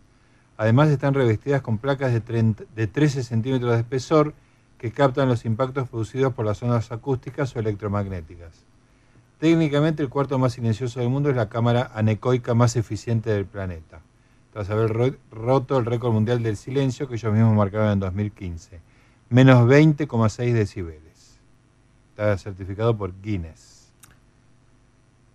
Además 0.58 0.90
están 0.90 1.14
revestidas 1.14 1.62
con 1.62 1.78
placas 1.78 2.14
de, 2.14 2.22
30 2.22 2.64
de 2.76 2.88
13 2.88 3.24
centímetros 3.24 3.74
de 3.74 3.80
espesor 3.80 4.34
que 4.80 4.92
captan 4.92 5.30
los 5.30 5.46
impactos 5.46 5.88
producidos 5.88 6.34
por 6.34 6.46
las 6.46 6.64
ondas 6.64 6.92
acústicas 6.92 7.56
o 7.56 7.60
electromagnéticas. 7.60 8.66
Técnicamente 9.40 10.02
el 10.02 10.10
cuarto 10.10 10.40
más 10.40 10.54
silencioso 10.54 11.00
del 11.00 11.10
mundo 11.10 11.30
es 11.30 11.36
la 11.36 11.50
cámara 11.50 11.92
anecoica 11.94 12.54
más 12.54 12.76
eficiente 12.76 13.30
del 13.32 13.46
planeta, 13.46 14.00
tras 14.54 14.70
haber 14.70 14.92
ro- 14.92 15.16
roto 15.32 15.78
el 15.78 15.86
récord 15.86 16.14
mundial 16.14 16.42
del 16.42 16.56
silencio 16.58 17.08
que 17.08 17.16
ellos 17.16 17.34
mismos 17.34 17.54
marcaron 17.56 17.92
en 17.92 18.00
2015, 18.00 18.80
menos 19.30 19.68
20,6 19.68 20.54
decibeles. 20.54 21.38
Está 22.12 22.38
certificado 22.38 22.96
por 22.98 23.12
Guinness. 23.22 23.92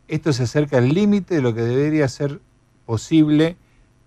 Esto 0.08 0.32
se 0.32 0.44
acerca 0.44 0.78
al 0.78 0.88
límite 0.88 1.34
de 1.36 1.42
lo 1.42 1.54
que 1.54 1.60
debería 1.60 2.08
ser 2.08 2.40
posible 2.86 3.56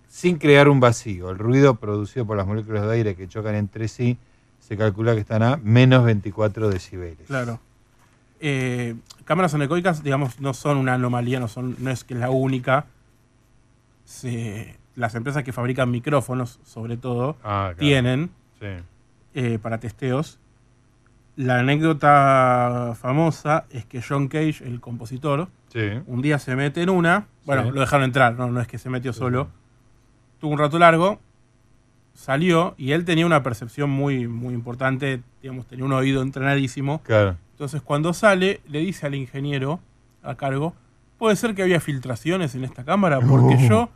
sin 0.08 0.36
crear 0.38 0.68
un 0.68 0.80
vacío. 0.80 1.30
El 1.30 1.38
ruido 1.38 1.76
producido 1.76 2.26
por 2.26 2.36
las 2.36 2.46
moléculas 2.46 2.84
de 2.86 2.92
aire 2.92 3.14
que 3.14 3.28
chocan 3.28 3.54
entre 3.54 3.88
sí 3.88 4.18
se 4.60 4.76
calcula 4.76 5.14
que 5.14 5.20
están 5.20 5.42
a 5.42 5.56
menos 5.58 6.04
24 6.04 6.68
decibeles. 6.68 7.26
Claro. 7.26 7.60
Eh, 8.46 8.94
cámaras 9.24 9.54
anecoicas, 9.54 10.02
digamos, 10.02 10.38
no 10.38 10.52
son 10.52 10.76
una 10.76 10.92
anomalía, 10.94 11.40
no, 11.40 11.48
son, 11.48 11.76
no 11.78 11.88
es 11.90 12.04
que 12.04 12.12
es 12.12 12.20
la 12.20 12.28
única. 12.28 12.84
Se- 14.04 14.76
las 14.96 15.14
empresas 15.14 15.42
que 15.44 15.52
fabrican 15.52 15.90
micrófonos, 15.90 16.60
sobre 16.64 16.96
todo, 16.96 17.36
Ah, 17.42 17.72
claro. 17.74 17.76
tienen 17.78 18.30
Sí. 18.60 18.66
eh, 19.34 19.58
para 19.60 19.78
testeos. 19.80 20.38
La 21.36 21.58
anécdota 21.60 22.94
famosa 23.00 23.64
es 23.70 23.84
que 23.86 24.00
John 24.06 24.28
Cage, 24.28 24.62
el 24.64 24.80
compositor, 24.80 25.48
Sí. 25.72 25.80
un 26.06 26.22
día 26.22 26.38
se 26.38 26.54
mete 26.54 26.82
en 26.82 26.90
una. 26.90 27.26
Bueno, 27.44 27.64
Sí. 27.64 27.70
lo 27.72 27.80
dejaron 27.80 28.04
entrar, 28.04 28.34
no, 28.34 28.46
no 28.50 28.60
es 28.60 28.68
que 28.68 28.78
se 28.78 28.90
metió 28.90 29.12
solo. 29.12 29.48
Tuvo 30.38 30.52
un 30.52 30.58
rato 30.58 30.78
largo, 30.78 31.18
salió 32.12 32.74
y 32.76 32.92
él 32.92 33.04
tenía 33.04 33.26
una 33.26 33.42
percepción 33.42 33.90
muy, 33.90 34.28
muy 34.28 34.54
importante, 34.54 35.22
digamos, 35.42 35.66
tenía 35.66 35.84
un 35.86 35.92
oído 35.92 36.22
entrenadísimo. 36.22 37.00
Claro. 37.02 37.36
Entonces, 37.54 37.82
cuando 37.82 38.12
sale, 38.12 38.60
le 38.68 38.80
dice 38.80 39.06
al 39.06 39.14
ingeniero 39.14 39.80
a 40.22 40.34
cargo: 40.34 40.74
Puede 41.18 41.36
ser 41.36 41.54
que 41.54 41.62
había 41.62 41.80
filtraciones 41.80 42.54
en 42.56 42.64
esta 42.64 42.84
cámara, 42.84 43.20
porque 43.20 43.54
No. 43.54 43.68
yo 43.68 43.88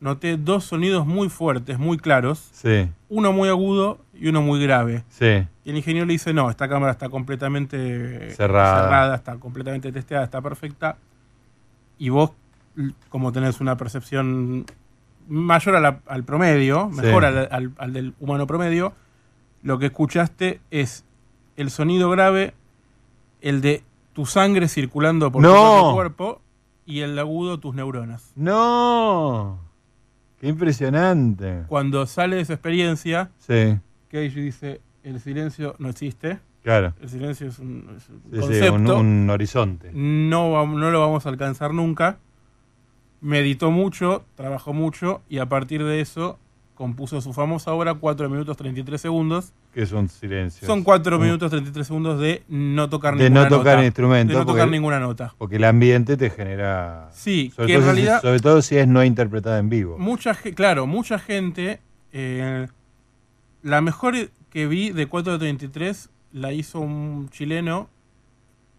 noté 0.00 0.36
dos 0.36 0.64
sonidos 0.64 1.06
muy 1.06 1.28
fuertes, 1.28 1.78
muy 1.78 1.96
claros, 1.96 2.50
Sí. 2.52 2.88
uno 3.08 3.32
muy 3.32 3.48
agudo 3.48 3.98
y 4.12 4.28
uno 4.28 4.42
muy 4.42 4.60
grave. 4.62 5.04
Sí. 5.08 5.46
Y 5.64 5.70
el 5.70 5.76
ingeniero 5.76 6.04
le 6.06 6.12
dice: 6.14 6.34
No, 6.34 6.50
esta 6.50 6.68
cámara 6.68 6.92
está 6.92 7.08
completamente 7.08 8.32
Cerrada. 8.32 8.82
cerrada, 8.84 9.14
está 9.16 9.36
completamente 9.36 9.92
testeada, 9.92 10.24
está 10.24 10.40
perfecta. 10.42 10.96
Y 11.98 12.08
vos, 12.10 12.32
como 13.08 13.30
tenés 13.32 13.60
una 13.60 13.76
percepción 13.76 14.66
mayor 15.28 15.76
a 15.76 15.80
la- 15.80 16.00
al 16.06 16.24
promedio, 16.24 16.90
Sí. 16.92 17.00
mejor 17.02 17.24
al, 17.24 17.48
al- 17.50 17.72
al 17.78 17.92
del 17.92 18.14
humano 18.20 18.46
promedio, 18.46 18.92
lo 19.62 19.78
que 19.78 19.86
escuchaste 19.86 20.60
es 20.70 21.04
el 21.56 21.70
sonido 21.70 22.10
grave, 22.10 22.52
el 23.40 23.60
de 23.60 23.82
tu 24.12 24.26
sangre 24.26 24.68
circulando 24.68 25.30
por 25.30 25.42
¡No! 25.42 25.88
tu 25.90 25.94
cuerpo 25.94 26.40
y 26.86 27.00
el 27.00 27.18
agudo 27.18 27.58
tus 27.58 27.74
neuronas. 27.74 28.32
¡No! 28.36 29.58
¡Qué 30.40 30.48
impresionante! 30.48 31.64
Cuando 31.68 32.06
sale 32.06 32.36
de 32.36 32.42
esa 32.42 32.54
experiencia, 32.54 33.30
Sí, 33.38 33.78
Cage 34.08 34.40
dice, 34.40 34.80
el 35.02 35.20
silencio 35.20 35.74
no 35.78 35.88
existe. 35.88 36.38
claro. 36.62 36.94
El 37.00 37.08
silencio 37.08 37.48
es 37.48 37.58
un, 37.58 37.94
es 37.96 38.08
un 38.08 38.20
Sí, 38.22 38.30
sí, 38.32 38.40
concepto. 38.40 38.98
un, 38.98 39.06
un 39.22 39.30
horizonte. 39.30 39.90
No, 39.92 40.66
no 40.66 40.90
lo 40.90 41.00
vamos 41.00 41.26
a 41.26 41.28
alcanzar 41.30 41.72
nunca. 41.74 42.18
meditó 43.20 43.70
mucho, 43.70 44.24
trabajó 44.34 44.72
mucho 44.72 45.22
y 45.28 45.38
a 45.38 45.46
partir 45.48 45.82
de 45.84 46.00
eso 46.00 46.38
compuso 46.74 47.20
su 47.22 47.32
famosa 47.32 47.72
obra 47.72 47.94
4 47.94 48.28
minutos 48.28 48.56
33 48.58 49.00
segundos. 49.00 49.52
Que 49.76 49.84
son 49.84 50.08
silencios. 50.08 50.66
Son 50.66 50.82
4 50.82 51.18
Mm. 51.18 51.22
minutos 51.22 51.50
33 51.50 51.86
segundos 51.86 52.18
de 52.18 52.42
no 52.48 52.88
tocar 52.88 53.14
De 53.14 53.24
ninguna 53.24 53.50
no 53.50 53.58
tocar 53.58 53.74
nota. 53.76 53.84
instrumento. 53.86 54.32
De 54.32 54.38
no 54.38 54.46
tocar 54.46 54.62
porque- 54.62 54.70
ninguna 54.74 55.00
nota. 55.00 55.34
Porque 55.36 55.56
el 55.56 55.64
ambiente 55.64 56.16
te 56.16 56.30
genera. 56.30 57.10
Sí, 57.12 57.52
sobre 57.54 57.66
que 57.66 57.74
en 57.74 57.80
todo 57.80 57.90
si- 57.90 57.94
realidad- 57.96 58.22
sobre 58.22 58.40
todo 58.40 58.62
si 58.62 58.78
es 58.78 58.88
no 58.88 59.04
interpretada 59.04 59.58
en 59.58 59.68
vivo. 59.68 59.98
Mucha 59.98 60.32
claro, 60.34 60.86
mucha 60.86 61.18
gente. 61.18 61.80
eh, 62.18 62.68
la 63.62 63.82
mejor 63.82 64.14
que 64.48 64.66
vi 64.66 64.92
de 64.92 65.06
433 65.06 66.08
la 66.32 66.52
hizo 66.54 66.80
un 66.80 67.28
chileno, 67.28 67.90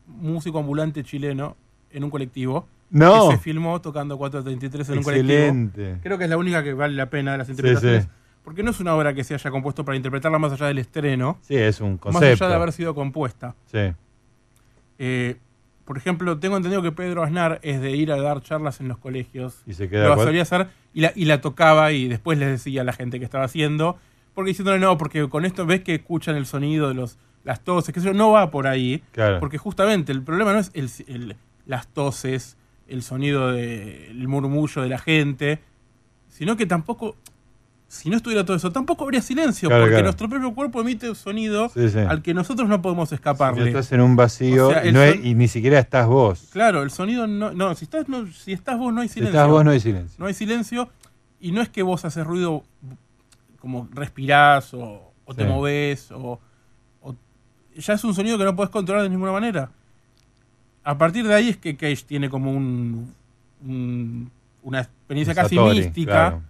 músico 0.07 0.57
ambulante 0.57 1.03
chileno, 1.03 1.55
en 1.91 2.03
un 2.05 2.09
colectivo. 2.09 2.67
No. 2.89 3.29
Que 3.29 3.35
se 3.35 3.41
filmó 3.43 3.79
tocando 3.81 4.17
433 4.17 4.89
en 4.89 4.97
un 4.97 5.03
colectivo. 5.03 5.31
Excelente. 5.33 5.97
Creo 6.01 6.17
que 6.17 6.23
es 6.23 6.29
la 6.31 6.37
única 6.37 6.63
que 6.63 6.73
vale 6.73 6.95
la 6.95 7.11
pena 7.11 7.33
de 7.33 7.37
las 7.37 7.45
Sí, 7.47 7.51
interpretaciones. 7.53 8.05
sí. 8.05 8.09
Porque 8.47 8.63
no 8.63 8.71
es 8.71 8.79
una 8.79 8.95
obra 8.95 9.13
que 9.13 9.25
se 9.25 9.33
haya 9.33 9.51
compuesto 9.51 9.83
para 9.83 9.97
interpretarla 9.97 10.39
más 10.39 10.53
allá 10.53 10.67
del 10.67 10.77
estreno. 10.77 11.37
Sí, 11.41 11.55
es 11.57 11.81
un 11.81 11.91
Más 11.95 11.99
concepto. 11.99 12.45
allá 12.45 12.49
de 12.51 12.55
haber 12.55 12.71
sido 12.71 12.95
compuesta. 12.95 13.55
Sí. 13.69 13.91
Eh, 14.99 15.35
por 15.83 15.97
ejemplo, 15.97 16.39
tengo 16.39 16.55
entendido 16.55 16.81
que 16.81 16.93
Pedro 16.93 17.23
Aznar 17.23 17.59
es 17.61 17.81
de 17.81 17.91
ir 17.91 18.09
a 18.09 18.21
dar 18.21 18.41
charlas 18.41 18.79
en 18.79 18.87
los 18.87 18.99
colegios. 18.99 19.63
Y 19.65 19.73
se 19.73 19.89
queda 19.89 20.07
Lo 20.07 20.15
solía 20.23 20.43
hacer 20.43 20.67
y 20.93 21.01
la, 21.01 21.11
y 21.13 21.25
la 21.25 21.41
tocaba 21.41 21.91
y 21.91 22.07
después 22.07 22.37
les 22.37 22.47
decía 22.47 22.81
a 22.81 22.83
la 22.85 22.93
gente 22.93 23.19
que 23.19 23.25
estaba 23.25 23.43
haciendo. 23.43 23.97
Porque 24.33 24.49
diciéndole 24.51 24.79
no, 24.79 24.97
porque 24.97 25.27
con 25.27 25.43
esto 25.43 25.65
ves 25.65 25.81
que 25.81 25.95
escuchan 25.95 26.37
el 26.37 26.45
sonido 26.45 26.87
de 26.87 26.93
los 26.93 27.17
las 27.43 27.61
toses, 27.65 27.93
que 27.93 27.99
eso 27.99 28.13
no 28.13 28.31
va 28.31 28.49
por 28.49 28.65
ahí. 28.65 29.03
Claro. 29.11 29.41
Porque 29.41 29.57
justamente 29.57 30.13
el 30.13 30.21
problema 30.21 30.53
no 30.53 30.59
es 30.59 30.71
el, 30.73 30.89
el- 31.07 31.35
las 31.65 31.87
toses, 31.89 32.55
el 32.87 33.01
sonido 33.03 33.51
del 33.51 34.25
murmullo 34.29 34.81
de 34.81 34.87
la 34.87 34.99
gente, 34.99 35.59
sino 36.29 36.55
que 36.55 36.65
tampoco, 36.65 37.17
si 37.89 38.09
no 38.09 38.17
estuviera 38.17 38.43
todo 38.43 38.57
eso, 38.57 38.71
tampoco 38.71 39.05
habría 39.05 39.21
silencio, 39.21 39.69
Claro, 39.69 39.83
porque 39.83 39.93
claro. 39.93 40.03
nuestro 40.05 40.27
propio 40.29 40.53
cuerpo 40.53 40.81
emite 40.81 41.09
un 41.09 41.15
sonido 41.15 41.69
Sí, 41.69 41.89
sí. 41.89 41.99
al 41.99 42.21
que 42.21 42.33
nosotros 42.33 42.67
no 42.67 42.81
podemos 42.81 43.11
escaparle. 43.13 43.61
Si 43.63 43.67
estás 43.69 43.91
en 43.93 44.01
un 44.01 44.15
vacío 44.17 44.67
O 44.67 44.71
sea, 44.71 44.83
y, 44.85 44.89
el 44.89 44.93
no 44.93 45.01
es- 45.03 45.15
son- 45.15 45.25
y 45.25 45.35
ni 45.35 45.47
siquiera 45.47 45.79
estás 45.79 46.05
vos. 46.07 46.49
Claro, 46.51 46.83
el 46.83 46.91
sonido 46.91 47.27
no. 47.27 47.53
No, 47.53 47.73
si 47.75 47.85
estás, 47.85 48.09
no, 48.09 48.27
si 48.27 48.51
estás 48.51 48.77
vos 48.77 48.93
no 48.93 49.01
hay 49.01 49.07
Si 49.07 49.15
silencio. 49.15 49.39
estás 49.39 49.49
vos 49.51 49.63
no 49.63 49.71
hay 49.71 49.79
silencio. 49.79 50.15
No 50.19 50.25
hay 50.25 50.33
silencio. 50.33 50.89
Y 51.39 51.51
no 51.51 51.61
es 51.61 51.69
que 51.69 51.81
vos 51.83 52.03
haces 52.03 52.25
ruido 52.27 52.63
como 53.59 53.87
respirás 53.93 54.73
o, 54.73 55.13
o 55.25 55.33
te 55.33 55.43
Sí. 55.43 55.47
movés 55.49 56.11
o, 56.11 56.39
o- 57.01 57.15
Ya 57.77 57.93
es 57.93 58.03
un 58.03 58.13
sonido 58.13 58.37
que 58.37 58.43
no 58.43 58.55
podés 58.55 58.69
controlar 58.71 59.03
de 59.03 59.09
ninguna 59.09 59.31
manera. 59.31 59.69
A 60.83 60.97
partir 60.97 61.27
de 61.27 61.33
ahí 61.33 61.49
es 61.49 61.57
que 61.57 61.75
Cage 61.77 62.03
tiene 62.07 62.29
como 62.29 62.51
un, 62.51 63.13
un- 63.65 64.31
una 64.63 64.81
experiencia 64.81 65.31
Un 65.33 65.35
casi 65.35 65.55
Satori, 65.55 65.77
mística 65.79 66.11
claro. 66.11 66.41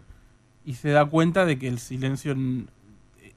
Y 0.67 0.73
se 0.75 0.89
da 0.89 1.05
cuenta 1.05 1.45
de 1.45 1.57
que 1.57 1.67
el 1.67 1.79
silencio 1.79 2.35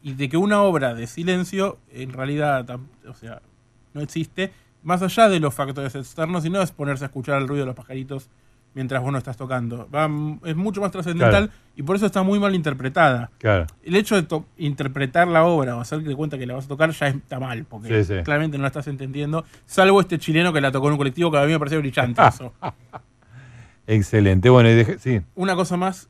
y 0.03 0.15
de 0.15 0.29
que 0.29 0.37
una 0.37 0.61
obra 0.63 0.95
de 0.95 1.07
silencio 1.07 1.79
en 1.93 2.13
realidad 2.13 2.67
o 3.09 3.15
sea 3.15 3.41
no 3.95 4.01
existe 4.01 4.53
más 4.83 5.01
allá 5.03 5.29
de 5.29 5.39
los 5.41 5.55
factores 5.55 5.95
externos 5.95 6.45
y 6.45 6.51
no 6.51 6.61
es 6.61 6.73
ponerse 6.73 7.05
a 7.05 7.07
escuchar 7.07 7.41
el 7.41 7.47
ruido 7.49 7.63
de 7.63 7.67
los 7.67 7.77
pajaritos 7.77 8.29
mientras 8.75 9.03
vos 9.03 9.13
no 9.13 9.19
estás 9.19 9.37
tocando 9.37 9.89
Va 9.95 10.09
es 10.45 10.57
mucho 10.57 10.81
más 10.81 10.91
trascendental 10.91 11.49
Claro. 11.49 11.61
y 11.77 11.83
por 11.83 11.97
eso 11.97 12.07
está 12.07 12.23
muy 12.23 12.39
mal 12.41 12.55
interpretada 12.55 13.31
Claro. 13.39 13.67
el 13.85 13.95
hecho 13.97 14.17
de 14.17 14.23
to- 14.23 14.47
interpretar 14.59 15.29
la 15.29 15.45
obra 15.45 15.77
o 15.77 15.81
hacer 15.81 16.03
de 16.03 16.17
cuenta 16.17 16.39
que 16.39 16.47
la 16.47 16.55
vas 16.55 16.65
a 16.65 16.69
tocar 16.69 16.91
ya 16.93 17.09
está 17.09 17.39
mal 17.39 17.65
porque 17.65 18.05
Sí, 18.05 18.15
sí. 18.17 18.23
claramente 18.25 18.57
no 18.59 18.63
la 18.63 18.69
estás 18.69 18.87
entendiendo 18.89 19.45
salvo 19.67 20.01
este 20.01 20.19
chileno 20.19 20.53
que 20.53 20.61
la 20.61 20.73
tocó 20.73 20.87
en 20.89 20.93
un 20.93 20.99
colectivo 20.99 21.31
que 21.31 21.39
a 21.39 21.45
mí 21.47 21.53
me 21.53 21.59
pareció 21.59 21.79
brillante 21.79 22.23
eso 22.29 22.53
Excelente. 23.87 24.51
Bueno, 24.51 24.69
y 24.71 24.75
deje- 24.75 24.99
sí. 24.99 25.21
una 25.35 25.57
cosa 25.57 25.77
más, 25.77 26.09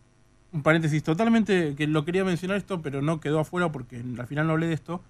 un 0.52 0.62
paréntesis 0.62 1.02
totalmente, 1.02 1.74
que 1.76 1.86
lo 1.86 2.04
quería 2.04 2.24
mencionar 2.24 2.56
esto, 2.56 2.80
pero 2.82 3.02
no 3.02 3.20
quedó 3.20 3.40
afuera 3.40 3.70
porque 3.70 4.02
al 4.18 4.26
final 4.26 4.46
no 4.46 4.52
hablé 4.54 4.66
de 4.66 4.74
esto. 4.74 5.00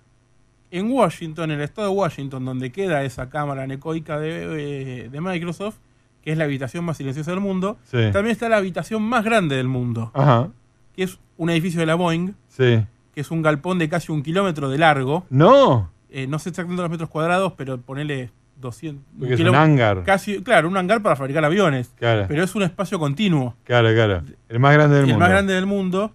En 0.70 0.90
Washington, 0.92 1.50
en 1.50 1.58
el 1.58 1.64
estado 1.64 1.88
de 1.88 1.94
Washington, 1.94 2.44
donde 2.44 2.70
queda 2.70 3.02
esa 3.02 3.28
cámara 3.30 3.64
anecoica 3.64 4.18
de, 4.20 5.08
de 5.10 5.20
Microsoft, 5.20 5.76
que 6.22 6.32
es 6.32 6.38
la 6.38 6.44
habitación 6.44 6.84
más 6.84 6.98
silenciosa 6.98 7.30
del 7.30 7.40
mundo, 7.40 7.78
Sí. 7.84 7.96
también 8.12 8.28
está 8.28 8.48
la 8.48 8.58
habitación 8.58 9.02
más 9.02 9.24
grande 9.24 9.56
del 9.56 9.68
mundo, 9.68 10.10
Ajá. 10.14 10.48
que 10.94 11.04
es 11.04 11.18
un 11.38 11.50
edificio 11.50 11.80
de 11.80 11.86
la 11.86 11.94
Boeing, 11.94 12.34
Sí. 12.48 12.84
que 13.14 13.20
es 13.22 13.30
un 13.30 13.40
galpón 13.42 13.78
de 13.78 13.88
casi 13.88 14.12
un 14.12 14.22
kilómetro 14.22 14.68
de 14.68 14.78
largo. 14.78 15.24
No. 15.30 15.90
Eh, 16.10 16.26
no 16.26 16.38
sé 16.38 16.50
exactamente 16.50 16.82
los 16.82 16.90
metros 16.90 17.08
cuadrados, 17.08 17.54
pero 17.56 17.80
ponele 17.80 18.30
200. 18.60 19.04
Porque 19.18 19.34
es 19.34 19.40
un 19.40 19.54
hangar. 19.54 20.02
Casi, 20.04 20.42
claro, 20.42 20.68
un 20.68 20.76
hangar 20.76 21.02
para 21.02 21.16
fabricar 21.16 21.44
aviones. 21.44 21.92
Claro. 21.96 22.26
Pero 22.28 22.44
es 22.44 22.54
un 22.54 22.62
espacio 22.62 22.98
continuo. 22.98 23.56
Claro, 23.64 23.88
claro. 23.92 24.22
El 24.48 24.58
más 24.60 24.74
grande 24.74 24.96
del 24.96 25.04
el 25.04 25.10
mundo. 25.10 25.20
más 25.20 25.30
grande 25.30 25.52
del 25.54 25.66
mundo, 25.66 26.12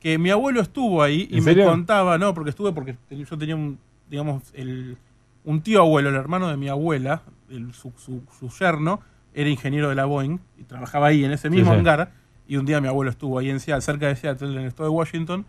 que 0.00 0.18
mi 0.18 0.30
abuelo 0.30 0.60
estuvo 0.60 1.02
ahí 1.02 1.28
y 1.30 1.38
¿En 1.38 1.44
me 1.44 1.64
contaba, 1.64 2.18
no, 2.18 2.34
porque 2.34 2.50
estuve 2.50 2.72
porque 2.72 2.96
yo 3.10 3.38
tenía 3.38 3.54
un, 3.56 3.78
digamos, 4.10 4.42
el, 4.54 4.96
un 5.44 5.60
tío 5.62 5.80
abuelo, 5.80 6.08
el 6.08 6.16
hermano 6.16 6.48
de 6.48 6.56
mi 6.56 6.68
abuela, 6.68 7.22
el- 7.50 7.72
su, 7.72 7.92
su, 7.96 8.22
su 8.38 8.48
yerno, 8.58 9.00
era 9.34 9.48
ingeniero 9.48 9.88
de 9.88 9.94
la 9.94 10.04
Boeing 10.04 10.38
y 10.58 10.64
trabajaba 10.64 11.06
ahí 11.06 11.24
en 11.24 11.32
ese 11.32 11.48
Sí, 11.48 11.54
mismo 11.54 11.72
sí. 11.72 11.78
hangar. 11.78 12.10
Y 12.48 12.56
un 12.56 12.66
día 12.66 12.80
mi 12.80 12.88
abuelo 12.88 13.10
estuvo 13.10 13.38
ahí 13.38 13.48
en 13.48 13.60
Seattle, 13.60 13.80
cerca 13.82 14.08
de 14.08 14.16
Seattle, 14.16 14.48
en 14.52 14.58
el 14.60 14.66
estado 14.66 14.90
de 14.90 14.94
Washington, 14.94 15.46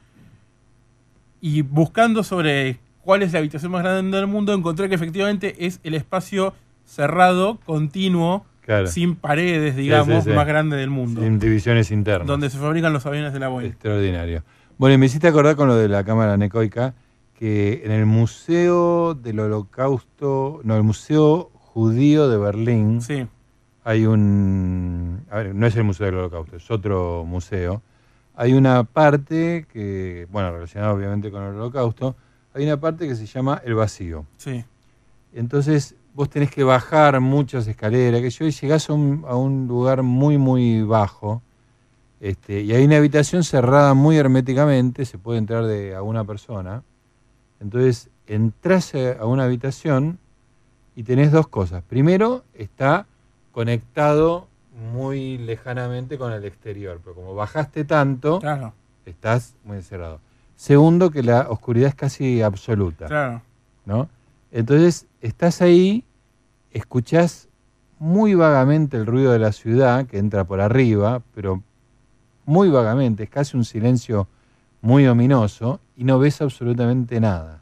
y 1.42 1.62
buscando 1.64 2.24
sobre 2.24 2.80
cuál 3.04 3.22
es 3.24 3.34
la 3.34 3.40
habitación 3.40 3.72
más 3.72 3.84
grande 3.84 4.18
del 4.18 4.28
mundo, 4.28 4.54
encontré 4.54 4.90
que 4.90 4.96
efectivamente 4.96 5.66
es 5.66 5.80
el 5.84 5.94
espacio 5.94 6.54
cerrado, 6.86 7.60
continuo, 7.66 8.46
Claro. 8.62 8.88
sin 8.88 9.16
paredes, 9.16 9.76
digamos, 9.76 10.24
sí, 10.24 10.30
sí. 10.30 10.36
más 10.36 10.48
grande 10.48 10.78
del 10.78 10.90
mundo. 10.90 11.22
Sin 11.22 11.38
divisiones 11.40 11.92
internas. 11.92 12.28
Donde 12.28 12.50
se 12.50 12.58
fabrican 12.58 12.94
los 12.94 13.06
aviones 13.06 13.34
de 13.34 13.40
la 13.40 13.50
Boeing. 13.50 13.68
Extraordinario. 13.72 14.44
Bueno, 14.78 14.96
y 14.96 14.98
me 14.98 15.06
hiciste 15.08 15.28
acordar 15.28 15.56
con 15.58 15.68
lo 15.68 15.76
de 15.76 15.90
la 15.90 16.04
cámara 16.06 16.34
anecoica 16.34 16.94
que 17.38 17.82
en 17.84 17.92
el 17.92 18.06
Museo 18.06 19.16
del 19.16 19.40
Holocausto, 19.42 20.62
no, 20.64 20.78
el 20.78 20.84
Museo 20.84 21.50
Judío 21.54 22.30
de 22.30 22.38
Berlín, 22.38 23.02
Sí. 23.02 23.26
hay 23.84 24.06
un, 24.06 25.26
a 25.30 25.38
ver, 25.38 25.54
no 25.56 25.68
es 25.68 25.76
el 25.76 25.84
Museo 25.84 26.06
del 26.06 26.16
Holocausto, 26.16 26.56
es 26.56 26.72
otro 26.72 27.26
museo. 27.26 27.82
Hay 28.36 28.54
una 28.54 28.84
parte 28.86 29.66
que, 29.72 30.26
bueno, 30.32 30.52
relacionada 30.54 30.94
obviamente 30.94 31.32
con 31.32 31.44
el 31.44 31.50
Holocausto, 31.56 32.16
hay 32.54 32.64
una 32.66 32.80
parte 32.80 33.08
que 33.08 33.16
se 33.16 33.26
llama 33.26 33.62
el 33.66 33.76
vacío. 33.76 34.26
Sí. 34.38 34.64
Entonces 35.34 35.96
vos 36.14 36.30
tenés 36.30 36.52
que 36.52 36.64
bajar 36.64 37.20
muchas 37.20 37.68
escaleras, 37.68 38.22
que 38.22 38.30
yo 38.30 38.46
y 38.46 38.52
llegás 38.52 38.90
a 38.90 38.94
un, 38.94 39.26
a 39.28 39.36
un 39.36 39.68
lugar 39.68 40.04
muy, 40.04 40.38
muy 40.38 40.84
bajo, 40.84 41.42
este, 42.22 42.62
y 42.62 42.72
hay 42.74 42.86
una 42.86 42.98
habitación 42.98 43.44
cerrada 43.44 43.94
muy 43.96 44.18
herméticamente, 44.18 45.06
se 45.06 45.18
puede 45.18 45.40
entrar 45.40 45.66
de 45.66 45.96
a 45.96 46.04
una 46.04 46.24
persona. 46.24 46.84
Entonces 47.60 48.10
entras 48.28 48.94
a 49.20 49.26
una 49.26 49.44
habitación 49.46 50.20
y 50.96 51.04
tenés 51.04 51.32
dos 51.32 51.48
cosas. 51.48 51.84
Primero, 51.84 52.44
está 52.54 53.08
conectado 53.52 54.48
muy 54.94 55.38
lejanamente 55.38 56.18
con 56.18 56.32
el 56.32 56.46
exterior, 56.46 57.00
pero 57.04 57.16
como 57.16 57.36
bajaste 57.36 57.84
tanto, 57.86 58.40
Claro. 58.40 58.74
estás 59.06 59.54
muy 59.64 59.78
encerrado. 59.78 60.20
Segundo, 60.56 61.12
que 61.12 61.24
la 61.24 61.50
oscuridad 61.50 61.90
es 61.90 61.96
casi 61.96 62.42
absoluta. 62.42 63.08
Claro. 63.08 63.42
¿no? 63.86 64.10
Entonces, 64.52 65.08
estás 65.22 65.62
ahí, 65.62 66.04
escuchás 66.72 67.50
muy 68.00 68.36
vagamente 68.36 68.98
el 68.98 69.06
ruido 69.06 69.32
de 69.32 69.40
la 69.40 69.52
ciudad 69.52 70.06
que 70.06 70.18
entra 70.18 70.44
por 70.44 70.62
arriba, 70.62 71.22
pero 71.34 71.62
muy 72.46 72.70
vagamente, 72.70 73.24
es 73.24 73.30
casi 73.30 73.58
un 73.58 73.66
silencio 73.66 74.28
muy 74.82 75.08
ominoso 75.08 75.80
y 75.96 76.04
no 76.04 76.20
ves 76.20 76.42
absolutamente 76.42 77.20
nada. 77.20 77.62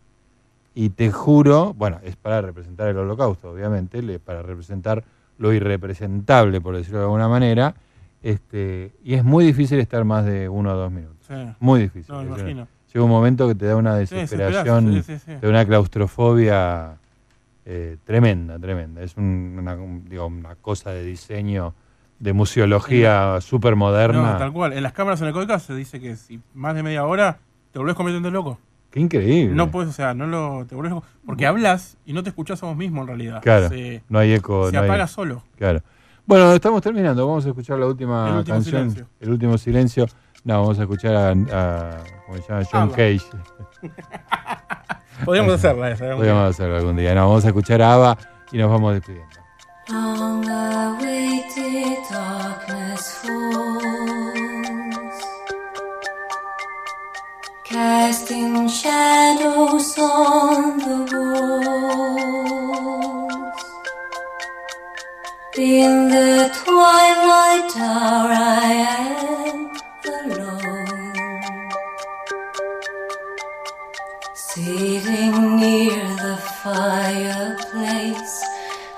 Y 0.74 0.90
te 0.90 1.12
juro, 1.12 1.74
bueno, 1.74 2.00
es 2.04 2.16
para 2.16 2.42
representar 2.42 2.88
el 2.88 2.98
holocausto, 2.98 3.52
obviamente, 3.52 4.20
para 4.20 4.42
representar 4.42 5.04
lo 5.38 5.54
irrepresentable, 5.54 6.62
por 6.62 6.76
decirlo 6.76 7.00
de 7.00 7.06
alguna 7.06 7.28
manera, 7.28 7.76
este, 8.24 8.94
y 9.04 9.16
es 9.16 9.24
muy 9.24 9.46
difícil 9.46 9.80
estar 9.80 10.04
más 10.06 10.26
de 10.26 10.48
uno 10.48 10.74
o 10.74 10.76
dos 10.76 10.92
minutos. 10.92 11.26
Sí. 11.28 11.36
Muy 11.60 11.82
difícil. 11.82 12.14
No, 12.14 12.22
me 12.22 12.28
imagino. 12.28 12.68
Llega 12.94 13.06
un 13.06 13.12
momento 13.12 13.48
que 13.48 13.56
te 13.56 13.66
da 13.68 13.76
una 13.76 13.96
desesperación, 13.96 15.02
sí, 15.04 15.18
sí, 15.20 15.32
da 15.42 15.48
una 15.50 15.66
claustrofobia 15.66 16.98
eh, 17.66 17.98
tremenda, 18.06 18.58
tremenda. 18.60 19.02
Es 19.04 19.16
un- 19.18 19.56
una, 19.60 19.76
un- 19.76 20.04
digo, 20.10 20.26
una 20.28 20.56
cosa 20.56 20.90
de 20.92 21.04
diseño, 21.06 21.74
de 22.20 22.34
museología 22.34 23.40
súper 23.42 23.76
moderna. 23.76 24.34
No, 24.34 24.38
tal 24.38 24.52
cual. 24.52 24.74
En 24.74 24.84
las 24.84 24.94
cámaras 24.94 25.22
anecoicas 25.22 25.64
se 25.64 25.74
dice 25.76 26.00
que 26.00 26.16
si 26.16 26.40
más 26.54 26.76
de 26.76 26.84
media 26.84 27.06
hora 27.06 27.40
te 27.72 27.80
volvés 27.80 27.96
completamente 27.96 28.32
loco. 28.32 28.60
Qué 28.90 29.00
increíble. 29.00 29.56
No 29.56 29.72
puedes, 29.72 29.90
o 29.90 29.94
sea, 29.94 30.14
no 30.14 30.28
lo. 30.28 30.66
Te 30.68 30.76
volvés 30.76 30.92
loco. 30.92 31.06
Porque 31.26 31.46
hablas 31.46 31.98
y 32.06 32.14
no 32.14 32.24
te 32.24 32.30
escuchás 32.30 32.62
a 32.62 32.66
vos 32.66 32.76
mismo 32.76 33.02
en 33.02 33.08
realidad. 33.08 33.42
Claro, 33.42 33.70
Se, 33.70 34.04
no 34.10 34.20
hay 34.20 34.34
eco. 34.34 34.66
se 34.70 34.74
no 34.76 34.82
hay- 34.82 34.90
apaga 34.90 35.08
solo. 35.08 35.44
Claro. 35.58 35.82
Bueno, 36.26 36.52
estamos 36.54 36.82
terminando. 36.82 37.26
Vamos 37.26 37.46
a 37.46 37.50
escuchar 37.50 37.80
la 37.80 37.88
última 37.88 38.40
El 38.40 38.46
canción. 38.46 38.64
silencio. 38.92 39.08
El 39.20 39.30
último 39.32 39.58
silencio. 39.58 40.08
No, 40.44 40.62
vamos 40.62 40.80
a 40.80 40.82
escuchar 40.84 41.16
a, 41.16 41.30
a- 41.32 42.04
¿cómo 42.26 42.38
se 42.38 42.44
llama? 42.50 42.64
John 42.72 42.82
Abba. 42.84 42.96
Cage. 42.96 43.22
Podríamos 45.26 45.54
hacerla 45.56 45.92
esa. 45.92 46.04
algún 46.06 46.18
Podríamos 46.18 46.50
hacerlo 46.50 46.78
algún 46.78 46.96
día. 46.96 47.14
No, 47.14 47.28
vamos 47.28 47.46
a 47.46 47.48
escuchar 47.50 47.82
a 47.82 47.94
Ava 47.94 48.18
y 48.52 48.58
nos 48.58 48.70
vamos 48.72 48.94
despidiendo. 48.96 49.30
Long 49.90 50.48
awaited 50.48 51.98
darkness 52.10 53.20
falls, 53.24 54.32
casting 57.70 58.68
shadows 58.68 59.98
on 60.00 60.78
the 60.80 61.16
walls. 61.16 62.52
In 65.58 66.08
the 66.10 66.50
twilight 66.64 67.76
hour, 67.78 68.32
I 68.32 68.74
am 68.88 69.41
sitting 74.54 75.56
near 75.56 76.04
the 76.18 76.38
fireplace. 76.62 78.44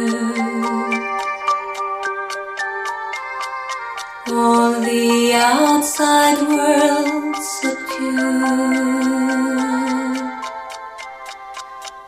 All 4.27 4.79
the 4.81 5.33
outside 5.33 6.41
world 6.53 7.35
subdued. 7.57 8.59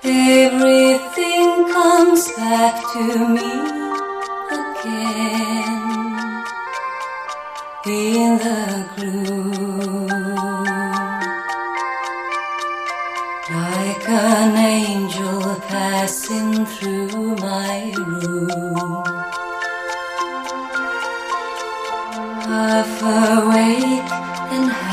Everything 0.04 1.66
comes 1.74 2.32
back 2.38 2.76
to 2.94 3.28
me 3.28 3.81
in 7.88 8.38
the 8.38 8.90
gloom. 8.96 10.08
Like 13.50 14.10
an 14.10 14.56
angel 14.56 15.56
passing 15.68 16.66
through 16.66 17.36
my 17.38 17.94
room. 17.98 19.04
Half 22.46 23.02
awake 23.02 24.21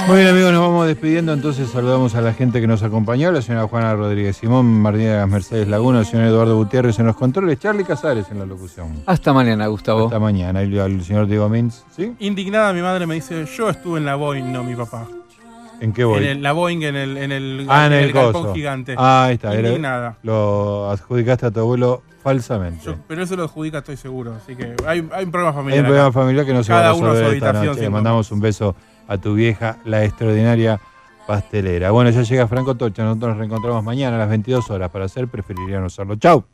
Muy 0.06 0.16
bien 0.18 0.28
amigos, 0.28 0.52
nos 0.52 0.62
vamos 0.62 0.86
despidiendo, 0.86 1.34
entonces 1.34 1.68
saludamos 1.70 2.14
a 2.14 2.22
la 2.22 2.32
gente 2.32 2.60
que 2.62 2.66
nos 2.66 2.82
acompañó, 2.82 3.30
la 3.30 3.42
señora 3.42 3.68
Juana 3.68 3.94
Rodríguez 3.94 4.36
Simón, 4.38 4.66
Martínez 4.80 5.26
Mercedes 5.26 5.68
Laguna, 5.68 6.00
el 6.00 6.06
señor 6.06 6.26
Eduardo 6.26 6.56
Gutiérrez 6.56 6.98
en 6.98 7.06
los 7.06 7.16
controles, 7.16 7.58
Charlie 7.58 7.84
Casares 7.84 8.26
en 8.30 8.38
la 8.38 8.46
locución. 8.46 9.02
Hasta 9.04 9.34
mañana, 9.34 9.66
Gustavo. 9.66 10.06
Hasta 10.06 10.18
mañana, 10.18 10.62
y 10.64 10.78
al 10.78 11.02
señor 11.04 11.26
Diego 11.26 11.48
Mins, 11.50 11.84
¿sí? 11.94 12.14
Indignada 12.20 12.72
mi 12.72 12.80
madre 12.80 13.06
me 13.06 13.16
dice, 13.16 13.44
yo 13.54 13.68
estuve 13.68 13.98
en 13.98 14.06
la 14.06 14.14
Boeing, 14.14 14.50
no 14.50 14.64
mi 14.64 14.74
papá. 14.74 15.06
¿En 15.80 15.92
qué 15.92 16.04
voy? 16.04 16.18
En 16.18 16.24
el- 16.24 16.42
la 16.42 16.52
Boeing 16.52 16.82
en 16.82 16.96
el, 16.96 17.16
en 17.18 17.30
el, 17.32 17.66
ah, 17.68 17.86
en 17.86 17.92
el, 17.92 18.12
galpón 18.12 18.54
gigante. 18.54 18.94
Ah, 18.96 19.24
ahí 19.26 19.34
está. 19.34 19.52
era- 19.54 19.68
Indignada. 19.68 20.16
lo 20.22 20.90
adjudicaste 20.90 21.46
a 21.46 21.50
tu 21.50 21.60
abuelo 21.60 22.02
falsamente. 22.22 22.82
Yo- 22.84 22.96
pero 23.06 23.22
eso 23.22 23.36
lo 23.36 23.44
adjudica, 23.44 23.78
estoy 23.78 23.96
seguro. 23.98 24.34
Así 24.42 24.56
que 24.56 24.74
hay, 24.86 25.06
hay 25.12 25.24
un 25.26 25.30
problema 25.30 25.50
Hay 25.50 25.54
familiar. 25.56 25.80
un 25.80 25.84
problema 25.86 26.06
acá. 26.08 26.12
familiar 26.12 26.46
que 26.46 26.54
no 26.54 26.62
se 26.64 26.68
Cada 26.68 26.82
va 26.84 26.88
a 26.88 26.94
uno 26.94 27.06
a 27.08 27.10
su 27.10 27.16
resolver 27.18 27.36
esta 27.36 27.52
noche. 27.52 27.80
Le 27.82 27.90
mandamos 27.90 28.32
un 28.32 28.40
beso 28.40 28.74
a 29.08 29.18
tu 29.18 29.34
vieja, 29.34 29.78
la 29.84 30.04
extraordinaria 30.04 30.80
pastelera. 31.26 31.90
Bueno, 31.90 32.10
ya 32.10 32.22
llega 32.22 32.46
Franco 32.46 32.76
Tocha. 32.76 33.02
Nosotros 33.02 33.30
nos 33.30 33.38
reencontramos 33.38 33.82
mañana 33.82 34.16
a 34.16 34.18
las 34.20 34.28
22 34.28 34.70
horas. 34.70 34.90
Para 34.90 35.06
hacer, 35.06 35.28
preferiría 35.28 35.80
no 35.80 35.86
hacerlo. 35.86 36.16
¡Chau! 36.16 36.44